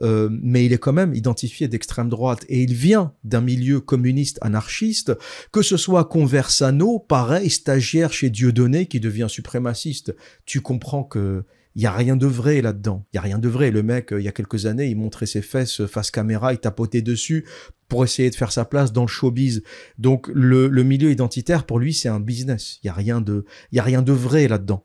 mais 0.00 0.64
il 0.64 0.72
est 0.72 0.78
quand 0.78 0.92
même 0.92 1.14
identifié 1.14 1.68
d'extrême 1.68 2.08
droite 2.08 2.44
et 2.48 2.62
il 2.62 2.74
vient 2.74 3.12
d'un 3.24 3.40
milieu 3.40 3.80
communiste 3.80 4.38
anarchiste, 4.42 5.12
que 5.52 5.62
ce 5.62 5.76
soit 5.76 6.04
Conversano, 6.04 6.98
pareil, 6.98 7.50
stagiaire 7.50 8.12
chez 8.12 8.30
Dieudonné 8.30 8.86
qui 8.86 9.00
devient 9.00 9.26
suprémaciste. 9.28 10.14
Tu 10.46 10.60
comprends 10.60 11.04
que 11.04 11.44
il 11.76 11.82
y 11.82 11.86
a 11.86 11.92
rien 11.92 12.16
de 12.16 12.26
vrai 12.26 12.60
là-dedans. 12.62 13.06
Il 13.12 13.16
y 13.16 13.18
a 13.18 13.22
rien 13.22 13.38
de 13.38 13.48
vrai. 13.48 13.70
Le 13.70 13.82
mec, 13.82 14.12
euh, 14.12 14.20
il 14.20 14.24
y 14.24 14.28
a 14.28 14.32
quelques 14.32 14.66
années, 14.66 14.88
il 14.88 14.96
montrait 14.96 15.26
ses 15.26 15.42
fesses 15.42 15.86
face 15.86 16.10
caméra, 16.10 16.52
il 16.52 16.58
tapotait 16.58 17.02
dessus 17.02 17.46
pour 17.88 18.04
essayer 18.04 18.30
de 18.30 18.34
faire 18.34 18.52
sa 18.52 18.64
place 18.64 18.92
dans 18.92 19.02
le 19.02 19.08
showbiz. 19.08 19.62
Donc 19.98 20.28
le, 20.32 20.68
milieu 20.82 21.10
identitaire 21.10 21.64
pour 21.64 21.78
lui, 21.78 21.92
c'est 21.92 22.08
un 22.08 22.20
business. 22.20 22.78
Il 22.82 22.86
y 22.86 22.90
a 22.90 22.94
rien 22.94 23.20
de, 23.20 23.44
il 23.72 23.76
y 23.76 23.78
a 23.78 23.84
rien 23.84 24.02
de 24.02 24.12
vrai 24.12 24.48
là-dedans. 24.48 24.84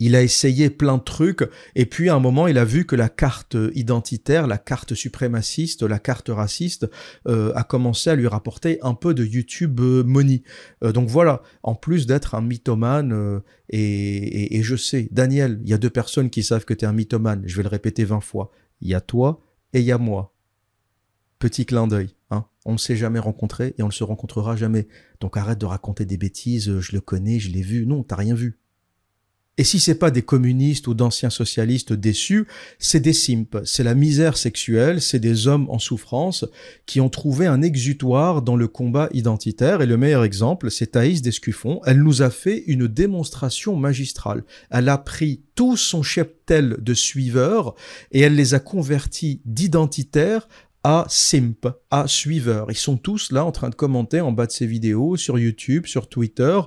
Il 0.00 0.16
a 0.16 0.22
essayé 0.22 0.70
plein 0.70 0.96
de 0.96 1.02
trucs, 1.02 1.48
et 1.74 1.84
puis 1.84 2.08
à 2.08 2.14
un 2.14 2.20
moment, 2.20 2.46
il 2.46 2.56
a 2.56 2.64
vu 2.64 2.86
que 2.86 2.96
la 2.96 3.10
carte 3.10 3.56
identitaire, 3.74 4.46
la 4.46 4.56
carte 4.56 4.94
suprémaciste, 4.94 5.82
la 5.82 5.98
carte 5.98 6.30
raciste, 6.30 6.90
euh, 7.28 7.52
a 7.54 7.64
commencé 7.64 8.08
à 8.08 8.16
lui 8.16 8.26
rapporter 8.26 8.78
un 8.82 8.94
peu 8.94 9.12
de 9.12 9.24
YouTube 9.24 9.78
euh, 9.80 10.02
money. 10.02 10.42
Euh, 10.82 10.92
donc 10.92 11.08
voilà, 11.08 11.42
en 11.62 11.74
plus 11.74 12.06
d'être 12.06 12.34
un 12.34 12.40
mythomane, 12.40 13.42
et, 13.68 14.60
je 14.62 14.74
sais, 14.74 15.08
Daniel, 15.12 15.60
il 15.62 15.68
y 15.68 15.74
a 15.74 15.78
deux 15.78 15.90
personnes 15.90 16.30
qui 16.30 16.42
savent 16.42 16.64
que 16.64 16.74
tu 16.74 16.86
es 16.86 16.88
un 16.88 16.92
mythomane, 16.92 17.42
je 17.46 17.56
vais 17.56 17.62
le 17.62 17.68
répéter 17.68 18.04
20 18.04 18.20
fois. 18.20 18.50
Il 18.80 18.88
y 18.88 18.94
a 18.94 19.00
toi 19.00 19.42
et 19.74 19.80
il 19.80 19.84
y 19.84 19.92
a 19.92 19.98
moi. 19.98 20.34
Petit 21.38 21.66
clin 21.66 21.86
d'œil, 21.86 22.16
hein. 22.30 22.46
On 22.66 22.72
ne 22.72 22.78
s'est 22.78 22.96
jamais 22.96 23.18
rencontré 23.18 23.74
et 23.78 23.82
on 23.82 23.86
ne 23.86 23.92
se 23.92 24.04
rencontrera 24.04 24.56
jamais. 24.56 24.88
Donc 25.20 25.36
arrête 25.36 25.58
de 25.58 25.66
raconter 25.66 26.04
des 26.04 26.16
bêtises, 26.16 26.80
je 26.80 26.92
le 26.92 27.00
connais, 27.00 27.38
je 27.38 27.50
l'ai 27.50 27.62
vu. 27.62 27.86
Non, 27.86 28.02
t'as 28.02 28.16
rien 28.16 28.34
vu. 28.34 28.58
Et 29.60 29.64
si 29.64 29.78
c'est 29.78 29.96
pas 29.96 30.10
des 30.10 30.22
communistes 30.22 30.86
ou 30.86 30.94
d'anciens 30.94 31.28
socialistes 31.28 31.92
déçus, 31.92 32.46
c'est 32.78 32.98
des 32.98 33.12
simpes, 33.12 33.58
c'est 33.66 33.84
la 33.84 33.94
misère 33.94 34.38
sexuelle, 34.38 35.02
c'est 35.02 35.18
des 35.18 35.48
hommes 35.48 35.68
en 35.68 35.78
souffrance 35.78 36.46
qui 36.86 36.98
ont 36.98 37.10
trouvé 37.10 37.46
un 37.46 37.60
exutoire 37.60 38.40
dans 38.40 38.56
le 38.56 38.68
combat 38.68 39.10
identitaire. 39.12 39.82
Et 39.82 39.86
le 39.86 39.98
meilleur 39.98 40.24
exemple, 40.24 40.70
c'est 40.70 40.92
Thaïs 40.92 41.20
Descuffon. 41.20 41.82
Elle 41.84 42.02
nous 42.02 42.22
a 42.22 42.30
fait 42.30 42.64
une 42.68 42.86
démonstration 42.86 43.76
magistrale. 43.76 44.44
Elle 44.70 44.88
a 44.88 44.96
pris 44.96 45.42
tout 45.54 45.76
son 45.76 46.02
cheptel 46.02 46.78
de 46.80 46.94
suiveurs 46.94 47.74
et 48.12 48.20
elle 48.20 48.36
les 48.36 48.54
a 48.54 48.60
convertis 48.60 49.42
d'identitaires 49.44 50.48
à 50.84 51.04
simp, 51.10 51.68
à 51.90 52.08
suiveurs. 52.08 52.70
Ils 52.70 52.76
sont 52.76 52.96
tous 52.96 53.30
là 53.30 53.44
en 53.44 53.52
train 53.52 53.68
de 53.68 53.74
commenter 53.74 54.22
en 54.22 54.32
bas 54.32 54.46
de 54.46 54.52
ces 54.52 54.66
vidéos 54.66 55.18
sur 55.18 55.38
YouTube, 55.38 55.84
sur 55.84 56.08
Twitter, 56.08 56.58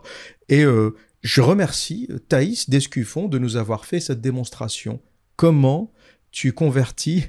et 0.47 0.63
euh, 0.63 0.93
je 1.23 1.41
remercie 1.41 2.09
Thaïs 2.27 2.69
Descuffon 2.69 3.27
de 3.27 3.39
nous 3.39 3.55
avoir 3.55 3.85
fait 3.85 4.01
cette 4.01 4.21
démonstration. 4.21 5.01
Comment 5.37 5.91
tu 6.31 6.51
convertis 6.51 7.25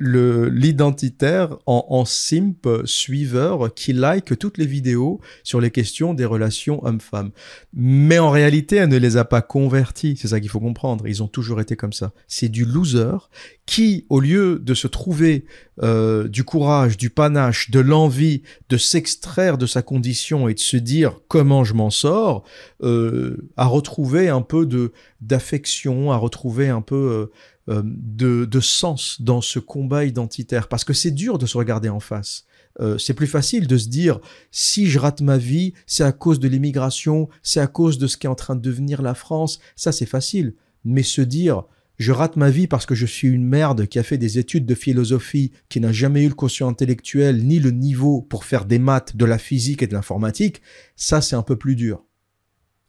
l'identitaire 0.00 1.58
en, 1.66 1.86
en 1.88 2.04
simp 2.04 2.68
suiveur 2.84 3.74
qui 3.74 3.92
like 3.92 4.38
toutes 4.38 4.58
les 4.58 4.66
vidéos 4.66 5.20
sur 5.42 5.60
les 5.60 5.70
questions 5.70 6.14
des 6.14 6.24
relations 6.24 6.84
hommes-femmes. 6.84 7.30
Mais 7.72 8.18
en 8.18 8.30
réalité, 8.30 8.76
elle 8.76 8.88
ne 8.88 8.96
les 8.96 9.16
a 9.16 9.24
pas 9.24 9.42
convertis. 9.42 10.16
C'est 10.16 10.28
ça 10.28 10.40
qu'il 10.40 10.50
faut 10.50 10.60
comprendre. 10.60 11.06
Ils 11.06 11.22
ont 11.22 11.28
toujours 11.28 11.60
été 11.60 11.76
comme 11.76 11.92
ça. 11.92 12.12
C'est 12.26 12.48
du 12.48 12.64
loser 12.64 13.28
qui, 13.66 14.06
au 14.08 14.20
lieu 14.20 14.58
de 14.58 14.74
se 14.74 14.86
trouver 14.86 15.44
euh, 15.82 16.26
du 16.26 16.44
courage, 16.44 16.96
du 16.96 17.10
panache, 17.10 17.70
de 17.70 17.80
l'envie 17.80 18.42
de 18.68 18.76
s'extraire 18.76 19.58
de 19.58 19.66
sa 19.66 19.82
condition 19.82 20.48
et 20.48 20.54
de 20.54 20.58
se 20.58 20.76
dire 20.76 21.20
comment 21.28 21.64
je 21.64 21.74
m'en 21.74 21.90
sors, 21.90 22.44
euh, 22.82 23.48
a 23.56 23.66
retrouvé 23.66 24.28
un 24.28 24.42
peu 24.42 24.66
de 24.66 24.92
d'affection, 25.20 26.12
a 26.12 26.16
retrouvé 26.16 26.68
un 26.68 26.80
peu 26.80 26.96
euh, 26.96 27.26
euh, 27.68 27.82
de, 27.84 28.60
sens 28.60 29.20
dans 29.20 29.40
ce 29.40 29.58
combat 29.58 30.04
identitaire, 30.04 30.68
parce 30.68 30.84
que 30.84 30.92
c'est 30.92 31.10
dur 31.10 31.38
de 31.38 31.46
se 31.46 31.56
regarder 31.56 31.88
en 31.88 32.00
face. 32.00 32.44
Euh, 32.80 32.96
c'est 32.98 33.14
plus 33.14 33.26
facile 33.26 33.66
de 33.66 33.76
se 33.76 33.88
dire 33.88 34.20
si 34.50 34.86
je 34.86 34.98
rate 34.98 35.20
ma 35.20 35.36
vie, 35.36 35.74
c'est 35.86 36.04
à 36.04 36.12
cause 36.12 36.40
de 36.40 36.48
l'immigration, 36.48 37.28
c'est 37.42 37.60
à 37.60 37.66
cause 37.66 37.98
de 37.98 38.06
ce 38.06 38.16
qui 38.16 38.26
est 38.26 38.30
en 38.30 38.34
train 38.34 38.56
de 38.56 38.60
devenir 38.60 39.02
la 39.02 39.14
France. 39.14 39.58
Ça, 39.76 39.92
c'est 39.92 40.06
facile. 40.06 40.54
Mais 40.84 41.02
se 41.02 41.20
dire 41.20 41.64
je 41.98 42.12
rate 42.12 42.36
ma 42.36 42.48
vie 42.48 42.68
parce 42.68 42.86
que 42.86 42.94
je 42.94 43.06
suis 43.06 43.28
une 43.28 43.44
merde 43.44 43.86
qui 43.86 43.98
a 43.98 44.04
fait 44.04 44.18
des 44.18 44.38
études 44.38 44.66
de 44.66 44.74
philosophie, 44.74 45.52
qui 45.68 45.80
n'a 45.80 45.92
jamais 45.92 46.22
eu 46.22 46.28
le 46.28 46.34
quotient 46.34 46.68
intellectuel 46.68 47.44
ni 47.44 47.58
le 47.58 47.72
niveau 47.72 48.22
pour 48.22 48.44
faire 48.44 48.64
des 48.64 48.78
maths, 48.78 49.16
de 49.16 49.24
la 49.24 49.36
physique 49.36 49.82
et 49.82 49.88
de 49.88 49.94
l'informatique, 49.94 50.62
ça 50.94 51.20
c'est 51.20 51.36
un 51.36 51.42
peu 51.42 51.56
plus 51.56 51.74
dur. 51.74 52.04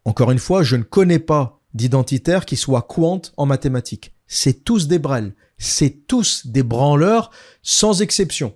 Encore 0.06 0.32
une 0.32 0.40
fois, 0.40 0.62
je 0.62 0.76
ne 0.76 0.84
connais 0.84 1.20
pas 1.20 1.60
d'identitaire 1.74 2.46
qui 2.46 2.56
soit 2.56 2.84
quant 2.84 3.22
en 3.36 3.46
mathématiques 3.48 4.14
c'est 4.30 4.64
tous 4.64 4.88
des 4.88 5.00
brels, 5.00 5.36
c'est 5.58 6.08
tous 6.08 6.48
des 6.48 6.64
branleurs 6.64 7.32
sans 7.62 8.02
exception. 8.02 8.56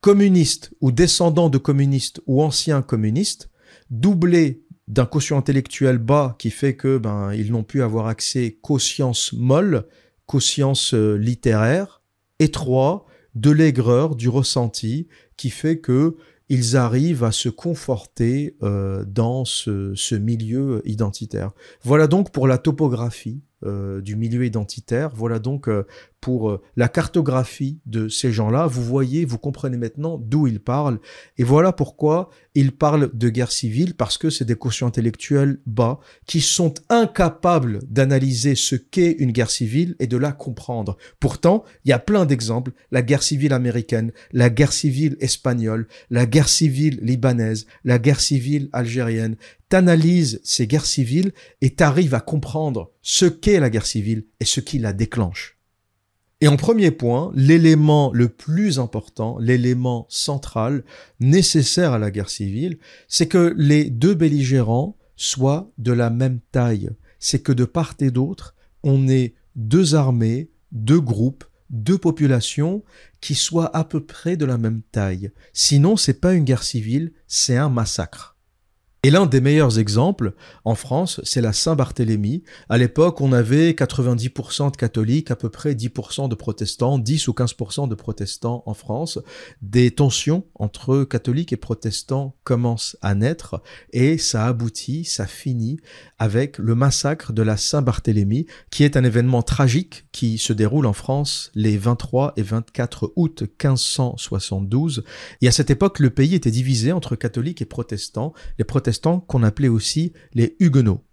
Communistes 0.00 0.72
ou 0.80 0.90
descendants 0.90 1.50
de 1.50 1.58
communistes 1.58 2.20
ou 2.26 2.42
anciens 2.42 2.82
communistes, 2.82 3.50
doublés 3.90 4.64
d'un 4.88 5.04
quotient 5.04 5.38
intellectuel 5.38 5.98
bas 5.98 6.34
qui 6.38 6.50
fait 6.50 6.76
que 6.76 6.96
ben 6.96 7.32
ils 7.34 7.52
n'ont 7.52 7.64
pu 7.64 7.82
avoir 7.82 8.06
accès 8.06 8.58
qu'aux 8.62 8.78
sciences 8.78 9.32
molles, 9.32 9.86
qu'aux 10.26 10.40
sciences 10.40 10.94
euh, 10.94 11.16
littéraires, 11.16 12.02
et 12.38 12.50
trois, 12.50 13.06
de 13.34 13.50
l'aigreur, 13.50 14.16
du 14.16 14.28
ressenti, 14.28 15.08
qui 15.36 15.50
fait 15.50 15.78
que 15.78 16.16
ils 16.48 16.76
arrivent 16.76 17.24
à 17.24 17.32
se 17.32 17.48
conforter 17.48 18.56
euh, 18.62 19.04
dans 19.04 19.44
ce, 19.44 19.94
ce 19.94 20.14
milieu 20.14 20.80
identitaire. 20.84 21.50
Voilà 21.82 22.06
donc 22.06 22.30
pour 22.30 22.46
la 22.46 22.56
topographie 22.56 23.42
euh, 23.64 24.02
du 24.02 24.16
milieu 24.16 24.44
identitaire. 24.44 25.10
Voilà 25.14 25.38
donc 25.38 25.66
euh, 25.68 25.86
pour 26.20 26.50
euh, 26.50 26.62
la 26.76 26.88
cartographie 26.88 27.80
de 27.86 28.06
ces 28.08 28.30
gens-là. 28.30 28.66
Vous 28.66 28.82
voyez, 28.82 29.24
vous 29.24 29.38
comprenez 29.38 29.78
maintenant 29.78 30.18
d'où 30.18 30.46
ils 30.46 30.60
parlent. 30.60 30.98
Et 31.38 31.42
voilà 31.42 31.72
pourquoi 31.72 32.28
ils 32.54 32.72
parlent 32.72 33.10
de 33.14 33.28
guerre 33.30 33.50
civile, 33.50 33.94
parce 33.94 34.18
que 34.18 34.28
c'est 34.28 34.44
des 34.44 34.56
quotients 34.56 34.88
intellectuels 34.88 35.58
bas 35.64 36.00
qui 36.26 36.42
sont 36.42 36.74
incapables 36.90 37.78
d'analyser 37.88 38.56
ce 38.56 38.76
qu'est 38.76 39.12
une 39.12 39.32
guerre 39.32 39.50
civile 39.50 39.96
et 40.00 40.06
de 40.06 40.18
la 40.18 40.32
comprendre. 40.32 40.98
Pourtant, 41.18 41.64
il 41.86 41.88
y 41.88 41.94
a 41.94 41.98
plein 41.98 42.26
d'exemples. 42.26 42.72
La 42.90 43.00
guerre 43.00 43.22
civile 43.22 43.54
américaine, 43.54 44.12
la 44.32 44.50
guerre 44.50 44.72
civile 44.74 45.16
espagnole, 45.20 45.88
la 46.10 46.26
guerre 46.26 46.50
civile 46.50 46.98
libanaise, 47.00 47.66
la 47.84 47.98
guerre 47.98 48.20
civile 48.20 48.68
algérienne. 48.74 49.36
T'analyses 49.68 50.40
ces 50.44 50.66
guerres 50.66 50.86
civiles 50.86 51.32
et 51.60 51.74
t'arrives 51.74 52.14
à 52.14 52.20
comprendre 52.20 52.92
ce 53.02 53.26
qu'est 53.26 53.60
la 53.60 53.70
guerre 53.70 53.86
civile 53.86 54.24
et 54.40 54.44
ce 54.44 54.60
qui 54.60 54.78
la 54.78 54.92
déclenche. 54.92 55.56
Et 56.40 56.48
en 56.48 56.56
premier 56.56 56.90
point, 56.90 57.32
l'élément 57.34 58.12
le 58.12 58.28
plus 58.28 58.78
important, 58.78 59.38
l'élément 59.38 60.06
central 60.10 60.84
nécessaire 61.18 61.94
à 61.94 61.98
la 61.98 62.10
guerre 62.10 62.28
civile, 62.28 62.78
c'est 63.08 63.26
que 63.26 63.54
les 63.56 63.88
deux 63.88 64.14
belligérants 64.14 64.96
soient 65.16 65.70
de 65.78 65.92
la 65.92 66.10
même 66.10 66.40
taille. 66.52 66.90
C'est 67.18 67.42
que 67.42 67.52
de 67.52 67.64
part 67.64 67.94
et 68.00 68.10
d'autre, 68.10 68.54
on 68.82 69.08
ait 69.08 69.34
deux 69.56 69.94
armées, 69.94 70.50
deux 70.72 71.00
groupes, 71.00 71.44
deux 71.70 71.98
populations 71.98 72.84
qui 73.22 73.34
soient 73.34 73.74
à 73.74 73.84
peu 73.84 74.04
près 74.04 74.36
de 74.36 74.44
la 74.44 74.58
même 74.58 74.82
taille. 74.92 75.30
Sinon, 75.54 75.96
c'est 75.96 76.20
pas 76.20 76.34
une 76.34 76.44
guerre 76.44 76.62
civile, 76.62 77.12
c'est 77.26 77.56
un 77.56 77.70
massacre. 77.70 78.35
Et 79.06 79.10
l'un 79.10 79.26
des 79.26 79.40
meilleurs 79.40 79.78
exemples 79.78 80.32
en 80.64 80.74
France, 80.74 81.20
c'est 81.22 81.40
la 81.40 81.52
Saint-Barthélemy. 81.52 82.42
À 82.68 82.76
l'époque, 82.76 83.20
on 83.20 83.30
avait 83.30 83.70
90% 83.70 84.72
de 84.72 84.76
catholiques, 84.76 85.30
à 85.30 85.36
peu 85.36 85.48
près 85.48 85.74
10% 85.74 86.28
de 86.28 86.34
protestants, 86.34 86.98
10 86.98 87.28
ou 87.28 87.32
15% 87.32 87.88
de 87.88 87.94
protestants 87.94 88.64
en 88.66 88.74
France. 88.74 89.20
Des 89.62 89.92
tensions 89.92 90.44
entre 90.56 91.04
catholiques 91.04 91.52
et 91.52 91.56
protestants 91.56 92.34
commencent 92.42 92.96
à 93.00 93.14
naître 93.14 93.62
et 93.92 94.18
ça 94.18 94.46
aboutit, 94.46 95.04
ça 95.04 95.28
finit 95.28 95.78
avec 96.18 96.58
le 96.58 96.74
massacre 96.74 97.32
de 97.32 97.42
la 97.42 97.56
Saint-Barthélemy, 97.56 98.46
qui 98.72 98.82
est 98.82 98.96
un 98.96 99.04
événement 99.04 99.42
tragique 99.42 100.06
qui 100.10 100.36
se 100.36 100.52
déroule 100.52 100.86
en 100.86 100.92
France 100.92 101.52
les 101.54 101.78
23 101.78 102.32
et 102.36 102.42
24 102.42 103.12
août 103.14 103.42
1572. 103.42 105.04
Et 105.42 105.46
à 105.46 105.52
cette 105.52 105.70
époque, 105.70 106.00
le 106.00 106.10
pays 106.10 106.34
était 106.34 106.50
divisé 106.50 106.90
entre 106.90 107.14
catholiques 107.14 107.62
et 107.62 107.66
protestants. 107.66 108.32
Protestants 108.66 108.95
qu'on 109.20 109.42
appelait 109.42 109.68
aussi 109.68 110.12
les 110.34 110.56
Huguenots. 110.60 111.05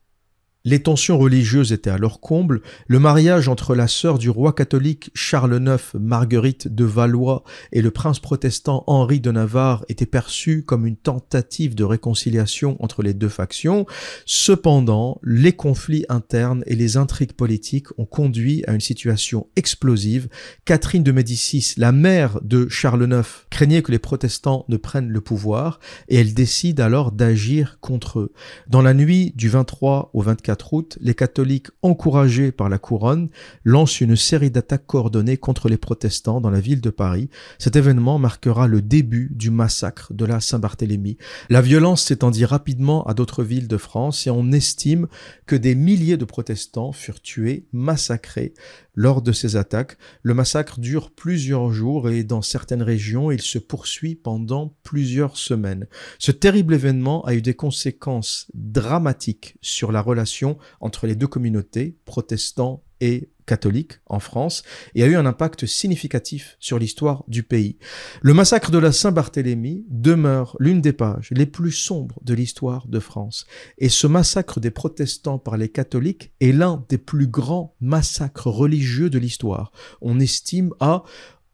Les 0.65 0.81
tensions 0.81 1.17
religieuses 1.17 1.73
étaient 1.73 1.89
à 1.89 1.97
leur 1.97 2.21
comble, 2.21 2.61
le 2.87 2.97
mariage 2.97 3.49
entre 3.49 3.75
la 3.75 3.89
sœur 3.89 4.17
du 4.17 4.29
roi 4.29 4.53
catholique 4.53 5.11
Charles 5.13 5.61
IX, 5.61 5.99
Marguerite 5.99 6.69
de 6.73 6.85
Valois, 6.85 7.43
et 7.73 7.81
le 7.81 7.91
prince 7.91 8.21
protestant 8.21 8.85
Henri 8.87 9.19
de 9.19 9.29
Navarre 9.29 9.83
était 9.89 10.05
perçu 10.05 10.63
comme 10.63 10.87
une 10.87 10.95
tentative 10.95 11.75
de 11.75 11.83
réconciliation 11.83 12.77
entre 12.81 13.03
les 13.03 13.13
deux 13.13 13.27
factions. 13.27 13.85
Cependant, 14.25 15.19
les 15.21 15.51
conflits 15.51 16.05
internes 16.07 16.63
et 16.65 16.75
les 16.75 16.95
intrigues 16.95 17.33
politiques 17.33 17.87
ont 17.97 18.05
conduit 18.05 18.63
à 18.65 18.71
une 18.71 18.79
situation 18.79 19.47
explosive. 19.57 20.29
Catherine 20.63 21.03
de 21.03 21.11
Médicis, 21.11 21.73
la 21.75 21.91
mère 21.91 22.39
de 22.41 22.69
Charles 22.69 23.03
IX, 23.03 23.27
craignait 23.49 23.81
que 23.81 23.91
les 23.91 23.99
protestants 23.99 24.63
ne 24.69 24.77
prennent 24.77 25.09
le 25.09 25.19
pouvoir, 25.19 25.81
et 26.07 26.15
elle 26.15 26.33
décide 26.33 26.79
alors 26.79 27.11
d'agir 27.11 27.79
contre 27.81 28.19
eux. 28.19 28.31
Dans 28.69 28.81
la 28.81 28.93
nuit 28.93 29.33
du 29.35 29.49
23 29.49 30.11
au 30.13 30.21
24 30.21 30.52
août, 30.71 30.97
les 31.01 31.15
catholiques, 31.15 31.67
encouragés 31.81 32.51
par 32.51 32.69
la 32.69 32.77
couronne, 32.77 33.29
lancent 33.63 34.01
une 34.01 34.15
série 34.15 34.51
d'attaques 34.51 34.87
coordonnées 34.87 35.37
contre 35.37 35.69
les 35.69 35.77
protestants 35.77 36.41
dans 36.41 36.49
la 36.49 36.59
ville 36.59 36.81
de 36.81 36.89
Paris. 36.89 37.29
Cet 37.59 37.75
événement 37.75 38.19
marquera 38.19 38.67
le 38.67 38.81
début 38.81 39.29
du 39.33 39.51
massacre 39.51 40.13
de 40.13 40.25
la 40.25 40.39
Saint-Barthélemy. 40.39 41.17
La 41.49 41.61
violence 41.61 42.03
s'étendit 42.03 42.45
rapidement 42.45 43.03
à 43.05 43.13
d'autres 43.13 43.43
villes 43.43 43.67
de 43.67 43.77
France 43.77 44.27
et 44.27 44.29
on 44.29 44.51
estime 44.51 45.07
que 45.45 45.55
des 45.55 45.75
milliers 45.75 46.17
de 46.17 46.25
protestants 46.25 46.91
furent 46.91 47.21
tués, 47.21 47.65
massacrés 47.71 48.53
lors 48.95 49.21
de 49.21 49.31
ces 49.31 49.55
attaques. 49.55 49.97
Le 50.21 50.33
massacre 50.33 50.79
dure 50.79 51.11
plusieurs 51.11 51.71
jours 51.71 52.09
et 52.09 52.23
dans 52.23 52.41
certaines 52.41 52.83
régions, 52.83 53.31
il 53.31 53.41
se 53.41 53.57
poursuit 53.57 54.15
pendant 54.15 54.75
plusieurs 54.83 55.37
semaines. 55.37 55.87
Ce 56.19 56.31
terrible 56.31 56.73
événement 56.73 57.23
a 57.25 57.33
eu 57.33 57.41
des 57.41 57.55
conséquences 57.55 58.47
dramatiques 58.53 59.55
sur 59.61 59.91
la 59.91 60.01
relation 60.01 60.42
entre 60.79 61.07
les 61.07 61.15
deux 61.15 61.27
communautés, 61.27 61.97
protestants 62.05 62.83
et 63.01 63.29
catholiques 63.45 63.99
en 64.05 64.19
France, 64.19 64.63
et 64.95 65.03
a 65.03 65.07
eu 65.07 65.15
un 65.15 65.25
impact 65.25 65.65
significatif 65.65 66.55
sur 66.59 66.79
l'histoire 66.79 67.25
du 67.27 67.43
pays. 67.43 67.77
Le 68.21 68.33
massacre 68.33 68.71
de 68.71 68.77
la 68.77 68.93
Saint-Barthélemy 68.93 69.85
demeure 69.89 70.55
l'une 70.59 70.79
des 70.79 70.93
pages 70.93 71.29
les 71.31 71.45
plus 71.45 71.73
sombres 71.73 72.19
de 72.23 72.33
l'histoire 72.33 72.87
de 72.87 72.99
France, 72.99 73.45
et 73.77 73.89
ce 73.89 74.07
massacre 74.07 74.61
des 74.61 74.71
protestants 74.71 75.39
par 75.39 75.57
les 75.57 75.69
catholiques 75.69 76.31
est 76.39 76.53
l'un 76.53 76.85
des 76.87 76.97
plus 76.97 77.27
grands 77.27 77.75
massacres 77.81 78.47
religieux 78.47 79.09
de 79.09 79.19
l'histoire. 79.19 79.71
On 80.01 80.19
estime 80.21 80.71
à 80.79 81.03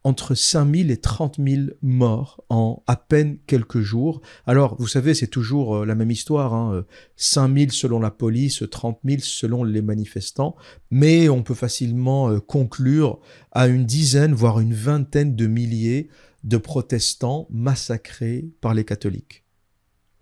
entre 0.04 0.34
5000 0.34 0.90
et 0.90 0.96
30 0.96 1.36
000 1.38 1.62
morts 1.82 2.42
en 2.48 2.82
à 2.86 2.96
peine 2.96 3.38
quelques 3.46 3.80
jours. 3.80 4.20
Alors, 4.46 4.76
vous 4.78 4.86
savez, 4.86 5.14
c'est 5.14 5.26
toujours 5.26 5.76
euh, 5.76 5.84
la 5.84 5.94
même 5.94 6.10
histoire, 6.10 6.54
hein, 6.54 6.84
5000 7.16 7.68
euh, 7.68 7.72
selon 7.72 8.00
la 8.00 8.10
police, 8.10 8.64
30 8.68 8.98
000 9.04 9.20
selon 9.22 9.64
les 9.64 9.82
manifestants, 9.82 10.56
mais 10.90 11.28
on 11.28 11.42
peut 11.42 11.54
facilement 11.54 12.30
euh, 12.30 12.40
conclure 12.40 13.20
à 13.52 13.66
une 13.66 13.84
dizaine, 13.84 14.34
voire 14.34 14.60
une 14.60 14.74
vingtaine 14.74 15.36
de 15.36 15.46
milliers 15.46 16.08
de 16.44 16.56
protestants 16.56 17.46
massacrés 17.50 18.48
par 18.60 18.72
les 18.72 18.84
catholiques. 18.84 19.44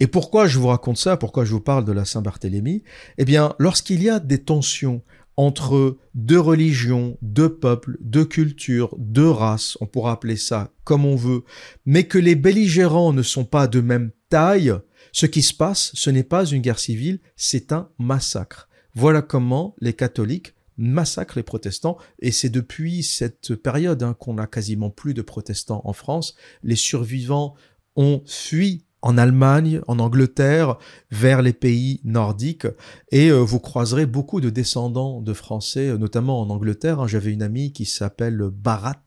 Et 0.00 0.06
pourquoi 0.06 0.46
je 0.46 0.58
vous 0.58 0.68
raconte 0.68 0.96
ça? 0.96 1.16
Pourquoi 1.16 1.44
je 1.44 1.50
vous 1.52 1.60
parle 1.60 1.84
de 1.84 1.92
la 1.92 2.04
Saint-Barthélemy? 2.04 2.84
Eh 3.18 3.24
bien, 3.24 3.54
lorsqu'il 3.58 4.02
y 4.02 4.08
a 4.08 4.20
des 4.20 4.38
tensions 4.38 5.02
entre 5.38 5.98
deux 6.14 6.40
religions, 6.40 7.16
deux 7.22 7.54
peuples, 7.54 7.96
deux 8.00 8.24
cultures, 8.24 8.92
deux 8.98 9.30
races, 9.30 9.78
on 9.80 9.86
pourra 9.86 10.10
appeler 10.10 10.36
ça 10.36 10.72
comme 10.82 11.06
on 11.06 11.14
veut, 11.14 11.44
mais 11.86 12.08
que 12.08 12.18
les 12.18 12.34
belligérants 12.34 13.12
ne 13.12 13.22
sont 13.22 13.44
pas 13.44 13.68
de 13.68 13.80
même 13.80 14.10
taille, 14.30 14.74
ce 15.12 15.26
qui 15.26 15.42
se 15.42 15.54
passe, 15.54 15.92
ce 15.94 16.10
n'est 16.10 16.24
pas 16.24 16.44
une 16.44 16.60
guerre 16.60 16.80
civile, 16.80 17.20
c'est 17.36 17.70
un 17.70 17.88
massacre. 18.00 18.68
Voilà 18.94 19.22
comment 19.22 19.76
les 19.80 19.92
catholiques 19.92 20.54
massacrent 20.76 21.38
les 21.38 21.44
protestants, 21.44 21.98
et 22.18 22.32
c'est 22.32 22.48
depuis 22.48 23.04
cette 23.04 23.54
période 23.54 24.02
hein, 24.02 24.14
qu'on 24.18 24.34
n'a 24.34 24.48
quasiment 24.48 24.90
plus 24.90 25.14
de 25.14 25.22
protestants 25.22 25.82
en 25.84 25.92
France. 25.92 26.34
Les 26.64 26.76
survivants 26.76 27.54
ont 27.94 28.22
fui 28.26 28.86
en 29.02 29.16
Allemagne, 29.16 29.80
en 29.86 29.98
Angleterre, 29.98 30.76
vers 31.10 31.42
les 31.42 31.52
pays 31.52 32.00
nordiques, 32.04 32.66
et 33.12 33.30
euh, 33.30 33.38
vous 33.38 33.60
croiserez 33.60 34.06
beaucoup 34.06 34.40
de 34.40 34.50
descendants 34.50 35.20
de 35.20 35.32
Français, 35.32 35.88
euh, 35.88 35.98
notamment 35.98 36.40
en 36.40 36.50
Angleterre. 36.50 37.00
Hein. 37.00 37.06
J'avais 37.06 37.32
une 37.32 37.42
amie 37.42 37.72
qui 37.72 37.84
s'appelle 37.84 38.38
Barat, 38.52 39.04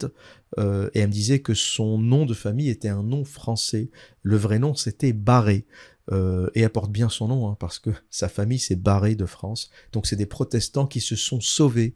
euh, 0.57 0.89
et 0.93 0.99
elle 0.99 1.07
me 1.07 1.13
disait 1.13 1.39
que 1.39 1.53
son 1.53 1.97
nom 1.97 2.25
de 2.25 2.33
famille 2.33 2.69
était 2.69 2.89
un 2.89 3.03
nom 3.03 3.25
français. 3.25 3.89
Le 4.23 4.37
vrai 4.37 4.59
nom, 4.59 4.75
c'était 4.75 5.13
Barré. 5.13 5.65
et 6.11 6.61
elle 6.61 6.69
porte 6.69 6.91
bien 6.91 7.07
son 7.07 7.27
nom, 7.27 7.49
hein, 7.49 7.57
parce 7.59 7.79
que 7.79 7.89
sa 8.09 8.27
famille 8.27 8.59
s'est 8.59 8.75
barrée 8.75 9.15
de 9.15 9.25
France. 9.25 9.69
Donc 9.93 10.07
c'est 10.07 10.17
des 10.17 10.25
protestants 10.25 10.87
qui 10.87 10.99
se 10.99 11.15
sont 11.15 11.39
sauvés 11.39 11.95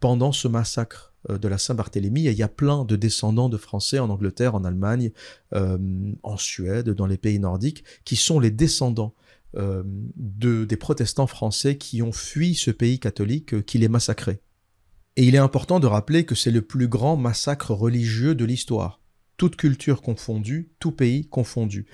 pendant 0.00 0.30
ce 0.30 0.46
massacre 0.46 1.08
euh, 1.17 1.17
de 1.36 1.48
la 1.48 1.58
Saint-Barthélemy. 1.58 2.24
il 2.24 2.32
y 2.32 2.42
a 2.42 2.48
plein 2.48 2.84
de 2.84 2.96
descendants 2.96 3.48
de 3.48 3.56
Français 3.56 3.98
en 3.98 4.08
Angleterre, 4.08 4.54
en 4.54 4.64
Allemagne, 4.64 5.10
euh, 5.54 5.78
en 6.22 6.36
Suède, 6.36 6.90
dans 6.90 7.06
les 7.06 7.18
pays 7.18 7.38
nordiques, 7.38 7.84
qui 8.04 8.16
sont 8.16 8.40
les 8.40 8.50
descendants 8.50 9.14
euh, 9.56 9.82
de, 9.84 10.64
des 10.64 10.76
protestants 10.76 11.26
français 11.26 11.76
qui 11.76 12.02
ont 12.02 12.12
fui 12.12 12.54
ce 12.54 12.70
pays 12.70 12.98
catholique 12.98 13.64
qui 13.64 13.78
les 13.78 13.88
massacrait. 13.88 14.40
Et 15.16 15.24
il 15.24 15.34
est 15.34 15.38
important 15.38 15.80
de 15.80 15.86
rappeler 15.86 16.24
que 16.24 16.34
c'est 16.34 16.50
le 16.50 16.62
plus 16.62 16.86
grand 16.86 17.16
massacre 17.16 17.72
religieux 17.72 18.34
de 18.34 18.44
l'histoire 18.44 18.97
toute 19.38 19.56
culture 19.56 20.02
confondue, 20.02 20.68
tout 20.80 20.90
pays 20.90 21.26
confondu. 21.26 21.86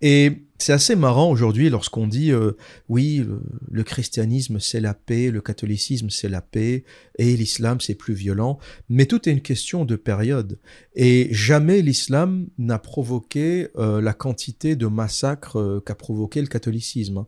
Et 0.00 0.46
c'est 0.58 0.72
assez 0.72 0.94
marrant 0.94 1.28
aujourd'hui 1.28 1.68
lorsqu'on 1.68 2.06
dit 2.06 2.30
euh, 2.30 2.52
oui, 2.88 3.26
le, 3.70 3.82
christianisme 3.82 4.60
c'est 4.60 4.80
la 4.80 4.94
paix, 4.94 5.32
le 5.32 5.40
catholicisme 5.40 6.08
c'est 6.08 6.28
la 6.28 6.40
paix, 6.40 6.84
et 7.18 7.36
l'islam 7.36 7.80
c'est 7.80 7.96
plus 7.96 8.14
violent, 8.14 8.60
mais 8.88 9.06
tout 9.06 9.28
est 9.28 9.32
une 9.32 9.42
question 9.42 9.84
de 9.84 9.96
période. 9.96 10.60
Et 10.94 11.28
jamais 11.32 11.82
l'islam 11.82 12.46
n'a 12.56 12.78
provoqué 12.78 13.68
euh, 13.76 14.00
la 14.00 14.14
quantité 14.14 14.76
de 14.76 14.86
massacres 14.86 15.58
euh, 15.58 15.82
qu'a 15.84 15.96
provoqué 15.96 16.40
le 16.40 16.46
catholicisme. 16.46 17.18
Hein. 17.18 17.26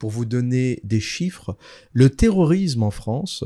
pour 0.00 0.10
vous 0.10 0.24
donner 0.24 0.80
des 0.82 1.00
chiffres, 1.00 1.56
le 1.92 2.10
terrorisme 2.10 2.82
en 2.82 2.90
France 2.90 3.44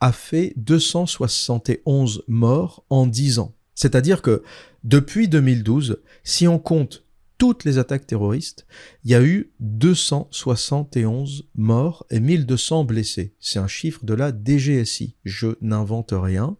a 0.00 0.10
fait 0.10 0.52
271 0.56 2.24
morts 2.26 2.84
en 2.90 3.06
10 3.06 3.38
ans. 3.38 3.54
C'est-à-dire 3.74 4.22
que 4.22 4.42
depuis 4.84 5.28
2012, 5.28 6.00
si 6.24 6.46
on 6.48 6.58
compte 6.58 7.04
toutes 7.42 7.64
les 7.64 7.78
attaques 7.78 8.06
terroristes, 8.06 8.68
il 9.04 9.10
y 9.10 9.16
a 9.16 9.22
eu 9.24 9.50
271 9.58 11.48
morts 11.56 12.06
et 12.08 12.20
1200 12.20 12.84
blessés. 12.84 13.34
C'est 13.40 13.58
un 13.58 13.66
chiffre 13.66 14.04
de 14.04 14.14
la 14.14 14.30
DGSI. 14.30 15.16
Je 15.24 15.48
n'invente 15.60 16.14
rien. 16.16 16.56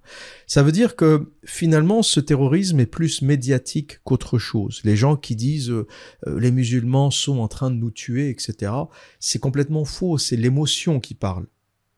Ça 0.48 0.64
veut 0.64 0.72
dire 0.72 0.96
que 0.96 1.30
finalement, 1.44 2.02
ce 2.02 2.18
terrorisme 2.18 2.80
est 2.80 2.86
plus 2.86 3.22
médiatique 3.22 4.00
qu'autre 4.02 4.38
chose. 4.38 4.80
Les 4.82 4.96
gens 4.96 5.16
qui 5.16 5.36
disent 5.36 5.70
euh, 5.70 5.86
les 6.26 6.50
musulmans 6.50 7.12
sont 7.12 7.38
en 7.38 7.46
train 7.46 7.70
de 7.70 7.76
nous 7.76 7.92
tuer, 7.92 8.28
etc., 8.28 8.72
c'est 9.20 9.38
complètement 9.38 9.84
faux. 9.84 10.18
C'est 10.18 10.34
l'émotion 10.34 10.98
qui 10.98 11.14
parle. 11.14 11.46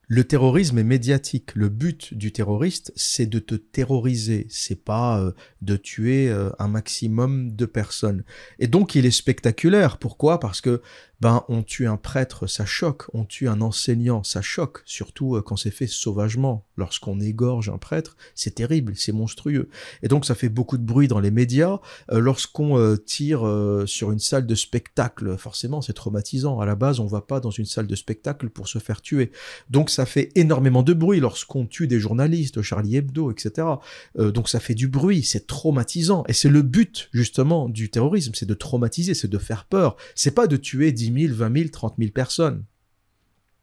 Le 0.08 0.24
terrorisme 0.24 0.78
est 0.78 0.84
médiatique. 0.84 1.54
Le 1.54 1.68
but 1.68 2.14
du 2.14 2.32
terroriste, 2.32 2.92
c'est 2.94 3.26
de 3.26 3.38
te 3.38 3.54
terroriser. 3.54 4.46
C'est 4.50 4.84
pas 4.84 5.20
euh, 5.20 5.32
de 5.62 5.76
tuer 5.76 6.28
euh, 6.28 6.50
un 6.58 6.68
maximum 6.68 7.54
de 7.54 7.66
personnes. 7.66 8.24
Et 8.58 8.66
donc, 8.66 8.94
il 8.94 9.06
est 9.06 9.10
spectaculaire. 9.10 9.98
Pourquoi? 9.98 10.40
Parce 10.40 10.60
que 10.60 10.82
ben 11.20 11.44
on 11.48 11.62
tue 11.62 11.86
un 11.86 11.96
prêtre, 11.96 12.46
ça 12.46 12.64
choque, 12.64 13.04
on 13.14 13.24
tue 13.24 13.48
un 13.48 13.60
enseignant, 13.60 14.22
ça 14.22 14.42
choque, 14.42 14.82
surtout 14.84 15.36
euh, 15.36 15.42
quand 15.42 15.56
c'est 15.56 15.70
fait 15.70 15.86
sauvagement. 15.86 16.64
Lorsqu'on 16.76 17.20
égorge 17.20 17.68
un 17.68 17.78
prêtre, 17.78 18.16
c'est 18.34 18.56
terrible, 18.56 18.94
c'est 18.96 19.12
monstrueux. 19.12 19.68
Et 20.02 20.08
donc 20.08 20.24
ça 20.24 20.34
fait 20.34 20.48
beaucoup 20.48 20.76
de 20.76 20.82
bruit 20.82 21.06
dans 21.06 21.20
les 21.20 21.30
médias. 21.30 21.78
Euh, 22.10 22.18
lorsqu'on 22.18 22.78
euh, 22.78 22.96
tire 22.96 23.44
sur 23.86 24.10
une 24.10 24.18
salle 24.18 24.46
de 24.46 24.54
spectacle, 24.54 25.36
forcément 25.38 25.82
c'est 25.82 25.92
traumatisant. 25.92 26.58
À 26.60 26.66
la 26.66 26.74
base, 26.74 27.00
on 27.00 27.06
va 27.06 27.20
pas 27.20 27.40
dans 27.40 27.50
une 27.50 27.64
salle 27.64 27.86
de 27.86 27.94
spectacle 27.94 28.48
pour 28.50 28.68
se 28.68 28.78
faire 28.78 29.00
tuer. 29.00 29.30
Donc 29.70 29.90
ça 29.90 30.06
fait 30.06 30.30
énormément 30.34 30.82
de 30.82 30.92
bruit 30.92 31.20
lorsqu'on 31.20 31.66
tue 31.66 31.86
des 31.86 32.00
journalistes, 32.00 32.62
Charlie 32.62 32.96
Hebdo, 32.96 33.30
etc. 33.30 33.68
donc 34.16 34.48
ça 34.48 34.60
fait 34.60 34.74
du 34.74 34.88
bruit, 34.88 35.22
c'est 35.22 35.46
traumatisant. 35.46 36.24
Et 36.28 36.32
c'est 36.32 36.48
le 36.48 36.62
but 36.62 37.08
justement 37.12 37.68
du 37.68 37.90
terrorisme, 37.90 38.32
c'est 38.34 38.46
de 38.46 38.54
traumatiser, 38.54 39.14
c'est 39.14 39.28
de 39.28 39.38
faire 39.38 39.64
peur. 39.64 39.96
C'est 40.14 40.32
pas 40.32 40.46
de 40.46 40.56
tuer 40.56 40.92
10 41.10 41.28
000, 41.28 41.34
20 41.34 41.56
000, 41.56 41.68
30 41.70 41.94
000 41.98 42.10
personnes. 42.12 42.64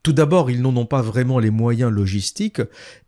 Tout 0.04 0.14
d'abord, 0.14 0.50
ils 0.50 0.62
n'en 0.62 0.76
ont 0.76 0.86
pas 0.86 1.02
vraiment 1.02 1.40
les 1.40 1.52
moyens 1.52 1.92
logistiques 1.92 2.62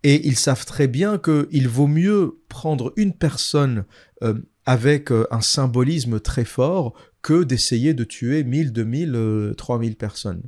et 0.03 0.27
ils 0.27 0.35
savent 0.35 0.65
très 0.65 0.87
bien 0.87 1.17
qu'il 1.17 1.67
vaut 1.67 1.87
mieux 1.87 2.39
prendre 2.49 2.93
une 2.97 3.13
personne 3.13 3.85
euh, 4.21 4.35
avec 4.65 5.11
euh, 5.11 5.25
un 5.31 5.41
symbolisme 5.41 6.19
très 6.19 6.45
fort 6.45 6.93
que 7.23 7.43
d'essayer 7.43 7.93
de 7.93 8.03
tuer 8.03 8.43
1000, 8.43 8.71
2000, 8.73 9.53
3000 9.57 9.95
personnes. 9.95 10.43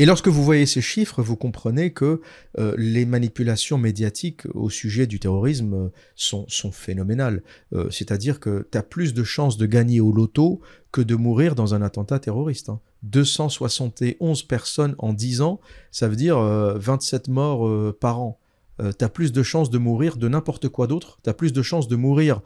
Et 0.00 0.06
lorsque 0.06 0.28
vous 0.28 0.42
voyez 0.42 0.64
ces 0.64 0.80
chiffres, 0.80 1.20
vous 1.20 1.36
comprenez 1.36 1.92
que 1.92 2.22
euh, 2.58 2.74
les 2.78 3.04
manipulations 3.04 3.76
médiatiques 3.76 4.46
au 4.54 4.70
sujet 4.70 5.06
du 5.06 5.20
terrorisme 5.20 5.74
euh, 5.74 5.88
sont, 6.16 6.46
phénoménales. 6.72 7.42
Euh, 7.74 7.90
c'est-à-dire 7.90 8.40
que 8.40 8.66
tu 8.72 8.78
as 8.78 8.82
plus 8.82 9.12
de 9.12 9.22
chances 9.24 9.58
de 9.58 9.66
gagner 9.66 10.00
au 10.00 10.10
loto 10.10 10.62
que 10.90 11.02
de 11.02 11.14
mourir 11.16 11.54
dans 11.54 11.74
un 11.74 11.82
attentat 11.82 12.18
terroriste. 12.18 12.70
271 13.02 14.40
hein. 14.40 14.46
personnes 14.48 14.94
en 14.96 15.12
10 15.12 15.42
ans, 15.42 15.60
ça 15.90 16.08
veut 16.08 16.16
dire 16.16 16.38
27 16.38 17.28
morts 17.28 17.94
par 17.96 18.20
an. 18.20 18.40
tu 18.78 19.04
as 19.04 19.08
plus 19.10 19.32
de 19.32 19.42
chances 19.42 19.68
de 19.68 19.76
mourir 19.76 20.16
de 20.16 20.28
n'importe 20.28 20.70
quoi 20.70 20.86
d'autre, 20.86 21.18
tu 21.22 21.28
as 21.28 21.34
plus 21.34 21.52
de 21.52 21.60
chances 21.60 21.88
de 21.88 21.96
mourir 21.96 22.40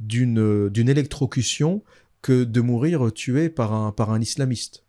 d'une 0.00 0.88
électrocution 0.88 1.82
que 2.20 2.44
de 2.44 2.60
mourir 2.60 3.10
tué 3.14 3.48
par 3.48 3.72
un, 3.72 3.90
par 3.90 4.10
un 4.10 4.20
islamiste. 4.20 4.84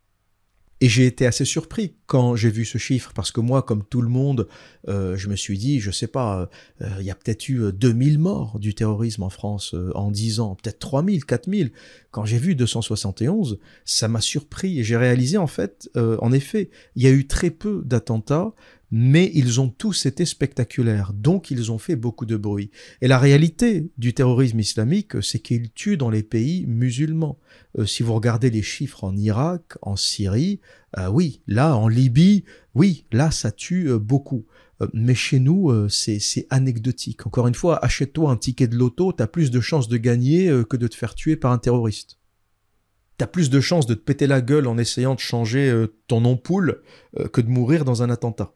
Et 0.82 0.88
j'ai 0.88 1.06
été 1.06 1.26
assez 1.26 1.44
surpris 1.44 1.94
quand 2.06 2.36
j'ai 2.36 2.50
vu 2.50 2.64
ce 2.64 2.78
chiffre, 2.78 3.12
parce 3.14 3.30
que 3.30 3.40
moi, 3.40 3.62
comme 3.62 3.84
tout 3.84 4.00
le 4.00 4.08
monde, 4.08 4.48
euh, 4.88 5.14
je 5.16 5.28
me 5.28 5.36
suis 5.36 5.58
dit, 5.58 5.78
je 5.78 5.90
sais 5.90 6.06
pas, 6.06 6.48
euh, 6.80 6.86
il 7.00 7.04
y 7.04 7.10
a 7.10 7.14
peut-être 7.14 7.48
eu 7.50 7.70
2000 7.70 8.18
morts 8.18 8.58
du 8.58 8.74
terrorisme 8.74 9.22
en 9.22 9.28
France 9.28 9.74
euh, 9.74 9.92
en 9.94 10.10
10 10.10 10.40
ans, 10.40 10.56
peut-être 10.60 10.78
3000, 10.78 11.26
4000. 11.26 11.72
Quand 12.10 12.24
j'ai 12.24 12.38
vu 12.38 12.54
271, 12.54 13.58
ça 13.84 14.08
m'a 14.08 14.22
surpris 14.22 14.80
et 14.80 14.84
j'ai 14.84 14.96
réalisé 14.96 15.36
en 15.36 15.46
fait, 15.46 15.88
en 15.94 16.32
effet, 16.32 16.70
il 16.96 17.02
y 17.02 17.06
a 17.06 17.10
eu 17.10 17.26
très 17.26 17.50
peu 17.50 17.82
d'attentats 17.84 18.52
mais 18.90 19.30
ils 19.34 19.60
ont 19.60 19.68
tous 19.68 20.06
été 20.06 20.24
spectaculaires, 20.24 21.12
donc 21.12 21.50
ils 21.50 21.70
ont 21.70 21.78
fait 21.78 21.96
beaucoup 21.96 22.26
de 22.26 22.36
bruit. 22.36 22.70
Et 23.00 23.08
la 23.08 23.18
réalité 23.18 23.90
du 23.98 24.14
terrorisme 24.14 24.58
islamique, 24.58 25.22
c'est 25.22 25.38
qu'il 25.38 25.70
tue 25.70 25.96
dans 25.96 26.10
les 26.10 26.22
pays 26.22 26.66
musulmans. 26.66 27.38
Euh, 27.78 27.86
si 27.86 28.02
vous 28.02 28.14
regardez 28.14 28.50
les 28.50 28.62
chiffres 28.62 29.04
en 29.04 29.16
Irak, 29.16 29.78
en 29.82 29.96
Syrie, 29.96 30.60
euh, 30.98 31.08
oui, 31.08 31.42
là, 31.46 31.76
en 31.76 31.86
Libye, 31.86 32.44
oui, 32.74 33.06
là, 33.12 33.30
ça 33.30 33.52
tue 33.52 33.90
euh, 33.90 33.98
beaucoup. 33.98 34.46
mais 34.94 35.14
chez 35.14 35.40
nous, 35.40 35.70
c'est 35.90 36.46
anecdotique. 36.48 37.26
Encore 37.26 37.46
une 37.46 37.54
fois, 37.54 37.84
achète-toi 37.84 38.30
un 38.30 38.38
ticket 38.38 38.66
de 38.66 38.76
loto, 38.76 39.12
t'as 39.12 39.26
plus 39.26 39.50
de 39.50 39.60
chances 39.60 39.88
de 39.88 39.98
gagner 39.98 40.50
que 40.70 40.78
de 40.78 40.88
te 40.88 40.96
faire 40.96 41.14
tuer 41.14 41.36
par 41.36 41.52
un 41.52 41.58
terroriste. 41.58 42.18
t'as 43.18 43.26
plus 43.26 43.50
de 43.50 43.60
chances 43.60 43.84
de 43.84 43.92
te 43.92 44.00
péter 44.00 44.26
la 44.26 44.40
gueule 44.40 44.66
en 44.66 44.78
essayant 44.78 45.14
de 45.14 45.20
changer 45.20 45.84
ton 46.06 46.24
ampoule 46.24 46.80
que 47.30 47.42
de 47.42 47.48
mourir 47.50 47.84
dans 47.84 48.02
un 48.02 48.08
attentat. 48.08 48.54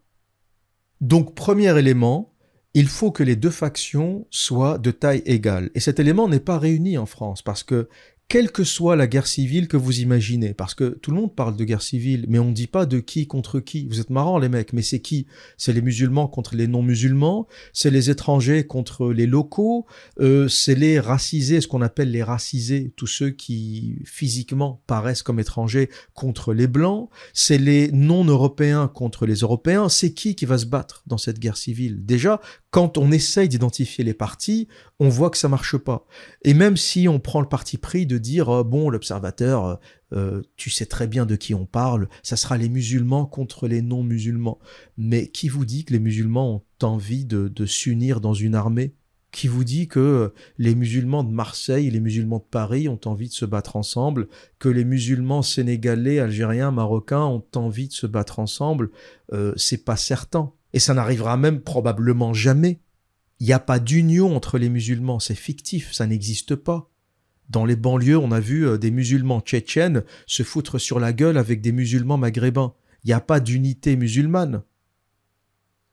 Donc, 1.00 1.34
premier 1.34 1.76
élément, 1.78 2.34
il 2.74 2.88
faut 2.88 3.12
que 3.12 3.22
les 3.22 3.36
deux 3.36 3.50
factions 3.50 4.26
soient 4.30 4.78
de 4.78 4.90
taille 4.90 5.22
égale. 5.26 5.70
Et 5.74 5.80
cet 5.80 6.00
élément 6.00 6.28
n'est 6.28 6.40
pas 6.40 6.58
réuni 6.58 6.98
en 6.98 7.06
France 7.06 7.40
parce 7.40 7.62
que 7.62 7.88
quelle 8.28 8.50
que 8.50 8.64
soit 8.64 8.96
la 8.96 9.06
guerre 9.06 9.26
civile 9.26 9.68
que 9.68 9.76
vous 9.76 10.00
imaginez, 10.00 10.54
parce 10.54 10.74
que 10.74 10.98
tout 11.00 11.10
le 11.10 11.16
monde 11.18 11.34
parle 11.34 11.56
de 11.56 11.64
guerre 11.64 11.82
civile, 11.82 12.24
mais 12.28 12.38
on 12.38 12.46
ne 12.46 12.54
dit 12.54 12.66
pas 12.66 12.86
de 12.86 12.98
qui 12.98 13.26
contre 13.26 13.60
qui. 13.60 13.86
Vous 13.86 14.00
êtes 14.00 14.10
marrants 14.10 14.38
les 14.38 14.48
mecs, 14.48 14.72
mais 14.72 14.82
c'est 14.82 15.00
qui? 15.00 15.26
C'est 15.56 15.72
les 15.72 15.82
musulmans 15.82 16.26
contre 16.26 16.56
les 16.56 16.66
non-musulmans, 16.66 17.46
c'est 17.72 17.90
les 17.90 18.10
étrangers 18.10 18.66
contre 18.66 19.12
les 19.12 19.26
locaux, 19.26 19.86
euh, 20.20 20.48
c'est 20.48 20.74
les 20.74 20.98
racisés, 20.98 21.60
ce 21.60 21.68
qu'on 21.68 21.82
appelle 21.82 22.10
les 22.10 22.22
racisés, 22.22 22.92
tous 22.96 23.06
ceux 23.06 23.30
qui 23.30 23.98
physiquement 24.04 24.82
paraissent 24.86 25.22
comme 25.22 25.38
étrangers 25.38 25.90
contre 26.14 26.54
les 26.54 26.66
blancs, 26.66 27.10
c'est 27.34 27.58
les 27.58 27.92
non-européens 27.92 28.88
contre 28.88 29.26
les 29.26 29.36
européens. 29.36 29.88
C'est 29.88 30.12
qui 30.12 30.34
qui 30.34 30.46
va 30.46 30.58
se 30.58 30.66
battre 30.66 31.02
dans 31.06 31.18
cette 31.18 31.38
guerre 31.38 31.56
civile? 31.56 32.04
Déjà, 32.04 32.40
quand 32.74 32.98
on 32.98 33.12
essaye 33.12 33.48
d'identifier 33.48 34.02
les 34.02 34.14
partis, 34.14 34.66
on 34.98 35.08
voit 35.08 35.30
que 35.30 35.38
ça 35.38 35.48
marche 35.48 35.76
pas. 35.76 36.08
Et 36.42 36.54
même 36.54 36.76
si 36.76 37.06
on 37.06 37.20
prend 37.20 37.40
le 37.40 37.46
parti 37.46 37.78
pris 37.78 38.04
de 38.04 38.18
dire 38.18 38.48
euh, 38.48 38.64
bon 38.64 38.90
l'observateur, 38.90 39.64
euh, 39.64 39.76
euh, 40.12 40.42
tu 40.56 40.70
sais 40.70 40.84
très 40.84 41.06
bien 41.06 41.24
de 41.24 41.36
qui 41.36 41.54
on 41.54 41.66
parle, 41.66 42.08
ça 42.24 42.34
sera 42.34 42.58
les 42.58 42.68
musulmans 42.68 43.26
contre 43.26 43.68
les 43.68 43.80
non-musulmans. 43.80 44.58
Mais 44.98 45.28
qui 45.28 45.48
vous 45.48 45.64
dit 45.64 45.84
que 45.84 45.92
les 45.92 46.00
musulmans 46.00 46.52
ont 46.52 46.84
envie 46.84 47.24
de, 47.24 47.64
s'unir 47.64 48.20
dans 48.20 48.34
une 48.34 48.56
armée? 48.56 48.96
Qui 49.30 49.46
vous 49.46 49.62
dit 49.62 49.86
que 49.86 50.34
les 50.58 50.74
musulmans 50.74 51.22
de 51.22 51.30
Marseille 51.30 51.88
les 51.90 52.00
musulmans 52.00 52.38
de 52.38 52.50
Paris 52.50 52.88
ont 52.88 53.00
envie 53.04 53.28
de 53.28 53.34
se 53.34 53.44
battre 53.44 53.76
ensemble, 53.76 54.26
que 54.58 54.68
les 54.68 54.84
musulmans 54.84 55.42
sénégalais, 55.42 56.18
algériens, 56.18 56.72
marocains 56.72 57.24
ont 57.24 57.44
envie 57.54 57.86
de 57.86 57.92
se 57.92 58.08
battre 58.08 58.40
ensemble, 58.40 58.90
c'est 59.54 59.84
pas 59.84 59.96
certain. 59.96 60.52
Et 60.74 60.80
ça 60.80 60.92
n'arrivera 60.92 61.36
même 61.36 61.60
probablement 61.60 62.34
jamais. 62.34 62.80
Il 63.38 63.46
n'y 63.46 63.52
a 63.52 63.60
pas 63.60 63.78
d'union 63.78 64.36
entre 64.36 64.58
les 64.58 64.68
musulmans, 64.68 65.20
c'est 65.20 65.36
fictif, 65.36 65.92
ça 65.92 66.06
n'existe 66.06 66.56
pas. 66.56 66.90
Dans 67.48 67.64
les 67.64 67.76
banlieues, 67.76 68.18
on 68.18 68.32
a 68.32 68.40
vu 68.40 68.66
euh, 68.66 68.76
des 68.76 68.90
musulmans 68.90 69.40
tchétchènes 69.40 70.02
se 70.26 70.42
foutre 70.42 70.80
sur 70.80 70.98
la 70.98 71.12
gueule 71.12 71.38
avec 71.38 71.60
des 71.60 71.72
musulmans 71.72 72.16
maghrébins. 72.16 72.74
Il 73.04 73.08
n'y 73.08 73.12
a 73.12 73.20
pas 73.20 73.38
d'unité 73.38 73.96
musulmane. 73.96 74.62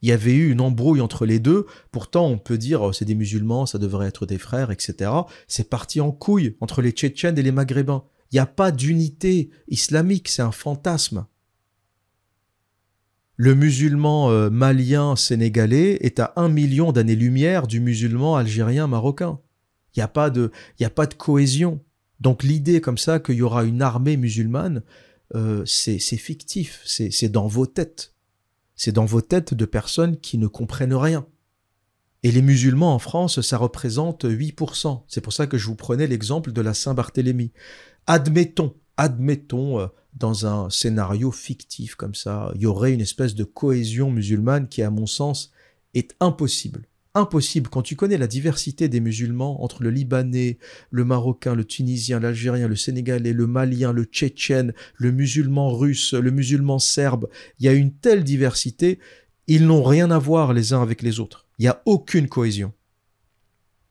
Il 0.01 0.09
y 0.09 0.13
avait 0.13 0.33
eu 0.33 0.51
une 0.51 0.61
embrouille 0.61 1.01
entre 1.01 1.27
les 1.27 1.39
deux, 1.39 1.67
pourtant 1.91 2.25
on 2.25 2.39
peut 2.39 2.57
dire 2.57 2.81
oh, 2.81 2.91
c'est 2.91 3.05
des 3.05 3.13
musulmans, 3.13 3.67
ça 3.67 3.77
devrait 3.77 4.07
être 4.07 4.25
des 4.25 4.39
frères, 4.39 4.71
etc. 4.71 5.11
C'est 5.47 5.69
parti 5.69 6.01
en 6.01 6.11
couille 6.11 6.57
entre 6.59 6.81
les 6.81 6.91
Tchétchènes 6.91 7.37
et 7.37 7.43
les 7.43 7.51
Maghrébins. 7.51 8.03
Il 8.31 8.35
n'y 8.35 8.39
a 8.39 8.47
pas 8.47 8.71
d'unité 8.71 9.51
islamique, 9.67 10.27
c'est 10.27 10.41
un 10.41 10.51
fantasme. 10.51 11.27
Le 13.43 13.55
musulman 13.55 14.29
euh, 14.29 14.51
malien 14.51 15.15
sénégalais 15.15 15.97
est 16.01 16.19
à 16.19 16.31
un 16.35 16.47
million 16.47 16.91
d'années-lumière 16.91 17.65
du 17.65 17.79
musulman 17.79 18.35
algérien 18.35 18.85
marocain. 18.85 19.39
Il 19.95 19.99
n'y 19.99 20.03
a, 20.03 20.07
pas 20.07 20.29
de, 20.29 20.51
y 20.79 20.85
a 20.85 20.91
pas 20.91 21.07
de 21.07 21.15
cohésion. 21.15 21.83
Donc 22.19 22.43
l'idée 22.43 22.81
comme 22.81 22.99
ça 22.99 23.19
qu'il 23.19 23.33
y 23.33 23.41
aura 23.41 23.63
une 23.63 23.81
armée 23.81 24.15
musulmane, 24.15 24.83
euh, 25.33 25.65
c'est 25.65 25.97
fictif, 25.97 26.83
c'est 26.85 27.29
dans 27.29 27.47
vos 27.47 27.65
têtes. 27.65 28.13
C'est 28.75 28.91
dans 28.91 29.05
vos 29.05 29.21
têtes 29.21 29.55
de 29.55 29.65
personnes 29.65 30.17
qui 30.19 30.37
ne 30.37 30.45
comprennent 30.45 30.93
rien. 30.93 31.25
Et 32.21 32.31
les 32.31 32.43
musulmans 32.43 32.93
en 32.93 32.99
France, 32.99 33.41
ça 33.41 33.57
représente 33.57 34.23
8%. 34.23 35.01
C'est 35.07 35.21
pour 35.21 35.33
ça 35.33 35.47
que 35.47 35.57
je 35.57 35.65
vous 35.65 35.75
prenais 35.75 36.05
l'exemple 36.05 36.51
de 36.51 36.61
la 36.61 36.75
Saint-Barthélemy. 36.75 37.51
Admettons, 38.05 38.75
admettons 39.01 39.79
euh, 39.79 39.87
dans 40.13 40.45
un 40.45 40.69
scénario 40.69 41.31
fictif 41.31 41.95
comme 41.95 42.13
ça, 42.13 42.51
il 42.55 42.61
y 42.61 42.65
aurait 42.67 42.93
une 42.93 43.01
espèce 43.01 43.33
de 43.33 43.43
cohésion 43.43 44.11
musulmane 44.11 44.67
qui, 44.67 44.83
à 44.83 44.91
mon 44.91 45.07
sens, 45.07 45.51
est 45.95 46.15
impossible. 46.19 46.85
Impossible 47.15 47.69
quand 47.69 47.81
tu 47.81 47.95
connais 47.95 48.19
la 48.19 48.27
diversité 48.27 48.89
des 48.89 48.99
musulmans 48.99 49.63
entre 49.63 49.81
le 49.81 49.89
Libanais, 49.89 50.59
le 50.91 51.03
Marocain, 51.03 51.55
le 51.55 51.65
Tunisien, 51.65 52.19
l'Algérien, 52.19 52.67
le 52.67 52.75
Sénégalais, 52.75 53.33
le 53.33 53.47
Malien, 53.47 53.91
le 53.91 54.03
Tchétchène, 54.03 54.73
le 54.95 55.11
musulman 55.11 55.75
russe, 55.75 56.13
le 56.13 56.31
musulman 56.31 56.77
serbe. 56.77 57.27
Il 57.59 57.65
y 57.65 57.69
a 57.69 57.73
une 57.73 57.93
telle 57.93 58.23
diversité, 58.23 58.99
ils 59.47 59.65
n'ont 59.65 59.83
rien 59.83 60.11
à 60.11 60.19
voir 60.19 60.53
les 60.53 60.73
uns 60.73 60.81
avec 60.81 61.01
les 61.01 61.19
autres. 61.19 61.47
Il 61.57 61.63
n'y 61.63 61.69
a 61.69 61.81
aucune 61.85 62.29
cohésion. 62.29 62.71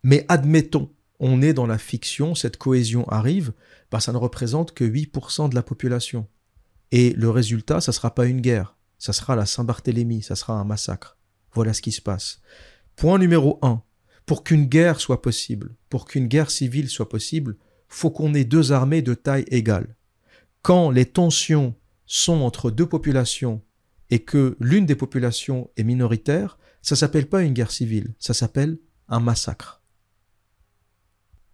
Mais 0.05 0.25
admettons, 0.29 0.91
on 1.19 1.43
est 1.43 1.53
dans 1.53 1.67
la 1.67 1.79
fiction, 1.79 2.35
cette 2.35 2.57
cohésion 2.57 3.07
arrive, 3.09 3.53
bah, 3.91 4.01
ça 4.01 4.13
ne 4.13 4.19
représente 4.19 4.73
que 4.73 4.85
8% 4.85 5.49
de 5.49 5.55
la 5.55 5.63
population. 5.63 6.27
Et 6.93 7.13
le 7.13 7.31
résultat, 7.31 7.81
ça 7.81 7.93
sera 7.93 8.15
pas 8.15 8.27
une 8.27 8.41
guerre, 8.41 8.77
ça 8.99 9.13
sera 9.13 9.37
la 9.37 9.47
Saint-Barthélemy, 9.47 10.23
ça 10.23 10.37
sera 10.37 10.55
un 10.55 10.65
massacre. 10.65 11.19
Voilà 11.53 11.73
ce 11.73 11.83
qui 11.83 11.93
se 11.93 12.03
passe. 12.03 12.41
Point 12.97 13.19
numéro 13.19 13.59
1. 13.63 13.83
Pour 14.27 14.45
qu'une 14.45 14.67
guerre 14.67 15.01
soit 15.01 15.23
possible, 15.23 15.75
pour 15.89 16.07
qu'une 16.07 16.29
guerre 16.29 16.51
civile 16.51 16.89
soit 16.89 17.09
possible, 17.09 17.57
faut 17.89 18.11
qu'on 18.11 18.35
ait 18.35 18.45
deux 18.45 18.73
armées 18.73 19.03
de 19.03 19.15
taille 19.15 19.45
égale. 19.49 19.97
Quand 20.63 20.91
les 20.91 21.07
tensions 21.07 21.75
sont 22.07 22.41
entre 22.43 22.71
deux 22.71 22.87
populations 22.87 23.63
et 24.11 24.21
que 24.21 24.57
l'une 24.61 24.87
des 24.87 24.95
populations 24.95 25.71
est 25.77 25.85
minoritaire, 25.85 26.59
ça 26.83 26.97
s'appelle 26.97 27.29
pas 27.29 27.43
une 27.43 27.55
guerre 27.55 27.71
civile, 27.71 28.15
ça 28.19 28.35
s'appelle 28.35 28.79
un 29.09 29.21
massacre. 29.21 29.80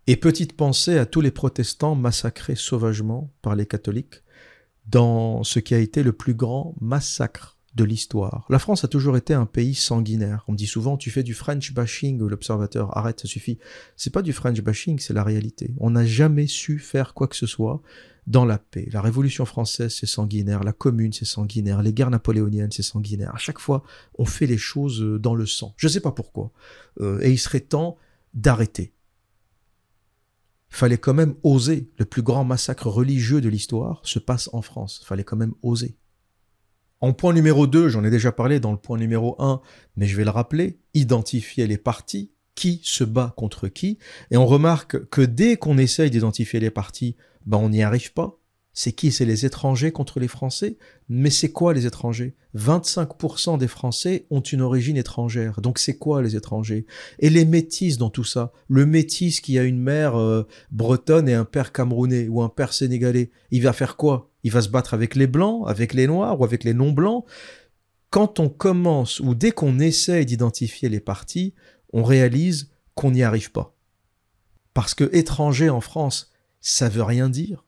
Et 0.08 0.14
petite 0.14 0.56
pensée 0.56 0.98
à 0.98 1.06
tous 1.06 1.20
les 1.20 1.32
protestants 1.32 1.96
massacrés 1.96 2.54
sauvagement 2.54 3.32
par 3.42 3.56
les 3.56 3.66
catholiques 3.66 4.22
dans 4.86 5.42
ce 5.42 5.58
qui 5.58 5.74
a 5.74 5.78
été 5.78 6.04
le 6.04 6.12
plus 6.12 6.34
grand 6.34 6.76
massacre 6.80 7.58
de 7.74 7.82
l'histoire. 7.82 8.46
La 8.48 8.60
France 8.60 8.84
a 8.84 8.88
toujours 8.88 9.16
été 9.16 9.34
un 9.34 9.46
pays 9.46 9.74
sanguinaire. 9.74 10.44
On 10.46 10.52
me 10.52 10.56
dit 10.56 10.68
souvent, 10.68 10.96
tu 10.96 11.10
fais 11.10 11.24
du 11.24 11.34
French 11.34 11.74
bashing, 11.74 12.20
l'observateur, 12.20 12.96
arrête, 12.96 13.18
ça 13.18 13.26
suffit. 13.26 13.58
C'est 13.96 14.12
pas 14.12 14.22
du 14.22 14.32
French 14.32 14.60
bashing, 14.60 15.00
c'est 15.00 15.12
la 15.12 15.24
réalité. 15.24 15.74
On 15.78 15.90
n'a 15.90 16.06
jamais 16.06 16.46
su 16.46 16.78
faire 16.78 17.12
quoi 17.12 17.26
que 17.26 17.34
ce 17.34 17.46
soit 17.46 17.82
dans 18.28 18.44
la 18.44 18.58
paix. 18.58 18.88
La 18.92 19.00
Révolution 19.00 19.44
française, 19.44 19.92
c'est 19.92 20.06
sanguinaire. 20.06 20.62
La 20.62 20.72
Commune, 20.72 21.12
c'est 21.12 21.24
sanguinaire. 21.24 21.82
Les 21.82 21.92
guerres 21.92 22.10
napoléoniennes, 22.10 22.70
c'est 22.70 22.82
sanguinaire. 22.82 23.34
À 23.34 23.38
chaque 23.38 23.58
fois, 23.58 23.82
on 24.18 24.24
fait 24.24 24.46
les 24.46 24.56
choses 24.56 25.00
dans 25.20 25.34
le 25.34 25.46
sang. 25.46 25.74
Je 25.76 25.88
sais 25.88 26.00
pas 26.00 26.12
pourquoi. 26.12 26.52
Euh, 27.00 27.18
et 27.22 27.32
il 27.32 27.38
serait 27.38 27.58
temps 27.58 27.96
d'arrêter 28.34 28.92
fallait 30.76 30.98
quand 30.98 31.14
même 31.14 31.34
oser. 31.42 31.90
Le 31.98 32.04
plus 32.04 32.22
grand 32.22 32.44
massacre 32.44 32.88
religieux 32.88 33.40
de 33.40 33.48
l'histoire 33.48 34.00
se 34.04 34.18
passe 34.18 34.50
en 34.52 34.62
France. 34.62 35.02
Fallait 35.04 35.24
quand 35.24 35.36
même 35.36 35.54
oser. 35.62 35.96
En 37.00 37.12
point 37.12 37.32
numéro 37.32 37.66
2, 37.66 37.88
j'en 37.88 38.04
ai 38.04 38.10
déjà 38.10 38.32
parlé 38.32 38.58
dans 38.58 38.72
le 38.72 38.78
point 38.78 38.98
numéro 38.98 39.36
1, 39.38 39.60
mais 39.96 40.06
je 40.06 40.16
vais 40.16 40.24
le 40.24 40.30
rappeler, 40.30 40.78
identifier 40.94 41.66
les 41.66 41.76
partis, 41.76 42.32
qui 42.54 42.80
se 42.84 43.04
bat 43.04 43.34
contre 43.36 43.68
qui, 43.68 43.98
et 44.30 44.38
on 44.38 44.46
remarque 44.46 45.06
que 45.10 45.20
dès 45.20 45.58
qu'on 45.58 45.76
essaye 45.76 46.10
d'identifier 46.10 46.58
les 46.58 46.70
partis, 46.70 47.14
ben 47.44 47.58
on 47.58 47.68
n'y 47.68 47.82
arrive 47.82 48.14
pas, 48.14 48.40
c'est 48.78 48.92
qui? 48.92 49.10
C'est 49.10 49.24
les 49.24 49.46
étrangers 49.46 49.90
contre 49.90 50.20
les 50.20 50.28
Français? 50.28 50.76
Mais 51.08 51.30
c'est 51.30 51.48
quoi 51.50 51.72
les 51.72 51.86
étrangers? 51.86 52.34
25% 52.54 53.56
des 53.56 53.68
Français 53.68 54.26
ont 54.28 54.42
une 54.42 54.60
origine 54.60 54.98
étrangère. 54.98 55.62
Donc 55.62 55.78
c'est 55.78 55.96
quoi 55.96 56.20
les 56.20 56.36
étrangers? 56.36 56.84
Et 57.18 57.30
les 57.30 57.46
métis 57.46 57.96
dans 57.96 58.10
tout 58.10 58.22
ça? 58.22 58.52
Le 58.68 58.84
métis 58.84 59.40
qui 59.40 59.58
a 59.58 59.62
une 59.62 59.80
mère 59.80 60.20
euh, 60.20 60.46
bretonne 60.70 61.26
et 61.26 61.32
un 61.32 61.46
père 61.46 61.72
camerounais 61.72 62.28
ou 62.28 62.42
un 62.42 62.50
père 62.50 62.74
sénégalais, 62.74 63.30
il 63.50 63.62
va 63.62 63.72
faire 63.72 63.96
quoi? 63.96 64.30
Il 64.44 64.52
va 64.52 64.60
se 64.60 64.68
battre 64.68 64.92
avec 64.92 65.14
les 65.14 65.26
blancs, 65.26 65.64
avec 65.66 65.94
les 65.94 66.06
noirs 66.06 66.38
ou 66.38 66.44
avec 66.44 66.62
les 66.62 66.74
non-blancs? 66.74 67.24
Quand 68.10 68.40
on 68.40 68.50
commence 68.50 69.20
ou 69.20 69.34
dès 69.34 69.52
qu'on 69.52 69.78
essaye 69.78 70.26
d'identifier 70.26 70.90
les 70.90 71.00
partis, 71.00 71.54
on 71.94 72.04
réalise 72.04 72.68
qu'on 72.94 73.12
n'y 73.12 73.22
arrive 73.22 73.52
pas. 73.52 73.74
Parce 74.74 74.92
que 74.92 75.08
étranger 75.16 75.70
en 75.70 75.80
France, 75.80 76.30
ça 76.60 76.90
veut 76.90 77.02
rien 77.02 77.30
dire 77.30 77.65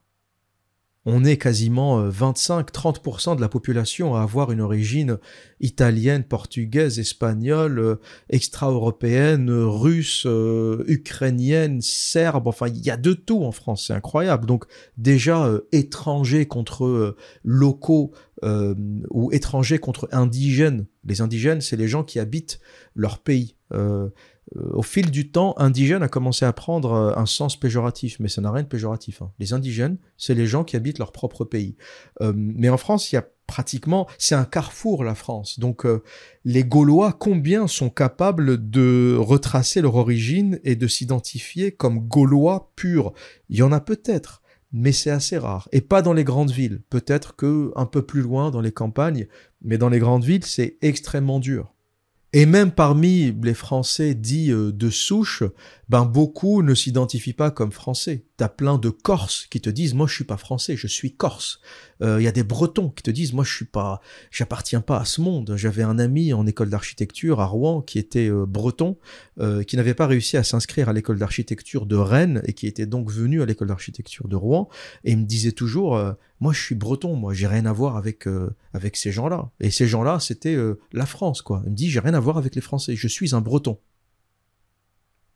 on 1.10 1.24
est 1.24 1.38
quasiment 1.38 2.06
25-30% 2.06 3.32
euh, 3.32 3.34
de 3.36 3.40
la 3.40 3.48
population 3.48 4.14
à 4.14 4.20
avoir 4.20 4.52
une 4.52 4.60
origine 4.60 5.16
italienne, 5.58 6.22
portugaise, 6.22 6.98
espagnole, 6.98 7.78
euh, 7.78 7.94
extra-européenne, 8.28 9.50
russe, 9.50 10.24
euh, 10.26 10.84
ukrainienne, 10.86 11.80
serbe, 11.80 12.46
enfin 12.46 12.68
il 12.68 12.84
y 12.84 12.90
a 12.90 12.98
de 12.98 13.14
tout 13.14 13.42
en 13.42 13.52
France, 13.52 13.86
c'est 13.86 13.94
incroyable. 13.94 14.44
Donc 14.44 14.66
déjà 14.98 15.50
étrangers 15.72 16.46
contre 16.46 17.16
locaux 17.42 18.12
ou 19.10 19.32
étrangers 19.32 19.78
contre 19.78 20.08
indigènes. 20.12 20.86
Les 21.04 21.22
indigènes, 21.22 21.60
c'est 21.60 21.76
les 21.76 21.88
gens 21.88 22.04
qui 22.04 22.18
habitent 22.18 22.60
leur 22.94 23.18
pays. 23.18 23.56
Euh, 24.56 24.70
au 24.72 24.82
fil 24.82 25.10
du 25.10 25.30
temps, 25.30 25.54
indigène 25.58 26.02
a 26.02 26.08
commencé 26.08 26.44
à 26.44 26.52
prendre 26.52 26.92
euh, 26.92 27.12
un 27.16 27.26
sens 27.26 27.58
péjoratif, 27.58 28.18
mais 28.20 28.28
ça 28.28 28.40
n'a 28.40 28.50
rien 28.50 28.62
de 28.62 28.68
péjoratif. 28.68 29.22
Hein. 29.22 29.32
Les 29.38 29.52
indigènes, 29.52 29.98
c'est 30.16 30.34
les 30.34 30.46
gens 30.46 30.64
qui 30.64 30.76
habitent 30.76 30.98
leur 30.98 31.12
propre 31.12 31.44
pays. 31.44 31.76
Euh, 32.20 32.32
mais 32.36 32.68
en 32.68 32.76
France, 32.76 33.12
il 33.12 33.16
y 33.16 33.18
a 33.18 33.26
pratiquement, 33.46 34.06
c'est 34.18 34.34
un 34.34 34.44
carrefour 34.44 35.04
la 35.04 35.14
France. 35.14 35.58
Donc 35.58 35.86
les 36.44 36.64
Gaulois, 36.64 37.14
combien 37.18 37.66
sont 37.66 37.88
capables 37.88 38.68
de 38.68 39.16
retracer 39.18 39.80
leur 39.80 39.94
origine 39.94 40.60
et 40.64 40.76
de 40.76 40.86
s'identifier 40.86 41.72
comme 41.72 42.00
Gaulois 42.00 42.72
purs? 42.76 43.14
Il 43.48 43.56
y 43.56 43.62
en 43.62 43.72
a 43.72 43.80
peut-être, 43.80 44.42
mais 44.70 44.92
c'est 44.92 45.08
assez 45.08 45.38
rare. 45.38 45.66
Et 45.72 45.80
pas 45.80 46.02
dans 46.02 46.12
les 46.12 46.24
grandes 46.24 46.50
villes. 46.50 46.82
Peut-être 46.90 47.36
que 47.36 47.72
un 47.74 47.86
peu 47.86 48.02
plus 48.02 48.20
loin 48.20 48.50
dans 48.50 48.60
les 48.60 48.72
campagnes, 48.72 49.26
mais 49.62 49.78
dans 49.78 49.88
les 49.88 49.98
grandes 49.98 50.24
villes, 50.24 50.44
c'est 50.44 50.76
extrêmement 50.82 51.40
dur. 51.40 51.72
Et 52.38 52.46
même 52.46 52.70
parmi 52.70 53.34
les 53.42 53.52
Français 53.52 54.14
dits 54.14 54.52
euh, 54.52 54.70
de 54.70 54.90
souche, 54.90 55.42
ben 55.88 56.04
beaucoup 56.04 56.62
ne 56.62 56.74
s'identifient 56.74 57.32
pas 57.32 57.50
comme 57.50 57.72
Français. 57.72 58.24
T'as 58.36 58.48
plein 58.48 58.76
de 58.76 58.90
Corses 58.90 59.46
qui 59.50 59.60
te 59.60 59.70
disent 59.70 59.94
moi 59.94 60.06
je 60.06 60.14
suis 60.14 60.24
pas 60.24 60.36
Français, 60.36 60.76
je 60.76 60.86
suis 60.86 61.14
Corse. 61.14 61.60
Il 62.00 62.06
euh, 62.06 62.22
y 62.22 62.28
a 62.28 62.32
des 62.32 62.42
Bretons 62.42 62.90
qui 62.90 63.02
te 63.02 63.10
disent 63.10 63.32
moi 63.32 63.42
je 63.42 63.54
suis 63.54 63.64
pas, 63.64 64.00
j'appartiens 64.30 64.82
pas 64.82 64.98
à 64.98 65.06
ce 65.06 65.22
monde. 65.22 65.54
J'avais 65.56 65.82
un 65.82 65.98
ami 65.98 66.34
en 66.34 66.46
école 66.46 66.68
d'architecture 66.68 67.40
à 67.40 67.46
Rouen 67.46 67.80
qui 67.80 67.98
était 67.98 68.28
euh, 68.28 68.44
breton, 68.44 68.98
qui 69.66 69.76
n'avait 69.76 69.94
pas 69.94 70.06
réussi 70.06 70.36
à 70.36 70.42
s'inscrire 70.42 70.88
à 70.88 70.92
l'école 70.92 71.18
d'architecture 71.18 71.86
de 71.86 71.96
Rennes 71.96 72.42
et 72.44 72.52
qui 72.52 72.66
était 72.66 72.86
donc 72.86 73.10
venu 73.10 73.40
à 73.40 73.46
l'école 73.46 73.68
d'architecture 73.68 74.28
de 74.28 74.36
Rouen 74.36 74.68
et 75.04 75.12
il 75.12 75.18
me 75.18 75.24
disait 75.24 75.52
toujours 75.52 75.96
moi 76.40 76.52
je 76.52 76.60
suis 76.60 76.74
breton, 76.74 77.14
moi 77.14 77.34
j'ai 77.34 77.46
rien 77.46 77.64
à 77.66 77.72
voir 77.72 77.96
avec 77.96 78.26
avec 78.72 78.96
ces 78.96 79.12
gens-là. 79.12 79.50
Et 79.60 79.70
ces 79.70 79.86
gens-là 79.86 80.18
c'était 80.18 80.56
la 80.92 81.06
France 81.06 81.40
quoi. 81.40 81.62
Il 81.66 81.70
me 81.70 81.76
dit 81.76 81.88
j'ai 81.88 82.00
rien 82.00 82.14
à 82.14 82.20
voir 82.20 82.36
avec 82.36 82.56
les 82.56 82.60
Français, 82.60 82.96
je 82.96 83.08
suis 83.08 83.34
un 83.34 83.40
breton. 83.40 83.78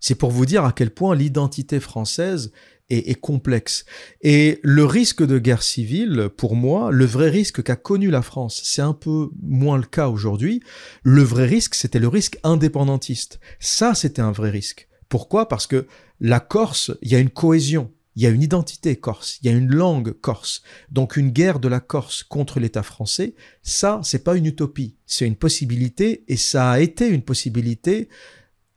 C'est 0.03 0.17
pour 0.17 0.33
vous 0.33 0.47
dire 0.47 0.65
à 0.65 0.73
quel 0.73 0.91
point 0.91 1.15
l'identité 1.15 1.79
française 1.79 2.51
est, 2.91 3.19
complexe. 3.21 3.85
Et 4.21 4.59
le 4.63 4.85
risque 4.85 5.25
de 5.25 5.39
guerre 5.39 5.63
civile, 5.63 6.29
pour 6.37 6.57
moi, 6.57 6.91
le 6.91 7.07
vrai 7.07 7.31
risque 7.31 7.63
qu'a 7.63 7.77
connu 7.77 8.11
la 8.11 8.21
France, 8.21 8.61
c'est 8.65 8.83
un 8.83 8.95
peu 8.95 9.31
moins 9.41 9.79
le 9.79 9.85
cas 9.85 10.09
aujourd'hui. 10.09 10.61
Le 11.05 11.23
vrai 11.23 11.47
risque, 11.47 11.77
c'était 11.77 12.01
le 12.01 12.09
risque 12.09 12.39
indépendantiste. 12.43 13.39
Ça, 13.61 13.95
c'était 13.95 14.21
un 14.21 14.33
vrai 14.33 14.51
risque. 14.51 14.89
Pourquoi? 15.09 15.49
Parce 15.49 15.69
que 15.69 15.87
la 16.21 16.41
Corse, 16.41 16.91
il 17.01 17.13
y 17.13 17.15
a 17.15 17.21
une 17.21 17.31
cohésion. 17.31 17.91
Il 18.17 18.23
y 18.23 18.27
a 18.27 18.31
une 18.31 18.43
identité 18.43 18.95
corse, 18.97 19.39
il 19.41 19.47
y 19.47 19.55
a 19.55 19.57
une 19.57 19.73
langue 19.73 20.13
corse. 20.13 20.61
Donc 20.91 21.17
une 21.17 21.31
guerre 21.31 21.61
de 21.61 21.69
la 21.69 21.81
Corse 21.81 22.23
contre 22.23 22.61
l'État 22.61 22.83
français, 22.83 23.35
ça, 23.63 24.03
c'est 24.05 24.23
pas 24.23 24.37
une 24.37 24.45
utopie, 24.45 24.97
c'est 25.07 25.27
une 25.27 25.37
possibilité 25.37 26.23
et 26.29 26.37
ça 26.37 26.73
a 26.73 26.81
été 26.81 27.09
une 27.09 27.23
possibilité 27.23 28.11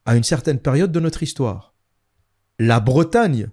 à 0.06 0.16
une 0.16 0.24
certaine 0.24 0.60
période 0.60 0.92
de 0.92 1.00
notre 1.00 1.24
histoire. 1.24 1.74
La 2.60 2.80
Bretagne 2.80 3.50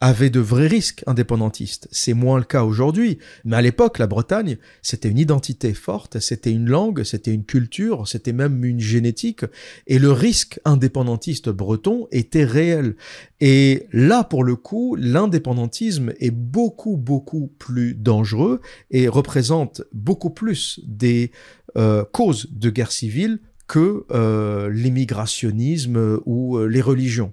avait 0.00 0.30
de 0.30 0.40
vrais 0.40 0.66
risques 0.66 1.04
indépendantistes. 1.06 1.86
C'est 1.92 2.14
moins 2.14 2.38
le 2.38 2.44
cas 2.44 2.64
aujourd'hui, 2.64 3.18
mais 3.44 3.56
à 3.56 3.62
l'époque, 3.62 3.98
la 3.98 4.06
Bretagne, 4.06 4.56
c'était 4.80 5.10
une 5.10 5.18
identité 5.18 5.74
forte, 5.74 6.20
c'était 6.20 6.52
une 6.52 6.70
langue, 6.70 7.02
c'était 7.02 7.34
une 7.34 7.44
culture, 7.44 8.08
c'était 8.08 8.32
même 8.32 8.64
une 8.64 8.80
génétique, 8.80 9.44
et 9.86 9.98
le 9.98 10.10
risque 10.10 10.58
indépendantiste 10.64 11.50
breton 11.50 12.08
était 12.12 12.44
réel. 12.44 12.96
Et 13.40 13.86
là, 13.92 14.24
pour 14.24 14.42
le 14.42 14.56
coup, 14.56 14.96
l'indépendantisme 14.96 16.14
est 16.18 16.30
beaucoup, 16.30 16.96
beaucoup 16.96 17.52
plus 17.58 17.94
dangereux 17.94 18.62
et 18.90 19.06
représente 19.06 19.82
beaucoup 19.92 20.30
plus 20.30 20.80
des 20.86 21.30
euh, 21.76 22.04
causes 22.10 22.48
de 22.50 22.70
guerre 22.70 22.92
civile 22.92 23.40
que 23.70 24.04
euh, 24.10 24.68
l'immigrationnisme 24.68 26.18
ou 26.26 26.56
euh, 26.56 26.66
les 26.66 26.80
religions. 26.80 27.32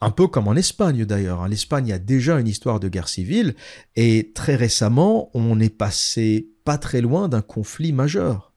Un 0.00 0.12
peu 0.12 0.28
comme 0.28 0.46
en 0.46 0.54
Espagne 0.54 1.04
d'ailleurs. 1.04 1.42
Hein. 1.42 1.48
L'Espagne 1.48 1.92
a 1.92 1.98
déjà 1.98 2.38
une 2.38 2.46
histoire 2.46 2.78
de 2.78 2.88
guerre 2.88 3.08
civile 3.08 3.56
et 3.96 4.30
très 4.32 4.54
récemment, 4.54 5.28
on 5.34 5.58
est 5.58 5.76
passé 5.76 6.50
pas 6.64 6.78
très 6.78 7.00
loin 7.00 7.28
d'un 7.28 7.42
conflit 7.42 7.92
majeur 7.92 8.54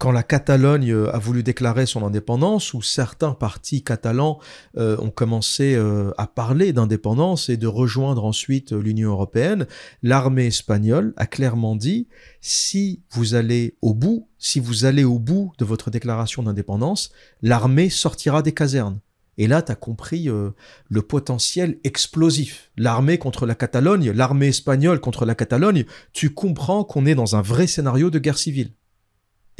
quand 0.00 0.12
la 0.12 0.22
Catalogne 0.22 0.92
euh, 0.92 1.14
a 1.14 1.18
voulu 1.18 1.42
déclarer 1.42 1.84
son 1.84 2.02
indépendance, 2.02 2.72
où 2.72 2.80
certains 2.80 3.32
partis 3.32 3.84
catalans 3.84 4.40
euh, 4.78 4.96
ont 4.98 5.10
commencé 5.10 5.74
euh, 5.74 6.10
à 6.16 6.26
parler 6.26 6.72
d'indépendance 6.72 7.50
et 7.50 7.58
de 7.58 7.66
rejoindre 7.66 8.24
ensuite 8.24 8.72
l'Union 8.72 9.10
européenne, 9.10 9.66
l'armée 10.02 10.46
espagnole 10.46 11.12
a 11.18 11.26
clairement 11.26 11.76
dit 11.76 12.08
si 12.40 13.02
vous 13.10 13.34
allez 13.34 13.76
au 13.82 13.92
bout, 13.92 14.26
si 14.38 14.58
vous 14.58 14.86
allez 14.86 15.04
au 15.04 15.18
bout 15.18 15.52
de 15.58 15.66
votre 15.66 15.90
déclaration 15.90 16.42
d'indépendance, 16.42 17.12
l'armée 17.42 17.90
sortira 17.90 18.40
des 18.40 18.52
casernes. 18.52 19.00
Et 19.36 19.48
là, 19.48 19.60
tu 19.60 19.70
as 19.70 19.76
compris 19.76 20.28
le 20.28 21.02
potentiel 21.02 21.78
explosif. 21.84 22.70
L'armée 22.76 23.16
contre 23.16 23.46
la 23.46 23.54
Catalogne, 23.54 24.10
l'armée 24.10 24.48
espagnole 24.48 25.00
contre 25.00 25.24
la 25.24 25.34
Catalogne, 25.34 25.86
tu 26.12 26.34
comprends 26.34 26.84
qu'on 26.84 27.06
est 27.06 27.14
dans 27.14 27.36
un 27.36 27.42
vrai 27.42 27.66
scénario 27.66 28.10
de 28.10 28.18
guerre 28.18 28.36
civile. 28.36 28.72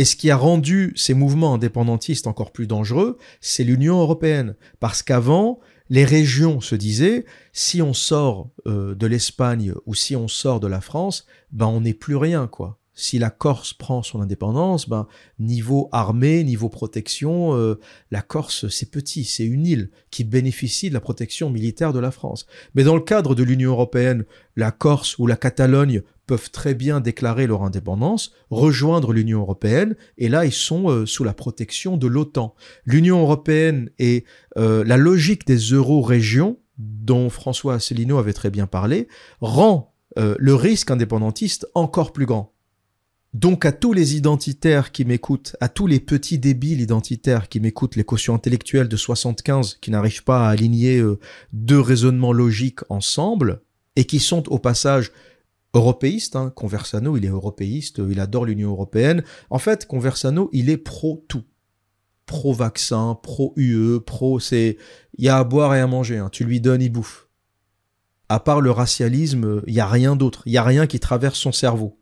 Et 0.00 0.06
ce 0.06 0.16
qui 0.16 0.30
a 0.30 0.36
rendu 0.38 0.94
ces 0.96 1.12
mouvements 1.12 1.52
indépendantistes 1.52 2.26
encore 2.26 2.52
plus 2.52 2.66
dangereux, 2.66 3.18
c'est 3.42 3.64
l'Union 3.64 4.00
européenne. 4.00 4.54
Parce 4.78 5.02
qu'avant, 5.02 5.60
les 5.90 6.06
régions 6.06 6.62
se 6.62 6.74
disaient, 6.74 7.26
si 7.52 7.82
on 7.82 7.92
sort 7.92 8.48
euh, 8.66 8.94
de 8.94 9.06
l'Espagne 9.06 9.74
ou 9.84 9.94
si 9.94 10.16
on 10.16 10.26
sort 10.26 10.58
de 10.58 10.68
la 10.68 10.80
France, 10.80 11.26
ben 11.52 11.66
on 11.66 11.82
n'est 11.82 11.92
plus 11.92 12.16
rien, 12.16 12.46
quoi 12.46 12.80
si 13.00 13.18
la 13.18 13.30
Corse 13.30 13.72
prend 13.72 14.02
son 14.02 14.20
indépendance, 14.20 14.88
ben, 14.88 15.06
niveau 15.38 15.88
armée, 15.90 16.44
niveau 16.44 16.68
protection, 16.68 17.56
euh, 17.56 17.80
la 18.10 18.20
Corse, 18.20 18.68
c'est 18.68 18.90
petit, 18.90 19.24
c'est 19.24 19.46
une 19.46 19.66
île 19.66 19.90
qui 20.10 20.22
bénéficie 20.22 20.90
de 20.90 20.94
la 20.94 21.00
protection 21.00 21.48
militaire 21.48 21.92
de 21.92 21.98
la 21.98 22.10
France. 22.10 22.46
Mais 22.74 22.84
dans 22.84 22.94
le 22.94 23.00
cadre 23.00 23.34
de 23.34 23.42
l'Union 23.42 23.70
européenne, 23.70 24.24
la 24.54 24.70
Corse 24.70 25.18
ou 25.18 25.26
la 25.26 25.36
Catalogne 25.36 26.02
peuvent 26.30 26.50
très 26.50 26.74
bien 26.74 27.00
déclarer 27.00 27.46
leur 27.46 27.64
indépendance, 27.64 28.32
rejoindre 28.50 29.12
l'Union 29.12 29.40
européenne, 29.40 29.96
et 30.16 30.28
là, 30.28 30.44
ils 30.46 30.52
sont 30.52 30.88
euh, 30.88 31.06
sous 31.06 31.24
la 31.24 31.34
protection 31.34 31.96
de 31.96 32.06
l'OTAN. 32.06 32.54
L'Union 32.84 33.20
européenne 33.20 33.90
et 33.98 34.24
euh, 34.56 34.84
la 34.84 34.96
logique 34.96 35.46
des 35.46 35.58
euro-régions, 35.58 36.58
dont 36.78 37.28
François 37.30 37.74
Asselineau 37.74 38.18
avait 38.18 38.32
très 38.32 38.50
bien 38.50 38.66
parlé, 38.66 39.08
rend 39.40 39.88
le 40.16 40.54
risque 40.56 40.90
indépendantiste 40.90 41.68
encore 41.74 42.12
plus 42.12 42.26
grand. 42.26 42.52
Donc 43.32 43.64
à 43.64 43.70
tous 43.70 43.92
les 43.92 44.16
identitaires 44.16 44.90
qui 44.90 45.04
m'écoutent, 45.04 45.54
à 45.60 45.68
tous 45.68 45.86
les 45.86 46.00
petits 46.00 46.38
débiles 46.38 46.80
identitaires 46.80 47.48
qui 47.48 47.60
m'écoutent, 47.60 47.94
les 47.94 48.02
quotients 48.04 48.34
intellectuels 48.34 48.88
de 48.88 48.96
75 48.96 49.78
qui 49.80 49.92
n'arrivent 49.92 50.24
pas 50.24 50.48
à 50.48 50.50
aligner 50.50 50.98
euh, 50.98 51.20
deux 51.52 51.78
raisonnements 51.78 52.32
logiques 52.32 52.80
ensemble 52.88 53.62
et 53.94 54.04
qui 54.04 54.18
sont 54.18 54.48
au 54.52 54.58
passage 54.58 55.12
européistes, 55.74 56.36
hein. 56.36 56.50
Conversano 56.54 57.16
il 57.16 57.24
est 57.24 57.28
européiste, 57.28 58.00
il 58.10 58.20
adore 58.20 58.44
l'Union 58.44 58.70
européenne. 58.70 59.22
En 59.50 59.58
fait, 59.58 59.86
Conversano 59.86 60.48
il 60.52 60.70
est 60.70 60.76
pro 60.76 61.24
tout, 61.28 61.44
pro 62.26 62.52
vaccin, 62.52 63.18
pro 63.22 63.54
c'est 64.40 64.76
il 65.18 65.24
y 65.24 65.28
a 65.28 65.38
à 65.38 65.44
boire 65.44 65.74
et 65.74 65.80
à 65.80 65.86
manger, 65.86 66.18
hein. 66.18 66.28
tu 66.30 66.44
lui 66.44 66.60
donnes 66.60 66.82
il 66.82 66.90
bouffe. 66.90 67.28
À 68.28 68.38
part 68.38 68.60
le 68.60 68.70
racialisme, 68.70 69.62
il 69.66 69.74
y 69.74 69.80
a 69.80 69.88
rien 69.88 70.14
d'autre, 70.16 70.42
il 70.46 70.52
y 70.52 70.58
a 70.58 70.62
rien 70.62 70.86
qui 70.86 71.00
traverse 71.00 71.38
son 71.38 71.52
cerveau. 71.52 71.98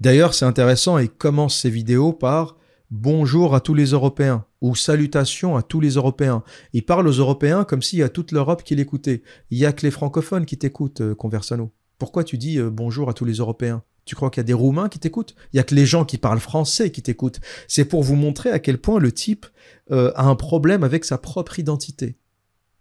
D'ailleurs, 0.00 0.34
c'est 0.34 0.44
intéressant, 0.44 0.98
il 0.98 1.08
commence 1.08 1.56
ses 1.56 1.70
vidéos 1.70 2.12
par 2.12 2.56
Bonjour 2.90 3.54
à 3.54 3.60
tous 3.60 3.74
les 3.74 3.86
Européens 3.86 4.44
ou 4.60 4.76
Salutations 4.76 5.56
à 5.56 5.62
tous 5.62 5.80
les 5.80 5.94
Européens. 5.94 6.42
Il 6.72 6.84
parle 6.84 7.08
aux 7.08 7.12
Européens 7.12 7.64
comme 7.64 7.82
s'il 7.82 7.98
y 7.98 8.02
a 8.02 8.08
toute 8.08 8.30
l'Europe 8.30 8.62
qui 8.62 8.76
l'écoutait. 8.76 9.22
Il 9.50 9.58
y 9.58 9.66
a 9.66 9.72
que 9.72 9.82
les 9.82 9.90
francophones 9.90 10.46
qui 10.46 10.58
t'écoutent, 10.58 11.00
euh, 11.00 11.14
Conversano. 11.14 11.72
Pourquoi 11.98 12.24
tu 12.24 12.38
dis 12.38 12.58
euh, 12.58 12.70
bonjour 12.70 13.08
à 13.08 13.14
tous 13.14 13.24
les 13.24 13.34
Européens? 13.34 13.82
Tu 14.04 14.14
crois 14.14 14.30
qu'il 14.30 14.40
y 14.40 14.42
a 14.42 14.44
des 14.44 14.52
Roumains 14.52 14.88
qui 14.88 14.98
t'écoutent? 14.98 15.34
Il 15.52 15.56
y 15.56 15.60
a 15.60 15.62
que 15.62 15.74
les 15.74 15.86
gens 15.86 16.04
qui 16.04 16.18
parlent 16.18 16.40
français 16.40 16.90
qui 16.90 17.02
t'écoutent. 17.02 17.40
C'est 17.68 17.86
pour 17.86 18.02
vous 18.02 18.16
montrer 18.16 18.50
à 18.50 18.58
quel 18.58 18.78
point 18.78 18.98
le 18.98 19.12
type 19.12 19.46
euh, 19.90 20.12
a 20.14 20.26
un 20.26 20.36
problème 20.36 20.84
avec 20.84 21.04
sa 21.04 21.16
propre 21.16 21.58
identité. 21.58 22.18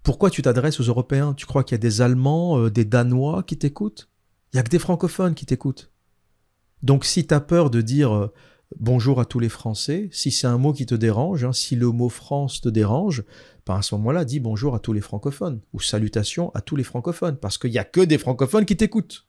Pourquoi 0.04 0.30
tu 0.30 0.42
t'adresses 0.42 0.82
aux 0.82 0.84
Européens? 0.84 1.34
Tu 1.34 1.46
crois 1.46 1.64
qu'il 1.64 1.76
y 1.76 1.80
a 1.80 1.80
des 1.80 2.02
Allemands, 2.02 2.68
des 2.68 2.84
Danois 2.84 3.44
qui 3.44 3.58
t'écoutent? 3.58 4.10
Il 4.54 4.58
y 4.58 4.60
a 4.60 4.64
que 4.64 4.70
des 4.70 4.80
francophones 4.80 5.34
qui 5.34 5.46
t'écoutent. 5.46 5.94
Donc 6.84 7.06
si 7.06 7.26
tu 7.26 7.34
as 7.34 7.40
peur 7.40 7.70
de 7.70 7.82
dire 7.82 8.14
euh, 8.14 8.34
bonjour 8.80 9.20
à 9.20 9.26
tous 9.26 9.40
les 9.40 9.50
Français, 9.50 10.10
si 10.12 10.32
c'est 10.32 10.48
un 10.48 10.58
mot 10.58 10.74
qui 10.74 10.86
te 10.86 10.96
dérange, 10.96 11.44
hein, 11.44 11.54
si 11.54 11.76
le 11.76 11.90
mot 11.90 12.10
France 12.10 12.62
te 12.62 12.70
dérange, 12.70 13.24
ben 13.66 13.76
à 13.76 13.82
ce 13.82 13.96
moment-là, 13.96 14.26
dis 14.26 14.40
bonjour 14.40 14.76
à 14.76 14.80
tous 14.80 14.94
les 14.94 15.02
francophones, 15.02 15.62
ou 15.74 15.80
salutations 15.80 16.52
à 16.54 16.62
tous 16.62 16.76
les 16.76 16.84
francophones, 16.84 17.38
parce 17.38 17.58
qu'il 17.58 17.72
n'y 17.72 17.78
a 17.78 17.84
que 17.84 18.02
des 18.02 18.18
francophones 18.18 18.66
qui 18.66 18.78
t'écoutent. 18.78 19.28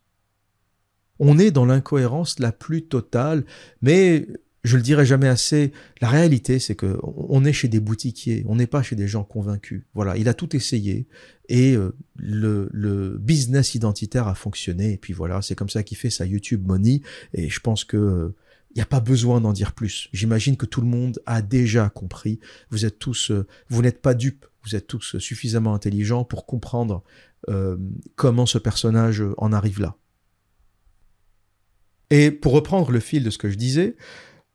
On 1.19 1.39
est 1.39 1.51
dans 1.51 1.65
l'incohérence 1.65 2.39
la 2.39 2.51
plus 2.51 2.87
totale, 2.87 3.45
mais 3.83 4.27
je 4.65 4.77
le 4.77 4.83
dirai 4.83 5.05
jamais 5.05 5.29
assez. 5.29 5.73
La 6.01 6.09
réalité, 6.09 6.59
c'est 6.59 6.75
que 6.75 6.99
on 7.03 7.45
est 7.45 7.53
chez 7.53 7.69
des 7.69 7.81
boutiquiers, 7.81 8.45
on 8.49 8.57
n'est 8.57 8.67
pas 8.67 8.83
chez 8.83 8.97
des 8.97 9.07
gens 9.07 9.23
convaincus. 9.23 9.83
Voilà, 9.95 10.17
il 10.17 10.29
a 10.29 10.35
tout 10.35 10.57
essayé 10.57 11.07
et 11.51 11.77
euh, 11.77 11.95
le, 12.17 12.71
le, 12.73 13.19
business 13.19 13.75
identitaire 13.75 14.27
a 14.27 14.35
fonctionné. 14.35 14.95
Et 14.95 14.97
puis 14.97 15.13
voilà, 15.13 15.43
c'est 15.43 15.55
comme 15.55 15.69
ça 15.69 15.83
qu'il 15.83 15.99
fait 15.99 16.11
sa 16.11 16.25
YouTube 16.25 16.67
Money. 16.67 17.03
Et 17.35 17.51
je 17.51 17.61
pense 17.61 17.85
que 17.85 18.35
il 18.75 18.79
n'y 18.79 18.83
a 18.83 18.87
pas 18.87 19.01
besoin 19.01 19.41
d'en 19.41 19.53
dire 19.53 19.73
plus. 19.73 20.09
J'imagine 20.13 20.57
que 20.57 20.67
tout 20.67 20.81
le 20.81 20.87
monde 20.87 21.21
a 21.27 21.43
déjà 21.43 21.89
compris. 21.91 22.41
Vous 22.71 22.85
êtes 22.85 22.99
tous, 22.99 23.31
euh, 23.31 23.47
vous 23.69 23.83
n'êtes 23.83 24.03
pas 24.03 24.15
dupes. 24.15 24.47
Vous 24.65 24.75
êtes 24.75 24.87
tous 24.87 25.19
suffisamment 25.19 25.75
intelligents 25.75 26.25
pour 26.25 26.47
comprendre 26.47 27.05
euh, 27.49 27.77
comment 28.17 28.47
ce 28.47 28.59
personnage 28.59 29.23
en 29.37 29.53
arrive 29.53 29.81
là. 29.81 29.97
Et 32.11 32.31
pour 32.31 32.53
reprendre 32.53 32.91
le 32.91 33.01
fil 33.01 33.23
de 33.23 33.31
ce 33.31 33.39
que 33.39 33.51
je 33.51 33.57
disais, 33.57 33.97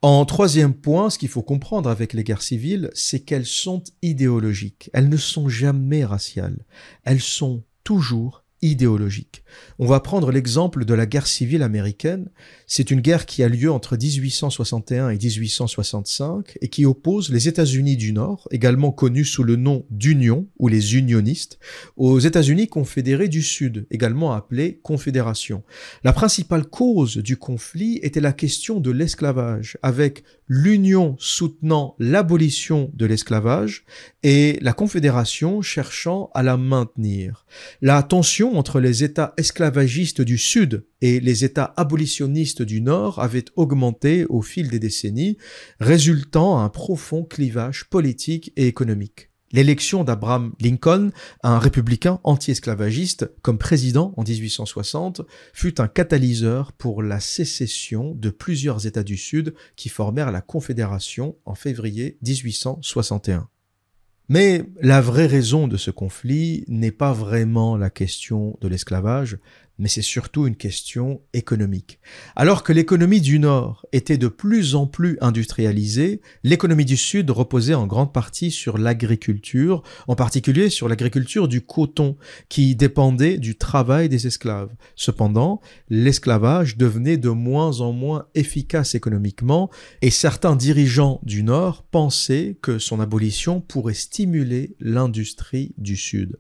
en 0.02 0.26
troisième 0.26 0.74
point, 0.74 1.10
ce 1.10 1.18
qu'il 1.18 1.30
faut 1.30 1.44
comprendre 1.44 1.90
avec 1.90 2.14
les 2.14 2.24
guerres 2.24 2.42
civiles, 2.42 2.90
c'est 2.94 3.20
qu'elles 3.20 3.46
sont 3.46 3.84
idéologiques. 4.02 4.90
Elles 4.94 5.10
ne 5.10 5.18
sont 5.18 5.50
jamais 5.50 6.06
raciales. 6.06 6.66
Elles 7.04 7.22
sont 7.22 7.64
toujours 7.84 8.46
idéologique. 8.62 9.44
On 9.80 9.86
va 9.86 10.00
prendre 10.00 10.32
l'exemple 10.32 10.86
de 10.86 10.94
la 10.94 11.06
guerre 11.06 11.28
civile 11.28 11.64
américaine. 11.64 12.30
C'est 12.68 12.92
une 12.92 13.02
guerre 13.02 13.26
qui 13.26 13.44
a 13.44 13.50
lieu 13.50 13.72
entre 13.72 13.98
1861 13.98 15.10
et 15.10 15.18
1865 15.18 16.58
et 16.62 16.68
qui 16.68 16.86
oppose 16.86 17.30
les 17.32 17.48
États-Unis 17.48 17.98
du 17.98 18.14
Nord, 18.14 18.48
également 18.52 18.92
connus 18.92 19.26
sous 19.26 19.44
le 19.44 19.56
nom 19.56 19.86
d'Union 19.90 20.48
ou 20.60 20.68
les 20.68 20.96
unionistes, 20.96 21.60
aux 21.98 22.20
États-Unis 22.20 22.68
confédérés 22.68 23.30
du 23.30 23.42
Sud, 23.42 23.88
également 23.92 24.34
appelés 24.34 24.80
Confédération. 24.84 25.64
La 26.04 26.14
principale 26.14 26.66
cause 26.66 27.18
du 27.18 27.38
conflit 27.38 28.00
était 28.04 28.22
la 28.22 28.34
question 28.34 28.80
de 28.80 28.92
l'esclavage, 28.92 29.78
avec 29.82 30.24
l'Union 30.48 31.16
soutenant 31.20 31.96
l'abolition 32.00 32.92
de 32.94 33.06
l'esclavage 33.06 33.86
et 34.24 34.58
la 34.62 34.74
Confédération 34.74 35.62
cherchant 35.62 36.30
à 36.34 36.44
la 36.44 36.58
maintenir. 36.58 37.46
La 37.82 38.02
tension 38.04 38.49
entre 38.58 38.80
les 38.80 39.04
États 39.04 39.34
esclavagistes 39.38 40.22
du 40.22 40.38
Sud 40.38 40.86
et 41.02 41.20
les 41.20 41.44
États 41.44 41.74
abolitionnistes 41.78 42.62
du 42.62 42.82
Nord 42.82 43.20
avait 43.20 43.46
augmenté 43.56 44.26
au 44.26 44.42
fil 44.42 44.70
des 44.70 44.80
décennies, 44.80 45.38
résultant 45.80 46.58
à 46.58 46.64
un 46.64 46.70
profond 46.70 47.24
clivage 47.24 47.86
politique 47.90 48.52
et 48.56 48.68
économique. 48.68 49.30
L'élection 49.52 50.04
d'Abraham 50.04 50.54
Lincoln, 50.60 51.12
un 51.42 51.58
républicain 51.58 52.20
anti-esclavagiste, 52.24 53.32
comme 53.42 53.58
président 53.58 54.14
en 54.16 54.24
1860, 54.24 55.22
fut 55.54 55.82
un 55.82 55.88
catalyseur 55.88 56.72
pour 56.74 57.02
la 57.02 57.20
sécession 57.20 58.14
de 58.14 58.30
plusieurs 58.30 58.86
États 58.86 59.04
du 59.04 59.18
Sud 59.18 59.56
qui 59.76 59.90
formèrent 59.90 60.32
la 60.32 60.42
Confédération 60.42 61.36
en 61.46 61.56
février 61.56 62.20
1861. 62.22 63.50
Mais 64.30 64.64
la 64.80 65.02
vraie 65.02 65.26
raison 65.26 65.68
de 65.68 65.76
ce 65.76 65.90
conflit 65.90 66.64
n'est 66.68 66.92
pas 66.92 67.14
vraiment 67.14 67.76
la 67.76 67.90
question 67.90 68.58
de 68.62 68.68
l'esclavage, 68.68 69.40
mais 69.80 69.88
c'est 69.88 70.02
surtout 70.02 70.46
une 70.46 70.56
question 70.56 71.22
économique. 71.34 72.00
Alors 72.36 72.64
que 72.64 72.74
l'économie 72.74 73.22
du 73.22 73.40
Nord 73.40 73.86
était 73.94 74.18
de 74.18 74.28
plus 74.28 74.76
en 74.76 74.86
plus 74.86 75.18
industrialisée, 75.22 76.22
l'économie 76.44 76.86
du 76.86 76.98
Sud 76.98 77.30
reposait 77.32 77.74
en 77.74 77.88
grande 77.88 78.14
partie 78.14 78.52
sur 78.52 78.78
l'agriculture, 78.78 79.82
en 80.08 80.16
particulier 80.16 80.70
sur 80.70 80.90
l'agriculture 80.90 81.48
du 81.48 81.62
coton, 81.62 82.18
qui 82.50 82.76
dépendait 82.76 83.38
du 83.38 83.56
travail 83.56 84.10
des 84.10 84.28
esclaves. 84.28 84.76
Cependant, 84.96 85.62
l'esclavage 85.90 86.78
devenait 86.78 87.18
de 87.18 87.30
moins 87.30 87.80
en 87.80 87.94
moins 87.94 88.28
efficace 88.36 88.96
économiquement, 88.96 89.70
et 90.02 90.12
certains 90.12 90.56
dirigeants 90.56 91.22
du 91.24 91.44
Nord 91.44 91.84
pensaient 91.84 92.58
que 92.62 92.80
son 92.80 93.00
abolition 93.00 93.62
pourrait 93.62 93.94
stimuler 93.94 94.76
l'industrie 94.80 95.74
du 95.78 95.96
Sud. 95.96 96.38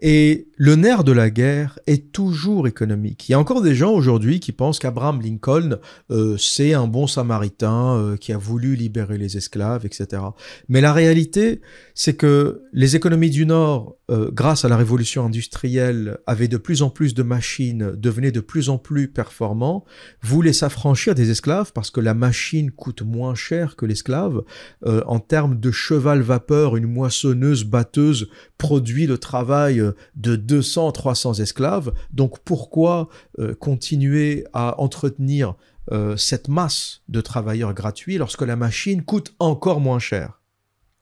Et 0.00 0.48
le 0.56 0.76
nerf 0.76 1.02
de 1.02 1.12
la 1.12 1.30
guerre 1.30 1.78
est 1.86 2.12
toujours 2.12 2.66
Il 2.80 3.30
y 3.30 3.34
a 3.34 3.38
encore 3.38 3.62
des 3.62 3.74
gens 3.74 3.92
aujourd'hui 3.92 4.40
qui 4.40 4.52
pensent 4.52 4.78
qu'Abraham 4.78 5.20
Lincoln, 5.20 5.78
euh, 6.10 6.36
c'est 6.36 6.74
un 6.74 6.86
bon 6.86 7.06
samaritain 7.06 7.96
euh, 7.96 8.16
qui 8.16 8.32
a 8.32 8.38
voulu 8.38 8.76
libérer 8.76 9.18
les 9.18 9.36
esclaves, 9.36 9.86
etc. 9.86 10.22
Mais 10.68 10.80
la 10.80 10.92
réalité, 10.92 11.60
c'est 11.94 12.14
que 12.14 12.62
les 12.72 12.96
économies 12.96 13.30
du 13.30 13.46
Nord, 13.46 13.96
euh, 14.10 14.30
grâce 14.32 14.64
à 14.64 14.68
la 14.68 14.76
révolution 14.76 15.24
industrielle, 15.24 16.18
avaient 16.26 16.48
de 16.48 16.56
plus 16.56 16.82
en 16.82 16.90
plus 16.90 17.14
de 17.14 17.22
machines, 17.22 17.92
devenaient 17.96 18.32
de 18.32 18.40
plus 18.40 18.68
en 18.68 18.78
plus 18.78 19.08
performants, 19.08 19.84
voulaient 20.22 20.52
s'affranchir 20.52 21.14
des 21.14 21.30
esclaves 21.30 21.72
parce 21.72 21.90
que 21.90 22.00
la 22.00 22.14
machine 22.14 22.70
coûte 22.70 23.02
moins 23.02 23.34
cher 23.34 23.76
que 23.76 23.86
l'esclave. 23.86 24.42
en 24.84 25.18
termes 25.18 25.58
de 25.58 25.70
cheval 25.70 26.20
vapeur, 26.20 26.76
une 26.76 26.86
moissonneuse 26.86 27.64
batteuse 27.64 28.28
produit 28.58 29.06
le 29.06 29.18
travail 29.18 29.82
de 30.14 30.36
200, 30.36 30.92
300 30.92 31.34
esclaves. 31.34 31.92
Donc 32.12 32.38
pour 32.40 32.65
pourquoi 32.66 33.08
euh, 33.38 33.54
continuer 33.54 34.44
à 34.52 34.80
entretenir 34.80 35.54
euh, 35.92 36.16
cette 36.16 36.48
masse 36.48 37.02
de 37.08 37.20
travailleurs 37.20 37.74
gratuits 37.74 38.18
lorsque 38.18 38.42
la 38.42 38.56
machine 38.56 39.04
coûte 39.04 39.34
encore 39.38 39.80
moins 39.80 40.00
cher? 40.00 40.40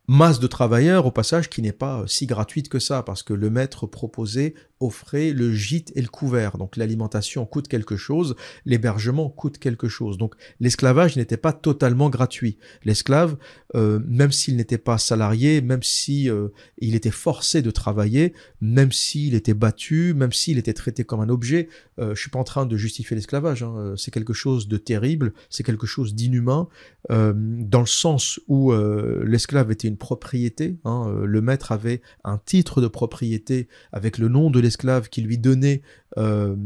Masse 0.06 0.40
de 0.40 0.46
travailleurs, 0.46 1.06
au 1.06 1.10
passage, 1.10 1.48
qui 1.48 1.62
n'est 1.62 1.72
pas 1.72 2.00
euh, 2.00 2.06
si 2.06 2.26
gratuite 2.26 2.68
que 2.68 2.78
ça, 2.78 3.02
parce 3.02 3.22
que 3.22 3.32
le 3.32 3.48
maître 3.48 3.86
proposé 3.86 4.54
offrait 4.84 5.32
le 5.32 5.52
gîte 5.52 5.92
et 5.94 6.02
le 6.02 6.08
couvert. 6.08 6.58
Donc 6.58 6.76
l'alimentation 6.76 7.46
coûte 7.46 7.68
quelque 7.68 7.96
chose, 7.96 8.36
l'hébergement 8.64 9.28
coûte 9.28 9.58
quelque 9.58 9.88
chose. 9.88 10.18
Donc 10.18 10.34
l'esclavage 10.60 11.16
n'était 11.16 11.36
pas 11.36 11.52
totalement 11.52 12.10
gratuit. 12.10 12.58
L'esclave, 12.84 13.36
euh, 13.74 14.00
même 14.06 14.32
s'il 14.32 14.56
n'était 14.56 14.78
pas 14.78 14.98
salarié, 14.98 15.60
même 15.60 15.82
si 15.82 16.30
euh, 16.30 16.48
il 16.78 16.94
était 16.94 17.10
forcé 17.10 17.62
de 17.62 17.70
travailler, 17.70 18.34
même 18.60 18.92
s'il 18.92 19.34
était 19.34 19.54
battu, 19.54 20.14
même 20.14 20.32
s'il 20.32 20.58
était 20.58 20.74
traité 20.74 21.04
comme 21.04 21.20
un 21.20 21.28
objet, 21.28 21.68
euh, 21.98 22.14
je 22.14 22.20
suis 22.20 22.30
pas 22.30 22.38
en 22.38 22.44
train 22.44 22.66
de 22.66 22.76
justifier 22.76 23.14
l'esclavage. 23.16 23.62
Hein, 23.62 23.94
c'est 23.96 24.12
quelque 24.12 24.32
chose 24.32 24.68
de 24.68 24.76
terrible, 24.76 25.32
c'est 25.50 25.62
quelque 25.62 25.86
chose 25.86 26.14
d'inhumain, 26.14 26.68
dans 27.10 27.80
le 27.80 27.86
sens 27.86 28.40
où 28.48 28.72
l'esclave 28.72 29.70
était 29.70 29.88
une 29.88 29.98
propriété. 29.98 30.78
Hein, 30.84 31.22
le 31.24 31.40
maître 31.42 31.70
avait 31.72 32.00
un 32.24 32.38
titre 32.38 32.80
de 32.80 32.88
propriété 32.88 33.68
avec 33.92 34.18
le 34.18 34.28
nom 34.28 34.50
de 34.50 34.58
l'esclave 34.60 34.73
qui 35.10 35.22
lui 35.22 35.38
donnait 35.38 35.82
euh, 36.16 36.56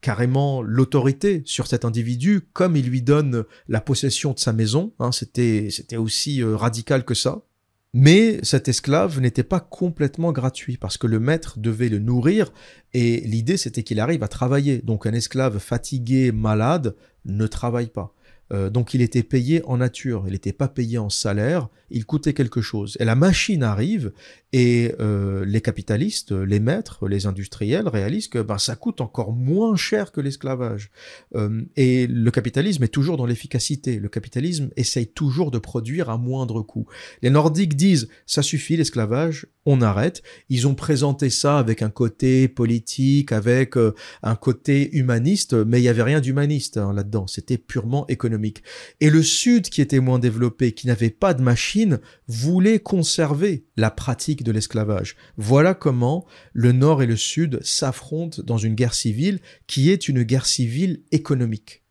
carrément 0.00 0.62
l'autorité 0.62 1.42
sur 1.44 1.66
cet 1.66 1.84
individu, 1.84 2.42
comme 2.52 2.76
il 2.76 2.88
lui 2.88 3.02
donne 3.02 3.44
la 3.68 3.80
possession 3.80 4.32
de 4.32 4.38
sa 4.38 4.52
maison. 4.52 4.92
Hein, 4.98 5.12
c'était 5.12 5.68
c'était 5.70 5.96
aussi 5.96 6.42
euh, 6.42 6.56
radical 6.56 7.04
que 7.04 7.14
ça. 7.14 7.42
Mais 7.96 8.40
cet 8.42 8.66
esclave 8.66 9.20
n'était 9.20 9.44
pas 9.44 9.60
complètement 9.60 10.32
gratuit 10.32 10.76
parce 10.76 10.98
que 10.98 11.06
le 11.06 11.20
maître 11.20 11.60
devait 11.60 11.88
le 11.88 12.00
nourrir 12.00 12.52
et 12.92 13.20
l'idée 13.20 13.56
c'était 13.56 13.84
qu'il 13.84 14.00
arrive 14.00 14.24
à 14.24 14.28
travailler. 14.28 14.78
Donc 14.78 15.06
un 15.06 15.12
esclave 15.12 15.60
fatigué, 15.60 16.32
malade, 16.32 16.96
ne 17.24 17.46
travaille 17.46 17.90
pas. 17.90 18.12
Euh, 18.52 18.70
donc 18.70 18.94
il 18.94 19.00
était 19.00 19.22
payé 19.22 19.62
en 19.64 19.78
nature, 19.78 20.24
il 20.26 20.32
n'était 20.32 20.52
pas 20.52 20.68
payé 20.68 20.98
en 20.98 21.08
salaire, 21.08 21.68
il 21.90 22.04
coûtait 22.04 22.34
quelque 22.34 22.60
chose. 22.60 22.96
Et 23.00 23.04
la 23.04 23.14
machine 23.14 23.62
arrive 23.62 24.12
et 24.52 24.94
euh, 25.00 25.44
les 25.44 25.60
capitalistes, 25.60 26.32
les 26.32 26.60
maîtres, 26.60 27.08
les 27.08 27.26
industriels 27.26 27.88
réalisent 27.88 28.28
que 28.28 28.40
ben, 28.40 28.58
ça 28.58 28.76
coûte 28.76 29.00
encore 29.00 29.32
moins 29.32 29.76
cher 29.76 30.12
que 30.12 30.20
l'esclavage. 30.20 30.90
Euh, 31.34 31.62
et 31.76 32.06
le 32.06 32.30
capitalisme 32.30 32.82
est 32.84 32.88
toujours 32.88 33.16
dans 33.16 33.26
l'efficacité. 33.26 33.98
Le 33.98 34.08
capitalisme 34.08 34.70
essaye 34.76 35.06
toujours 35.06 35.50
de 35.50 35.58
produire 35.58 36.10
à 36.10 36.18
moindre 36.18 36.62
coût. 36.62 36.86
Les 37.22 37.30
Nordiques 37.30 37.76
disent 37.76 38.08
ça 38.26 38.42
suffit 38.42 38.76
l'esclavage, 38.76 39.46
on 39.66 39.80
arrête. 39.80 40.22
Ils 40.50 40.66
ont 40.66 40.74
présenté 40.74 41.30
ça 41.30 41.58
avec 41.58 41.82
un 41.82 41.90
côté 41.90 42.48
politique, 42.48 43.32
avec 43.32 43.74
un 44.22 44.36
côté 44.36 44.94
humaniste, 44.96 45.54
mais 45.54 45.78
il 45.78 45.82
n'y 45.82 45.88
avait 45.88 46.02
rien 46.02 46.20
d'humaniste 46.20 46.76
hein, 46.76 46.92
là-dedans. 46.92 47.26
C'était 47.26 47.58
purement 47.58 48.06
économique. 48.08 48.33
Et 49.00 49.10
le 49.10 49.22
Sud, 49.22 49.68
qui 49.68 49.80
était 49.80 50.00
moins 50.00 50.18
développé, 50.18 50.72
qui 50.72 50.86
n'avait 50.86 51.10
pas 51.10 51.34
de 51.34 51.42
machines, 51.42 52.00
voulait 52.26 52.78
conserver 52.78 53.66
la 53.76 53.90
pratique 53.90 54.42
de 54.42 54.52
l'esclavage. 54.52 55.16
Voilà 55.36 55.74
comment 55.74 56.26
le 56.52 56.72
Nord 56.72 57.02
et 57.02 57.06
le 57.06 57.16
Sud 57.16 57.60
s'affrontent 57.62 58.42
dans 58.42 58.58
une 58.58 58.74
guerre 58.74 58.94
civile 58.94 59.40
qui 59.66 59.90
est 59.90 60.08
une 60.08 60.22
guerre 60.22 60.46
civile 60.46 61.02
économique. 61.12 61.84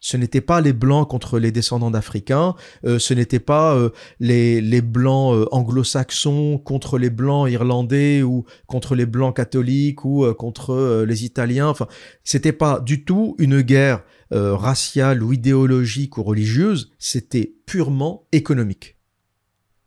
Ce 0.00 0.16
n'était 0.16 0.40
pas 0.40 0.62
les 0.62 0.72
blancs 0.72 1.08
contre 1.08 1.38
les 1.38 1.52
descendants 1.52 1.90
d'Africains, 1.90 2.54
euh, 2.86 2.98
ce 2.98 3.12
n'était 3.12 3.38
pas 3.38 3.76
euh, 3.76 3.90
les, 4.18 4.62
les 4.62 4.80
blancs 4.80 5.34
euh, 5.34 5.46
anglo-saxons 5.52 6.58
contre 6.58 6.96
les 6.98 7.10
blancs 7.10 7.50
irlandais 7.50 8.22
ou 8.22 8.44
contre 8.66 8.94
les 8.94 9.04
blancs 9.04 9.36
catholiques 9.36 10.04
ou 10.06 10.32
contre 10.34 11.04
les 11.06 11.24
Italiens. 11.24 11.68
Enfin, 11.68 11.86
c'était 12.24 12.52
pas 12.52 12.80
du 12.80 13.04
tout 13.04 13.36
une 13.38 13.60
guerre 13.60 14.02
raciale 14.30 15.22
ou 15.22 15.32
idéologique 15.32 16.18
ou 16.18 16.22
religieuse, 16.22 16.92
c'était 16.98 17.54
purement 17.66 18.26
économique. 18.32 18.96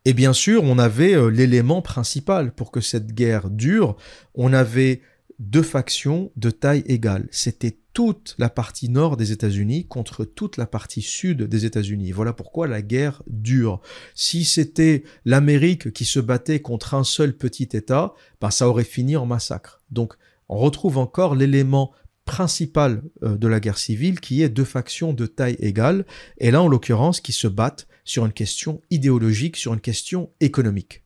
Et 0.06 0.14
bien 0.14 0.34
sûr, 0.34 0.64
on 0.64 0.78
avait 0.80 1.32
l'élément 1.32 1.82
principal 1.82 2.54
pour 2.54 2.72
que 2.72 2.82
cette 2.82 3.14
guerre 3.14 3.50
dure, 3.50 3.96
on 4.36 4.52
avait 4.52 5.02
deux 5.40 5.64
factions 5.64 6.32
de 6.36 6.50
taille 6.50 6.84
égale. 6.88 7.28
C'était 7.32 7.78
toute 7.94 8.36
la 8.40 8.50
partie 8.50 8.90
nord 8.90 9.18
des 9.18 9.32
États-Unis 9.32 9.88
contre 9.88 10.26
toute 10.26 10.58
la 10.58 10.66
partie 10.66 11.02
sud 11.02 11.44
des 11.44 11.66
États-Unis. 11.66 12.12
Voilà 12.12 12.34
pourquoi 12.34 12.68
la 12.68 12.82
guerre 12.82 13.22
dure. 13.28 13.82
Si 14.16 14.46
c'était 14.46 15.04
l'Amérique 15.26 15.94
qui 15.94 16.06
se 16.06 16.20
battait 16.20 16.60
contre 16.60 16.96
un 16.96 17.04
seul 17.04 17.38
petit 17.38 17.70
État, 17.74 18.14
ben 18.42 18.50
ça 18.50 18.68
aurait 18.68 18.84
fini 18.84 19.16
en 19.16 19.26
massacre. 19.26 19.82
Donc 19.92 20.16
on 20.50 20.58
retrouve 20.58 20.98
encore 20.98 21.36
l'élément 21.36 21.92
principal 22.26 23.04
euh, 23.24 23.38
de 23.38 23.48
la 23.48 23.60
guerre 23.60 23.78
civile 23.78 24.20
qui 24.20 24.42
est 24.42 24.50
deux 24.50 24.64
factions 24.64 25.14
de 25.14 25.26
taille 25.26 25.58
égale, 25.60 26.06
et 26.38 26.52
là 26.52 26.62
en 26.62 26.68
l'occurrence 26.68 27.22
qui 27.22 27.32
se 27.32 27.48
battent 27.48 27.88
sur 28.04 28.26
une 28.26 28.34
question 28.34 28.82
idéologique, 28.90 29.58
sur 29.58 29.74
une 29.74 29.82
question 29.82 30.32
économique. 30.40 31.03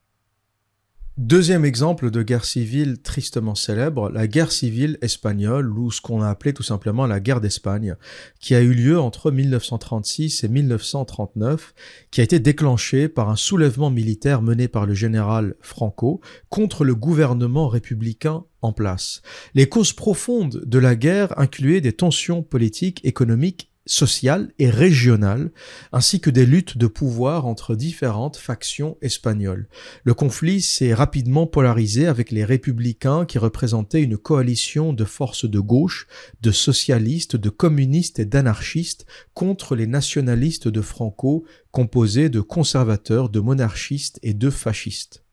Deuxième 1.17 1.65
exemple 1.65 2.11
de 2.11 2.21
guerre 2.21 2.45
civile 2.45 2.99
tristement 3.01 3.55
célèbre, 3.55 4.11
la 4.11 4.27
guerre 4.27 4.51
civile 4.51 4.99
espagnole, 5.01 5.75
ou 5.75 5.89
ce 5.89 5.99
qu'on 5.99 6.21
a 6.21 6.29
appelé 6.29 6.53
tout 6.53 6.61
simplement 6.61 7.07
la 7.07 7.19
guerre 7.19 7.41
d'Espagne, 7.41 7.95
qui 8.39 8.53
a 8.53 8.61
eu 8.61 8.71
lieu 8.71 8.99
entre 8.99 9.31
1936 9.31 10.43
et 10.43 10.47
1939, 10.47 11.73
qui 12.11 12.21
a 12.21 12.23
été 12.23 12.37
déclenchée 12.37 13.09
par 13.09 13.29
un 13.31 13.35
soulèvement 13.35 13.89
militaire 13.89 14.43
mené 14.43 14.67
par 14.67 14.85
le 14.85 14.93
général 14.93 15.55
Franco 15.59 16.21
contre 16.49 16.83
le 16.83 16.93
gouvernement 16.93 17.67
républicain 17.67 18.43
en 18.61 18.71
place. 18.71 19.23
Les 19.55 19.67
causes 19.67 19.93
profondes 19.93 20.61
de 20.67 20.77
la 20.77 20.95
guerre 20.95 21.33
incluaient 21.39 21.81
des 21.81 21.93
tensions 21.93 22.43
politiques, 22.43 23.03
économiques 23.03 23.71
sociale 23.87 24.51
et 24.59 24.69
régionale, 24.69 25.51
ainsi 25.91 26.19
que 26.19 26.29
des 26.29 26.45
luttes 26.45 26.77
de 26.77 26.87
pouvoir 26.87 27.45
entre 27.45 27.75
différentes 27.75 28.37
factions 28.37 28.97
espagnoles. 29.01 29.67
Le 30.03 30.13
conflit 30.13 30.61
s'est 30.61 30.93
rapidement 30.93 31.47
polarisé 31.47 32.07
avec 32.07 32.31
les 32.31 32.45
républicains 32.45 33.25
qui 33.25 33.37
représentaient 33.37 34.03
une 34.03 34.17
coalition 34.17 34.93
de 34.93 35.05
forces 35.05 35.49
de 35.49 35.59
gauche, 35.59 36.07
de 36.41 36.51
socialistes, 36.51 37.35
de 37.35 37.49
communistes 37.49 38.19
et 38.19 38.25
d'anarchistes 38.25 39.05
contre 39.33 39.75
les 39.75 39.87
nationalistes 39.87 40.67
de 40.67 40.81
Franco, 40.81 41.45
composés 41.71 42.29
de 42.29 42.41
conservateurs, 42.41 43.29
de 43.29 43.39
monarchistes 43.39 44.19
et 44.23 44.33
de 44.33 44.49
fascistes. 44.49 45.26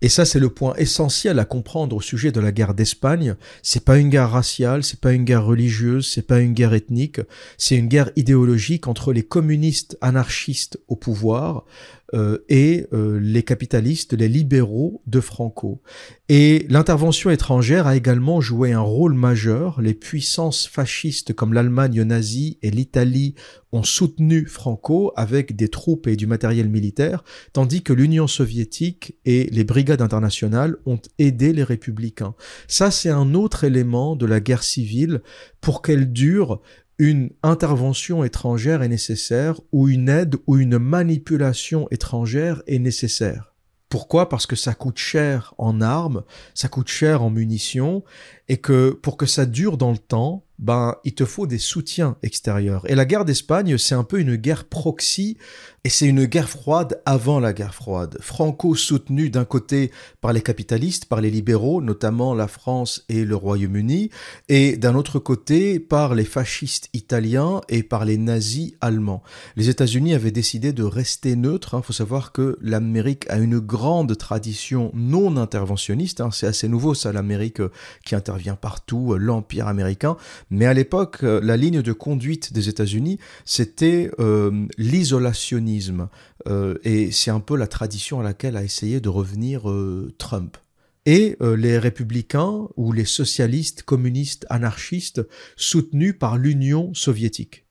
Et 0.00 0.08
ça, 0.08 0.24
c'est 0.24 0.38
le 0.38 0.48
point 0.48 0.74
essentiel 0.76 1.38
à 1.38 1.44
comprendre 1.44 1.96
au 1.96 2.00
sujet 2.00 2.30
de 2.30 2.40
la 2.40 2.52
guerre 2.52 2.74
d'Espagne. 2.74 3.34
C'est 3.62 3.84
pas 3.84 3.98
une 3.98 4.10
guerre 4.10 4.30
raciale, 4.30 4.84
c'est 4.84 5.00
pas 5.00 5.12
une 5.12 5.24
guerre 5.24 5.44
religieuse, 5.44 6.08
c'est 6.08 6.26
pas 6.26 6.40
une 6.40 6.52
guerre 6.52 6.74
ethnique, 6.74 7.20
c'est 7.56 7.76
une 7.76 7.88
guerre 7.88 8.10
idéologique 8.14 8.86
entre 8.86 9.12
les 9.12 9.24
communistes 9.24 9.98
anarchistes 10.00 10.78
au 10.86 10.94
pouvoir, 10.94 11.64
euh, 12.14 12.38
et 12.48 12.86
euh, 12.94 13.20
les 13.20 13.42
capitalistes, 13.42 14.14
les 14.14 14.28
libéraux 14.28 15.02
de 15.06 15.20
Franco. 15.20 15.82
Et 16.30 16.66
l'intervention 16.70 17.28
étrangère 17.28 17.86
a 17.86 17.96
également 17.96 18.40
joué 18.40 18.72
un 18.72 18.80
rôle 18.80 19.12
majeur. 19.12 19.82
Les 19.82 19.92
puissances 19.92 20.66
fascistes 20.66 21.34
comme 21.34 21.52
l'Allemagne 21.52 22.02
nazie 22.02 22.58
et 22.62 22.70
l'Italie 22.70 23.34
ont 23.72 23.82
soutenu 23.82 24.46
Franco 24.46 25.12
avec 25.16 25.54
des 25.54 25.68
troupes 25.68 26.06
et 26.06 26.16
du 26.16 26.26
matériel 26.26 26.70
militaire, 26.70 27.24
tandis 27.52 27.82
que 27.82 27.92
l'Union 27.92 28.26
soviétique 28.26 29.16
et 29.26 29.44
les 29.52 29.64
brigades 29.64 30.00
internationales 30.00 30.76
ont 30.86 31.00
aidé 31.18 31.52
les 31.52 31.64
républicains. 31.64 32.34
Ça, 32.68 32.90
c'est 32.90 33.10
un 33.10 33.34
autre 33.34 33.64
élément 33.64 34.16
de 34.16 34.24
la 34.24 34.40
guerre 34.40 34.62
civile 34.62 35.20
pour 35.60 35.82
qu'elle 35.82 36.10
dure 36.10 36.62
une 36.98 37.30
intervention 37.42 38.24
étrangère 38.24 38.82
est 38.82 38.88
nécessaire 38.88 39.60
ou 39.70 39.88
une 39.88 40.08
aide 40.08 40.36
ou 40.46 40.56
une 40.56 40.78
manipulation 40.78 41.86
étrangère 41.90 42.62
est 42.66 42.80
nécessaire. 42.80 43.54
Pourquoi? 43.88 44.28
Parce 44.28 44.46
que 44.46 44.56
ça 44.56 44.74
coûte 44.74 44.98
cher 44.98 45.54
en 45.56 45.80
armes, 45.80 46.24
ça 46.54 46.68
coûte 46.68 46.88
cher 46.88 47.22
en 47.22 47.30
munitions, 47.30 48.04
et 48.48 48.58
que 48.58 48.90
pour 48.90 49.16
que 49.16 49.26
ça 49.26 49.46
dure 49.46 49.78
dans 49.78 49.92
le 49.92 49.98
temps, 49.98 50.44
ben 50.58 50.96
il 51.04 51.14
te 51.14 51.24
faut 51.24 51.46
des 51.46 51.58
soutiens 51.58 52.16
extérieurs. 52.22 52.88
Et 52.90 52.94
la 52.94 53.04
guerre 53.04 53.24
d'Espagne, 53.24 53.78
c'est 53.78 53.94
un 53.94 54.04
peu 54.04 54.20
une 54.20 54.36
guerre 54.36 54.64
proxy 54.64 55.36
et 55.84 55.88
c'est 55.90 56.06
une 56.06 56.24
guerre 56.24 56.48
froide 56.48 57.00
avant 57.06 57.38
la 57.38 57.52
guerre 57.52 57.74
froide. 57.74 58.18
Franco 58.20 58.74
soutenu 58.74 59.30
d'un 59.30 59.44
côté 59.44 59.92
par 60.20 60.32
les 60.32 60.42
capitalistes, 60.42 61.06
par 61.06 61.20
les 61.20 61.30
libéraux, 61.30 61.80
notamment 61.80 62.34
la 62.34 62.48
France 62.48 63.04
et 63.08 63.24
le 63.24 63.36
Royaume-Uni, 63.36 64.10
et 64.48 64.76
d'un 64.76 64.96
autre 64.96 65.18
côté 65.18 65.78
par 65.78 66.14
les 66.14 66.24
fascistes 66.24 66.90
italiens 66.92 67.60
et 67.68 67.82
par 67.82 68.04
les 68.04 68.18
nazis 68.18 68.72
allemands. 68.80 69.22
Les 69.56 69.68
États-Unis 69.68 70.14
avaient 70.14 70.32
décidé 70.32 70.72
de 70.72 70.82
rester 70.82 71.36
neutres. 71.36 71.70
Il 71.74 71.76
hein. 71.78 71.82
faut 71.82 71.92
savoir 71.92 72.32
que 72.32 72.58
l'Amérique 72.60 73.30
a 73.30 73.38
une 73.38 73.60
grande 73.60 74.16
tradition 74.18 74.90
non 74.94 75.36
interventionniste. 75.36 76.20
Hein. 76.20 76.30
C'est 76.32 76.46
assez 76.46 76.68
nouveau 76.68 76.94
ça, 76.94 77.12
l'Amérique 77.12 77.62
qui 78.04 78.14
intervient 78.14 78.56
partout, 78.56 79.14
l'Empire 79.14 79.68
américain. 79.68 80.16
Mais 80.50 80.66
à 80.66 80.74
l'époque, 80.74 81.18
euh, 81.22 81.40
la 81.42 81.56
ligne 81.56 81.82
de 81.82 81.92
conduite 81.92 82.52
des 82.52 82.68
États-Unis, 82.68 83.18
c'était 83.44 84.10
l'isolationnisme 84.78 86.08
euh, 86.46 86.76
et 86.84 87.10
c'est 87.10 87.30
un 87.30 87.40
peu 87.40 87.56
la 87.56 87.66
tradition 87.66 88.20
à 88.20 88.22
laquelle 88.22 88.56
a 88.56 88.64
essayé 88.64 89.00
de 89.00 89.08
revenir 89.08 89.70
euh, 89.70 90.14
Trump. 90.18 90.56
Et 91.06 91.36
euh, 91.40 91.56
les 91.56 91.78
républicains 91.78 92.68
ou 92.76 92.92
les 92.92 93.04
socialistes, 93.04 93.82
communistes, 93.82 94.46
anarchistes 94.50 95.26
soutenus 95.56 96.14
par 96.18 96.36
l'Union 96.36 96.92
soviétique. 96.94 97.66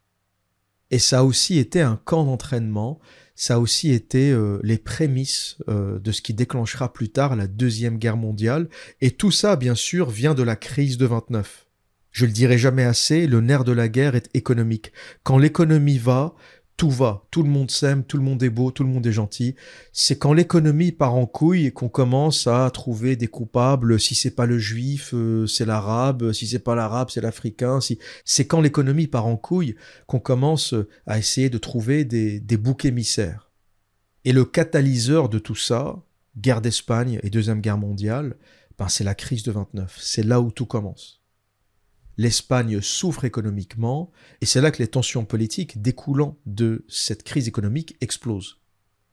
Et 0.89 0.99
ça 0.99 1.19
a 1.19 1.23
aussi 1.23 1.59
été 1.59 1.81
un 1.81 1.99
camp 2.03 2.23
d'entraînement, 2.23 2.99
ça 3.35 3.55
a 3.55 3.59
aussi 3.59 3.91
été 3.91 4.35
les 4.63 4.77
prémices 4.77 5.57
de 5.67 6.11
ce 6.13 6.21
qui 6.21 6.33
déclenchera 6.33 6.93
plus 6.93 7.09
tard 7.09 7.35
la 7.35 7.45
Deuxième 7.45 7.97
Guerre 7.97 8.15
mondiale. 8.15 8.69
Et 9.01 9.11
tout 9.11 9.29
ça, 9.29 9.57
bien 9.57 9.75
sûr, 9.75 10.09
vient 10.09 10.33
de 10.33 10.43
la 10.43 10.55
crise 10.55 10.97
de 10.97 11.05
29. 11.05 11.67
Je 12.17 12.25
le 12.25 12.31
dirai 12.31 12.57
jamais 12.57 12.83
assez, 12.83 13.27
le 13.27 13.41
nerf 13.41 13.63
de 13.63 13.71
la 13.71 13.87
guerre 13.87 14.15
est 14.15 14.27
économique. 14.33 14.91
Quand 15.21 15.37
l'économie 15.37 15.99
va, 15.99 16.33
tout 16.75 16.89
va, 16.89 17.27
tout 17.29 17.43
le 17.43 17.49
monde 17.49 17.69
s'aime, 17.69 18.03
tout 18.03 18.17
le 18.17 18.23
monde 18.23 18.41
est 18.41 18.49
beau, 18.49 18.71
tout 18.71 18.83
le 18.83 18.89
monde 18.89 19.05
est 19.05 19.11
gentil. 19.11 19.53
C'est 19.93 20.17
quand 20.17 20.33
l'économie 20.33 20.91
part 20.91 21.13
en 21.13 21.27
couille 21.27 21.71
qu'on 21.73 21.89
commence 21.89 22.47
à 22.47 22.71
trouver 22.71 23.17
des 23.17 23.27
coupables. 23.27 23.99
Si 23.99 24.15
c'est 24.15 24.31
pas 24.31 24.47
le 24.47 24.57
juif, 24.57 25.13
euh, 25.13 25.45
c'est 25.45 25.65
l'arabe. 25.65 26.31
Si 26.33 26.47
c'est 26.47 26.57
pas 26.57 26.73
l'arabe, 26.73 27.11
c'est 27.11 27.21
l'africain. 27.21 27.81
Si 27.81 27.99
c'est 28.25 28.47
quand 28.47 28.61
l'économie 28.61 29.05
part 29.05 29.27
en 29.27 29.37
couille 29.37 29.75
qu'on 30.07 30.19
commence 30.19 30.73
à 31.05 31.19
essayer 31.19 31.51
de 31.51 31.59
trouver 31.59 32.03
des, 32.03 32.39
des 32.39 32.57
boucs 32.57 32.85
émissaires. 32.85 33.51
Et 34.25 34.31
le 34.33 34.43
catalyseur 34.43 35.29
de 35.29 35.37
tout 35.37 35.53
ça, 35.53 36.01
guerre 36.35 36.61
d'Espagne 36.61 37.19
et 37.21 37.29
deuxième 37.29 37.61
guerre 37.61 37.77
mondiale, 37.77 38.37
ben 38.79 38.87
c'est 38.87 39.03
la 39.03 39.13
crise 39.13 39.43
de 39.43 39.51
29. 39.51 39.99
C'est 40.01 40.23
là 40.23 40.41
où 40.41 40.49
tout 40.49 40.65
commence 40.65 41.21
l'Espagne 42.17 42.81
souffre 42.81 43.25
économiquement, 43.25 44.11
et 44.41 44.45
c'est 44.45 44.61
là 44.61 44.71
que 44.71 44.81
les 44.81 44.87
tensions 44.87 45.25
politiques 45.25 45.81
découlant 45.81 46.37
de 46.45 46.85
cette 46.87 47.23
crise 47.23 47.47
économique 47.47 47.95
explosent. 48.01 48.57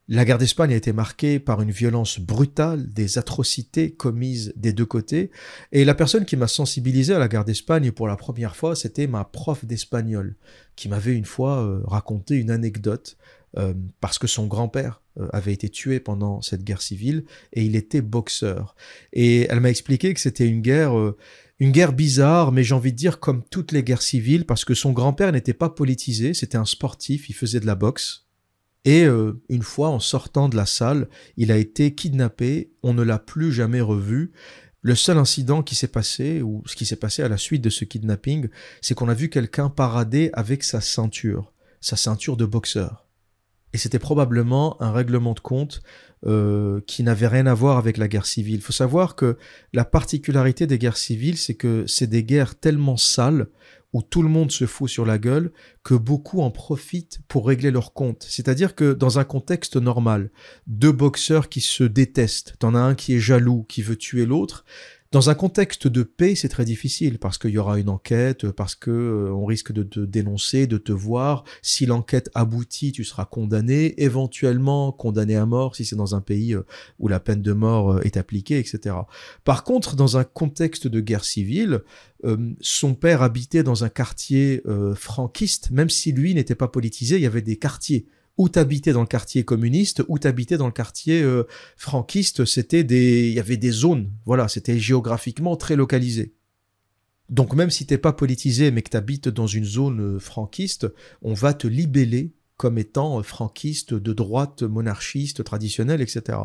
La 0.06 0.26
guerre 0.26 0.36
d'Espagne 0.36 0.74
a 0.74 0.76
été 0.76 0.92
marquée 0.92 1.38
par 1.38 1.62
une 1.62 1.70
violence 1.70 2.20
brutale, 2.20 2.90
des 2.90 3.16
atrocités 3.16 3.92
commises 3.92 4.52
des 4.54 4.74
deux 4.74 4.84
côtés, 4.84 5.30
et 5.72 5.86
la 5.86 5.94
personne 5.94 6.26
qui 6.26 6.36
m'a 6.36 6.46
sensibilisé 6.46 7.14
à 7.14 7.18
la 7.18 7.28
guerre 7.28 7.46
d'Espagne 7.46 7.90
pour 7.90 8.06
la 8.06 8.16
première 8.16 8.54
fois, 8.54 8.76
c'était 8.76 9.06
ma 9.06 9.24
prof 9.24 9.64
d'espagnol, 9.64 10.36
qui 10.76 10.90
m'avait 10.90 11.14
une 11.14 11.24
fois 11.24 11.62
euh, 11.62 11.80
raconté 11.86 12.34
une 12.34 12.50
anecdote, 12.50 13.16
euh, 13.56 13.72
parce 14.00 14.18
que 14.18 14.26
son 14.26 14.46
grand-père 14.46 15.00
euh, 15.18 15.28
avait 15.32 15.54
été 15.54 15.70
tué 15.70 16.00
pendant 16.00 16.42
cette 16.42 16.64
guerre 16.64 16.82
civile, 16.82 17.24
et 17.54 17.64
il 17.64 17.74
était 17.74 18.02
boxeur. 18.02 18.74
Et 19.14 19.46
elle 19.48 19.60
m'a 19.60 19.70
expliqué 19.70 20.12
que 20.12 20.20
c'était 20.20 20.46
une 20.46 20.60
guerre 20.60 20.92
une 21.60 21.70
guerre 21.70 21.92
bizarre, 21.92 22.52
mais 22.52 22.64
j'ai 22.64 22.74
envie 22.74 22.92
de 22.92 22.96
dire 22.96 23.20
comme 23.20 23.44
toutes 23.44 23.72
les 23.72 23.84
guerres 23.84 24.02
civiles, 24.02 24.44
parce 24.44 24.64
que 24.64 24.74
son 24.74 24.92
grand-père 24.92 25.32
n'était 25.32 25.54
pas 25.54 25.70
politisé, 25.70 26.34
c'était 26.34 26.58
un 26.58 26.64
sportif, 26.64 27.28
il 27.28 27.34
faisait 27.34 27.60
de 27.60 27.66
la 27.66 27.74
boxe. 27.74 28.26
Et 28.84 29.04
euh, 29.04 29.40
une 29.48 29.62
fois, 29.62 29.88
en 29.88 30.00
sortant 30.00 30.48
de 30.48 30.56
la 30.56 30.66
salle, 30.66 31.08
il 31.36 31.50
a 31.50 31.56
été 31.56 31.94
kidnappé, 31.94 32.72
on 32.82 32.92
ne 32.92 33.02
l'a 33.02 33.18
plus 33.18 33.52
jamais 33.52 33.80
revu. 33.80 34.32
Le 34.82 34.94
seul 34.94 35.16
incident 35.16 35.62
qui 35.62 35.74
s'est 35.74 35.88
passé, 35.88 36.42
ou 36.42 36.62
ce 36.66 36.76
qui 36.76 36.84
s'est 36.84 36.96
passé 36.96 37.22
à 37.22 37.28
la 37.28 37.38
suite 37.38 37.62
de 37.62 37.70
ce 37.70 37.86
kidnapping, 37.86 38.48
c'est 38.82 38.94
qu'on 38.94 39.08
a 39.08 39.14
vu 39.14 39.30
quelqu'un 39.30 39.70
parader 39.70 40.30
avec 40.34 40.62
sa 40.62 40.82
ceinture, 40.82 41.54
sa 41.80 41.96
ceinture 41.96 42.36
de 42.36 42.44
boxeur. 42.44 43.03
Et 43.74 43.78
c'était 43.78 43.98
probablement 43.98 44.80
un 44.80 44.92
règlement 44.92 45.34
de 45.34 45.40
compte 45.40 45.82
euh, 46.24 46.80
qui 46.86 47.02
n'avait 47.02 47.26
rien 47.26 47.46
à 47.46 47.54
voir 47.54 47.76
avec 47.76 47.98
la 47.98 48.08
guerre 48.08 48.24
civile. 48.24 48.54
Il 48.54 48.62
faut 48.62 48.72
savoir 48.72 49.16
que 49.16 49.36
la 49.72 49.84
particularité 49.84 50.66
des 50.66 50.78
guerres 50.78 50.96
civiles, 50.96 51.36
c'est 51.36 51.54
que 51.54 51.84
c'est 51.88 52.06
des 52.06 52.22
guerres 52.22 52.54
tellement 52.54 52.96
sales 52.96 53.48
où 53.92 54.00
tout 54.00 54.22
le 54.22 54.28
monde 54.28 54.50
se 54.50 54.66
fout 54.66 54.88
sur 54.88 55.04
la 55.04 55.18
gueule 55.18 55.52
que 55.82 55.94
beaucoup 55.94 56.40
en 56.40 56.50
profitent 56.50 57.18
pour 57.28 57.46
régler 57.46 57.70
leur 57.70 57.92
compte. 57.92 58.24
C'est-à-dire 58.28 58.74
que 58.76 58.92
dans 58.92 59.18
un 59.18 59.24
contexte 59.24 59.76
normal, 59.76 60.30
deux 60.66 60.92
boxeurs 60.92 61.48
qui 61.48 61.60
se 61.60 61.84
détestent, 61.84 62.54
t'en 62.58 62.74
as 62.74 62.80
un 62.80 62.94
qui 62.94 63.14
est 63.14 63.20
jaloux, 63.20 63.64
qui 63.68 63.82
veut 63.82 63.96
tuer 63.96 64.24
l'autre, 64.24 64.64
dans 65.14 65.30
un 65.30 65.36
contexte 65.36 65.86
de 65.86 66.02
paix, 66.02 66.34
c'est 66.34 66.48
très 66.48 66.64
difficile 66.64 67.20
parce 67.20 67.38
qu'il 67.38 67.50
y 67.50 67.58
aura 67.58 67.78
une 67.78 67.88
enquête, 67.88 68.50
parce 68.50 68.74
que 68.74 68.90
euh, 68.90 69.32
on 69.32 69.44
risque 69.44 69.70
de 69.70 69.84
te 69.84 70.00
dénoncer, 70.00 70.66
de 70.66 70.76
te 70.76 70.90
voir. 70.90 71.44
Si 71.62 71.86
l'enquête 71.86 72.30
aboutit, 72.34 72.90
tu 72.90 73.04
seras 73.04 73.24
condamné, 73.24 73.94
éventuellement 74.02 74.90
condamné 74.90 75.36
à 75.36 75.46
mort 75.46 75.76
si 75.76 75.84
c'est 75.84 75.94
dans 75.94 76.16
un 76.16 76.20
pays 76.20 76.54
euh, 76.54 76.66
où 76.98 77.06
la 77.06 77.20
peine 77.20 77.42
de 77.42 77.52
mort 77.52 77.92
euh, 77.92 78.00
est 78.00 78.16
appliquée, 78.16 78.58
etc. 78.58 78.96
Par 79.44 79.62
contre, 79.62 79.94
dans 79.94 80.16
un 80.16 80.24
contexte 80.24 80.88
de 80.88 81.00
guerre 81.00 81.24
civile, 81.24 81.82
son 82.60 82.94
père 82.94 83.20
habitait 83.20 83.62
dans 83.62 83.84
un 83.84 83.90
quartier 83.90 84.62
franquiste, 84.94 85.70
même 85.70 85.90
si 85.90 86.10
lui 86.10 86.34
n'était 86.34 86.54
pas 86.54 86.68
politisé, 86.68 87.16
il 87.16 87.22
y 87.22 87.26
avait 87.26 87.42
des 87.42 87.56
quartiers 87.56 88.06
ou 88.36 88.48
t'habitais 88.48 88.92
dans 88.92 89.00
le 89.00 89.06
quartier 89.06 89.44
communiste, 89.44 90.02
ou 90.08 90.18
t'habitais 90.18 90.56
dans 90.56 90.66
le 90.66 90.72
quartier 90.72 91.22
euh, 91.22 91.44
franquiste, 91.76 92.44
c'était 92.44 92.84
des, 92.84 93.28
il 93.28 93.34
y 93.34 93.40
avait 93.40 93.56
des 93.56 93.70
zones, 93.70 94.12
voilà, 94.26 94.48
c'était 94.48 94.78
géographiquement 94.78 95.56
très 95.56 95.76
localisé. 95.76 96.34
Donc 97.30 97.54
même 97.54 97.70
si 97.70 97.86
t'es 97.86 97.98
pas 97.98 98.12
politisé 98.12 98.70
mais 98.70 98.82
que 98.82 98.90
t'habites 98.90 99.28
dans 99.28 99.46
une 99.46 99.64
zone 99.64 100.00
euh, 100.00 100.18
franquiste, 100.18 100.86
on 101.22 101.32
va 101.32 101.54
te 101.54 101.66
libeller 101.66 102.34
comme 102.56 102.78
étant 102.78 103.22
franquiste, 103.22 103.94
de 103.94 104.12
droite, 104.12 104.62
monarchiste, 104.62 105.42
traditionnel, 105.42 106.00
etc. 106.00 106.38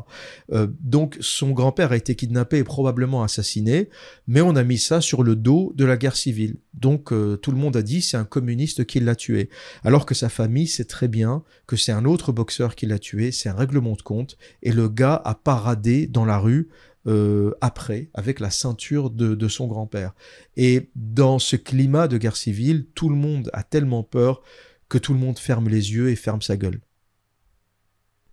Euh, 0.51 0.67
donc 0.79 1.17
son 1.21 1.51
grand-père 1.51 1.91
a 1.91 1.97
été 1.97 2.15
kidnappé 2.15 2.57
et 2.57 2.63
probablement 2.63 3.21
assassiné, 3.21 3.89
mais 4.27 4.41
on 4.41 4.55
a 4.55 4.63
mis 4.63 4.79
ça 4.79 5.01
sur 5.01 5.21
le 5.21 5.35
dos 5.35 5.71
de 5.75 5.85
la 5.85 5.97
guerre 5.97 6.15
civile. 6.15 6.57
Donc 6.73 7.13
euh, 7.13 7.37
tout 7.37 7.51
le 7.51 7.57
monde 7.57 7.77
a 7.77 7.83
dit 7.83 8.01
c'est 8.01 8.17
un 8.17 8.25
communiste 8.25 8.85
qui 8.85 8.99
l'a 8.99 9.15
tué, 9.15 9.49
alors 9.83 10.05
que 10.05 10.15
sa 10.15 10.29
famille 10.29 10.67
sait 10.67 10.85
très 10.85 11.07
bien 11.07 11.43
que 11.67 11.75
c'est 11.75 11.91
un 11.91 12.05
autre 12.05 12.31
boxeur 12.31 12.75
qui 12.75 12.87
l'a 12.87 12.99
tué, 12.99 13.31
c'est 13.31 13.49
un 13.49 13.55
règlement 13.55 13.93
de 13.93 14.01
compte, 14.01 14.37
et 14.63 14.71
le 14.71 14.89
gars 14.89 15.21
a 15.23 15.35
paradé 15.35 16.07
dans 16.07 16.25
la 16.25 16.39
rue 16.39 16.69
euh, 17.07 17.51
après, 17.61 18.09
avec 18.13 18.39
la 18.39 18.49
ceinture 18.49 19.09
de, 19.09 19.33
de 19.33 19.47
son 19.47 19.67
grand-père. 19.67 20.13
Et 20.57 20.89
dans 20.95 21.39
ce 21.39 21.55
climat 21.55 22.07
de 22.07 22.17
guerre 22.17 22.35
civile, 22.35 22.87
tout 22.93 23.09
le 23.09 23.15
monde 23.15 23.49
a 23.53 23.63
tellement 23.63 24.03
peur 24.03 24.41
que 24.89 24.97
tout 24.97 25.13
le 25.13 25.19
monde 25.19 25.39
ferme 25.39 25.69
les 25.69 25.93
yeux 25.93 26.09
et 26.09 26.15
ferme 26.15 26.41
sa 26.41 26.57
gueule. 26.57 26.81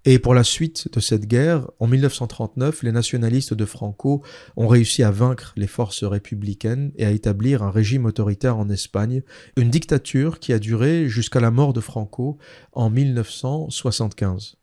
Et 0.09 0.21
pour 0.21 0.35
la 0.35 0.45
suite 0.45 0.89
de 0.93 1.01
cette 1.01 1.27
guerre, 1.27 1.69
en 1.81 1.89
1939, 1.89 2.85
les 2.85 2.93
nationalistes 2.93 3.55
de 3.55 3.65
Franco 3.65 4.23
ont 4.57 4.69
réussi 4.69 5.03
à 5.03 5.11
vaincre 5.11 5.53
les 5.57 5.67
forces 5.67 6.05
républicaines 6.05 6.93
et 6.95 7.05
à 7.05 7.11
établir 7.11 7.65
un 7.65 7.73
régime 7.73 8.05
autoritaire 8.05 8.57
en 8.57 8.71
Espagne, 8.71 9.25
une 9.57 9.69
dictature 9.69 10.39
qui 10.39 10.53
a 10.53 10.61
duré 10.61 11.09
jusqu'à 11.09 11.41
la 11.41 11.51
mort 11.51 11.73
de 11.73 11.81
Franco 11.81 12.39
en 12.73 12.89
1975. 12.89 14.59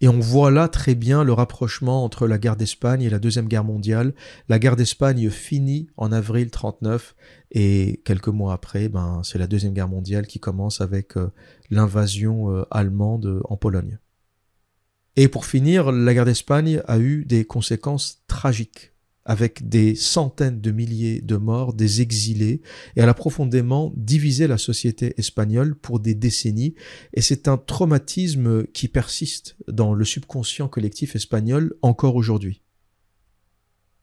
Et 0.00 0.08
on 0.08 0.18
voit 0.18 0.50
là 0.50 0.68
très 0.68 0.94
bien 0.94 1.24
le 1.24 1.32
rapprochement 1.32 2.04
entre 2.04 2.26
la 2.26 2.38
guerre 2.38 2.56
d'Espagne 2.56 3.02
et 3.02 3.10
la 3.10 3.18
Deuxième 3.18 3.48
Guerre 3.48 3.64
mondiale. 3.64 4.14
La 4.48 4.58
guerre 4.58 4.76
d'Espagne 4.76 5.28
finit 5.28 5.88
en 5.98 6.10
avril 6.10 6.50
39 6.50 7.14
et 7.52 8.00
quelques 8.04 8.28
mois 8.28 8.54
après, 8.54 8.88
ben, 8.88 9.20
c'est 9.24 9.38
la 9.38 9.46
Deuxième 9.46 9.74
Guerre 9.74 9.88
mondiale 9.88 10.26
qui 10.26 10.40
commence 10.40 10.80
avec 10.80 11.16
euh, 11.18 11.30
l'invasion 11.70 12.50
euh, 12.50 12.64
allemande 12.70 13.26
euh, 13.26 13.40
en 13.44 13.56
Pologne. 13.56 13.98
Et 15.16 15.28
pour 15.28 15.44
finir, 15.44 15.92
la 15.92 16.14
guerre 16.14 16.24
d'Espagne 16.24 16.80
a 16.86 16.98
eu 16.98 17.26
des 17.26 17.44
conséquences 17.44 18.22
tragiques 18.26 18.92
avec 19.24 19.68
des 19.68 19.94
centaines 19.94 20.60
de 20.60 20.70
milliers 20.70 21.20
de 21.20 21.36
morts, 21.36 21.74
des 21.74 22.00
exilés, 22.00 22.62
et 22.96 23.00
elle 23.00 23.08
a 23.08 23.14
profondément 23.14 23.92
divisé 23.96 24.46
la 24.46 24.58
société 24.58 25.14
espagnole 25.18 25.74
pour 25.74 26.00
des 26.00 26.14
décennies, 26.14 26.74
et 27.12 27.20
c'est 27.20 27.48
un 27.48 27.58
traumatisme 27.58 28.66
qui 28.66 28.88
persiste 28.88 29.56
dans 29.68 29.94
le 29.94 30.04
subconscient 30.04 30.68
collectif 30.68 31.16
espagnol 31.16 31.74
encore 31.82 32.16
aujourd'hui. 32.16 32.62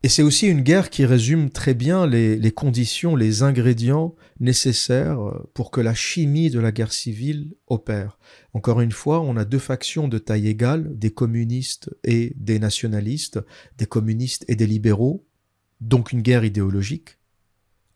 Et 0.04 0.10
c'est 0.10 0.22
aussi 0.22 0.48
une 0.48 0.62
guerre 0.62 0.92
qui 0.92 1.06
résume 1.06 1.50
très 1.50 1.74
bien 1.74 2.06
les, 2.06 2.52
conditions, 2.52 3.16
les 3.16 3.42
ingrédients 3.42 4.16
nécessaires 4.40 5.20
pour 5.56 5.72
que 5.72 5.82
la 5.82 5.96
chimie 5.96 6.52
de 6.52 6.60
la 6.60 6.72
guerre 6.72 6.94
civile 6.94 7.56
opère. 7.66 8.20
Encore 8.54 8.80
une 8.82 8.92
fois, 8.92 9.22
on 9.22 9.38
a 9.38 9.46
deux 9.46 9.60
factions 9.60 10.08
de 10.08 10.20
taille 10.20 10.48
égale, 10.48 10.98
des 10.98 11.10
communistes 11.10 11.90
et 12.04 12.34
des 12.36 12.60
nationalistes, 12.60 13.40
des 13.80 13.88
communistes 13.88 14.46
et 14.48 14.56
des 14.56 14.68
libéraux, 14.68 15.26
donc 15.82 16.12
une 16.12 16.22
guerre 16.22 16.46
idéologique. 16.46 17.18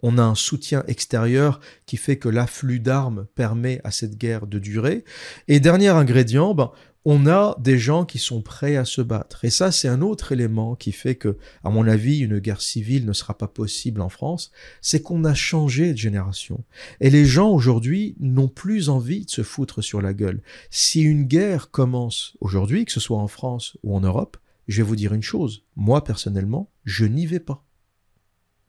On 0.03 0.17
a 0.17 0.23
un 0.23 0.35
soutien 0.35 0.83
extérieur 0.87 1.59
qui 1.85 1.97
fait 1.97 2.17
que 2.17 2.29
l'afflux 2.29 2.79
d'armes 2.79 3.27
permet 3.35 3.79
à 3.83 3.91
cette 3.91 4.17
guerre 4.17 4.47
de 4.47 4.57
durer. 4.57 5.03
Et 5.47 5.59
dernier 5.59 5.89
ingrédient, 5.89 6.55
ben, 6.55 6.71
on 7.03 7.25
a 7.25 7.55
des 7.59 7.79
gens 7.79 8.05
qui 8.05 8.19
sont 8.19 8.41
prêts 8.41 8.75
à 8.75 8.85
se 8.85 9.01
battre. 9.01 9.43
Et 9.43 9.49
ça, 9.49 9.71
c'est 9.71 9.87
un 9.87 10.01
autre 10.01 10.31
élément 10.31 10.75
qui 10.75 10.91
fait 10.91 11.15
que, 11.15 11.37
à 11.63 11.69
mon 11.69 11.87
avis, 11.87 12.19
une 12.19 12.39
guerre 12.39 12.61
civile 12.61 13.05
ne 13.05 13.13
sera 13.13 13.37
pas 13.37 13.47
possible 13.47 14.01
en 14.01 14.09
France, 14.09 14.51
c'est 14.81 15.01
qu'on 15.01 15.25
a 15.25 15.33
changé 15.33 15.93
de 15.93 15.97
génération. 15.97 16.63
Et 16.99 17.09
les 17.09 17.25
gens 17.25 17.49
aujourd'hui 17.49 18.15
n'ont 18.19 18.47
plus 18.47 18.89
envie 18.89 19.25
de 19.25 19.31
se 19.31 19.41
foutre 19.41 19.81
sur 19.81 20.01
la 20.01 20.13
gueule. 20.13 20.43
Si 20.69 21.01
une 21.01 21.23
guerre 21.23 21.71
commence 21.71 22.37
aujourd'hui, 22.39 22.85
que 22.85 22.91
ce 22.91 22.99
soit 22.99 23.17
en 23.17 23.27
France 23.27 23.77
ou 23.83 23.95
en 23.95 24.01
Europe, 24.01 24.37
je 24.67 24.77
vais 24.77 24.87
vous 24.87 24.95
dire 24.95 25.13
une 25.13 25.23
chose. 25.23 25.65
Moi, 25.75 26.03
personnellement, 26.03 26.69
je 26.85 27.05
n'y 27.05 27.25
vais 27.25 27.39
pas. 27.39 27.65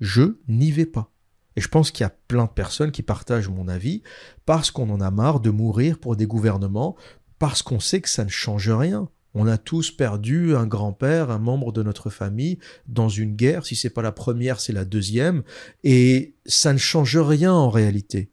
Je 0.01 0.37
n'y 0.49 0.73
vais 0.73 0.87
pas. 0.87 1.13
Et 1.57 1.61
je 1.61 1.69
pense 1.69 1.91
qu'il 1.91 2.05
y 2.05 2.07
a 2.07 2.17
plein 2.29 2.47
de 2.47 2.51
personnes 2.51 2.93
qui 2.93 3.03
partagent 3.03 3.49
mon 3.49 3.69
avis 3.69 4.03
parce 4.47 4.71
qu'on 4.71 4.89
en 4.91 5.01
a 5.01 5.11
marre 5.11 5.41
de 5.41 5.51
mourir 5.51 5.99
pour 5.99 6.17
des 6.17 6.27
gouvernements, 6.27 6.97
parce 7.43 7.63
qu'on 7.63 7.81
sait 7.81 8.01
que 8.01 8.09
ça 8.09 8.25
ne 8.25 8.31
change 8.31 8.71
rien. 8.71 9.09
On 9.35 9.49
a 9.49 9.59
tous 9.59 9.91
perdu 9.91 10.55
un 10.55 10.65
grand-père, 10.65 11.33
un 11.33 11.41
membre 11.41 11.73
de 11.73 11.83
notre 11.83 12.09
famille 12.09 12.61
dans 12.87 13.09
une 13.09 13.35
guerre. 13.35 13.67
Si 13.67 13.75
c'est 13.75 13.91
pas 13.91 14.01
la 14.01 14.13
première, 14.13 14.61
c'est 14.61 14.73
la 14.73 14.85
deuxième. 14.85 15.43
Et 15.83 16.37
ça 16.47 16.73
ne 16.73 16.79
change 16.79 17.19
rien 17.19 17.53
en 17.53 17.69
réalité. 17.69 18.31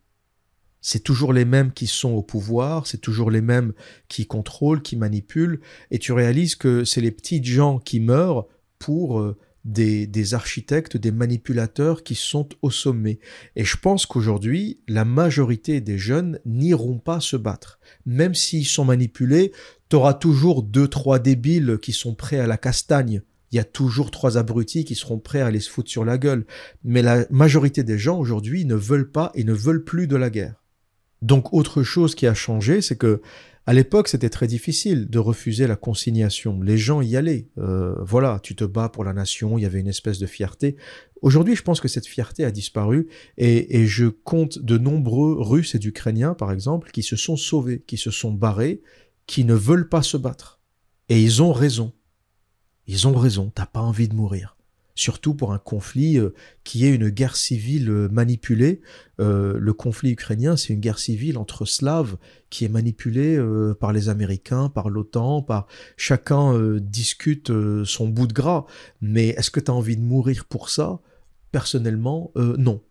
C'est 0.80 1.00
toujours 1.00 1.34
les 1.34 1.44
mêmes 1.44 1.74
qui 1.74 1.88
sont 1.88 2.12
au 2.12 2.22
pouvoir, 2.22 2.86
c'est 2.86 3.00
toujours 3.00 3.32
les 3.32 3.42
mêmes 3.42 3.74
qui 4.10 4.28
contrôlent, 4.28 4.84
qui 4.84 4.96
manipulent. 4.96 5.60
Et 5.90 5.98
tu 5.98 6.12
réalises 6.12 6.54
que 6.54 6.84
c'est 6.84 7.02
les 7.02 7.10
petites 7.10 7.46
gens 7.46 7.80
qui 7.80 8.00
meurent 8.00 8.46
pour 8.78 9.36
euh, 9.68 10.06
des, 10.06 10.34
architectes, 10.34 10.98
des 10.98 11.12
manipulateurs 11.12 12.04
qui 12.04 12.16
sont 12.16 12.50
au 12.62 12.70
sommet. 12.70 13.20
Et 13.56 13.66
je 13.66 13.78
pense 13.78 14.06
qu'aujourd'hui, 14.06 14.80
la 14.88 15.06
majorité 15.06 15.82
des 15.82 15.98
jeunes 15.98 16.40
n'iront 16.46 17.00
pas 17.00 17.20
se 17.20 17.36
battre. 17.36 17.80
Même 18.06 18.36
s'ils 18.36 18.68
sont 18.68 18.86
manipulés, 18.86 19.52
tu 19.90 19.96
auras 19.96 20.14
toujours 20.14 20.64
deux, 20.64 20.88
trois 20.88 21.20
débiles 21.20 21.78
qui 21.82 21.94
sont 21.94 22.16
prêts 22.16 22.40
à 22.40 22.48
la 22.48 22.58
castagne. 22.58 23.22
Il 23.52 23.56
y 23.56 23.60
a 23.60 23.64
toujours 23.64 24.12
trois 24.12 24.38
abrutis 24.38 24.86
qui 24.86 24.96
seront 24.96 25.20
prêts 25.20 25.42
à 25.42 25.48
aller 25.48 25.60
se 25.60 25.70
foutre 25.70 25.90
sur 25.90 26.06
la 26.06 26.18
gueule. 26.18 26.46
Mais 26.84 27.02
la 27.02 27.26
majorité 27.32 27.84
des 27.84 27.98
gens 27.98 28.20
aujourd'hui 28.20 28.66
ne 28.66 28.76
veulent 28.76 29.12
pas 29.12 29.32
et 29.34 29.44
ne 29.44 29.54
veulent 29.54 29.84
plus 29.84 30.08
de 30.08 30.16
la 30.16 30.30
guerre. 30.30 30.64
Donc 31.22 31.54
autre 31.54 31.84
chose 31.84 32.16
qui 32.16 32.28
a 32.28 32.34
changé, 32.34 32.82
c'est 32.82 32.96
que 32.96 33.22
à 33.66 33.74
l'époque, 33.74 34.08
c'était 34.08 34.30
très 34.30 34.48
difficile 34.48 35.10
de 35.10 35.20
refuser 35.20 35.68
la 35.68 35.76
consignation. 35.76 36.62
Les 36.62 36.78
gens 36.78 37.02
y 37.02 37.16
allaient. 37.16 37.50
Euh, 37.58 37.96
voilà, 38.00 38.40
tu 38.42 38.56
te 38.56 38.64
bats 38.64 38.90
pour 38.90 39.04
la 39.04 39.14
nation, 39.14 39.58
il 39.58 39.62
y 39.62 39.66
avait 39.66 39.80
une 39.80 39.88
espèce 39.88 40.20
de 40.20 40.26
fierté. 40.26 40.76
Aujourd'hui, 41.22 41.56
je 41.56 41.64
pense 41.64 41.82
que 41.82 41.88
cette 41.88 42.08
fierté 42.08 42.46
a 42.46 42.52
disparu 42.52 43.08
et, 43.38 43.80
et 43.80 43.86
je 43.86 44.08
compte 44.08 44.60
de 44.60 44.78
nombreux 44.78 45.36
Russes 45.40 45.76
et 45.76 45.80
d'Ukrainiens, 45.80 46.34
par 46.34 46.52
exemple, 46.52 46.92
qui 46.92 47.04
se 47.04 47.16
sont 47.16 47.38
sauvés, 47.38 47.84
qui 47.86 47.98
se 47.98 48.12
sont 48.12 48.32
barrés, 48.32 48.82
qui 49.28 49.44
ne 49.46 49.54
veulent 49.54 49.90
pas 49.90 50.02
se 50.02 50.18
battre. 50.18 50.60
Et 51.10 51.22
ils 51.22 51.44
ont 51.44 51.54
raison. 51.54 51.94
Ils 52.88 53.08
ont 53.08 53.14
raison, 53.14 53.52
t'as 53.54 53.68
pas 53.68 53.82
envie 53.82 54.08
de 54.08 54.16
mourir 54.16 54.56
surtout 55.00 55.34
pour 55.34 55.54
un 55.54 55.60
conflit 55.60 56.20
euh, 56.20 56.34
qui 56.66 56.86
est 56.86 56.94
une 56.94 57.08
guerre 57.08 57.38
civile 57.38 57.90
euh, 57.90 58.10
manipulée. 58.10 58.82
Euh, 59.22 59.58
le 59.58 59.74
conflit 59.74 60.12
ukrainien, 60.12 60.58
c'est 60.58 60.74
une 60.74 60.82
guerre 60.82 61.00
civile 61.00 61.38
entre 61.38 61.64
Slaves 61.64 62.18
qui 62.50 62.66
est 62.66 62.70
manipulée 62.70 63.40
par 63.80 63.94
les 63.94 64.10
Américains, 64.10 64.70
par 64.70 64.90
l'OTAN, 64.90 65.44
par 65.44 65.68
chacun 65.98 66.78
discute 66.80 67.52
son 67.86 68.08
bout 68.08 68.26
de 68.26 68.34
gras. 68.34 68.66
Mais 69.02 69.28
est-ce 69.30 69.52
que 69.52 69.60
tu 69.60 69.70
as 69.70 69.74
envie 69.74 69.98
de 69.98 70.02
mourir 70.02 70.46
pour 70.46 70.70
ça? 70.72 71.00
Personnellement, 71.52 72.32
non. 72.36 72.82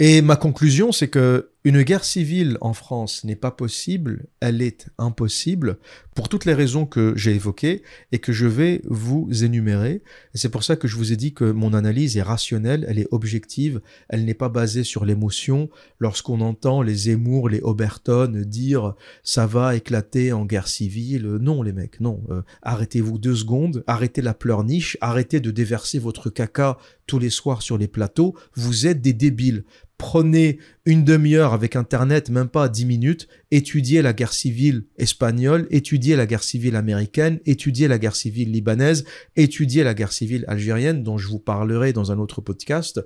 Et 0.00 0.20
ma 0.20 0.34
conclusion, 0.34 0.90
c'est 0.90 1.06
que 1.06 1.51
une 1.64 1.82
guerre 1.82 2.02
civile 2.02 2.58
en 2.60 2.72
France 2.72 3.22
n'est 3.22 3.36
pas 3.36 3.52
possible, 3.52 4.26
elle 4.40 4.62
est 4.62 4.88
impossible 4.98 5.78
pour 6.12 6.28
toutes 6.28 6.44
les 6.44 6.54
raisons 6.54 6.86
que 6.86 7.12
j'ai 7.14 7.36
évoquées 7.36 7.82
et 8.10 8.18
que 8.18 8.32
je 8.32 8.46
vais 8.46 8.82
vous 8.84 9.28
énumérer. 9.44 10.02
C'est 10.34 10.48
pour 10.48 10.64
ça 10.64 10.74
que 10.74 10.88
je 10.88 10.96
vous 10.96 11.12
ai 11.12 11.16
dit 11.16 11.34
que 11.34 11.44
mon 11.44 11.72
analyse 11.72 12.16
est 12.16 12.22
rationnelle, 12.22 12.84
elle 12.88 12.98
est 12.98 13.06
objective, 13.12 13.80
elle 14.08 14.24
n'est 14.24 14.34
pas 14.34 14.48
basée 14.48 14.82
sur 14.82 15.04
l'émotion. 15.04 15.70
Lorsqu'on 16.00 16.40
entend 16.40 16.82
les 16.82 16.94
Zemmour, 16.94 17.48
les 17.48 17.60
Oberton 17.62 18.42
dire 18.44 18.94
ça 19.22 19.46
va 19.46 19.76
éclater 19.76 20.32
en 20.32 20.44
guerre 20.44 20.66
civile, 20.66 21.26
non 21.40 21.62
les 21.62 21.72
mecs, 21.72 22.00
non. 22.00 22.24
Euh, 22.30 22.42
arrêtez-vous 22.62 23.18
deux 23.18 23.36
secondes, 23.36 23.84
arrêtez 23.86 24.20
la 24.20 24.34
pleurniche, 24.34 24.98
arrêtez 25.00 25.38
de 25.38 25.52
déverser 25.52 26.00
votre 26.00 26.28
caca 26.28 26.76
tous 27.06 27.18
les 27.18 27.30
soirs 27.30 27.62
sur 27.62 27.78
les 27.78 27.88
plateaux, 27.88 28.34
vous 28.54 28.86
êtes 28.86 29.00
des 29.00 29.12
débiles 29.12 29.64
prenez 30.02 30.58
une 30.84 31.04
demi-heure 31.04 31.52
avec 31.52 31.76
Internet, 31.76 32.28
même 32.28 32.48
pas 32.48 32.68
dix 32.68 32.86
minutes, 32.86 33.28
étudiez 33.52 34.02
la 34.02 34.12
guerre 34.12 34.32
civile 34.32 34.86
espagnole, 34.98 35.68
étudiez 35.70 36.16
la 36.16 36.26
guerre 36.26 36.42
civile 36.42 36.74
américaine, 36.74 37.38
étudiez 37.46 37.86
la 37.86 38.00
guerre 38.00 38.16
civile 38.16 38.50
libanaise, 38.50 39.04
étudiez 39.36 39.84
la 39.84 39.94
guerre 39.94 40.10
civile 40.10 40.44
algérienne, 40.48 41.04
dont 41.04 41.18
je 41.18 41.28
vous 41.28 41.38
parlerai 41.38 41.92
dans 41.92 42.10
un 42.10 42.18
autre 42.18 42.40
podcast, 42.40 43.00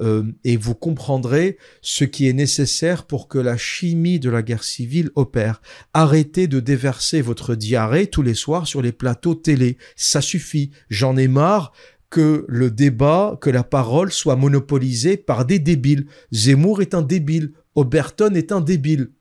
euh, 0.00 0.22
et 0.42 0.56
vous 0.56 0.74
comprendrez 0.74 1.58
ce 1.82 2.04
qui 2.04 2.26
est 2.26 2.32
nécessaire 2.32 3.04
pour 3.04 3.28
que 3.28 3.38
la 3.38 3.58
chimie 3.58 4.18
de 4.18 4.30
la 4.30 4.40
guerre 4.40 4.64
civile 4.64 5.10
opère. 5.16 5.60
Arrêtez 5.92 6.48
de 6.48 6.60
déverser 6.60 7.20
votre 7.20 7.54
diarrhée 7.54 8.06
tous 8.06 8.22
les 8.22 8.32
soirs 8.32 8.66
sur 8.66 8.80
les 8.80 8.92
plateaux 8.92 9.34
télé. 9.34 9.76
Ça 9.96 10.22
suffit. 10.22 10.70
J'en 10.88 11.18
ai 11.18 11.28
marre 11.28 11.74
que 12.10 12.44
le 12.48 12.70
débat, 12.70 13.38
que 13.40 13.50
la 13.50 13.64
parole 13.64 14.12
soit 14.12 14.36
monopolisée 14.36 15.16
par 15.16 15.44
des 15.44 15.58
débiles. 15.58 16.06
Zemmour 16.32 16.80
est 16.80 16.94
un 16.94 17.02
débile, 17.02 17.52
Oberton 17.74 18.34
est 18.34 18.52
un 18.52 18.60
débile. 18.60 19.12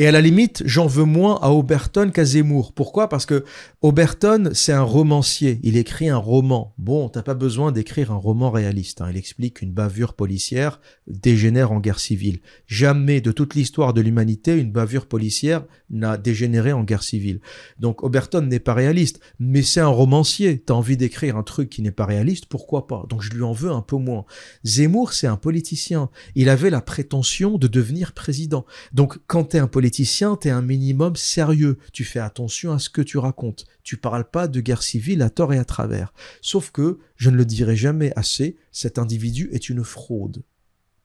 Et 0.00 0.06
à 0.06 0.12
la 0.12 0.22
limite, 0.22 0.62
j'en 0.64 0.86
veux 0.86 1.04
moins 1.04 1.38
à 1.42 1.50
Oberton 1.50 2.10
qu'à 2.10 2.24
Zemmour. 2.24 2.72
Pourquoi? 2.72 3.10
Parce 3.10 3.26
que 3.26 3.44
Oberton, 3.82 4.48
c'est 4.54 4.72
un 4.72 4.80
romancier. 4.80 5.60
Il 5.62 5.76
écrit 5.76 6.08
un 6.08 6.16
roman. 6.16 6.72
Bon, 6.78 7.10
t'as 7.10 7.20
pas 7.20 7.34
besoin 7.34 7.70
d'écrire 7.70 8.10
un 8.10 8.16
roman 8.16 8.50
réaliste. 8.50 9.02
Hein. 9.02 9.08
Il 9.10 9.18
explique 9.18 9.58
qu'une 9.58 9.74
bavure 9.74 10.14
policière 10.14 10.80
dégénère 11.06 11.70
en 11.70 11.80
guerre 11.80 12.00
civile. 12.00 12.40
Jamais 12.66 13.20
de 13.20 13.30
toute 13.30 13.54
l'histoire 13.54 13.92
de 13.92 14.00
l'humanité, 14.00 14.56
une 14.56 14.72
bavure 14.72 15.04
policière 15.04 15.66
n'a 15.90 16.16
dégénéré 16.16 16.72
en 16.72 16.82
guerre 16.82 17.02
civile. 17.02 17.42
Donc 17.78 18.02
Oberton 18.02 18.40
n'est 18.40 18.58
pas 18.58 18.72
réaliste, 18.72 19.20
mais 19.38 19.60
c'est 19.60 19.80
un 19.80 19.88
romancier. 19.88 20.60
T'as 20.60 20.72
envie 20.72 20.96
d'écrire 20.96 21.36
un 21.36 21.42
truc 21.42 21.68
qui 21.68 21.82
n'est 21.82 21.90
pas 21.90 22.06
réaliste, 22.06 22.46
pourquoi 22.46 22.86
pas? 22.86 23.04
Donc 23.10 23.20
je 23.20 23.32
lui 23.32 23.42
en 23.42 23.52
veux 23.52 23.70
un 23.70 23.82
peu 23.82 23.96
moins. 23.96 24.24
Zemmour, 24.64 25.12
c'est 25.12 25.26
un 25.26 25.36
politicien. 25.36 26.08
Il 26.36 26.48
avait 26.48 26.70
la 26.70 26.80
prétention 26.80 27.58
de 27.58 27.66
devenir 27.66 28.12
président. 28.12 28.64
Donc 28.94 29.18
quand 29.26 29.44
t'es 29.44 29.58
un 29.58 29.66
politicien, 29.66 29.89
politicien, 29.90 30.38
un 30.44 30.62
minimum 30.62 31.16
sérieux. 31.16 31.76
Tu 31.92 32.04
fais 32.04 32.20
attention 32.20 32.72
à 32.72 32.78
ce 32.78 32.88
que 32.88 33.02
tu 33.02 33.18
racontes. 33.18 33.64
Tu 33.82 33.96
parles 33.96 34.30
pas 34.30 34.46
de 34.46 34.60
guerre 34.60 34.84
civile 34.84 35.20
à 35.20 35.30
tort 35.30 35.52
et 35.52 35.58
à 35.58 35.64
travers. 35.64 36.12
Sauf 36.42 36.70
que, 36.70 37.00
je 37.16 37.28
ne 37.28 37.36
le 37.36 37.44
dirai 37.44 37.74
jamais 37.74 38.12
assez, 38.14 38.56
cet 38.70 38.98
individu 38.98 39.48
est 39.52 39.68
une 39.68 39.82
fraude. 39.82 40.44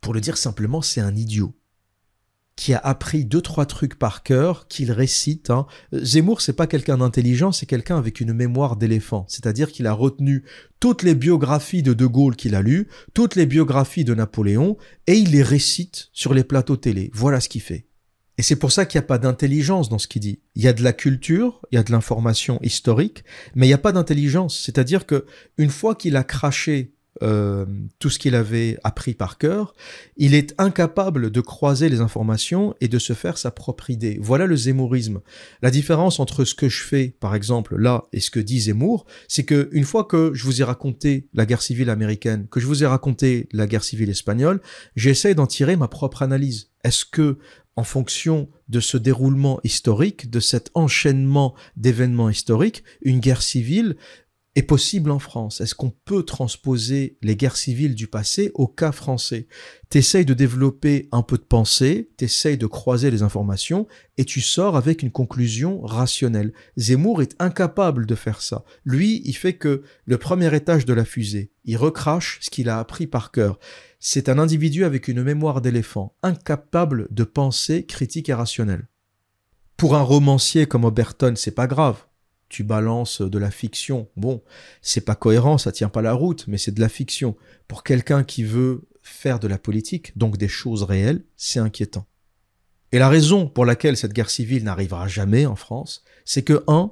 Pour 0.02 0.14
le 0.14 0.22
dire 0.22 0.38
simplement, 0.38 0.84
c'est 0.84 1.02
un 1.02 1.16
idiot 1.16 1.56
qui 2.56 2.74
a 2.74 2.78
appris 2.78 3.26
deux 3.26 3.41
trois 3.41 3.66
trucs 3.66 3.95
par 3.95 4.22
cœur 4.22 4.68
qu'il 4.68 4.91
récite. 4.91 5.49
Hein. 5.49 5.66
Zemmour, 5.91 6.41
c'est 6.41 6.53
pas 6.53 6.68
quelqu'un 6.68 6.99
d'intelligent, 6.99 7.52
c'est 7.52 7.66
quelqu'un 7.66 7.98
avec 7.98 8.22
une 8.22 8.34
mémoire 8.34 8.78
d'éléphant. 8.78 9.26
C'est-à-dire 9.28 9.72
qu'il 9.72 9.88
a 9.88 9.94
retenu 9.94 10.45
toutes 10.80 11.02
les 11.02 11.16
biographies 11.16 11.84
de 11.84 11.94
De 11.94 12.06
Gaulle 12.06 12.36
qu'il 12.36 12.56
a 12.56 12.62
lues, 12.62 12.88
toutes 13.14 13.36
les 13.36 13.48
biographies 13.48 14.06
de 14.06 14.14
Napoléon, 14.14 14.78
et 15.07 15.16
il 15.16 15.32
les 15.32 15.44
récite 15.44 16.10
sur 16.14 16.34
les 16.36 16.44
plateaux 16.44 16.78
télé. 16.78 17.10
Voilà 17.14 17.41
ce 17.41 17.49
qu'il 17.49 17.62
fait. 17.62 17.88
Et 18.38 18.41
c'est 18.41 18.56
pour 18.56 18.72
ça 18.72 18.86
qu'il 18.86 18.99
n'y 18.99 19.06
a 19.06 19.07
pas 19.07 19.18
d'intelligence 19.18 19.90
dans 19.90 19.98
ce 19.98 20.07
qu'il 20.07 20.22
dit. 20.22 20.40
Il 20.56 20.64
y 20.64 20.68
a 20.68 20.74
de 20.74 20.84
la 20.84 20.94
culture, 20.94 21.62
il 21.72 21.76
y 21.76 21.78
a 21.78 21.84
de 21.84 21.91
l'information 21.91 22.60
historique, 22.62 23.24
mais 23.56 23.66
il 23.66 23.70
n'y 23.70 23.74
a 23.74 23.80
pas 23.80 23.94
d'intelligence. 23.94 24.60
C'est-à-dire 24.60 25.06
que 25.06 25.26
une 25.57 25.70
fois 25.70 25.95
qu'il 25.95 26.18
a 26.18 26.24
craché 26.24 26.95
euh, 27.24 27.66
tout 27.99 28.10
ce 28.10 28.20
qu'il 28.20 28.36
avait 28.36 28.78
appris 28.84 29.14
par 29.14 29.38
cœur, 29.38 29.74
il 30.18 30.34
est 30.34 30.53
incapable 30.57 31.32
de 31.32 31.40
croiser 31.40 31.88
les 31.88 32.02
informations 32.02 32.76
et 32.82 32.90
de 32.90 32.99
se 32.99 33.14
faire 33.14 33.38
sa 33.38 33.52
propre 33.52 33.90
idée. 33.90 34.20
Voilà 34.22 34.45
le 34.45 34.57
zémourisme. 34.57 35.22
La 35.62 35.72
différence 35.72 36.20
entre 36.20 36.44
ce 36.44 36.53
que 36.53 36.68
je 36.68 36.84
fais, 36.84 37.16
par 37.22 37.34
exemple, 37.34 37.78
là, 37.78 38.03
et 38.12 38.20
ce 38.20 38.30
que 38.30 38.41
dit 38.41 38.60
Zemmour, 38.60 39.06
c'est 39.30 39.45
que 39.45 39.70
une 39.72 39.86
fois 39.86 40.03
que 40.03 40.32
je 40.34 40.44
vous 40.44 40.62
ai 40.62 40.66
raconté 40.66 41.30
la 41.34 41.45
guerre 41.45 41.62
civile 41.62 41.90
américaine, 41.90 42.48
que 42.49 42.60
je 42.60 42.68
vous 42.68 42.84
ai 42.84 42.88
raconté 42.88 43.48
la 43.53 43.66
guerre 43.66 43.86
civile 43.86 44.10
espagnole, 44.10 44.62
j'essaie 44.98 45.36
d'en 45.36 45.48
tirer 45.48 45.78
ma 45.78 45.88
propre 45.88 46.22
analyse. 46.22 46.72
Est-ce 46.84 47.06
que 47.06 47.40
en 47.76 47.84
fonction 47.84 48.49
de 48.69 48.80
ce 48.80 48.97
déroulement 48.97 49.60
historique, 49.64 50.30
de 50.30 50.39
cet 50.39 50.72
enchaînement 50.73 51.56
d'événements 51.76 52.30
historiques, 52.30 52.84
une 53.02 53.19
guerre 53.19 53.41
civile 53.41 53.97
est 54.56 54.64
possible 54.64 55.11
en 55.11 55.19
France? 55.19 55.60
Est-ce 55.60 55.76
qu'on 55.76 55.94
peut 56.06 56.23
transposer 56.23 57.18
les 57.22 57.36
guerres 57.36 57.57
civiles 57.57 57.94
du 57.94 58.07
passé 58.07 58.52
au 58.53 58.68
cas 58.68 58.94
français? 58.94 59.48
T'essayes 59.90 60.26
de 60.26 60.34
développer 60.34 61.10
un 61.11 61.22
peu 61.22 61.38
de 61.38 61.44
pensée, 61.44 62.10
t'essayes 62.18 62.57
de 62.57 62.65
croiser 62.65 63.11
les 63.11 63.22
informations 63.22 63.86
et 64.18 64.23
tu 64.23 64.40
sors 64.40 64.77
avec 64.77 65.03
une 65.03 65.11
conclusion 65.11 65.82
rationnelle. 65.82 66.53
Zemmour 66.77 67.22
est 67.22 67.36
incapable 67.40 68.06
de 68.06 68.15
faire 68.15 68.41
ça. 68.41 68.64
Lui, 68.86 69.22
il 69.26 69.34
fait 69.34 69.53
que 69.53 69.84
le 70.06 70.18
premier 70.18 70.53
étage 70.56 70.86
de 70.86 70.94
la 70.94 71.06
fusée. 71.06 71.52
Il 71.65 71.77
recrache 71.77 72.40
ce 72.41 72.49
qu'il 72.49 72.69
a 72.69 72.80
appris 72.80 73.07
par 73.07 73.32
cœur. 73.32 73.60
C'est 73.99 74.30
un 74.30 74.40
individu 74.40 74.86
avec 74.86 75.07
une 75.07 75.23
mémoire 75.23 75.61
d'éléphant, 75.61 76.15
incapable 76.23 77.07
de 77.11 77.23
penser 77.23 77.86
critique 77.86 78.30
et 78.30 78.34
rationnelle. 78.34 78.88
Pour 79.76 79.95
un 79.95 80.02
romancier 80.02 80.68
comme 80.68 80.86
Oberton, 80.86 81.34
c'est 81.36 81.52
pas 81.52 81.68
grave 81.68 82.06
tu 82.50 82.64
balances 82.64 83.22
de 83.22 83.38
la 83.38 83.52
fiction. 83.52 84.08
Bon, 84.16 84.42
c'est 84.82 85.02
pas 85.02 85.16
cohérent, 85.16 85.58
ça 85.58 85.72
tient 85.72 85.90
pas 85.90 86.02
la 86.02 86.14
route, 86.14 86.46
mais 86.48 86.58
c'est 86.58 86.74
de 86.74 86.82
la 86.82 86.90
fiction. 86.90 87.36
Pour 87.68 87.84
quelqu'un 87.84 88.24
qui 88.24 88.44
veut 88.44 88.84
faire 89.02 89.40
de 89.40 89.48
la 89.48 89.58
politique, 89.58 90.18
donc 90.18 90.38
des 90.38 90.48
choses 90.48 90.84
réelles, 90.84 91.24
c'est 91.36 91.60
inquiétant. 91.60 92.06
Et 92.92 93.00
la 93.00 93.10
raison 93.10 93.48
pour 93.48 93.66
laquelle 93.66 93.98
cette 93.98 94.14
guerre 94.14 94.30
civile 94.30 94.64
n'arrivera 94.64 95.08
jamais 95.08 95.46
en 95.46 95.56
France, 95.56 96.04
c'est 96.24 96.44
que, 96.44 96.64
un, 96.68 96.92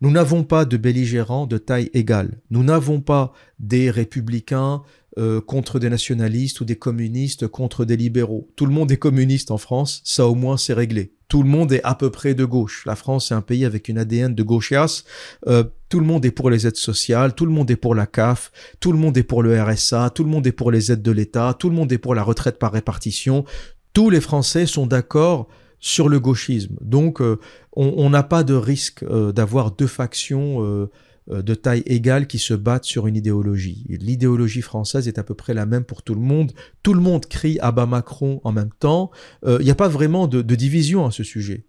nous 0.00 0.10
n'avons 0.10 0.44
pas 0.44 0.64
de 0.64 0.76
belligérants 0.76 1.46
de 1.46 1.58
taille 1.58 1.90
égale. 1.92 2.40
Nous 2.50 2.62
n'avons 2.62 3.00
pas 3.00 3.32
des 3.58 3.90
républicains 3.90 4.82
euh, 5.18 5.40
contre 5.40 5.78
des 5.78 5.90
nationalistes 5.90 6.60
ou 6.60 6.64
des 6.64 6.76
communistes 6.76 7.48
contre 7.48 7.84
des 7.84 7.96
libéraux. 7.96 8.48
Tout 8.56 8.64
le 8.64 8.72
monde 8.72 8.92
est 8.92 8.96
communiste 8.96 9.50
en 9.50 9.58
France, 9.58 10.00
ça 10.04 10.26
au 10.26 10.34
moins 10.34 10.56
c'est 10.56 10.72
réglé. 10.72 11.12
Tout 11.30 11.42
le 11.42 11.48
monde 11.48 11.72
est 11.72 11.82
à 11.84 11.94
peu 11.94 12.10
près 12.10 12.34
de 12.34 12.44
gauche. 12.44 12.82
La 12.84 12.96
France 12.96 13.30
est 13.30 13.34
un 13.34 13.40
pays 13.40 13.64
avec 13.64 13.88
une 13.88 13.98
ADN 13.98 14.34
de 14.34 14.42
gauchias. 14.42 15.04
Euh, 15.46 15.64
tout 15.88 16.00
le 16.00 16.04
monde 16.04 16.26
est 16.26 16.32
pour 16.32 16.50
les 16.50 16.66
aides 16.66 16.76
sociales, 16.76 17.34
tout 17.34 17.46
le 17.46 17.52
monde 17.52 17.70
est 17.70 17.76
pour 17.76 17.94
la 17.94 18.06
CAF, 18.06 18.50
tout 18.80 18.92
le 18.92 18.98
monde 18.98 19.16
est 19.16 19.22
pour 19.22 19.42
le 19.42 19.60
RSA, 19.62 20.10
tout 20.10 20.24
le 20.24 20.28
monde 20.28 20.46
est 20.46 20.52
pour 20.52 20.70
les 20.70 20.92
aides 20.92 21.02
de 21.02 21.12
l'État, 21.12 21.54
tout 21.58 21.70
le 21.70 21.76
monde 21.76 21.92
est 21.92 21.98
pour 21.98 22.14
la 22.14 22.24
retraite 22.24 22.58
par 22.58 22.72
répartition. 22.72 23.44
Tous 23.92 24.10
les 24.10 24.20
Français 24.20 24.66
sont 24.66 24.86
d'accord 24.86 25.48
sur 25.80 26.08
le 26.08 26.20
gauchisme. 26.20 26.76
Donc, 26.80 27.20
euh, 27.20 27.38
on 27.72 28.10
n'a 28.10 28.22
pas 28.22 28.44
de 28.44 28.54
risque 28.54 29.02
euh, 29.02 29.32
d'avoir 29.32 29.70
deux 29.70 29.86
factions 29.86 30.64
euh, 30.64 30.90
de 31.30 31.54
taille 31.54 31.82
égale 31.86 32.26
qui 32.26 32.38
se 32.38 32.54
battent 32.54 32.84
sur 32.84 33.06
une 33.06 33.16
idéologie. 33.16 33.86
L'idéologie 33.88 34.62
française 34.62 35.08
est 35.08 35.18
à 35.18 35.22
peu 35.22 35.34
près 35.34 35.54
la 35.54 35.66
même 35.66 35.84
pour 35.84 36.02
tout 36.02 36.14
le 36.14 36.20
monde. 36.20 36.52
Tout 36.82 36.94
le 36.94 37.00
monde 37.00 37.26
crie 37.26 37.58
à 37.60 37.72
bas 37.72 37.86
Macron 37.86 38.40
en 38.44 38.52
même 38.52 38.70
temps. 38.78 39.10
Il 39.46 39.64
n'y 39.64 39.70
a 39.70 39.76
pas 39.76 39.88
vraiment 39.88 40.26
de, 40.26 40.42
division 40.42 41.06
à 41.06 41.10
ce 41.10 41.22
sujet. 41.22 41.66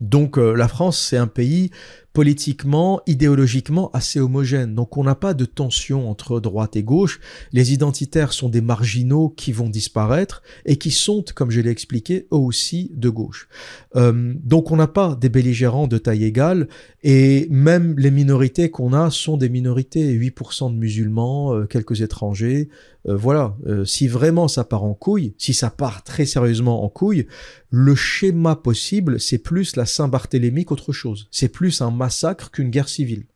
Donc 0.00 0.36
la 0.36 0.68
France, 0.68 1.00
c'est 1.00 1.16
un 1.16 1.26
pays 1.26 1.70
politiquement, 2.14 3.02
idéologiquement 3.06 3.90
assez 3.92 4.20
homogène. 4.20 4.74
Donc 4.74 4.96
on 4.96 5.02
n'a 5.02 5.16
pas 5.16 5.34
de 5.34 5.44
tension 5.44 6.08
entre 6.08 6.38
droite 6.40 6.76
et 6.76 6.84
gauche. 6.84 7.20
Les 7.52 7.72
identitaires 7.72 8.32
sont 8.32 8.48
des 8.48 8.60
marginaux 8.60 9.34
qui 9.36 9.52
vont 9.52 9.68
disparaître 9.68 10.42
et 10.64 10.76
qui 10.76 10.92
sont, 10.92 11.24
comme 11.34 11.50
je 11.50 11.60
l'ai 11.60 11.70
expliqué, 11.70 12.28
eux 12.32 12.36
aussi 12.36 12.92
de 12.94 13.08
gauche. 13.08 13.48
Euh, 13.96 14.32
donc 14.44 14.70
on 14.70 14.76
n'a 14.76 14.86
pas 14.86 15.16
des 15.16 15.28
belligérants 15.28 15.88
de 15.88 15.98
taille 15.98 16.24
égale 16.24 16.68
et 17.02 17.48
même 17.50 17.96
les 17.98 18.12
minorités 18.12 18.70
qu'on 18.70 18.92
a 18.92 19.10
sont 19.10 19.36
des 19.36 19.48
minorités. 19.48 20.14
8% 20.14 20.72
de 20.72 20.78
musulmans, 20.78 21.52
euh, 21.52 21.66
quelques 21.66 22.00
étrangers. 22.00 22.68
Euh, 23.06 23.16
voilà, 23.16 23.56
si 23.84 24.08
vraiment 24.08 24.48
ça 24.48 24.64
part 24.64 24.84
en 24.84 24.94
couille, 24.94 25.34
si 25.38 25.54
ça 25.54 25.70
part 25.70 26.02
très 26.04 26.26
sérieusement 26.26 26.84
en 26.84 26.88
couille, 26.88 27.26
le 27.70 27.94
schéma 27.94 28.56
possible, 28.56 29.20
c'est 29.20 29.38
plus 29.38 29.76
la 29.76 29.86
Saint-Barthélemy 29.86 30.64
qu'autre 30.64 30.92
chose. 30.92 31.28
C'est 31.30 31.48
plus 31.48 31.80
un 31.80 31.90
massacre 31.90 32.50
qu'une 32.50 32.70
guerre 32.70 32.88
civile. 32.88 33.26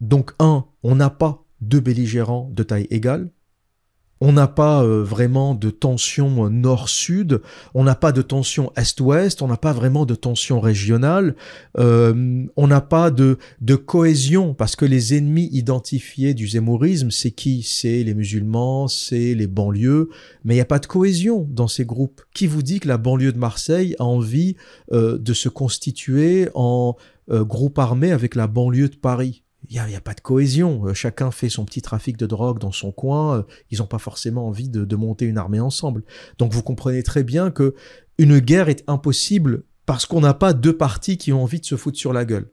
Donc, 0.00 0.32
un, 0.38 0.66
on 0.82 0.94
n'a 0.96 1.10
pas 1.10 1.44
deux 1.60 1.80
belligérants 1.80 2.50
de 2.52 2.62
taille 2.62 2.86
égale. 2.90 3.30
On 4.20 4.32
n'a 4.32 4.46
pas 4.46 4.82
euh, 4.82 5.02
vraiment 5.02 5.54
de 5.54 5.70
tension 5.70 6.48
nord-sud, 6.48 7.42
on 7.74 7.84
n'a 7.84 7.94
pas 7.94 8.12
de 8.12 8.22
tension 8.22 8.72
est-ouest, 8.76 9.42
on 9.42 9.48
n'a 9.48 9.56
pas 9.56 9.72
vraiment 9.72 10.06
de 10.06 10.14
tension 10.14 10.60
régionale, 10.60 11.34
euh, 11.78 12.44
on 12.56 12.66
n'a 12.66 12.80
pas 12.80 13.10
de, 13.10 13.36
cohésion, 13.74 14.54
parce 14.54 14.76
que 14.76 14.84
les 14.84 15.14
ennemis 15.14 15.48
identifiés 15.52 16.34
du 16.34 16.46
zémourisme, 16.48 17.10
c'est 17.10 17.30
qui? 17.30 17.62
C'est 17.62 18.02
les 18.02 18.14
musulmans, 18.14 18.88
c'est 18.88 19.34
les 19.34 19.46
banlieues, 19.46 20.08
mais 20.44 20.54
il 20.54 20.56
n'y 20.56 20.62
a 20.62 20.66
pas 20.66 20.78
de 20.78 20.86
cohésion 20.86 21.46
dans 21.50 21.68
ces 21.68 21.84
groupes. 21.84 22.22
Qui 22.34 22.46
vous 22.46 22.62
dit 22.62 22.80
que 22.80 22.88
la 22.88 22.98
banlieue 22.98 23.32
de 23.32 23.38
Marseille 23.38 23.94
a 23.98 24.04
envie 24.04 24.56
euh, 24.92 25.18
de 25.18 25.32
se 25.32 25.48
constituer 25.48 26.48
en 26.54 26.96
euh, 27.30 27.44
groupe 27.44 27.78
armé 27.78 28.12
avec 28.12 28.34
la 28.34 28.46
banlieue 28.46 28.88
de 28.88 28.96
Paris? 28.96 29.43
Il 29.74 29.82
n'y 29.88 29.96
a, 29.96 30.00
pas 30.00 30.14
de 30.14 30.20
cohésion. 30.20 30.86
Euh, 30.86 30.94
chacun 30.94 31.32
fait 31.32 31.48
son 31.48 31.64
petit 31.64 31.82
trafic 31.82 32.16
de 32.16 32.26
drogue 32.26 32.60
dans 32.60 32.70
son 32.70 32.92
coin. 32.92 33.38
Euh, 33.38 33.42
ils 33.72 33.78
n'ont 33.78 33.86
pas 33.86 33.98
forcément 33.98 34.46
envie 34.46 34.68
de, 34.68 34.96
monter 34.96 35.24
une 35.24 35.36
armée 35.36 35.58
ensemble. 35.58 36.04
Donc 36.38 36.52
vous 36.52 36.62
comprenez 36.62 37.02
très 37.02 37.24
bien 37.24 37.50
que 37.50 37.74
une 38.16 38.38
guerre 38.38 38.68
est 38.68 38.84
impossible 38.86 39.64
parce 39.84 40.06
qu'on 40.06 40.20
n'a 40.20 40.32
pas 40.32 40.52
deux 40.52 40.76
partis 40.76 41.18
qui 41.18 41.32
ont 41.32 41.42
envie 41.42 41.58
de 41.58 41.64
se 41.64 41.74
foutre 41.74 41.98
sur 41.98 42.12
la 42.12 42.24
gueule. 42.24 42.52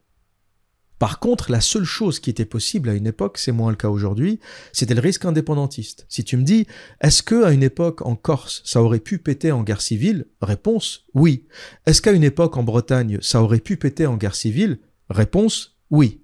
Par 0.98 1.20
contre, 1.20 1.52
la 1.52 1.62
seule 1.62 1.84
chose 1.84 2.20
qui 2.20 2.32
était 2.32 2.46
possible 2.46 2.90
à 2.90 2.96
une 2.96 3.06
époque, 3.06 3.38
c'est 3.38 3.52
moins 3.52 3.70
le 3.70 3.76
cas 3.76 3.90
aujourd'hui, 3.90 4.40
c'était 4.72 4.96
le 4.96 5.02
risque 5.02 5.26
indépendantiste. 5.26 6.08
Si 6.10 6.24
tu 6.24 6.38
me 6.38 6.44
dis, 6.44 6.66
est-ce 7.02 7.22
que 7.22 7.44
à 7.44 7.52
une 7.52 7.64
époque 7.64 8.04
en 8.04 8.16
Corse, 8.16 8.64
ça 8.66 8.82
aurait 8.82 9.00
pu 9.00 9.20
péter 9.20 9.52
en 9.52 9.62
guerre 9.62 9.82
civile? 9.82 10.26
Réponse, 10.42 11.06
oui. 11.14 11.46
Est-ce 11.86 12.02
qu'à 12.02 12.14
une 12.14 12.24
époque 12.24 12.58
en 12.58 12.64
Bretagne, 12.64 13.20
ça 13.22 13.44
aurait 13.44 13.60
pu 13.60 13.78
péter 13.78 14.08
en 14.08 14.18
guerre 14.18 14.36
civile? 14.36 14.80
Réponse, 15.10 15.78
oui. 15.92 16.21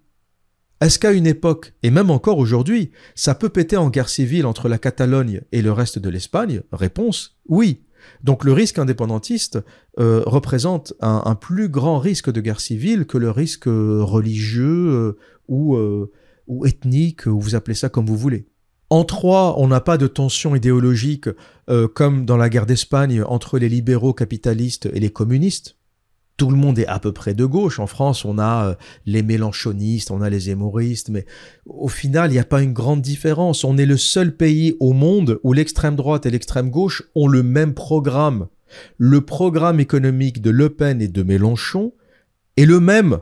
Est-ce 0.80 1.00
qu'à 1.00 1.12
une 1.12 1.26
époque, 1.26 1.74
et 1.82 1.90
même 1.90 2.12
encore 2.12 2.38
aujourd'hui, 2.38 2.92
ça 3.16 3.34
peut 3.34 3.50
péter 3.50 3.78
en 3.78 3.90
guerre 3.90 4.10
civile 4.10 4.46
entre 4.46 4.70
la 4.70 4.78
Catalogne 4.78 5.42
et 5.52 5.64
le 5.64 5.72
reste 5.72 5.98
de 5.98 6.10
l'Espagne? 6.10 6.62
Réponse, 6.72 7.38
oui. 7.50 7.82
Donc 8.24 8.44
le 8.44 8.54
risque 8.54 8.78
indépendantiste 8.78 9.60
euh, 10.00 10.22
représente 10.26 10.94
un, 11.02 11.36
plus 11.36 11.68
grand 11.70 11.98
risque 11.98 12.32
de 12.32 12.42
guerre 12.42 12.60
civile 12.60 13.06
que 13.06 13.18
le 13.18 13.32
risque 13.32 13.68
euh, 13.68 14.04
religieux 14.04 14.88
euh, 14.90 15.18
ou, 15.48 15.78
ou 16.48 16.66
ethnique, 16.66 17.26
ou 17.26 17.40
vous 17.40 17.56
appelez 17.56 17.76
ça 17.76 17.90
comme 17.90 18.06
vous 18.06 18.18
voulez. 18.18 18.48
En 18.90 19.04
trois, 19.04 19.60
on 19.60 19.68
n'a 19.68 19.82
pas 19.82 19.98
de 19.98 20.08
tension 20.08 20.56
idéologique 20.56 21.30
comme 21.94 22.26
dans 22.26 22.38
la 22.38 22.50
guerre 22.50 22.66
d'Espagne 22.66 23.24
entre 23.24 23.60
les 23.60 23.70
libéraux 23.70 24.14
capitalistes 24.14 24.90
et 24.94 25.00
les 25.00 25.10
communistes. 25.10 25.77
Tout 26.38 26.52
le 26.52 26.56
monde 26.56 26.78
est 26.78 26.88
à 26.88 27.00
peu 27.00 27.12
près 27.12 27.34
de 27.34 27.46
gauche. 27.46 27.80
En 27.80 27.88
France, 27.88 28.24
on 28.24 28.38
a 28.38 28.70
euh, 28.70 28.76
les 29.06 29.24
mélanchonistes, 29.24 30.12
on 30.12 30.22
a 30.22 30.30
les 30.30 30.52
hémoristes, 30.52 31.10
mais 31.10 31.26
au 31.66 31.88
final, 31.88 32.30
il 32.30 32.34
n'y 32.34 32.40
a 32.40 32.46
pas 32.46 32.62
une 32.62 32.74
grande 32.74 33.02
différence. 33.02 33.64
On 33.64 33.78
est 33.78 33.88
le 33.88 33.98
seul 33.98 34.36
pays 34.36 34.78
au 34.80 34.94
monde 34.94 35.40
où 35.44 35.52
l'extrême 35.52 35.96
droite 35.96 36.28
et 36.28 36.32
l'extrême 36.32 36.70
gauche 36.70 37.04
ont 37.16 37.28
le 37.28 37.42
même 37.44 37.74
programme. 37.74 38.48
Le 38.98 39.22
programme 39.22 39.80
économique 39.80 40.42
de 40.42 40.52
Le 40.52 40.70
Pen 40.70 41.02
et 41.02 41.08
de 41.08 41.24
Mélenchon 41.24 41.94
est 42.56 42.66
le 42.66 42.80
même. 42.80 43.20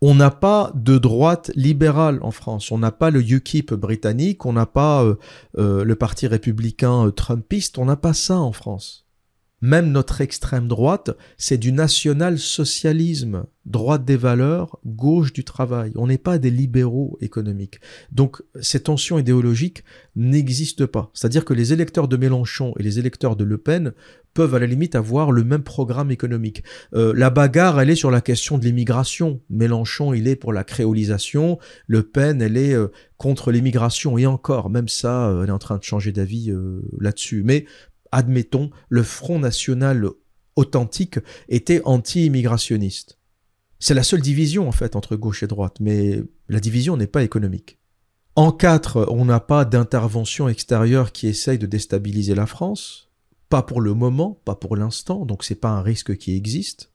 On 0.00 0.14
n'a 0.14 0.30
pas 0.30 0.72
de 0.74 0.98
droite 0.98 1.50
libérale 1.54 2.18
en 2.22 2.30
France. 2.30 2.72
On 2.72 2.78
n'a 2.78 2.90
pas 2.90 3.10
le 3.10 3.20
UKIP 3.20 3.72
britannique, 3.72 4.44
on 4.44 4.52
n'a 4.52 4.66
pas 4.66 5.02
euh, 5.04 5.14
euh, 5.56 5.84
le 5.84 5.94
parti 5.94 6.26
républicain 6.26 7.10
trumpiste, 7.14 7.78
on 7.78 7.84
n'a 7.84 7.96
pas 7.96 8.12
ça 8.12 8.38
en 8.38 8.52
France. 8.52 9.03
Même 9.64 9.92
notre 9.92 10.20
extrême 10.20 10.68
droite, 10.68 11.12
c'est 11.38 11.56
du 11.56 11.72
national-socialisme, 11.72 13.46
droite 13.64 14.04
des 14.04 14.18
valeurs, 14.18 14.78
gauche 14.84 15.32
du 15.32 15.42
travail. 15.42 15.90
On 15.96 16.06
n'est 16.06 16.18
pas 16.18 16.36
des 16.36 16.50
libéraux 16.50 17.16
économiques. 17.22 17.80
Donc 18.12 18.42
ces 18.60 18.80
tensions 18.80 19.18
idéologiques 19.18 19.82
n'existent 20.16 20.86
pas. 20.86 21.10
C'est-à-dire 21.14 21.46
que 21.46 21.54
les 21.54 21.72
électeurs 21.72 22.08
de 22.08 22.18
Mélenchon 22.18 22.74
et 22.78 22.82
les 22.82 22.98
électeurs 22.98 23.36
de 23.36 23.44
Le 23.44 23.56
Pen 23.56 23.94
peuvent 24.34 24.54
à 24.54 24.58
la 24.58 24.66
limite 24.66 24.96
avoir 24.96 25.32
le 25.32 25.44
même 25.44 25.62
programme 25.62 26.10
économique. 26.10 26.62
Euh, 26.92 27.14
la 27.16 27.30
bagarre, 27.30 27.80
elle 27.80 27.88
est 27.88 27.94
sur 27.94 28.10
la 28.10 28.20
question 28.20 28.58
de 28.58 28.64
l'immigration. 28.66 29.40
Mélenchon, 29.48 30.12
il 30.12 30.28
est 30.28 30.36
pour 30.36 30.52
la 30.52 30.64
créolisation. 30.64 31.58
Le 31.86 32.02
Pen, 32.02 32.42
elle 32.42 32.58
est 32.58 32.74
euh, 32.74 32.88
contre 33.16 33.50
l'immigration. 33.50 34.18
Et 34.18 34.26
encore, 34.26 34.68
même 34.68 34.88
ça, 34.88 35.30
euh, 35.30 35.44
elle 35.44 35.48
est 35.48 35.52
en 35.52 35.58
train 35.58 35.78
de 35.78 35.84
changer 35.84 36.12
d'avis 36.12 36.52
là-dessus. 37.00 37.42
Mais 37.46 37.64
admettons, 38.14 38.70
le 38.88 39.02
Front 39.02 39.38
National 39.38 40.08
authentique 40.56 41.18
était 41.48 41.82
anti-immigrationniste. 41.84 43.18
C'est 43.80 43.94
la 43.94 44.02
seule 44.02 44.22
division 44.22 44.68
en 44.68 44.72
fait 44.72 44.96
entre 44.96 45.16
gauche 45.16 45.42
et 45.42 45.46
droite, 45.46 45.76
mais 45.80 46.22
la 46.48 46.60
division 46.60 46.96
n'est 46.96 47.06
pas 47.06 47.22
économique. 47.22 47.78
En 48.36 48.50
quatre, 48.50 49.06
on 49.10 49.24
n'a 49.24 49.40
pas 49.40 49.64
d'intervention 49.64 50.48
extérieure 50.48 51.12
qui 51.12 51.28
essaye 51.28 51.58
de 51.58 51.66
déstabiliser 51.66 52.34
la 52.34 52.46
France, 52.46 53.10
pas 53.48 53.62
pour 53.62 53.80
le 53.80 53.94
moment, 53.94 54.40
pas 54.44 54.56
pour 54.56 54.76
l'instant, 54.76 55.26
donc 55.26 55.44
c'est 55.44 55.54
pas 55.54 55.70
un 55.70 55.82
risque 55.82 56.16
qui 56.16 56.34
existe. 56.34 56.92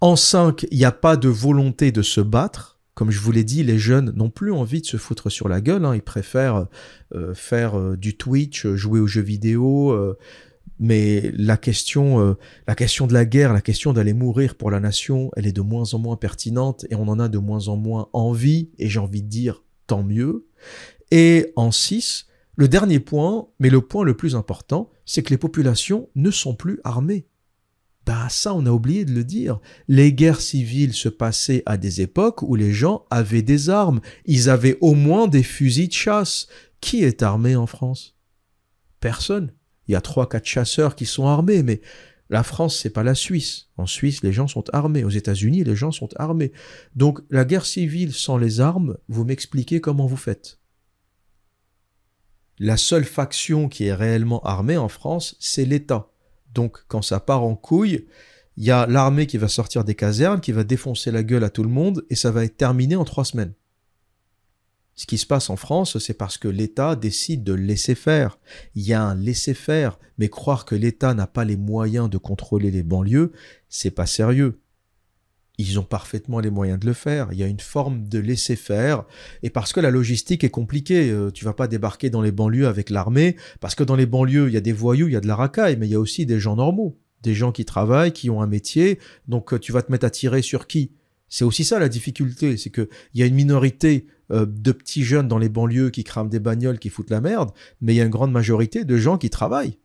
En 0.00 0.14
cinq, 0.14 0.66
il 0.70 0.78
n'y 0.78 0.84
a 0.84 0.92
pas 0.92 1.16
de 1.16 1.28
volonté 1.28 1.90
de 1.90 2.02
se 2.02 2.20
battre. 2.20 2.80
Comme 2.94 3.10
je 3.10 3.20
vous 3.20 3.32
l'ai 3.32 3.44
dit, 3.44 3.62
les 3.62 3.78
jeunes 3.78 4.12
n'ont 4.14 4.30
plus 4.30 4.52
envie 4.52 4.80
de 4.80 4.86
se 4.86 4.96
foutre 4.96 5.30
sur 5.30 5.48
la 5.48 5.60
gueule. 5.60 5.84
Hein. 5.84 5.94
Ils 5.94 6.02
préfèrent 6.02 6.66
euh, 7.14 7.34
faire 7.34 7.78
euh, 7.78 7.96
du 7.96 8.16
Twitch, 8.16 8.66
jouer 8.68 9.00
aux 9.00 9.06
jeux 9.06 9.22
vidéo, 9.22 9.90
euh, 9.90 10.16
mais 10.78 11.30
la 11.34 11.56
question, 11.56 12.20
euh, 12.20 12.34
la 12.66 12.74
question 12.74 13.06
de 13.06 13.12
la 13.12 13.24
guerre, 13.24 13.52
la 13.52 13.60
question 13.60 13.92
d'aller 13.92 14.12
mourir 14.12 14.56
pour 14.56 14.70
la 14.70 14.80
nation, 14.80 15.30
elle 15.36 15.46
est 15.46 15.52
de 15.52 15.62
moins 15.62 15.94
en 15.94 15.98
moins 15.98 16.16
pertinente 16.16 16.84
et 16.90 16.94
on 16.94 17.08
en 17.08 17.18
a 17.18 17.28
de 17.28 17.38
moins 17.38 17.68
en 17.68 17.76
moins 17.76 18.08
envie, 18.12 18.70
et 18.78 18.88
j'ai 18.88 18.98
envie 18.98 19.22
de 19.22 19.28
dire 19.28 19.64
tant 19.86 20.02
mieux. 20.02 20.46
Et 21.10 21.52
en 21.56 21.70
6, 21.70 22.26
le 22.56 22.68
dernier 22.68 23.00
point, 23.00 23.48
mais 23.58 23.70
le 23.70 23.80
point 23.80 24.04
le 24.04 24.16
plus 24.16 24.34
important, 24.34 24.90
c'est 25.04 25.22
que 25.22 25.30
les 25.30 25.38
populations 25.38 26.08
ne 26.14 26.30
sont 26.30 26.54
plus 26.54 26.80
armées. 26.84 27.26
Bah 28.06 28.28
ça, 28.28 28.54
on 28.54 28.66
a 28.66 28.70
oublié 28.70 29.04
de 29.04 29.12
le 29.12 29.24
dire. 29.24 29.58
Les 29.88 30.12
guerres 30.12 30.40
civiles 30.40 30.94
se 30.94 31.08
passaient 31.08 31.64
à 31.66 31.76
des 31.76 32.00
époques 32.00 32.42
où 32.42 32.54
les 32.54 32.72
gens 32.72 33.04
avaient 33.10 33.42
des 33.42 33.68
armes. 33.68 34.00
Ils 34.26 34.48
avaient 34.48 34.78
au 34.80 34.94
moins 34.94 35.26
des 35.26 35.42
fusils 35.42 35.88
de 35.88 35.92
chasse. 35.92 36.46
Qui 36.80 37.02
est 37.02 37.22
armé 37.22 37.56
en 37.56 37.66
France? 37.66 38.16
Personne. 39.00 39.52
Il 39.88 39.92
y 39.92 39.96
a 39.96 40.00
trois, 40.00 40.28
quatre 40.28 40.46
chasseurs 40.46 40.96
qui 40.96 41.06
sont 41.06 41.26
armés, 41.26 41.62
mais 41.62 41.80
la 42.28 42.42
France, 42.42 42.78
c'est 42.80 42.90
pas 42.90 43.04
la 43.04 43.14
Suisse. 43.14 43.68
En 43.76 43.86
Suisse, 43.86 44.22
les 44.22 44.32
gens 44.32 44.48
sont 44.48 44.64
armés. 44.72 45.04
Aux 45.04 45.10
États-Unis, 45.10 45.62
les 45.62 45.76
gens 45.76 45.92
sont 45.92 46.08
armés. 46.16 46.52
Donc, 46.96 47.20
la 47.30 47.44
guerre 47.44 47.66
civile 47.66 48.12
sans 48.12 48.36
les 48.36 48.60
armes, 48.60 48.96
vous 49.08 49.24
m'expliquez 49.24 49.80
comment 49.80 50.06
vous 50.06 50.16
faites. 50.16 50.58
La 52.58 52.76
seule 52.76 53.04
faction 53.04 53.68
qui 53.68 53.84
est 53.84 53.94
réellement 53.94 54.42
armée 54.42 54.76
en 54.76 54.88
France, 54.88 55.36
c'est 55.38 55.66
l'État. 55.66 56.10
Donc, 56.52 56.78
quand 56.88 57.02
ça 57.02 57.20
part 57.20 57.44
en 57.44 57.54
couille, 57.54 58.06
il 58.56 58.64
y 58.64 58.70
a 58.70 58.86
l'armée 58.86 59.26
qui 59.26 59.36
va 59.36 59.48
sortir 59.48 59.84
des 59.84 59.94
casernes, 59.94 60.40
qui 60.40 60.52
va 60.52 60.64
défoncer 60.64 61.10
la 61.10 61.22
gueule 61.22 61.44
à 61.44 61.50
tout 61.50 61.62
le 61.62 61.68
monde, 61.68 62.04
et 62.08 62.16
ça 62.16 62.30
va 62.30 62.44
être 62.44 62.56
terminé 62.56 62.96
en 62.96 63.04
trois 63.04 63.26
semaines. 63.26 63.52
Ce 64.96 65.04
qui 65.04 65.18
se 65.18 65.26
passe 65.26 65.50
en 65.50 65.56
France, 65.56 65.98
c'est 65.98 66.14
parce 66.14 66.38
que 66.38 66.48
l'État 66.48 66.96
décide 66.96 67.44
de 67.44 67.52
laisser 67.52 67.94
faire. 67.94 68.38
Il 68.74 68.82
y 68.82 68.94
a 68.94 69.02
un 69.02 69.14
laisser 69.14 69.52
faire, 69.52 69.98
mais 70.16 70.30
croire 70.30 70.64
que 70.64 70.74
l'État 70.74 71.12
n'a 71.12 71.26
pas 71.26 71.44
les 71.44 71.56
moyens 71.56 72.08
de 72.08 72.16
contrôler 72.16 72.70
les 72.70 72.82
banlieues, 72.82 73.32
c'est 73.68 73.90
pas 73.90 74.06
sérieux. 74.06 74.58
Ils 75.58 75.78
ont 75.78 75.84
parfaitement 75.84 76.40
les 76.40 76.50
moyens 76.50 76.78
de 76.78 76.86
le 76.86 76.92
faire. 76.94 77.28
Il 77.32 77.38
y 77.38 77.42
a 77.42 77.46
une 77.46 77.60
forme 77.60 78.08
de 78.08 78.18
laisser 78.18 78.56
faire. 78.56 79.04
Et 79.42 79.50
parce 79.50 79.72
que 79.72 79.80
la 79.80 79.90
logistique 79.90 80.44
est 80.44 80.50
compliquée, 80.50 81.10
euh, 81.10 81.30
tu 81.30 81.44
vas 81.44 81.54
pas 81.54 81.68
débarquer 81.68 82.10
dans 82.10 82.20
les 82.22 82.32
banlieues 82.32 82.66
avec 82.66 82.90
l'armée, 82.90 83.36
parce 83.60 83.74
que 83.74 83.84
dans 83.84 83.96
les 83.96 84.06
banlieues, 84.06 84.48
il 84.48 84.54
y 84.54 84.58
a 84.58 84.62
des 84.62 84.72
voyous, 84.72 85.08
il 85.08 85.12
y 85.12 85.16
a 85.16 85.20
de 85.20 85.26
la 85.26 85.36
racaille, 85.36 85.76
mais 85.76 85.86
il 85.86 85.92
y 85.92 85.94
a 85.94 86.00
aussi 86.00 86.26
des 86.26 86.40
gens 86.40 86.56
normaux. 86.56 86.98
Des 87.22 87.34
gens 87.34 87.52
qui 87.52 87.64
travaillent, 87.64 88.12
qui 88.12 88.30
ont 88.30 88.42
un 88.42 88.46
métier. 88.46 88.98
Donc, 89.28 89.52
euh, 89.52 89.58
tu 89.58 89.72
vas 89.72 89.82
te 89.82 89.90
mettre 89.90 90.06
à 90.06 90.10
tirer 90.10 90.42
sur 90.42 90.66
qui? 90.66 90.92
C'est 91.28 91.44
aussi 91.44 91.64
ça 91.64 91.78
la 91.78 91.88
difficulté, 91.88 92.56
c'est 92.56 92.70
que 92.70 92.88
il 93.14 93.20
y 93.20 93.22
a 93.22 93.26
une 93.26 93.34
minorité 93.34 94.06
euh, 94.30 94.46
de 94.46 94.72
petits 94.72 95.04
jeunes 95.04 95.28
dans 95.28 95.38
les 95.38 95.48
banlieues 95.48 95.90
qui 95.90 96.04
crament 96.04 96.28
des 96.28 96.40
bagnoles, 96.40 96.78
qui 96.78 96.88
foutent 96.88 97.10
la 97.10 97.20
merde, 97.20 97.50
mais 97.80 97.94
il 97.94 97.96
y 97.96 98.00
a 98.00 98.04
une 98.04 98.10
grande 98.10 98.32
majorité 98.32 98.84
de 98.84 98.96
gens 98.96 99.18
qui 99.18 99.30
travaillent. 99.30 99.78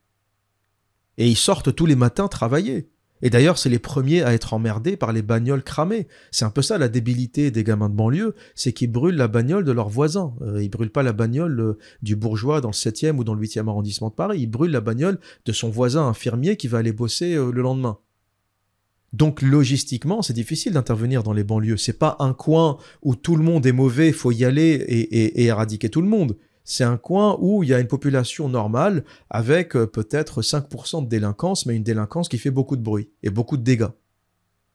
Et 1.17 1.27
ils 1.27 1.37
sortent 1.37 1.75
tous 1.75 1.85
les 1.85 1.95
matins 1.95 2.27
travailler. 2.27 2.89
Et 3.23 3.29
d'ailleurs, 3.29 3.59
c'est 3.59 3.69
les 3.69 3.77
premiers 3.77 4.23
à 4.23 4.33
être 4.33 4.55
emmerdés 4.55 4.97
par 4.97 5.13
les 5.13 5.21
bagnoles 5.21 5.63
cramées. 5.63 6.07
C'est 6.31 6.45
un 6.45 6.49
peu 6.49 6.63
ça 6.63 6.79
la 6.79 6.87
débilité 6.87 7.51
des 7.51 7.63
gamins 7.63 7.89
de 7.89 7.93
banlieue, 7.93 8.33
c'est 8.55 8.73
qu'ils 8.73 8.91
brûlent 8.91 9.15
la 9.15 9.27
bagnole 9.27 9.63
de 9.63 9.71
leurs 9.71 9.89
voisins. 9.89 10.33
Euh, 10.41 10.63
ils 10.63 10.69
brûlent 10.69 10.91
pas 10.91 11.03
la 11.03 11.13
bagnole 11.13 11.59
euh, 11.59 11.77
du 12.01 12.15
bourgeois 12.15 12.61
dans 12.61 12.69
le 12.69 12.73
7e 12.73 13.17
ou 13.17 13.23
dans 13.23 13.35
le 13.35 13.45
8e 13.45 13.67
arrondissement 13.67 14.09
de 14.09 14.15
Paris. 14.15 14.39
Ils 14.41 14.47
brûlent 14.47 14.71
la 14.71 14.81
bagnole 14.81 15.19
de 15.45 15.51
son 15.51 15.69
voisin 15.69 16.07
infirmier 16.07 16.57
qui 16.57 16.67
va 16.67 16.79
aller 16.79 16.93
bosser 16.93 17.35
le 17.35 17.61
lendemain. 17.61 17.99
Donc 19.13 19.41
logistiquement, 19.41 20.21
c'est 20.21 20.33
difficile 20.33 20.73
d'intervenir 20.73 21.23
dans 21.23 21.33
les 21.33 21.43
banlieues. 21.43 21.77
C'est 21.77 21.99
pas 21.99 22.15
un 22.19 22.33
coin 22.33 22.77
où 23.01 23.15
tout 23.15 23.35
le 23.35 23.43
monde 23.43 23.65
est 23.65 23.73
mauvais, 23.73 24.11
faut 24.11 24.31
y 24.31 24.45
aller 24.45 24.71
et, 24.87 25.43
éradiquer 25.43 25.89
tout 25.89 26.01
le 26.01 26.07
monde. 26.07 26.37
C'est 26.63 26.83
un 26.83 26.97
coin 26.97 27.37
où 27.39 27.63
il 27.63 27.69
y 27.69 27.73
a 27.73 27.79
une 27.79 27.87
population 27.87 28.47
normale 28.47 29.03
avec 29.29 29.75
euh, 29.75 29.87
peut-être 29.87 30.41
5% 30.41 31.03
de 31.03 31.09
délinquance, 31.09 31.65
mais 31.65 31.75
une 31.75 31.83
délinquance 31.83 32.29
qui 32.29 32.37
fait 32.37 32.51
beaucoup 32.51 32.77
de 32.77 32.83
bruit 32.83 33.09
et 33.23 33.29
beaucoup 33.29 33.57
de 33.57 33.63
dégâts. 33.63 33.89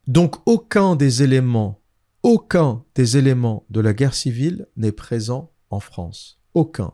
Donc 0.07 0.37
aucun 0.47 0.97
des 0.97 1.23
éléments, 1.23 1.81
aucun 2.23 2.83
des 2.95 3.17
éléments 3.17 3.65
de 3.71 3.81
la 3.81 3.95
guerre 3.95 4.15
civile 4.15 4.67
n'est 4.77 4.93
présent 4.93 5.53
en 5.71 5.81
France. 5.81 6.39
Aucun. 6.55 6.93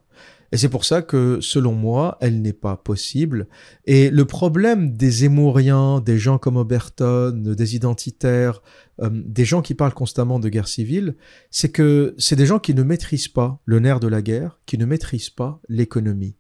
Et 0.53 0.59
c'est 0.59 0.69
pour 0.69 0.85
ça 0.85 1.01
que, 1.01 1.39
selon 1.41 1.73
moi, 1.73 2.19
elle 2.21 2.43
n'est 2.43 2.53
pas 2.53 2.77
possible. 2.77 3.49
Et 3.87 4.11
le 4.11 4.27
problème 4.27 4.95
des 4.95 5.25
émouriens, 5.25 6.01
des 6.01 6.19
gens 6.19 6.37
comme 6.37 6.59
Oberton, 6.59 7.33
des 7.57 7.75
identitaires, 7.75 8.63
euh, 9.01 9.09
des 9.11 9.47
gens 9.47 9.63
qui 9.63 9.75
parlent 9.75 9.95
constamment 9.95 10.39
de 10.39 10.51
guerre 10.51 10.69
civile, 10.69 11.17
c'est 11.51 11.71
que 11.71 12.15
c'est 12.19 12.37
des 12.37 12.45
gens 12.45 12.59
qui 12.59 12.75
ne 12.75 12.83
maîtrisent 12.83 13.29
pas 13.29 13.63
le 13.65 13.81
nerf 13.81 13.99
de 13.99 14.09
la 14.09 14.21
guerre, 14.21 14.61
qui 14.67 14.77
ne 14.77 14.85
maîtrisent 14.85 15.31
pas 15.31 15.59
l'économie. 15.71 16.37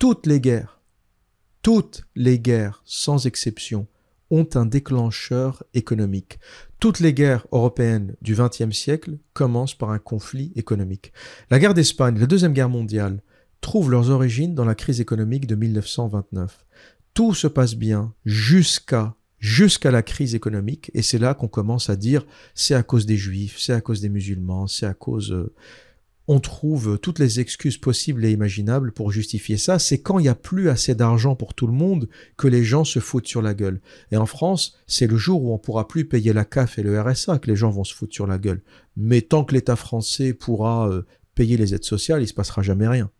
Toutes 0.00 0.26
les 0.26 0.40
guerres, 0.40 0.80
toutes 1.62 2.02
les 2.16 2.40
guerres, 2.40 2.82
sans 2.84 3.26
exception, 3.26 3.86
ont 4.32 4.48
un 4.54 4.66
déclencheur 4.66 5.62
économique. 5.74 6.40
Toutes 6.80 6.98
les 6.98 7.14
guerres 7.14 7.46
européennes 7.52 8.16
du 8.22 8.34
XXe 8.34 8.74
siècle 8.76 9.18
commencent 9.34 9.76
par 9.76 9.90
un 9.90 10.00
conflit 10.00 10.52
économique. 10.56 11.12
La 11.50 11.60
guerre 11.60 11.74
d'Espagne, 11.74 12.18
la 12.18 12.26
Deuxième 12.26 12.54
Guerre 12.54 12.70
mondiale, 12.70 13.22
trouvent 13.62 13.90
leurs 13.90 14.10
origines 14.10 14.54
dans 14.54 14.66
la 14.66 14.74
crise 14.74 15.00
économique 15.00 15.46
de 15.46 15.54
1929. 15.54 16.66
Tout 17.14 17.32
se 17.32 17.46
passe 17.46 17.74
bien 17.74 18.12
jusqu'à 18.26 19.16
jusqu'à 19.38 19.90
la 19.90 20.02
crise 20.02 20.36
économique 20.36 20.90
et 20.94 21.02
c'est 21.02 21.18
là 21.18 21.34
qu'on 21.34 21.48
commence 21.48 21.90
à 21.90 21.96
dire 21.96 22.24
c'est 22.54 22.74
à 22.74 22.82
cause 22.82 23.06
des 23.06 23.16
juifs, 23.16 23.56
c'est 23.58 23.72
à 23.72 23.80
cause 23.80 24.00
des 24.00 24.08
musulmans, 24.08 24.68
c'est 24.68 24.86
à 24.86 24.94
cause 24.94 25.32
euh, 25.32 25.52
on 26.28 26.38
trouve 26.38 26.98
toutes 26.98 27.18
les 27.18 27.40
excuses 27.40 27.78
possibles 27.78 28.24
et 28.24 28.30
imaginables 28.30 28.92
pour 28.92 29.10
justifier 29.10 29.56
ça, 29.56 29.78
c'est 29.78 30.00
quand 30.00 30.18
il 30.18 30.22
n'y 30.22 30.28
a 30.28 30.36
plus 30.36 30.68
assez 30.68 30.94
d'argent 30.94 31.34
pour 31.34 31.54
tout 31.54 31.66
le 31.66 31.72
monde 31.72 32.08
que 32.36 32.46
les 32.46 32.62
gens 32.62 32.84
se 32.84 33.00
foutent 33.00 33.26
sur 33.26 33.42
la 33.42 33.54
gueule. 33.54 33.80
Et 34.12 34.16
en 34.16 34.26
France, 34.26 34.78
c'est 34.86 35.08
le 35.08 35.16
jour 35.16 35.42
où 35.42 35.52
on 35.52 35.58
pourra 35.58 35.88
plus 35.88 36.04
payer 36.04 36.32
la 36.32 36.44
CAF 36.44 36.78
et 36.78 36.82
le 36.82 37.00
RSA 37.00 37.38
que 37.38 37.50
les 37.50 37.56
gens 37.56 37.70
vont 37.70 37.84
se 37.84 37.94
foutre 37.94 38.14
sur 38.14 38.28
la 38.28 38.38
gueule. 38.38 38.62
Mais 38.96 39.20
tant 39.20 39.44
que 39.44 39.54
l'État 39.54 39.76
français 39.76 40.32
pourra 40.32 40.88
euh, 40.88 41.02
payer 41.34 41.56
les 41.56 41.74
aides 41.74 41.84
sociales, 41.84 42.22
il 42.22 42.28
se 42.28 42.34
passera 42.34 42.62
jamais 42.62 42.86
rien. 42.86 43.10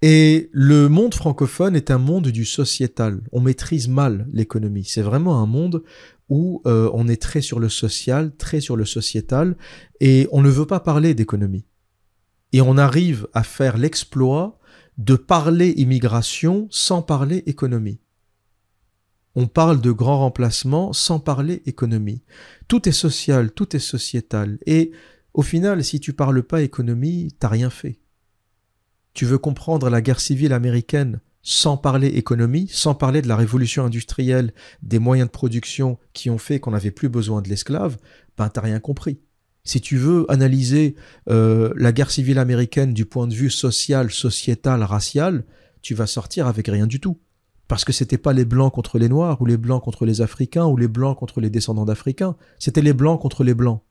Et 0.00 0.48
le 0.52 0.88
monde 0.88 1.14
francophone 1.14 1.74
est 1.74 1.90
un 1.90 1.98
monde 1.98 2.28
du 2.28 2.44
sociétal. 2.44 3.20
On 3.32 3.40
maîtrise 3.40 3.88
mal 3.88 4.28
l'économie. 4.32 4.84
C'est 4.84 5.02
vraiment 5.02 5.42
un 5.42 5.46
monde 5.46 5.82
où 6.28 6.62
euh, 6.66 6.88
on 6.92 7.08
est 7.08 7.20
très 7.20 7.40
sur 7.40 7.58
le 7.58 7.68
social, 7.68 8.36
très 8.36 8.60
sur 8.60 8.76
le 8.76 8.84
sociétal, 8.84 9.56
et 10.00 10.28
on 10.30 10.42
ne 10.42 10.50
veut 10.50 10.66
pas 10.66 10.80
parler 10.80 11.14
d'économie. 11.14 11.64
Et 12.52 12.60
on 12.60 12.78
arrive 12.78 13.26
à 13.34 13.42
faire 13.42 13.76
l'exploit 13.76 14.58
de 14.98 15.16
parler 15.16 15.70
immigration 15.76 16.68
sans 16.70 17.02
parler 17.02 17.42
économie. 17.46 18.00
on 19.34 19.46
parle 19.46 19.80
de 19.80 19.92
grand 19.92 20.18
remplacement 20.18 20.92
sans 20.92 21.20
parler 21.20 21.62
économie. 21.64 22.22
Tout 22.66 22.88
est 22.88 22.92
social, 22.92 23.52
tout 23.52 23.76
est 23.76 23.78
sociétal. 23.78 24.58
Et 24.66 24.90
au 25.32 25.42
final, 25.42 25.84
si 25.84 26.00
tu 26.00 26.12
parles 26.12 26.42
pas 26.42 26.62
économie, 26.62 27.32
t'as 27.38 27.48
rien 27.48 27.70
fait. 27.70 28.00
Tu 29.14 29.24
veux 29.24 29.38
comprendre 29.38 29.90
la 29.90 30.00
guerre 30.00 30.20
civile 30.20 30.52
américaine 30.52 31.20
sans 31.42 31.76
parler 31.76 32.08
économie, 32.08 32.68
sans 32.70 32.94
parler 32.94 33.22
de 33.22 33.28
la 33.28 33.36
révolution 33.36 33.84
industrielle, 33.84 34.52
des 34.82 34.98
moyens 34.98 35.28
de 35.28 35.32
production 35.32 35.98
qui 36.12 36.30
ont 36.30 36.38
fait 36.38 36.60
qu'on 36.60 36.72
n'avait 36.72 36.90
plus 36.90 37.08
besoin 37.08 37.40
de 37.40 37.48
l'esclave, 37.48 37.96
ben 38.36 38.48
t'as 38.48 38.60
rien 38.60 38.80
compris. 38.80 39.18
Si 39.64 39.80
tu 39.80 39.96
veux 39.96 40.24
analyser 40.30 40.94
euh, 41.30 41.72
la 41.76 41.92
guerre 41.92 42.10
civile 42.10 42.38
américaine 42.38 42.92
du 42.92 43.04
point 43.04 43.26
de 43.26 43.34
vue 43.34 43.50
social, 43.50 44.10
sociétal, 44.10 44.82
racial, 44.82 45.44
tu 45.82 45.94
vas 45.94 46.06
sortir 46.06 46.46
avec 46.46 46.68
rien 46.68 46.86
du 46.86 47.00
tout. 47.00 47.18
Parce 47.66 47.84
que 47.84 47.92
c'était 47.92 48.18
pas 48.18 48.32
les 48.32 48.46
blancs 48.46 48.72
contre 48.72 48.98
les 48.98 49.10
noirs, 49.10 49.40
ou 49.42 49.46
les 49.46 49.58
blancs 49.58 49.82
contre 49.82 50.06
les 50.06 50.22
africains, 50.22 50.64
ou 50.64 50.76
les 50.76 50.88
blancs 50.88 51.18
contre 51.18 51.40
les 51.40 51.50
descendants 51.50 51.84
d'Africains. 51.84 52.34
C'était 52.58 52.80
les 52.80 52.94
blancs 52.94 53.20
contre 53.20 53.44
les 53.44 53.54
blancs. 53.54 53.82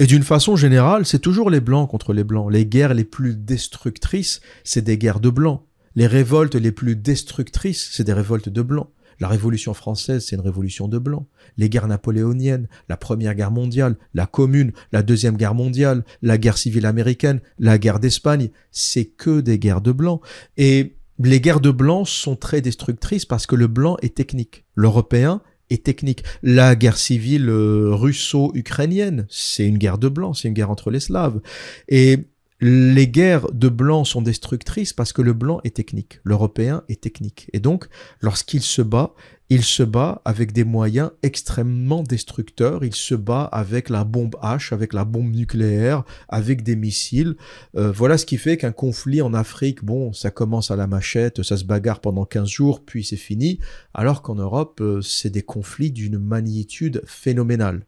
Et 0.00 0.06
d'une 0.06 0.22
façon 0.22 0.56
générale, 0.56 1.04
c'est 1.04 1.18
toujours 1.18 1.50
les 1.50 1.60
blancs 1.60 1.90
contre 1.90 2.14
les 2.14 2.24
blancs. 2.24 2.50
Les 2.50 2.64
guerres 2.64 2.94
les 2.94 3.04
plus 3.04 3.36
destructrices, 3.36 4.40
c'est 4.64 4.80
des 4.80 4.96
guerres 4.96 5.20
de 5.20 5.28
blancs. 5.28 5.60
Les 5.94 6.06
révoltes 6.06 6.54
les 6.54 6.72
plus 6.72 6.96
destructrices, 6.96 7.90
c'est 7.92 8.04
des 8.04 8.14
révoltes 8.14 8.48
de 8.48 8.62
blancs. 8.62 8.88
La 9.20 9.28
Révolution 9.28 9.74
française, 9.74 10.24
c'est 10.24 10.36
une 10.36 10.40
révolution 10.40 10.88
de 10.88 10.98
blancs. 10.98 11.26
Les 11.58 11.68
guerres 11.68 11.86
napoléoniennes, 11.86 12.66
la 12.88 12.96
Première 12.96 13.34
Guerre 13.34 13.50
mondiale, 13.50 13.98
la 14.14 14.24
Commune, 14.24 14.72
la 14.90 15.02
Deuxième 15.02 15.36
Guerre 15.36 15.54
mondiale, 15.54 16.02
la 16.22 16.38
guerre 16.38 16.56
civile 16.56 16.86
américaine, 16.86 17.42
la 17.58 17.76
guerre 17.76 18.00
d'Espagne, 18.00 18.48
c'est 18.70 19.04
que 19.04 19.42
des 19.42 19.58
guerres 19.58 19.82
de 19.82 19.92
blancs. 19.92 20.22
Et 20.56 20.96
les 21.18 21.42
guerres 21.42 21.60
de 21.60 21.70
blancs 21.70 22.08
sont 22.08 22.36
très 22.36 22.62
destructrices 22.62 23.26
parce 23.26 23.46
que 23.46 23.54
le 23.54 23.66
blanc 23.66 23.98
est 24.00 24.14
technique. 24.14 24.64
L'Européen 24.74 25.42
est 25.70 25.84
technique. 25.84 26.24
La 26.42 26.76
guerre 26.76 26.98
civile 26.98 27.48
euh, 27.48 27.90
russo-ukrainienne, 27.92 29.26
c'est 29.30 29.66
une 29.66 29.78
guerre 29.78 29.98
de 29.98 30.08
blancs, 30.08 30.36
c'est 30.36 30.48
une 30.48 30.54
guerre 30.54 30.70
entre 30.70 30.90
les 30.90 31.00
Slaves. 31.00 31.40
Et 31.88 32.18
les 32.60 33.08
guerres 33.08 33.50
de 33.52 33.68
blanc 33.68 34.04
sont 34.04 34.20
destructrices 34.20 34.92
parce 34.92 35.12
que 35.12 35.22
le 35.22 35.32
blanc 35.32 35.60
est 35.64 35.74
technique, 35.74 36.20
l'européen 36.24 36.82
est 36.88 37.00
technique. 37.00 37.48
Et 37.52 37.60
donc, 37.60 37.86
lorsqu'il 38.20 38.60
se 38.60 38.82
bat, 38.82 39.14
il 39.52 39.64
se 39.64 39.82
bat 39.82 40.22
avec 40.24 40.52
des 40.52 40.62
moyens 40.62 41.10
extrêmement 41.24 42.04
destructeurs, 42.04 42.84
il 42.84 42.94
se 42.94 43.16
bat 43.16 43.42
avec 43.42 43.88
la 43.90 44.04
bombe 44.04 44.36
H, 44.42 44.72
avec 44.72 44.92
la 44.92 45.04
bombe 45.04 45.34
nucléaire, 45.34 46.04
avec 46.28 46.62
des 46.62 46.76
missiles. 46.76 47.34
Euh, 47.76 47.90
voilà 47.90 48.16
ce 48.16 48.26
qui 48.26 48.38
fait 48.38 48.56
qu'un 48.56 48.70
conflit 48.70 49.20
en 49.20 49.34
Afrique, 49.34 49.84
bon, 49.84 50.12
ça 50.12 50.30
commence 50.30 50.70
à 50.70 50.76
la 50.76 50.86
machette, 50.86 51.42
ça 51.42 51.56
se 51.56 51.64
bagarre 51.64 52.00
pendant 52.00 52.24
15 52.24 52.48
jours, 52.48 52.84
puis 52.84 53.04
c'est 53.04 53.16
fini, 53.16 53.58
alors 53.92 54.22
qu'en 54.22 54.36
Europe, 54.36 54.80
euh, 54.80 55.02
c'est 55.02 55.30
des 55.30 55.42
conflits 55.42 55.90
d'une 55.90 56.18
magnitude 56.18 57.02
phénoménale. 57.04 57.86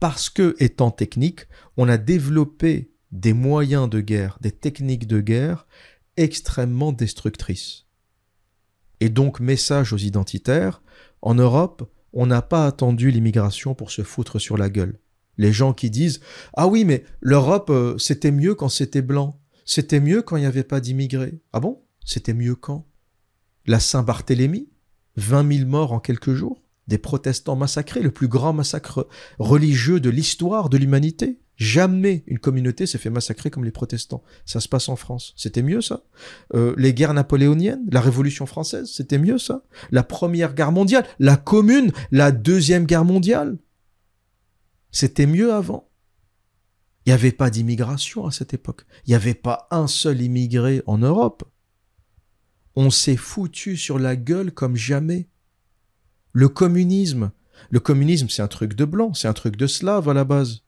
Parce 0.00 0.28
que, 0.28 0.56
étant 0.58 0.90
technique, 0.90 1.46
on 1.76 1.88
a 1.88 1.96
développé 1.96 2.90
des 3.12 3.32
moyens 3.32 3.88
de 3.88 4.00
guerre, 4.00 4.36
des 4.40 4.50
techniques 4.50 5.06
de 5.06 5.20
guerre 5.20 5.68
extrêmement 6.16 6.90
destructrices. 6.90 7.86
Et 8.98 9.08
donc, 9.08 9.38
message 9.38 9.92
aux 9.92 9.98
identitaires, 9.98 10.82
en 11.24 11.34
Europe, 11.34 11.90
on 12.12 12.26
n'a 12.26 12.42
pas 12.42 12.66
attendu 12.66 13.10
l'immigration 13.10 13.74
pour 13.74 13.90
se 13.90 14.02
foutre 14.02 14.38
sur 14.38 14.58
la 14.58 14.68
gueule. 14.68 15.00
Les 15.38 15.52
gens 15.52 15.72
qui 15.72 15.90
disent 15.90 16.20
Ah 16.52 16.68
oui, 16.68 16.84
mais 16.84 17.02
l'Europe, 17.20 17.70
euh, 17.70 17.98
c'était 17.98 18.30
mieux 18.30 18.54
quand 18.54 18.68
c'était 18.68 19.02
blanc. 19.02 19.40
C'était 19.64 20.00
mieux 20.00 20.20
quand 20.20 20.36
il 20.36 20.40
n'y 20.40 20.46
avait 20.46 20.62
pas 20.62 20.80
d'immigrés. 20.80 21.40
Ah 21.54 21.60
bon? 21.60 21.82
C'était 22.04 22.34
mieux 22.34 22.54
quand? 22.54 22.86
La 23.66 23.80
Saint-Barthélemy? 23.80 24.68
20 25.16 25.56
000 25.60 25.68
morts 25.68 25.92
en 25.92 25.98
quelques 25.98 26.34
jours? 26.34 26.62
Des 26.88 26.98
protestants 26.98 27.56
massacrés, 27.56 28.02
le 28.02 28.10
plus 28.10 28.28
grand 28.28 28.52
massacre 28.52 29.08
religieux 29.38 30.00
de 30.00 30.10
l'histoire 30.10 30.68
de 30.68 30.76
l'humanité? 30.76 31.40
Jamais 31.56 32.24
une 32.26 32.40
communauté 32.40 32.86
s'est 32.86 32.98
fait 32.98 33.10
massacrer 33.10 33.50
comme 33.50 33.64
les 33.64 33.70
protestants. 33.70 34.24
Ça 34.44 34.60
se 34.60 34.68
passe 34.68 34.88
en 34.88 34.96
France. 34.96 35.34
C'était 35.36 35.62
mieux 35.62 35.80
ça 35.80 36.02
euh, 36.54 36.74
Les 36.76 36.92
guerres 36.92 37.14
napoléoniennes, 37.14 37.84
la 37.90 38.00
Révolution 38.00 38.46
française, 38.46 38.90
c'était 38.92 39.18
mieux 39.18 39.38
ça 39.38 39.62
La 39.92 40.02
Première 40.02 40.54
Guerre 40.54 40.72
mondiale, 40.72 41.06
la 41.18 41.36
Commune, 41.36 41.92
la 42.10 42.32
Deuxième 42.32 42.86
Guerre 42.86 43.04
mondiale, 43.04 43.58
c'était 44.94 45.26
mieux 45.26 45.52
avant. 45.52 45.90
Il 47.04 47.10
n'y 47.10 47.14
avait 47.14 47.32
pas 47.32 47.50
d'immigration 47.50 48.26
à 48.26 48.30
cette 48.30 48.54
époque. 48.54 48.86
Il 49.04 49.10
n'y 49.10 49.16
avait 49.16 49.34
pas 49.34 49.66
un 49.72 49.88
seul 49.88 50.22
immigré 50.22 50.82
en 50.86 50.98
Europe. 50.98 51.42
On 52.76 52.90
s'est 52.90 53.16
foutu 53.16 53.76
sur 53.76 53.98
la 53.98 54.14
gueule 54.14 54.52
comme 54.52 54.76
jamais. 54.76 55.28
Le 56.32 56.48
communisme, 56.48 57.32
le 57.70 57.80
communisme 57.80 58.28
c'est 58.28 58.42
un 58.42 58.48
truc 58.48 58.74
de 58.74 58.84
blanc, 58.84 59.14
c'est 59.14 59.28
un 59.28 59.32
truc 59.32 59.56
de 59.56 59.66
slave 59.66 60.08
à 60.08 60.14
la 60.14 60.24
base. 60.24 60.63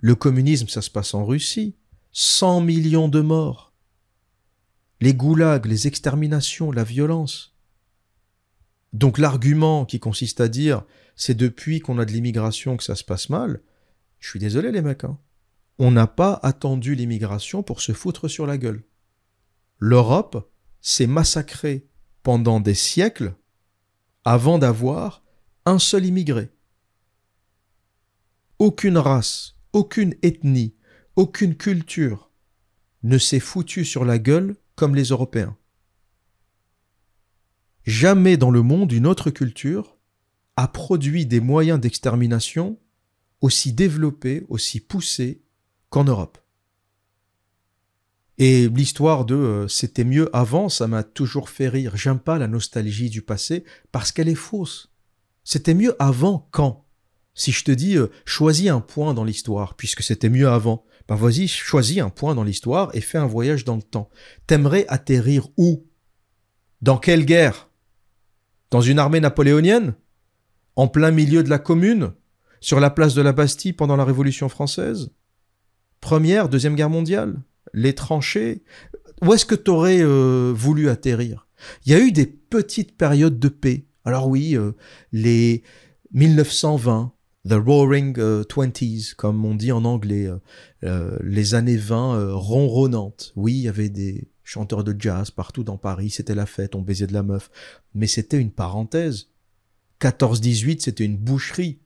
Le 0.00 0.14
communisme, 0.14 0.68
ça 0.68 0.82
se 0.82 0.90
passe 0.90 1.14
en 1.14 1.24
Russie. 1.24 1.76
100 2.12 2.62
millions 2.62 3.08
de 3.08 3.20
morts. 3.20 3.72
Les 5.00 5.14
goulags, 5.14 5.66
les 5.66 5.86
exterminations, 5.86 6.72
la 6.72 6.84
violence. 6.84 7.54
Donc 8.92 9.18
l'argument 9.18 9.84
qui 9.84 10.00
consiste 10.00 10.40
à 10.40 10.48
dire 10.48 10.84
c'est 11.14 11.34
depuis 11.34 11.80
qu'on 11.80 11.98
a 11.98 12.04
de 12.04 12.12
l'immigration 12.12 12.76
que 12.76 12.82
ça 12.82 12.96
se 12.96 13.04
passe 13.04 13.28
mal, 13.28 13.60
je 14.18 14.28
suis 14.28 14.38
désolé 14.38 14.72
les 14.72 14.82
mecs. 14.82 15.04
Hein. 15.04 15.18
On 15.78 15.90
n'a 15.90 16.06
pas 16.06 16.40
attendu 16.42 16.94
l'immigration 16.94 17.62
pour 17.62 17.80
se 17.80 17.92
foutre 17.92 18.28
sur 18.28 18.46
la 18.46 18.58
gueule. 18.58 18.82
L'Europe 19.78 20.50
s'est 20.80 21.06
massacrée 21.06 21.86
pendant 22.22 22.60
des 22.60 22.74
siècles 22.74 23.34
avant 24.24 24.58
d'avoir 24.58 25.22
un 25.66 25.78
seul 25.78 26.04
immigré. 26.04 26.50
Aucune 28.58 28.98
race, 28.98 29.56
aucune 29.72 30.14
ethnie, 30.22 30.74
aucune 31.16 31.56
culture 31.56 32.30
ne 33.02 33.18
s'est 33.18 33.40
foutue 33.40 33.84
sur 33.84 34.04
la 34.04 34.18
gueule 34.18 34.56
comme 34.74 34.94
les 34.94 35.04
Européens. 35.04 35.56
Jamais 37.84 38.36
dans 38.36 38.50
le 38.50 38.62
monde 38.62 38.92
une 38.92 39.06
autre 39.06 39.30
culture 39.30 39.96
a 40.56 40.68
produit 40.68 41.26
des 41.26 41.40
moyens 41.40 41.80
d'extermination 41.80 42.78
aussi 43.40 43.72
développés, 43.72 44.44
aussi 44.48 44.80
poussés 44.80 45.42
qu'en 45.88 46.04
Europe. 46.04 46.38
Et 48.38 48.68
l'histoire 48.68 49.24
de 49.24 49.34
euh, 49.34 49.68
c'était 49.68 50.04
mieux 50.04 50.34
avant, 50.34 50.68
ça 50.68 50.86
m'a 50.86 51.02
toujours 51.02 51.50
fait 51.50 51.68
rire. 51.68 51.96
J'aime 51.96 52.18
pas 52.18 52.38
la 52.38 52.48
nostalgie 52.48 53.10
du 53.10 53.22
passé 53.22 53.64
parce 53.92 54.12
qu'elle 54.12 54.28
est 54.28 54.34
fausse. 54.34 54.90
C'était 55.44 55.74
mieux 55.74 55.94
avant 56.02 56.48
quand 56.50 56.86
si 57.34 57.52
je 57.52 57.64
te 57.64 57.70
dis 57.70 57.96
euh, 57.96 58.08
choisis 58.24 58.68
un 58.68 58.80
point 58.80 59.14
dans 59.14 59.24
l'histoire, 59.24 59.74
puisque 59.74 60.02
c'était 60.02 60.28
mieux 60.28 60.48
avant, 60.48 60.84
bah 61.08 61.16
vas-y, 61.16 61.48
choisis 61.48 61.98
un 61.98 62.10
point 62.10 62.34
dans 62.34 62.44
l'histoire 62.44 62.90
et 62.94 63.00
fais 63.00 63.18
un 63.18 63.26
voyage 63.26 63.64
dans 63.64 63.76
le 63.76 63.82
temps. 63.82 64.10
T'aimerais 64.46 64.86
atterrir 64.88 65.48
où? 65.56 65.86
Dans 66.82 66.98
quelle 66.98 67.24
guerre? 67.24 67.70
Dans 68.70 68.80
une 68.80 68.98
armée 68.98 69.20
napoléonienne? 69.20 69.94
En 70.76 70.88
plein 70.88 71.10
milieu 71.10 71.42
de 71.42 71.50
la 71.50 71.58
commune? 71.58 72.12
Sur 72.60 72.78
la 72.78 72.90
place 72.90 73.14
de 73.14 73.22
la 73.22 73.32
Bastille 73.32 73.72
pendant 73.72 73.96
la 73.96 74.04
Révolution 74.04 74.48
française? 74.48 75.10
Première, 76.00 76.48
Deuxième 76.48 76.76
Guerre 76.76 76.90
mondiale? 76.90 77.42
Les 77.72 77.94
tranchées? 77.94 78.62
Où 79.22 79.34
est-ce 79.34 79.44
que 79.44 79.54
t'aurais 79.54 80.00
euh, 80.00 80.52
voulu 80.54 80.88
atterrir? 80.88 81.48
Il 81.84 81.92
y 81.92 81.94
a 81.94 82.00
eu 82.00 82.12
des 82.12 82.26
petites 82.26 82.96
périodes 82.96 83.38
de 83.38 83.48
paix. 83.48 83.86
Alors 84.04 84.28
oui, 84.28 84.56
euh, 84.56 84.72
les 85.12 85.62
1920, 86.12 87.12
The 87.48 87.54
Roaring 87.54 88.18
euh, 88.18 88.44
Twenties, 88.44 89.14
comme 89.16 89.44
on 89.46 89.54
dit 89.54 89.72
en 89.72 89.84
anglais, 89.84 90.26
euh, 90.26 90.36
euh, 90.84 91.18
les 91.22 91.54
années 91.54 91.78
20 91.78 92.34
ronronnantes. 92.34 93.32
Oui, 93.34 93.54
il 93.54 93.62
y 93.62 93.68
avait 93.68 93.88
des 93.88 94.28
chanteurs 94.44 94.84
de 94.84 94.94
jazz 94.98 95.30
partout 95.30 95.64
dans 95.64 95.78
Paris, 95.78 96.10
c'était 96.10 96.34
la 96.34 96.46
fête, 96.46 96.74
on 96.74 96.82
baisait 96.82 97.06
de 97.06 97.14
la 97.14 97.22
meuf. 97.22 97.50
Mais 97.94 98.06
c'était 98.06 98.38
une 98.38 98.50
parenthèse. 98.50 99.28
14-18, 100.00 100.80
c'était 100.80 101.04
une 101.04 101.16
boucherie. 101.16 101.80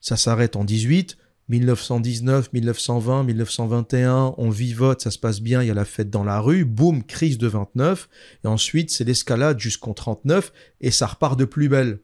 Ça 0.00 0.16
s'arrête 0.16 0.56
en 0.56 0.64
18, 0.64 1.18
1919, 1.48 2.52
1920, 2.52 3.24
1921, 3.24 4.34
on 4.36 4.50
vivote, 4.50 5.02
ça 5.02 5.10
se 5.10 5.18
passe 5.18 5.40
bien, 5.40 5.62
il 5.62 5.68
y 5.68 5.70
a 5.70 5.74
la 5.74 5.84
fête 5.84 6.10
dans 6.10 6.24
la 6.24 6.40
rue, 6.40 6.64
boum, 6.64 7.04
crise 7.04 7.38
de 7.38 7.46
29, 7.46 8.08
et 8.44 8.46
ensuite 8.46 8.90
c'est 8.90 9.04
l'escalade 9.04 9.58
jusqu'en 9.58 9.94
39, 9.94 10.52
et 10.80 10.90
ça 10.90 11.06
repart 11.06 11.38
de 11.38 11.44
plus 11.44 11.68
belle. 11.68 12.00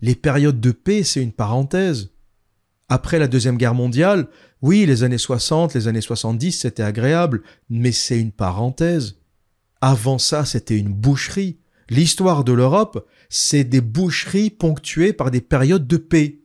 Les 0.00 0.14
périodes 0.14 0.60
de 0.60 0.72
paix, 0.72 1.02
c'est 1.04 1.22
une 1.22 1.32
parenthèse. 1.32 2.10
Après 2.88 3.18
la 3.18 3.28
Deuxième 3.28 3.56
Guerre 3.56 3.74
mondiale, 3.74 4.28
oui, 4.62 4.86
les 4.86 5.04
années 5.04 5.18
60, 5.18 5.74
les 5.74 5.88
années 5.88 6.00
70, 6.00 6.52
c'était 6.52 6.82
agréable, 6.82 7.42
mais 7.70 7.92
c'est 7.92 8.20
une 8.20 8.32
parenthèse. 8.32 9.16
Avant 9.80 10.18
ça, 10.18 10.44
c'était 10.44 10.78
une 10.78 10.92
boucherie. 10.92 11.58
L'histoire 11.88 12.44
de 12.44 12.52
l'Europe, 12.52 13.08
c'est 13.28 13.64
des 13.64 13.80
boucheries 13.80 14.50
ponctuées 14.50 15.12
par 15.12 15.30
des 15.30 15.40
périodes 15.40 15.86
de 15.86 15.96
paix. 15.96 16.40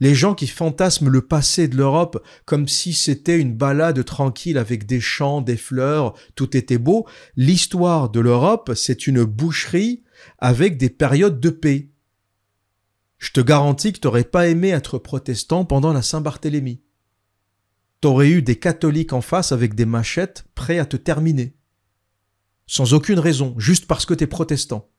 Les 0.00 0.14
gens 0.14 0.34
qui 0.34 0.46
fantasment 0.46 1.10
le 1.10 1.20
passé 1.20 1.68
de 1.68 1.76
l'Europe 1.76 2.24
comme 2.46 2.66
si 2.66 2.94
c'était 2.94 3.38
une 3.38 3.54
balade 3.54 4.02
tranquille 4.04 4.56
avec 4.56 4.86
des 4.86 5.00
champs, 5.00 5.42
des 5.42 5.58
fleurs, 5.58 6.14
tout 6.34 6.56
était 6.56 6.78
beau, 6.78 7.06
l'histoire 7.36 8.08
de 8.08 8.20
l'Europe, 8.20 8.72
c'est 8.74 9.06
une 9.06 9.24
boucherie 9.24 10.02
avec 10.38 10.78
des 10.78 10.88
périodes 10.88 11.38
de 11.38 11.50
paix. 11.50 11.90
Je 13.20 13.30
te 13.30 13.40
garantis 13.40 13.92
que 13.92 14.00
t'aurais 14.00 14.24
pas 14.24 14.48
aimé 14.48 14.70
être 14.70 14.98
protestant 14.98 15.64
pendant 15.64 15.92
la 15.92 16.02
Saint-Barthélemy. 16.02 16.82
T'aurais 18.00 18.30
eu 18.30 18.42
des 18.42 18.58
catholiques 18.58 19.12
en 19.12 19.20
face 19.20 19.52
avec 19.52 19.76
des 19.76 19.84
machettes 19.84 20.46
prêts 20.56 20.80
à 20.80 20.86
te 20.86 20.96
terminer. 20.96 21.54
Sans 22.66 22.92
aucune 22.94 23.20
raison, 23.20 23.54
juste 23.58 23.86
parce 23.86 24.04
que 24.06 24.14
t'es 24.14 24.26
protestant 24.26 24.90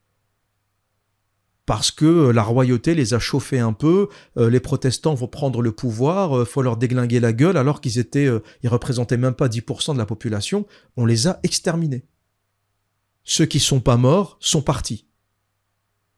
parce 1.71 1.91
que 1.91 2.05
euh, 2.05 2.33
la 2.33 2.43
royauté 2.43 2.95
les 2.95 3.13
a 3.13 3.19
chauffés 3.19 3.59
un 3.59 3.71
peu, 3.71 4.09
euh, 4.35 4.49
les 4.49 4.59
protestants 4.59 5.13
vont 5.13 5.29
prendre 5.29 5.61
le 5.61 5.71
pouvoir, 5.71 6.37
euh, 6.37 6.43
faut 6.43 6.61
leur 6.61 6.75
déglinguer 6.75 7.21
la 7.21 7.31
gueule 7.31 7.55
alors 7.55 7.79
qu'ils 7.79 7.97
étaient, 7.97 8.27
ils 8.61 8.69
représentaient 8.69 9.15
même 9.15 9.35
pas 9.35 9.47
10% 9.47 9.93
de 9.93 9.97
la 9.97 10.05
population, 10.05 10.65
on 10.97 11.05
les 11.05 11.27
a 11.27 11.39
exterminés. 11.43 12.03
Ceux 13.23 13.45
qui 13.45 13.61
sont 13.61 13.79
pas 13.79 13.95
morts 13.95 14.35
sont 14.41 14.61
partis. 14.61 15.07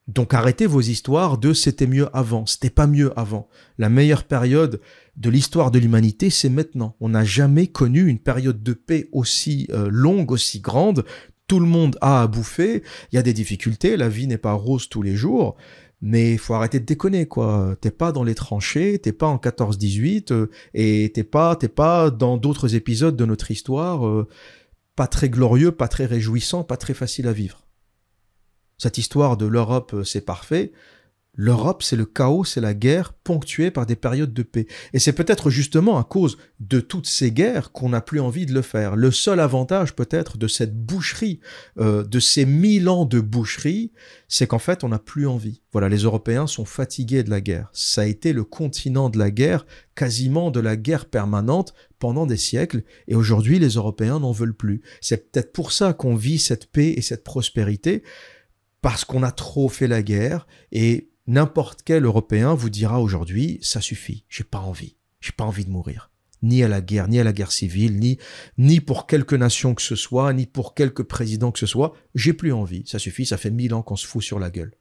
Donc 0.08 0.34
arrêtez 0.34 0.66
vos 0.66 0.82
histoires 0.82 1.38
de 1.38 1.54
c'était 1.54 1.88
mieux 1.88 2.10
avant, 2.16 2.46
c'était 2.46 2.70
pas 2.70 2.88
mieux 2.88 3.18
avant. 3.18 3.48
La 3.78 3.90
meilleure 3.90 4.26
période 4.26 4.82
de 5.16 5.30
l'histoire 5.30 5.72
de 5.72 5.80
l'humanité, 5.80 6.30
c'est 6.30 6.50
maintenant. 6.50 6.98
On 7.00 7.10
n'a 7.10 7.24
jamais 7.24 7.68
connu 7.68 8.08
une 8.08 8.20
période 8.20 8.62
de 8.62 8.74
paix 8.74 9.08
aussi 9.14 9.70
longue, 9.90 10.32
aussi 10.32 10.60
grande, 10.60 11.06
tout 11.48 11.60
le 11.60 11.66
monde 11.66 11.98
a 12.02 12.24
à 12.24 12.28
bouffer, 12.28 12.84
il 13.12 13.16
y 13.16 13.20
a 13.20 13.24
des 13.24 13.34
difficultés, 13.34 13.98
la 13.98 14.10
vie 14.10 14.28
n'est 14.28 14.38
pas 14.38 14.54
rose 14.54 14.90
tous 14.90 15.02
les 15.02 15.16
jours, 15.16 15.56
mais 16.02 16.34
il 16.34 16.38
faut 16.40 16.54
arrêter 16.54 16.80
de 16.80 16.86
déconner 16.86 17.28
quoi. 17.28 17.76
T'es 17.82 17.92
pas 17.92 18.12
dans 18.12 18.24
les 18.24 18.36
tranchées, 18.36 19.00
t'es 19.00 19.12
pas 19.12 19.28
en 19.28 19.38
14-18 19.38 20.32
euh, 20.34 20.50
et 20.74 21.12
t'es 21.14 21.24
pas 21.24 21.56
t'es 21.56 21.68
pas 21.68 22.10
dans 22.10 22.38
d'autres 22.38 22.76
épisodes 22.76 23.16
de 23.16 23.26
notre 23.26 23.52
histoire 23.52 24.08
euh, 24.08 24.28
pas 24.96 25.08
très 25.08 25.30
glorieux, 25.30 25.72
pas 25.72 25.88
très 25.88 26.06
réjouissant, 26.06 26.64
pas 26.64 26.78
très 26.78 26.94
facile 26.94 27.28
à 27.28 27.34
vivre. 27.34 27.63
Cette 28.84 28.98
histoire 28.98 29.38
de 29.38 29.46
l'Europe, 29.46 29.94
euh, 29.94 30.04
c'est 30.04 30.26
parfait. 30.26 30.74
L'Europe, 31.36 31.84
c'est 31.84 31.96
le 31.96 32.06
chaos, 32.06 32.44
c'est 32.44 32.60
la 32.60 32.74
guerre 32.74 33.14
ponctuée 33.14 33.72
par 33.72 33.86
des 33.86 33.96
périodes 33.96 34.34
de 34.34 34.44
paix. 34.44 34.68
Et 34.92 35.00
c'est 35.00 35.14
peut-être 35.14 35.50
justement 35.50 35.98
à 35.98 36.04
cause 36.04 36.38
de 36.60 36.82
toutes 36.82 37.08
ces 37.08 37.32
guerres 37.32 37.72
qu'on 37.72 37.88
n'a 37.88 38.02
plus 38.02 38.20
envie 38.20 38.46
de 38.46 38.54
le 38.54 38.62
faire. 38.62 38.98
Le 38.98 39.10
seul 39.10 39.40
avantage 39.40 39.96
peut-être 39.96 40.38
de 40.38 40.50
cette 40.50 40.78
boucherie, 40.78 41.40
euh, 41.80 42.04
de 42.04 42.20
ces 42.20 42.46
mille 42.46 42.90
ans 42.90 43.06
de 43.06 43.22
boucherie, 43.22 43.94
c'est 44.28 44.48
qu'en 44.48 44.60
fait 44.60 44.84
on 44.84 44.90
n'a 44.90 45.00
plus 45.00 45.28
envie. 45.28 45.62
Voilà, 45.72 45.88
les 45.88 46.00
Européens 46.00 46.46
sont 46.46 46.66
fatigués 46.66 47.24
de 47.24 47.30
la 47.30 47.40
guerre. 47.40 47.70
Ça 47.72 48.02
a 48.02 48.06
été 48.06 48.34
le 48.34 48.44
continent 48.44 49.10
de 49.10 49.18
la 49.18 49.32
guerre, 49.32 49.66
quasiment 49.96 50.52
de 50.52 50.60
la 50.60 50.76
guerre 50.76 51.06
permanente 51.06 51.74
pendant 52.00 52.26
des 52.26 52.36
siècles, 52.36 52.84
et 53.08 53.16
aujourd'hui 53.16 53.60
les 53.60 53.76
Européens 53.76 54.20
n'en 54.20 54.34
veulent 54.34 54.54
plus. 54.54 54.82
C'est 55.00 55.32
peut-être 55.32 55.54
pour 55.54 55.72
ça 55.72 55.94
qu'on 55.94 56.16
vit 56.16 56.38
cette 56.38 56.66
paix 56.66 56.94
et 56.98 57.02
cette 57.02 57.24
prospérité, 57.24 58.04
parce 58.84 59.04
qu'on 59.04 59.24
a 59.24 59.32
trop 59.32 59.68
fait 59.68 59.88
la 59.88 60.04
guerre, 60.04 60.46
et 60.72 61.10
N'importe 61.26 61.84
quel 61.86 62.04
Européen 62.04 62.54
vous 62.54 62.70
dira 62.70 63.00
aujourd'hui, 63.00 63.58
ça 63.62 63.80
suffit, 63.80 64.26
j'ai 64.28 64.44
pas 64.44 64.60
envie, 64.60 64.98
j'ai 65.22 65.32
pas 65.32 65.46
envie 65.46 65.64
de 65.64 65.70
mourir. 65.70 66.12
Ni 66.42 66.62
à 66.64 66.68
la 66.68 66.82
guerre, 66.82 67.08
ni 67.08 67.18
à 67.18 67.24
la 67.24 67.32
guerre 67.32 67.54
civile, 67.54 68.18
ni, 68.58 68.82
pour 68.82 69.08
quelque 69.08 69.36
nation 69.36 69.74
que 69.74 69.82
ce 69.82 69.96
soit, 69.96 70.34
ni 70.34 70.46
pour 70.46 70.74
quelque 70.74 71.02
président 71.02 71.54
que 71.54 71.60
ce 71.60 71.66
soit, 71.66 71.94
j'ai 72.14 72.34
plus 72.34 72.52
envie, 72.52 72.84
ça 72.86 73.00
suffit, 73.00 73.26
ça 73.26 73.38
fait 73.38 73.52
mille 73.52 73.74
ans 73.74 73.84
qu'on 73.84 73.96
se 73.96 74.06
fout 74.06 74.22
sur 74.22 74.38
la 74.38 74.50
gueule. 74.50 74.74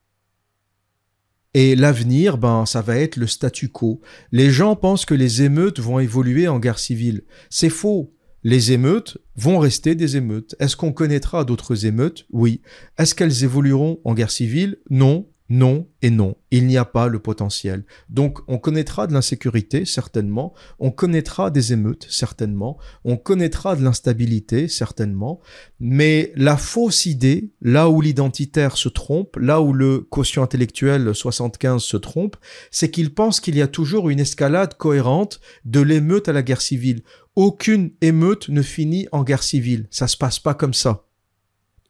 Et 1.55 1.77
l'avenir, 1.77 2.39
ben, 2.39 2.67
ça 2.67 2.83
va 2.83 2.97
être 2.97 3.17
le 3.17 3.29
statu 3.29 3.69
quo. 3.69 4.01
Les 4.33 4.51
gens 4.51 4.75
pensent 4.75 5.05
que 5.05 5.15
les 5.15 5.43
émeutes 5.43 5.79
vont 5.79 6.01
évoluer 6.01 6.49
en 6.49 6.59
guerre 6.59 6.81
civile. 6.81 7.23
C'est 7.51 7.71
faux. 7.71 8.13
Les 8.45 8.73
émeutes 8.73 9.19
vont 9.37 9.59
rester 9.59 9.95
des 9.95 10.17
émeutes. 10.17 10.57
Est-ce 10.59 10.77
qu'on 10.77 10.93
connaîtra 10.93 11.45
d'autres 11.45 11.87
émeutes? 11.87 12.27
Oui. 12.33 12.61
Est-ce 12.99 13.15
qu'elles 13.15 13.45
évolueront 13.45 14.01
en 14.05 14.15
guerre 14.15 14.33
civile? 14.33 14.79
Non 14.91 15.29
non 15.53 15.87
et 16.01 16.09
non. 16.09 16.37
Il 16.51 16.67
n'y 16.67 16.79
a 16.79 16.87
pas 16.87 17.09
le 17.09 17.19
potentiel. 17.19 17.85
Donc 18.09 18.39
on 18.49 18.57
connaîtra 18.57 19.07
de 19.07 19.13
l'insécurité, 19.13 19.85
certainement, 19.85 20.55
on 20.79 20.91
connaîtra 20.91 21.51
des 21.51 21.75
émeutes, 21.75 22.07
certainement, 22.09 22.79
on 23.05 23.19
connaîtra 23.19 23.77
de 23.77 23.83
l'instabilité, 23.85 24.67
certainement, 24.67 25.41
mais 25.79 26.33
la 26.37 26.57
fausse 26.57 27.05
idée, 27.05 27.53
là 27.61 27.91
où 27.91 28.01
l'identitaire 28.01 28.79
se 28.79 28.89
trompe, 28.89 29.37
là 29.37 29.61
où 29.61 29.75
le 29.75 30.01
quotient 30.01 30.43
intellectuel 30.43 31.15
75 31.15 31.83
se 31.83 31.99
trompe, 31.99 32.37
c'est 32.71 32.91
qu'il 32.91 33.13
pense 33.13 33.39
qu'il 33.39 33.55
y 33.55 33.61
a 33.63 33.69
toujours 33.69 34.09
une 34.09 34.21
escalade 34.21 34.79
cohérente 34.79 35.39
de 35.67 35.81
l'émeute 35.81 36.31
à 36.31 36.33
la 36.33 36.43
guerre 36.43 36.63
civile. 36.63 37.03
Aucune 37.37 37.91
émeute 38.01 38.49
ne 38.49 38.63
finit 38.63 39.07
en 39.13 39.23
guerre 39.23 39.43
civile. 39.43 39.87
Ça 39.91 40.09
se 40.09 40.17
passe 40.17 40.39
pas 40.39 40.55
comme 40.55 40.75
ça. 40.75 41.05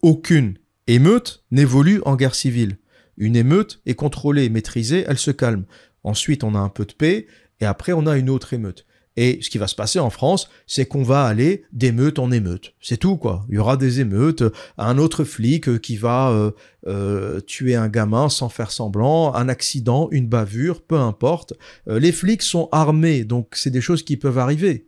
Aucune 0.03 0.59
émeute 0.89 1.45
n'évolue 1.53 2.01
en 2.05 2.17
guerre 2.17 2.35
civile. 2.35 2.79
Une 3.17 3.37
émeute 3.37 3.81
est 3.87 3.95
contrôlée, 3.95 4.49
maîtrisée, 4.49 5.05
elle 5.07 5.19
se 5.19 5.31
calme. 5.31 5.65
Ensuite, 6.05 6.45
on 6.45 6.55
a 6.55 6.59
un 6.59 6.69
peu 6.69 6.85
de 6.85 6.93
paix, 6.93 7.27
et 7.61 7.65
après, 7.65 7.93
on 7.93 8.07
a 8.07 8.17
une 8.17 8.31
autre 8.31 8.53
émeute. 8.55 8.87
Et 9.17 9.41
ce 9.43 9.51
qui 9.51 9.59
va 9.59 9.67
se 9.67 9.75
passer 9.75 9.99
en 9.99 10.11
France, 10.11 10.49
c'est 10.67 10.87
qu'on 10.87 11.03
va 11.03 11.25
aller 11.25 11.65
d'émeute 11.73 12.19
en 12.19 12.31
émeute. 12.31 12.75
C'est 12.81 12.97
tout, 12.97 13.17
quoi. 13.17 13.45
Il 13.49 13.57
y 13.57 13.59
aura 13.59 13.77
des 13.77 14.01
émeutes, 14.01 14.43
un 14.79 14.97
autre 14.97 15.25
flic 15.25 15.81
qui 15.81 15.97
va 15.97 16.31
euh, 16.31 16.51
euh, 16.87 17.41
tuer 17.41 17.75
un 17.75 17.89
gamin 17.89 18.31
sans 18.31 18.49
faire 18.49 18.71
semblant, 18.71 19.35
un 19.35 19.49
accident, 19.49 20.09
une 20.13 20.29
bavure, 20.29 20.81
peu 20.81 20.99
importe. 20.99 21.53
Euh, 21.89 21.99
les 21.99 22.13
flics 22.13 22.43
sont 22.43 22.69
armés, 22.73 23.25
donc 23.25 23.49
c'est 23.53 23.71
des 23.71 23.83
choses 23.83 24.03
qui 24.03 24.17
peuvent 24.17 24.39
arriver. 24.39 24.87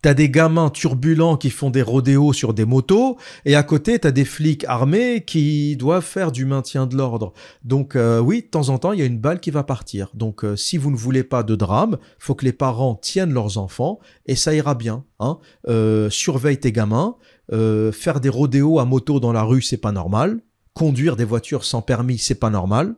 T'as 0.00 0.14
des 0.14 0.30
gamins 0.30 0.70
turbulents 0.70 1.36
qui 1.36 1.50
font 1.50 1.70
des 1.70 1.82
rodéos 1.82 2.32
sur 2.32 2.54
des 2.54 2.64
motos, 2.64 3.16
et 3.44 3.56
à 3.56 3.64
côté, 3.64 3.98
t'as 3.98 4.12
des 4.12 4.24
flics 4.24 4.64
armés 4.66 5.24
qui 5.26 5.76
doivent 5.76 6.04
faire 6.04 6.30
du 6.30 6.44
maintien 6.44 6.86
de 6.86 6.96
l'ordre. 6.96 7.32
Donc 7.64 7.96
euh, 7.96 8.20
oui, 8.20 8.42
de 8.42 8.46
temps 8.46 8.68
en 8.68 8.78
temps, 8.78 8.92
il 8.92 9.00
y 9.00 9.02
a 9.02 9.06
une 9.06 9.18
balle 9.18 9.40
qui 9.40 9.50
va 9.50 9.64
partir. 9.64 10.10
Donc 10.14 10.44
euh, 10.44 10.54
si 10.54 10.76
vous 10.76 10.92
ne 10.92 10.96
voulez 10.96 11.24
pas 11.24 11.42
de 11.42 11.56
drame, 11.56 11.98
faut 12.20 12.36
que 12.36 12.44
les 12.44 12.52
parents 12.52 12.94
tiennent 12.94 13.32
leurs 13.32 13.58
enfants, 13.58 13.98
et 14.26 14.36
ça 14.36 14.54
ira 14.54 14.76
bien. 14.76 15.04
Hein. 15.18 15.38
Euh, 15.68 16.08
surveille 16.10 16.58
tes 16.58 16.70
gamins. 16.70 17.16
faire 17.50 18.20
des 18.20 18.28
rodéos 18.28 18.78
à 18.78 18.84
moto 18.84 19.18
dans 19.18 19.32
la 19.32 19.42
rue, 19.42 19.62
c'est 19.62 19.78
pas 19.78 19.92
normal. 19.92 20.40
Conduire 20.74 21.16
des 21.16 21.24
voitures 21.24 21.64
sans 21.64 21.82
permis, 21.82 22.18
c'est 22.18 22.36
pas 22.36 22.50
normal 22.50 22.94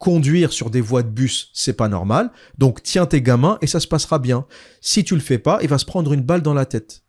conduire 0.00 0.52
sur 0.52 0.70
des 0.70 0.80
voies 0.80 1.02
de 1.02 1.10
bus, 1.10 1.50
c'est 1.52 1.74
pas 1.74 1.88
normal. 1.88 2.32
Donc 2.58 2.82
tiens 2.82 3.06
tes 3.06 3.20
gamins 3.20 3.58
et 3.60 3.68
ça 3.68 3.80
se 3.80 3.86
passera 3.86 4.18
bien. 4.18 4.46
Si 4.80 5.04
tu 5.04 5.14
le 5.14 5.20
fais 5.20 5.38
pas, 5.38 5.58
il 5.62 5.68
va 5.68 5.78
se 5.78 5.84
prendre 5.84 6.12
une 6.14 6.22
balle 6.22 6.40
dans 6.40 6.54
la 6.54 6.64
tête. 6.64 7.04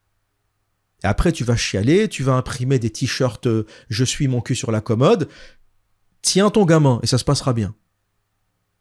Et 1.03 1.07
après 1.07 1.31
tu 1.31 1.45
vas 1.45 1.55
chialer, 1.55 2.09
tu 2.09 2.21
vas 2.21 2.33
imprimer 2.33 2.79
des 2.79 2.89
t-shirts 2.89 3.47
euh, 3.47 3.65
je 3.89 4.03
suis 4.03 4.27
mon 4.27 4.41
cul 4.41 4.55
sur 4.55 4.71
la 4.71 4.81
commode. 4.81 5.29
Tiens 6.21 6.49
ton 6.49 6.65
gamin 6.65 6.99
et 7.01 7.07
ça 7.07 7.17
se 7.17 7.23
passera 7.23 7.53
bien. 7.53 7.73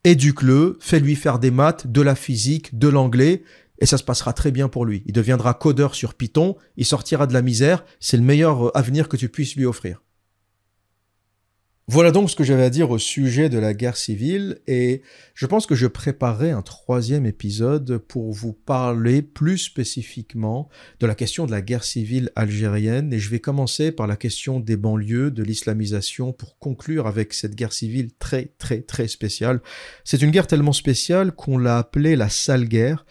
Éduque-le, 0.03 0.77
fais-lui 0.81 1.15
faire 1.15 1.39
des 1.39 1.53
maths, 1.53 1.87
de 1.87 2.01
la 2.01 2.16
physique, 2.16 2.77
de 2.77 2.89
l'anglais, 2.89 3.45
et 3.78 3.87
ça 3.87 3.97
se 3.97 4.03
passera 4.03 4.32
très 4.32 4.51
bien 4.51 4.69
pour 4.69 4.85
lui. 4.85 5.05
Il 5.07 5.12
deviendra 5.12 5.55
codeur 5.55 5.95
sur 5.95 6.15
Python, 6.15 6.57
il 6.77 6.85
sortira 6.85 7.28
de 7.28 7.32
la 7.32 7.43
misère, 7.43 7.85
c'est 8.01 8.16
le 8.16 8.24
meilleur 8.24 8.69
euh, 8.69 8.77
avenir 8.77 9.09
que 9.09 9.16
tu 9.16 9.28
puisses 9.28 9.55
lui 9.55 9.66
offrir. 9.66 10.03
Voilà 11.93 12.12
donc 12.12 12.31
ce 12.31 12.37
que 12.37 12.45
j'avais 12.45 12.62
à 12.62 12.71
dire 12.71 12.93
au 12.93 12.99
sujet 12.99 13.49
de 13.49 13.59
la 13.59 13.75
guerre 13.75 13.97
civile 13.97 14.61
et 14.69 15.03
je 15.35 15.45
pense 15.45 15.67
que 15.67 15.75
je 15.75 15.89
préparerai 15.89 16.53
un 16.53 16.62
troisième 16.62 17.27
épisode 17.27 17.99
pour 17.99 18.31
vous 18.31 18.53
parler 18.53 19.23
plus 19.23 19.59
spécifiquement 19.59 20.69
de 21.01 21.09
la 21.09 21.17
question 21.17 21.47
de 21.47 21.51
la 21.51 21.62
guerre 21.62 21.83
civile 21.83 22.31
algérienne 22.37 23.12
et 23.12 23.19
je 23.19 23.29
vais 23.29 23.41
commencer 23.41 23.91
par 23.91 24.07
la 24.07 24.15
question 24.15 24.61
des 24.61 24.77
banlieues, 24.77 25.33
de 25.33 25.43
l'islamisation 25.43 26.33
pour 26.33 26.61
conclure 26.61 27.09
avec 27.09 27.35
cette 27.35 27.57
guerre 27.57 27.73
civile 27.73 28.12
très 28.21 28.53
très 28.59 28.83
très 28.83 29.09
spéciale. 29.09 29.61
C'est 30.05 30.23
une 30.23 30.31
guerre 30.31 30.47
tellement 30.47 30.73
spéciale 30.73 31.33
qu'on 31.33 31.59
l'a 31.59 31.79
appelée 31.79 32.15
la 32.15 32.29
sale 32.29 32.69
guerre 32.69 33.05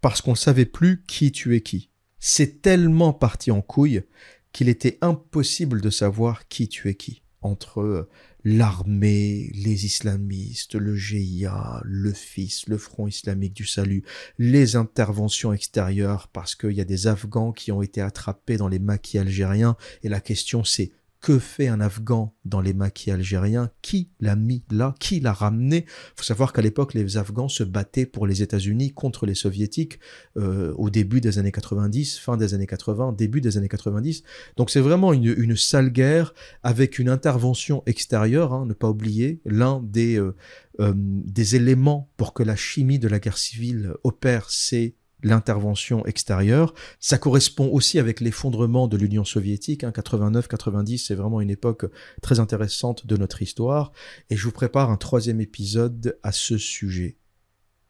parce 0.00 0.22
qu'on 0.22 0.30
ne 0.30 0.36
savait 0.36 0.64
plus 0.64 1.04
qui 1.06 1.32
tuait 1.32 1.60
qui. 1.60 1.90
C'est 2.18 2.62
tellement 2.62 3.12
parti 3.12 3.50
en 3.50 3.60
couille 3.60 4.04
qu'il 4.52 4.70
était 4.70 4.96
impossible 5.02 5.82
de 5.82 5.90
savoir 5.90 6.48
qui 6.48 6.66
tuait 6.68 6.94
qui 6.94 7.21
entre 7.42 7.80
euh, 7.80 8.08
l'armée, 8.44 9.50
les 9.54 9.84
islamistes, 9.84 10.74
le 10.74 10.96
GIA, 10.96 11.80
le 11.84 12.12
FIS, 12.12 12.64
le 12.66 12.78
Front 12.78 13.06
islamique 13.06 13.54
du 13.54 13.66
salut, 13.66 14.04
les 14.38 14.76
interventions 14.76 15.52
extérieures 15.52 16.28
parce 16.28 16.54
qu'il 16.54 16.72
y 16.72 16.80
a 16.80 16.84
des 16.84 17.06
Afghans 17.06 17.52
qui 17.52 17.72
ont 17.72 17.82
été 17.82 18.00
attrapés 18.00 18.56
dans 18.56 18.68
les 18.68 18.78
maquis 18.78 19.18
algériens. 19.18 19.76
Et 20.02 20.08
la 20.08 20.20
question 20.20 20.64
c'est 20.64 20.92
que 21.22 21.38
fait 21.38 21.68
un 21.68 21.80
Afghan 21.80 22.34
dans 22.44 22.60
les 22.60 22.74
maquis 22.74 23.10
algériens? 23.10 23.70
Qui 23.80 24.10
l'a 24.20 24.36
mis 24.36 24.64
là? 24.70 24.94
Qui 25.00 25.20
l'a 25.20 25.32
ramené? 25.32 25.86
Il 25.86 26.12
faut 26.16 26.24
savoir 26.24 26.52
qu'à 26.52 26.60
l'époque, 26.60 26.92
les 26.92 27.16
Afghans 27.16 27.48
se 27.48 27.62
battaient 27.62 28.04
pour 28.04 28.26
les 28.26 28.42
États-Unis 28.42 28.92
contre 28.92 29.24
les 29.24 29.34
Soviétiques 29.34 30.00
euh, 30.36 30.74
au 30.76 30.90
début 30.90 31.20
des 31.20 31.38
années 31.38 31.52
90, 31.52 32.18
fin 32.18 32.36
des 32.36 32.52
années 32.52 32.66
80, 32.66 33.12
début 33.12 33.40
des 33.40 33.56
années 33.56 33.68
90. 33.68 34.22
Donc 34.56 34.70
c'est 34.70 34.80
vraiment 34.80 35.12
une, 35.12 35.34
une, 35.36 35.56
sale 35.56 35.90
guerre 35.90 36.34
avec 36.62 36.98
une 36.98 37.08
intervention 37.08 37.82
extérieure. 37.86 38.52
Hein, 38.52 38.66
ne 38.66 38.74
pas 38.74 38.90
oublier 38.90 39.40
l'un 39.46 39.80
des 39.82 40.18
euh, 40.18 40.34
euh, 40.80 40.92
des 40.96 41.54
éléments 41.54 42.10
pour 42.16 42.32
que 42.32 42.42
la 42.42 42.56
chimie 42.56 42.98
de 42.98 43.06
la 43.06 43.18
guerre 43.18 43.36
civile 43.36 43.92
opère, 44.04 44.48
c'est 44.48 44.94
l'intervention 45.22 46.04
extérieure. 46.06 46.74
Ça 47.00 47.18
correspond 47.18 47.68
aussi 47.72 47.98
avec 47.98 48.20
l'effondrement 48.20 48.88
de 48.88 48.96
l'Union 48.96 49.24
soviétique. 49.24 49.84
Hein, 49.84 49.92
89-90, 49.94 51.06
c'est 51.06 51.14
vraiment 51.14 51.40
une 51.40 51.50
époque 51.50 51.86
très 52.20 52.40
intéressante 52.40 53.06
de 53.06 53.16
notre 53.16 53.42
histoire. 53.42 53.92
Et 54.30 54.36
je 54.36 54.44
vous 54.44 54.52
prépare 54.52 54.90
un 54.90 54.96
troisième 54.96 55.40
épisode 55.40 56.18
à 56.22 56.32
ce 56.32 56.58
sujet. 56.58 57.16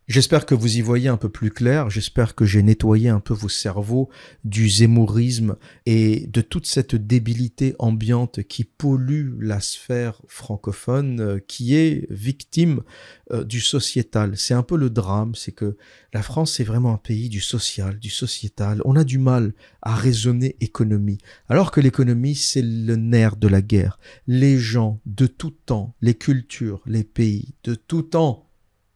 J'espère 0.09 0.47
que 0.47 0.57
vous 0.57 0.79
y 0.79 0.81
voyez 0.81 1.09
un 1.09 1.17
peu 1.17 1.29
plus 1.29 1.51
clair, 1.51 1.89
j'espère 1.89 2.35
que 2.35 2.45
j'ai 2.45 2.65
nettoyé 2.65 3.09
un 3.09 3.21
peu 3.21 3.35
vos 3.35 3.49
cerveaux 3.49 4.09
du 4.45 4.69
zémourisme 4.69 5.55
et 5.87 6.27
de 6.27 6.41
toute 6.41 6.67
cette 6.67 6.97
débilité 6.97 7.77
ambiante 7.79 8.43
qui 8.43 8.65
pollue 8.65 9.41
la 9.41 9.61
sphère 9.61 10.21
francophone, 10.27 11.21
euh, 11.21 11.39
qui 11.47 11.77
est 11.77 12.11
victime 12.11 12.83
euh, 13.31 13.45
du 13.45 13.61
sociétal. 13.61 14.37
C'est 14.37 14.55
un 14.55 14.65
peu 14.65 14.77
le 14.77 14.91
drame, 14.91 15.37
c'est 15.37 15.53
que 15.53 15.77
la 16.13 16.23
France 16.23 16.55
c'est 16.55 16.65
vraiment 16.65 16.93
un 16.93 16.99
pays 16.99 17.29
du 17.29 17.41
social, 17.41 18.01
du 18.01 18.11
sociétal. 18.11 18.83
On 18.85 18.97
a 18.97 19.05
du 19.05 19.19
mal 19.19 19.55
à 19.83 19.95
raisonner 19.95 20.57
économie, 20.61 21.19
alors 21.49 21.71
que 21.71 21.81
l'économie 21.81 22.35
c'est 22.35 22.63
le 22.63 22.97
nerf 22.97 23.37
de 23.37 23.47
la 23.47 23.63
guerre. 23.63 24.01
Les 24.27 24.59
gens 24.59 25.01
de 25.07 25.29
tout 25.29 25.55
temps, 25.65 25.95
les 26.03 26.15
cultures, 26.15 26.83
les 26.87 27.05
pays 27.05 27.55
de 27.63 27.77
tout 27.77 28.03
temps 28.03 28.49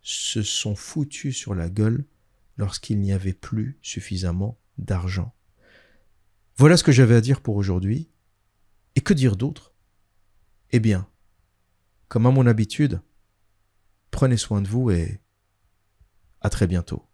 se 0.08 0.44
sont 0.44 0.76
foutus 0.76 1.36
sur 1.36 1.52
la 1.52 1.68
gueule 1.68 2.04
lorsqu'il 2.58 3.00
n'y 3.00 3.12
avait 3.12 3.32
plus 3.32 3.76
suffisamment 3.82 4.56
d'argent. 4.78 5.34
Voilà 6.56 6.76
ce 6.76 6.84
que 6.84 6.92
j'avais 6.92 7.16
à 7.16 7.20
dire 7.20 7.40
pour 7.40 7.56
aujourd'hui. 7.56 8.08
Et 8.94 9.00
que 9.00 9.12
dire 9.12 9.34
d'autre? 9.34 9.74
Eh 10.70 10.78
bien, 10.78 11.10
comme 12.06 12.26
à 12.26 12.30
mon 12.30 12.46
habitude, 12.46 13.00
prenez 14.12 14.36
soin 14.36 14.62
de 14.62 14.68
vous 14.68 14.92
et 14.92 15.20
à 16.40 16.50
très 16.50 16.68
bientôt. 16.68 17.04